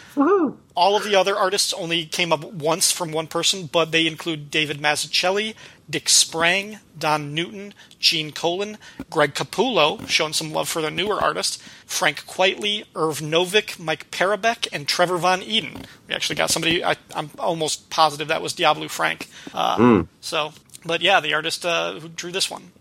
All 0.75 0.95
of 0.95 1.03
the 1.03 1.15
other 1.15 1.35
artists 1.35 1.71
only 1.73 2.05
came 2.05 2.33
up 2.33 2.43
once 2.43 2.91
from 2.91 3.11
one 3.11 3.27
person, 3.27 3.67
but 3.71 3.91
they 3.91 4.07
include 4.07 4.49
David 4.49 4.79
Mazzucchelli, 4.79 5.53
Dick 5.87 6.09
Sprang, 6.09 6.79
Don 6.97 7.33
Newton, 7.35 7.75
Gene 7.99 8.31
Colan, 8.31 8.79
Greg 9.11 9.35
Capullo, 9.35 10.07
showing 10.07 10.33
some 10.33 10.51
love 10.51 10.67
for 10.67 10.81
the 10.81 10.89
newer 10.89 11.21
artist, 11.21 11.61
Frank 11.85 12.25
Quitely, 12.25 12.85
Irv 12.95 13.19
Novick, 13.19 13.77
Mike 13.77 14.09
Parobeck, 14.09 14.67
and 14.73 14.87
Trevor 14.87 15.17
Von 15.17 15.41
Eeden. 15.41 15.85
We 16.07 16.15
actually 16.15 16.37
got 16.37 16.49
somebody, 16.49 16.83
I, 16.83 16.95
I'm 17.13 17.29
almost 17.37 17.91
positive 17.91 18.29
that 18.29 18.41
was 18.41 18.53
Diabolu 18.55 18.89
Frank. 18.89 19.27
Uh, 19.53 19.75
So, 20.21 20.53
but 20.85 21.01
yeah, 21.01 21.19
the 21.19 21.35
artist 21.35 21.65
uh, 21.65 21.99
who 21.99 22.09
drew 22.09 22.31
this 22.31 22.49
one. 22.49 22.71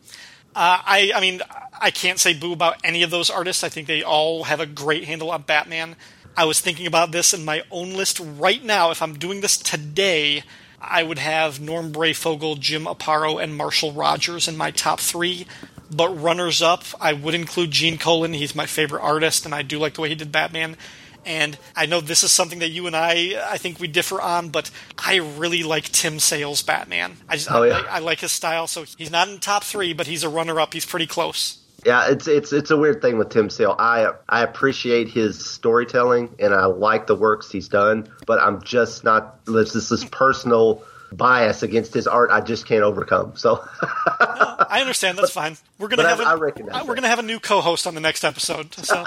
Uh, 0.55 0.81
I, 0.85 1.13
I 1.15 1.21
mean, 1.21 1.41
I 1.79 1.91
can't 1.91 2.19
say 2.19 2.35
boo 2.35 2.53
about 2.53 2.77
any 2.85 3.03
of 3.03 3.11
those 3.11 3.31
artists. 3.31 3.65
I 3.65 3.69
think 3.69 3.87
they 3.87 4.03
all 4.03 4.45
have 4.45 4.61
a 4.61 4.67
great 4.67 5.05
handle 5.05 5.31
on 5.31 5.43
Batman. 5.43 5.97
I 6.37 6.45
was 6.45 6.61
thinking 6.61 6.87
about 6.87 7.13
this 7.13 7.35
in 7.35 7.45
my 7.45 7.63
own 7.71 7.93
list 7.93 8.21
right 8.21 8.63
now. 8.65 8.91
If 8.91 9.03
I'm 9.03 9.19
doing 9.19 9.41
this 9.41 9.57
today, 9.57 10.45
I 10.81 11.03
would 11.03 11.19
have 11.19 11.61
Norm 11.61 11.93
Breyfogle, 11.93 12.59
Jim 12.59 12.85
Aparo, 12.85 13.43
and 13.43 13.57
Marshall 13.57 13.93
Rogers 13.93 14.49
in 14.49 14.57
my 14.57 14.71
top 14.71 14.99
three. 15.01 15.47
But 15.95 16.09
runners 16.09 16.63
up, 16.63 16.85
I 17.01 17.13
would 17.13 17.35
include 17.35 17.71
Gene 17.71 17.99
Colan. 17.99 18.33
He's 18.33 18.55
my 18.55 18.65
favorite 18.65 19.03
artist, 19.03 19.45
and 19.45 19.55
I 19.55 19.61
do 19.63 19.79
like 19.79 19.95
the 19.95 20.01
way 20.01 20.09
he 20.09 20.15
did 20.15 20.33
Batman. 20.33 20.77
And 21.25 21.57
I 21.77 21.87
know 21.87 22.01
this 22.01 22.25
is 22.25 22.33
something 22.33 22.61
that 22.61 22.71
you 22.71 22.87
and 22.89 22.97
I, 22.97 23.35
I 23.49 23.59
think 23.59 23.79
we 23.79 23.87
differ 23.87 24.21
on, 24.21 24.49
but 24.49 24.71
I 24.99 25.17
really 25.17 25.63
like 25.63 25.85
Tim 25.85 26.19
Sale's 26.19 26.63
Batman. 26.63 27.19
I 27.29 27.37
just, 27.37 27.49
Oh, 27.51 27.63
yeah. 27.63 27.75
like, 27.79 27.89
I 27.89 27.99
like 28.01 28.21
his 28.21 28.33
style. 28.33 28.67
So 28.67 28.85
he's 28.97 29.11
not 29.11 29.29
in 29.29 29.39
top 29.39 29.63
three, 29.65 29.93
but 29.93 30.07
he's 30.09 30.25
a 30.25 30.29
runner-up. 30.29 30.73
He's 30.73 30.87
pretty 30.87 31.07
close. 31.07 31.59
Yeah, 31.85 32.11
it's 32.11 32.29
it's 32.29 32.53
it's 32.53 32.71
a 32.71 32.77
weird 32.77 33.03
thing 33.03 33.19
with 33.19 33.31
Tim 33.31 33.51
Sale. 33.51 33.75
I 33.79 34.13
I 34.29 34.43
appreciate 34.43 35.09
his 35.09 35.45
storytelling 35.45 36.37
and 36.39 36.55
I 36.55 36.67
like 36.67 37.07
the 37.09 37.17
works 37.17 37.51
he's 37.51 37.69
done, 37.69 38.09
but 38.27 38.41
I'm 38.41 38.63
just 38.63 39.03
not. 39.05 39.45
This 39.47 39.73
this 39.73 40.05
personal 40.05 40.85
bias 41.11 41.63
against 41.65 41.93
his 41.93 42.07
art. 42.07 42.31
I 42.31 42.41
just 42.41 42.67
can't 42.67 42.85
overcome. 42.85 43.37
So 43.37 43.63
I 43.83 44.79
understand. 44.81 45.19
That's 45.19 45.33
fine. 45.33 45.57
We're 45.79 45.89
gonna 45.89 46.09
have 46.09 46.21
I- 46.21 46.25
a, 46.25 46.27
I 46.29 46.35
recognize 46.35 46.83
we're 46.87 46.95
that. 46.95 47.01
gonna 47.03 47.09
have 47.09 47.19
a 47.19 47.23
new 47.23 47.41
co-host 47.41 47.87
on 47.89 47.95
the 47.95 48.01
next 48.01 48.23
episode. 48.25 48.73
So 48.75 49.05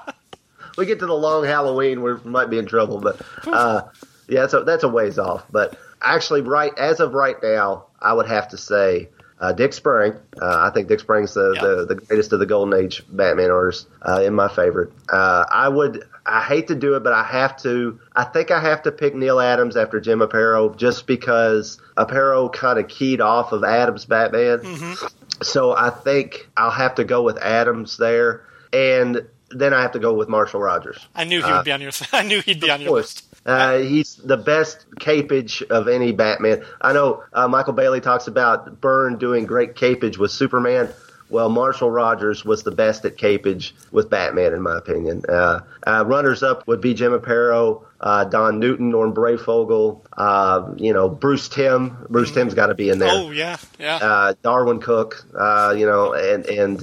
we 0.76 0.86
get 0.86 0.98
to 0.98 1.06
the 1.06 1.14
long 1.14 1.44
Halloween, 1.44 2.02
we 2.02 2.14
might 2.24 2.50
be 2.50 2.58
in 2.58 2.66
trouble. 2.66 2.98
But 3.00 3.20
uh, 3.46 3.82
yeah, 4.28 4.48
so 4.48 4.64
that's 4.64 4.82
a 4.82 4.88
ways 4.88 5.18
off. 5.18 5.44
But 5.50 5.78
actually, 6.02 6.42
right 6.42 6.76
as 6.76 6.98
of 7.00 7.14
right 7.14 7.36
now, 7.42 7.86
I 8.00 8.12
would 8.12 8.26
have 8.26 8.48
to 8.48 8.56
say 8.56 9.08
uh, 9.40 9.52
Dick 9.52 9.72
Sprang. 9.72 10.12
Uh, 10.40 10.68
I 10.68 10.70
think 10.74 10.88
Dick 10.88 11.00
Sprang's 11.00 11.34
the, 11.34 11.52
Yeah. 11.56 11.62
the 11.64 11.86
the 11.86 11.94
greatest 11.96 12.32
of 12.32 12.38
the 12.38 12.46
Golden 12.46 12.78
Age 12.78 13.02
Batman 13.08 13.50
artists 13.50 13.86
uh, 14.02 14.20
in 14.22 14.34
my 14.34 14.48
favorite. 14.48 14.92
Uh, 15.08 15.44
I 15.50 15.68
would. 15.68 16.04
I 16.26 16.42
hate 16.42 16.68
to 16.68 16.74
do 16.74 16.94
it, 16.96 17.02
but 17.02 17.12
I 17.14 17.24
have 17.24 17.56
to. 17.62 17.98
I 18.14 18.24
think 18.24 18.50
I 18.50 18.60
have 18.60 18.82
to 18.82 18.92
pick 18.92 19.14
Neal 19.14 19.40
Adams 19.40 19.76
after 19.76 19.98
Jim 20.00 20.20
Aparo, 20.20 20.76
just 20.76 21.06
because 21.06 21.80
Aparo 21.96 22.52
kind 22.52 22.78
of 22.78 22.86
keyed 22.88 23.20
off 23.20 23.52
of 23.52 23.64
Adams 23.64 24.04
Batman. 24.04 24.94
So 25.42 25.72
I 25.74 25.90
think 25.90 26.48
I'll 26.56 26.70
have 26.70 26.96
to 26.96 27.04
go 27.04 27.22
with 27.22 27.38
Adams 27.38 27.96
there. 27.96 28.44
And 28.72 29.26
then 29.50 29.72
I 29.74 29.82
have 29.82 29.92
to 29.92 29.98
go 29.98 30.12
with 30.14 30.28
Marshall 30.28 30.60
Rogers. 30.60 31.04
I 31.14 31.24
knew 31.24 31.42
he 31.42 31.50
would 31.50 31.64
be 31.64 31.72
on 31.72 31.80
your. 31.80 31.90
I 32.12 32.22
knew 32.22 32.40
he'd 32.42 32.60
be 32.60 32.70
on 32.70 32.80
your 32.80 32.90
course. 32.90 33.16
list. 33.16 33.29
Uh, 33.50 33.78
he's 33.78 34.14
the 34.16 34.36
best 34.36 34.86
capage 35.00 35.62
of 35.70 35.88
any 35.88 36.12
Batman. 36.12 36.64
I 36.80 36.92
know 36.92 37.24
uh, 37.32 37.48
Michael 37.48 37.72
Bailey 37.72 38.00
talks 38.00 38.28
about 38.28 38.80
Byrne 38.80 39.18
doing 39.18 39.44
great 39.46 39.74
capage 39.74 40.18
with 40.18 40.30
Superman. 40.30 40.88
Well, 41.28 41.48
Marshall 41.48 41.90
Rogers 41.90 42.44
was 42.44 42.64
the 42.64 42.72
best 42.72 43.04
at 43.04 43.16
capage 43.16 43.74
with 43.92 44.10
Batman, 44.10 44.52
in 44.52 44.62
my 44.62 44.76
opinion. 44.76 45.22
Uh, 45.28 45.60
uh, 45.86 46.04
runners 46.06 46.42
up 46.42 46.66
would 46.66 46.80
be 46.80 46.92
Jim 46.92 47.12
Aparo, 47.12 47.84
uh, 48.00 48.24
Don 48.24 48.58
Newton, 48.58 48.90
Norm 48.90 49.14
Breyfogle, 49.14 50.00
uh, 50.16 50.72
you 50.76 50.92
know, 50.92 51.08
Bruce 51.08 51.48
Timm. 51.48 52.04
Bruce 52.08 52.32
Timm's 52.32 52.54
got 52.54 52.66
to 52.66 52.74
be 52.74 52.88
in 52.90 52.98
there 52.98 53.10
Oh 53.12 53.30
yeah, 53.30 53.58
yeah. 53.78 53.96
uh, 53.96 54.34
Darwyn 54.42 54.80
Cooke, 54.82 55.24
uh, 55.38 55.72
you 55.78 55.86
know, 55.86 56.14
and 56.14 56.46
and 56.46 56.82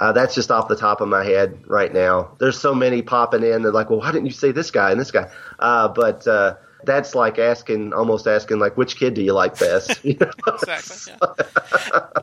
uh, 0.00 0.12
that's 0.12 0.34
just 0.34 0.50
off 0.50 0.66
the 0.68 0.76
top 0.76 1.00
of 1.00 1.08
my 1.08 1.22
head 1.24 1.62
right 1.66 1.92
now. 1.92 2.32
There's 2.38 2.58
so 2.58 2.74
many 2.74 3.02
popping 3.02 3.42
in. 3.44 3.62
They're 3.62 3.70
like, 3.70 3.90
well, 3.90 4.00
why 4.00 4.10
didn't 4.12 4.26
you 4.26 4.32
say 4.32 4.50
this 4.50 4.70
guy 4.70 4.90
and 4.90 4.98
this 5.00 5.10
guy? 5.10 5.30
Uh, 5.58 5.88
but 5.88 6.26
uh, 6.26 6.56
that's 6.84 7.14
like 7.14 7.38
asking, 7.38 7.92
almost 7.92 8.26
asking, 8.26 8.58
like, 8.58 8.76
which 8.78 8.96
kid 8.96 9.12
do 9.14 9.22
you 9.22 9.34
like 9.34 9.58
best? 9.58 10.02
You 10.04 10.16
know? 10.18 10.30
exactly. 10.54 11.12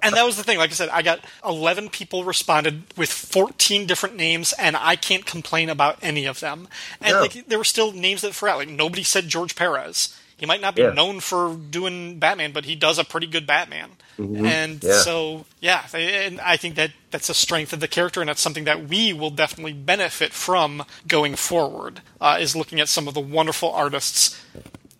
And 0.01 0.15
that 0.15 0.25
was 0.25 0.37
the 0.37 0.43
thing. 0.43 0.57
Like 0.57 0.71
I 0.71 0.73
said, 0.73 0.89
I 0.89 1.01
got 1.03 1.19
11 1.45 1.89
people 1.89 2.23
responded 2.23 2.83
with 2.97 3.11
14 3.11 3.85
different 3.85 4.15
names, 4.15 4.53
and 4.57 4.75
I 4.75 4.95
can't 4.95 5.25
complain 5.25 5.69
about 5.69 5.99
any 6.01 6.25
of 6.25 6.39
them. 6.39 6.67
And 7.01 7.13
No. 7.13 7.21
like, 7.21 7.47
there 7.47 7.57
were 7.59 7.63
still 7.63 7.91
names 7.91 8.21
that 8.21 8.33
forgot. 8.33 8.57
Like 8.57 8.69
nobody 8.69 9.03
said 9.03 9.27
George 9.27 9.55
Perez. 9.55 10.17
He 10.37 10.45
might 10.45 10.61
not 10.61 10.75
be 10.75 10.83
Yeah. 10.83 10.91
known 10.93 11.19
for 11.19 11.55
doing 11.55 12.19
Batman, 12.19 12.51
but 12.51 12.65
he 12.65 12.75
does 12.75 12.97
a 12.99 13.03
pretty 13.03 13.27
good 13.27 13.45
Batman. 13.47 13.91
And 14.17 14.83
Yeah. 14.83 15.01
so, 15.01 15.45
yeah, 15.59 15.83
and 15.93 16.39
I 16.41 16.57
think 16.57 16.75
that 16.75 16.91
that's 17.11 17.29
a 17.29 17.33
strength 17.33 17.73
of 17.73 17.79
the 17.79 17.87
character, 17.87 18.19
and 18.21 18.29
that's 18.29 18.41
something 18.41 18.63
that 18.65 18.87
we 18.87 19.13
will 19.13 19.29
definitely 19.31 19.73
benefit 19.73 20.33
from 20.33 20.85
going 21.07 21.35
forward. 21.35 22.01
Uh, 22.21 22.37
is 22.39 22.55
looking 22.55 22.79
at 22.79 22.89
some 22.89 23.07
of 23.07 23.13
the 23.13 23.19
wonderful 23.21 23.71
artists 23.71 24.35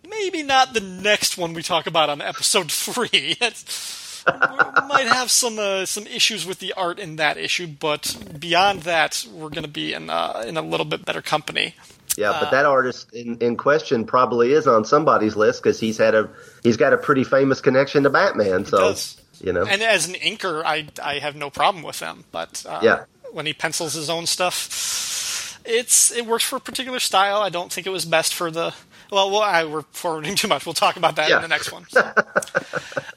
maybe 0.10 0.42
not 0.42 0.74
the 0.74 0.80
next 0.80 1.38
one 1.38 1.54
we 1.54 1.62
talk 1.62 1.86
about 1.86 2.10
on 2.10 2.22
episode 2.22 2.72
three. 2.84 3.36
Might 4.88 5.08
have 5.08 5.30
some 5.32 5.58
uh, 5.60 5.86
some 5.86 6.06
issues 6.08 6.46
with 6.46 6.60
the 6.60 6.74
art 6.74 6.98
in 7.00 7.16
that 7.18 7.38
issue, 7.38 7.68
but 7.68 8.16
beyond 8.40 8.82
that, 8.84 9.26
we're 9.32 9.50
going 9.50 9.64
to 9.64 9.70
be 9.70 9.94
in 9.94 10.10
uh, 10.10 10.44
in 10.48 10.58
a 10.58 10.62
little 10.62 10.86
bit 10.86 11.06
better 11.06 11.22
company. 11.22 11.76
Yeah, 12.18 12.38
but 12.42 12.50
that 12.52 12.66
artist 12.66 13.14
in, 13.14 13.38
in 13.38 13.56
question 13.58 14.06
probably 14.06 14.52
is 14.52 14.66
on 14.68 14.84
somebody's 14.86 15.36
list 15.36 15.62
because 15.62 15.80
he's 15.80 15.98
had 15.98 16.16
a 16.16 16.30
he's 16.64 16.76
got 16.76 16.92
a 16.92 16.98
pretty 16.98 17.24
famous 17.24 17.62
connection 17.62 18.04
to 18.04 18.10
Batman. 18.10 18.66
So 18.66 18.96
you 19.40 19.54
know, 19.54 19.64
And 19.66 19.82
as 19.84 20.08
an 20.08 20.16
inker, 20.16 20.64
I 20.66 20.88
I 21.02 21.20
have 21.20 21.36
no 21.36 21.50
problem 21.52 21.84
with 21.84 22.00
him, 22.00 22.24
but 22.32 22.66
uh, 22.68 22.80
Yeah. 22.82 23.04
when 23.32 23.46
he 23.46 23.54
pencils 23.54 23.94
his 23.94 24.10
own 24.10 24.26
stuff, 24.26 25.60
it's 25.64 26.12
it 26.12 26.26
works 26.26 26.44
for 26.44 26.56
a 26.56 26.60
particular 26.60 27.00
style. 27.00 27.42
I 27.42 27.50
don't 27.50 27.72
think 27.72 27.86
it 27.86 27.92
was 27.92 28.04
best 28.06 28.34
for 28.34 28.50
the. 28.50 28.74
Well, 29.12 29.30
well 29.32 29.42
I, 29.42 29.64
we're 29.66 29.84
forwarding 29.92 30.36
too 30.36 30.48
much. 30.48 30.66
We'll 30.66 30.74
talk 30.74 30.98
about 30.98 31.16
that 31.18 31.30
Yeah. 31.30 31.38
in 31.38 31.42
the 31.44 31.48
next 31.48 31.72
one. 31.72 31.86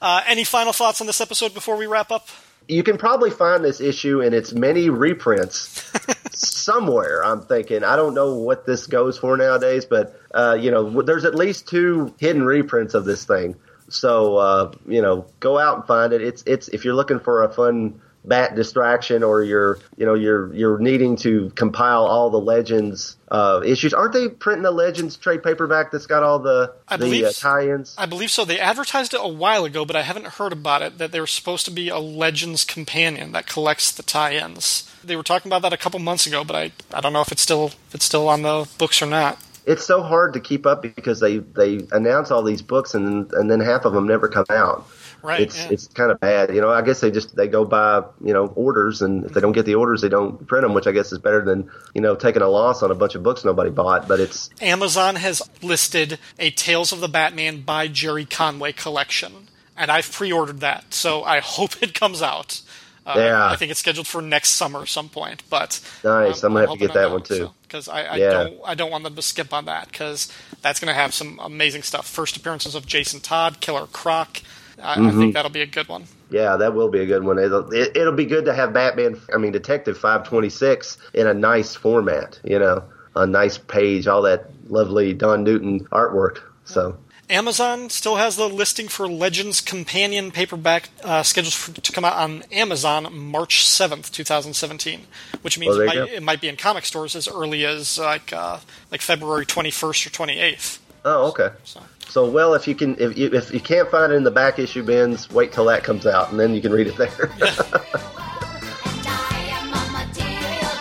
uh, 0.02 0.22
any 0.27 0.44
final 0.44 0.72
thoughts 0.72 1.01
on 1.01 1.06
this 1.06 1.20
episode 1.20 1.55
before 1.55 1.77
we 1.77 1.86
wrap 1.86 2.10
up? 2.10 2.28
You 2.68 2.82
can 2.82 2.98
probably 2.98 3.30
find 3.30 3.64
this 3.64 3.80
issue 3.80 4.20
in 4.20 4.32
its 4.32 4.52
many 4.52 4.90
reprints 4.90 5.90
somewhere. 6.32 7.24
I'm 7.24 7.42
thinking. 7.42 7.84
I 7.84 7.96
don't 7.96 8.14
know 8.14 8.34
what 8.34 8.66
this 8.66 8.86
goes 8.86 9.18
for 9.18 9.36
nowadays, 9.36 9.84
but 9.84 10.18
uh, 10.32 10.56
you 10.60 10.70
know, 10.70 11.02
there's 11.02 11.24
at 11.24 11.34
least 11.34 11.68
two 11.68 12.14
hidden 12.18 12.44
reprints 12.44 12.94
of 12.94 13.04
this 13.04 13.24
thing. 13.24 13.56
So 13.88 14.36
uh, 14.36 14.72
you 14.86 15.02
know, 15.02 15.26
go 15.40 15.58
out 15.58 15.78
and 15.78 15.86
find 15.86 16.12
it. 16.12 16.22
It's 16.22 16.42
it's 16.46 16.68
if 16.68 16.84
you're 16.84 16.94
looking 16.94 17.20
for 17.20 17.42
a 17.42 17.52
fun 17.52 18.00
bat 18.24 18.55
distraction 18.55 19.22
or 19.22 19.42
you're 19.42 19.78
you 19.97 20.05
know 20.05 20.14
you're 20.14 20.52
you're 20.55 20.78
needing 20.78 21.16
to 21.16 21.51
compile 21.55 22.05
all 22.05 22.28
the 22.28 22.38
legends 22.40 23.16
uh, 23.30 23.62
issues 23.64 23.94
aren't 23.94 24.12
they 24.12 24.28
printing 24.28 24.66
a 24.66 24.70
legends 24.70 25.16
trade 25.16 25.42
paperback 25.42 25.90
that's 25.90 26.06
got 26.06 26.22
all 26.22 26.38
the 26.38 26.70
I 26.86 26.97
the 26.98 27.06
believe 27.06 27.24
uh, 27.24 27.32
tie-ins 27.32 27.94
I 27.97 28.05
believe 28.06 28.30
so. 28.30 28.44
They 28.44 28.59
advertised 28.59 29.14
it 29.14 29.20
a 29.22 29.28
while 29.28 29.64
ago, 29.64 29.84
but 29.84 29.97
I 29.97 30.02
haven't 30.02 30.26
heard 30.26 30.52
about 30.52 30.82
it. 30.82 30.98
That 30.98 31.12
there 31.12 31.22
was 31.22 31.30
supposed 31.30 31.64
to 31.64 31.70
be 31.70 31.88
a 31.88 31.98
Legends 31.98 32.64
companion 32.64 33.32
that 33.32 33.47
collects 33.47 33.90
the 33.92 34.02
tie-ins. 34.02 34.90
They 35.02 35.16
were 35.16 35.22
talking 35.22 35.48
about 35.48 35.62
that 35.62 35.72
a 35.72 35.78
couple 35.78 35.98
months 36.01 36.26
ago, 36.26 36.44
but 36.44 36.56
I, 36.56 36.72
I 36.92 37.01
don't 37.01 37.12
know 37.12 37.22
if 37.22 37.32
it's 37.32 37.42
still 37.42 37.66
if 37.88 37.94
it's 37.94 38.05
still 38.05 38.28
on 38.28 38.42
the 38.42 38.68
books 38.78 39.01
or 39.01 39.06
not. 39.06 39.38
it's 39.66 39.84
so 39.86 40.02
hard 40.02 40.34
to 40.34 40.40
keep 40.40 40.66
up 40.66 40.82
because 40.82 41.20
they 41.20 41.38
they 41.38 41.86
announce 41.92 42.30
all 42.30 42.42
these 42.42 42.62
books 42.62 42.94
and 42.94 43.32
and 43.32 43.51
then 43.51 43.60
half 43.60 43.84
of 43.84 43.92
them 43.92 44.06
never 44.06 44.28
come 44.28 44.47
out. 44.51 44.86
Right? 45.22 45.40
It's 45.40 45.59
yeah. 45.59 45.70
it's 45.70 45.86
kind 45.88 46.10
of 46.10 46.20
bad, 46.20 46.55
you 46.55 46.60
know. 46.60 46.70
I 46.70 46.82
guess 46.82 47.01
they 47.01 47.10
just 47.10 47.36
they 47.36 47.48
go 47.48 47.64
by 47.64 48.02
you 48.24 48.32
know 48.32 48.47
orders, 48.56 49.02
and 49.02 49.24
if 49.24 49.32
they 49.32 49.40
don't 49.40 49.52
get 49.52 49.66
the 49.66 49.74
orders, 49.74 50.01
they 50.01 50.09
don't 50.09 50.47
print 50.47 50.62
them, 50.62 50.74
which 50.74 50.86
I 50.86 50.92
guess 50.92 51.12
is 51.12 51.18
better 51.18 51.44
than 51.44 51.70
you 51.94 52.01
know 52.01 52.14
taking 52.14 52.42
a 52.42 52.48
loss 52.48 52.82
on 52.82 52.90
a 52.90 52.94
bunch 52.94 53.14
of 53.14 53.22
books 53.22 53.44
nobody 53.44 53.70
bought. 53.70 54.09
But 54.09 54.20
it's 54.20 54.51
Amazon 54.60 55.16
has 55.16 55.42
listed 55.62 56.18
a 56.38 56.51
Tales 56.51 56.92
of 56.92 57.01
the 57.01 57.09
Batman 57.09 57.62
by 57.62 57.88
Gerry 57.88 58.24
Conway 58.24 58.72
collection, 58.72 59.48
and 59.76 59.90
I've 59.90 60.10
pre-ordered 60.10 60.60
that, 60.60 60.92
so 60.94 61.22
I 61.24 61.40
hope 61.44 61.82
it 61.82 61.94
comes 61.94 62.22
out. 62.22 62.60
Uh, 63.06 63.14
Yeah. 63.16 63.47
I 63.51 63.56
think 63.56 63.70
it's 63.70 63.80
scheduled 63.80 64.06
for 64.06 64.20
next 64.20 64.51
summer 64.51 64.84
some 64.84 65.09
point, 65.09 65.42
but 65.48 65.80
Nice. 66.05 66.42
I'm 66.44 66.52
gonna 66.52 66.66
have 66.68 66.78
to 66.78 66.86
get 66.86 66.92
that 66.92 67.10
one, 67.10 67.22
too. 67.22 67.51
Because 67.62 67.88
I, 67.88 68.02
I 68.02 68.16
Yeah. 68.16 68.30
don't 68.30 68.60
I 68.64 68.74
don't 68.74 68.90
want 68.90 69.05
them 69.05 69.14
to 69.16 69.22
skip 69.22 69.55
on 69.55 69.64
that 69.64 69.88
because 69.90 70.30
that's 70.60 70.78
going 70.80 70.88
to 70.88 70.94
have 70.94 71.14
some 71.14 71.40
amazing 71.42 71.82
stuff. 71.82 72.06
First 72.06 72.36
appearances 72.36 72.74
of 72.74 72.86
Jason 72.86 73.20
Todd, 73.20 73.60
Killer 73.60 73.86
Croc. 73.86 74.42
I, 74.82 74.94
I 74.94 74.97
Mm-hmm. 74.97 75.19
think 75.20 75.35
that'll 75.35 75.51
be 75.51 75.62
a 75.62 75.66
good 75.66 75.89
one. 75.89 76.05
yeah, 76.31 76.57
that 76.57 76.74
will 76.74 76.89
be 76.89 77.01
a 77.01 77.07
good 77.07 77.24
one. 77.24 77.39
It'll 77.39 77.73
it, 77.73 77.97
it'll 77.97 78.12
be 78.15 78.27
good 78.27 78.44
to 78.47 78.55
have 78.55 78.73
Batman. 78.73 79.20
I 79.32 79.39
mean, 79.39 79.52
Detective 79.52 79.98
Five 79.98 80.27
Twenty 80.28 80.48
Six 80.51 80.98
in 81.15 81.27
a 81.27 81.35
nice 81.35 81.74
format. 81.74 82.39
You 82.44 82.59
know, 82.59 82.85
a 83.15 83.27
nice 83.27 83.59
page, 83.59 84.07
all 84.07 84.23
that 84.23 84.47
lovely 84.69 85.12
Don 85.15 85.44
Newton 85.44 85.81
artwork. 85.86 86.40
So. 86.65 86.97
Amazon 87.28 87.89
still 87.90 88.16
has 88.16 88.35
the 88.35 88.48
listing 88.48 88.89
for 88.89 89.07
Legends 89.07 89.61
Companion 89.61 90.32
paperback 90.32 90.89
uh, 91.05 91.23
scheduled 91.23 91.55
for, 91.55 91.73
to 91.81 91.93
come 91.93 92.05
out 92.05 92.15
on 92.16 92.43
Amazon 92.51 93.07
March 93.16 93.65
seventh, 93.65 94.11
two 94.11 94.24
thousand 94.24 94.55
seventeen, 94.55 95.02
which 95.43 95.57
means 95.57 95.77
Well, 95.77 95.82
it, 95.82 95.86
might, 95.86 96.09
it 96.09 96.23
might 96.24 96.40
be 96.40 96.48
in 96.48 96.57
comic 96.57 96.85
stores 96.85 97.15
as 97.15 97.28
early 97.28 97.65
as 97.65 97.98
like 98.01 98.32
uh, 98.32 98.59
like 98.90 99.01
February 99.01 99.47
twenty 99.47 99.70
first 99.70 100.05
or 100.05 100.11
twenty 100.11 100.40
eighth. 100.40 100.81
Oh, 101.05 101.28
okay. 101.28 101.51
So 101.62 101.81
So, 102.10 102.28
well, 102.28 102.54
if 102.54 102.66
you 102.66 102.74
can, 102.74 102.98
if 102.98 103.16
you, 103.16 103.30
if 103.32 103.54
you 103.54 103.60
can't 103.60 103.88
find 103.88 104.12
it 104.12 104.16
in 104.16 104.24
the 104.24 104.32
back 104.32 104.58
issue 104.58 104.82
bins, 104.82 105.30
wait 105.30 105.52
till 105.52 105.66
that 105.66 105.84
comes 105.84 106.06
out, 106.06 106.32
and 106.32 106.40
then 106.40 106.52
you 106.54 106.60
can 106.60 106.72
read 106.72 106.88
it 106.88 106.96
there. 106.96 107.30
And 107.30 109.06
I 109.06 109.38
am 109.52 109.68
a 109.72 109.86
material 109.92 110.74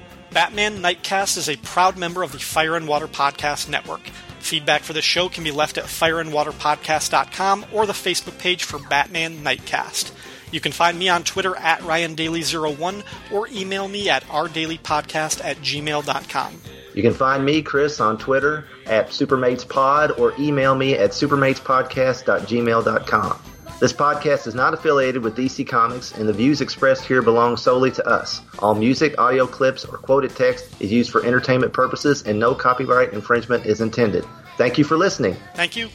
girl. 0.00 0.30
Batman 0.30 0.78
Nightcast 0.78 1.36
is 1.36 1.50
a 1.50 1.56
proud 1.56 1.98
member 1.98 2.22
of 2.22 2.32
the 2.32 2.38
Fire 2.38 2.76
and 2.76 2.88
Water 2.88 3.08
Podcast 3.08 3.68
Network. 3.68 4.08
Feedback 4.40 4.80
for 4.80 4.94
the 4.94 5.02
show 5.02 5.28
can 5.28 5.44
be 5.44 5.50
left 5.50 5.76
at 5.76 5.84
fireandwaterpodcast.com 5.84 7.66
or 7.74 7.84
the 7.84 7.92
Facebook 7.92 8.38
page 8.38 8.64
for 8.64 8.78
Batman 8.78 9.44
Nightcast. 9.44 10.12
You 10.50 10.60
can 10.60 10.72
find 10.72 10.98
me 10.98 11.08
on 11.08 11.22
Twitter 11.24 11.56
at 11.56 11.80
RyanDaily01 11.80 13.02
or 13.32 13.48
email 13.48 13.88
me 13.88 14.08
at 14.08 14.22
rdailypodcast 14.24 15.44
at 15.44 15.58
gmail.com. 15.58 16.62
You 16.94 17.02
can 17.02 17.14
find 17.14 17.44
me, 17.44 17.60
Chris, 17.62 18.00
on 18.00 18.16
Twitter 18.18 18.66
at 18.86 19.08
SupermatesPod 19.08 20.18
or 20.18 20.32
email 20.38 20.74
me 20.74 20.94
at 20.94 21.10
supermatespodcast.gmail.com. 21.10 23.42
This 23.80 23.92
podcast 23.92 24.48
is 24.48 24.56
not 24.56 24.74
affiliated 24.74 25.22
with 25.22 25.36
DC 25.36 25.68
Comics, 25.68 26.10
and 26.10 26.28
the 26.28 26.32
views 26.32 26.60
expressed 26.60 27.04
here 27.04 27.22
belong 27.22 27.56
solely 27.56 27.92
to 27.92 28.04
us. 28.08 28.40
All 28.58 28.74
music, 28.74 29.14
audio 29.18 29.46
clips, 29.46 29.84
or 29.84 29.98
quoted 29.98 30.34
text 30.34 30.66
is 30.80 30.90
used 30.90 31.12
for 31.12 31.24
entertainment 31.24 31.72
purposes, 31.72 32.22
and 32.22 32.40
no 32.40 32.56
copyright 32.56 33.12
infringement 33.12 33.66
is 33.66 33.80
intended. 33.80 34.26
Thank 34.56 34.78
you 34.78 34.84
for 34.84 34.96
listening. 34.96 35.36
Thank 35.54 35.76
you. 35.76 35.90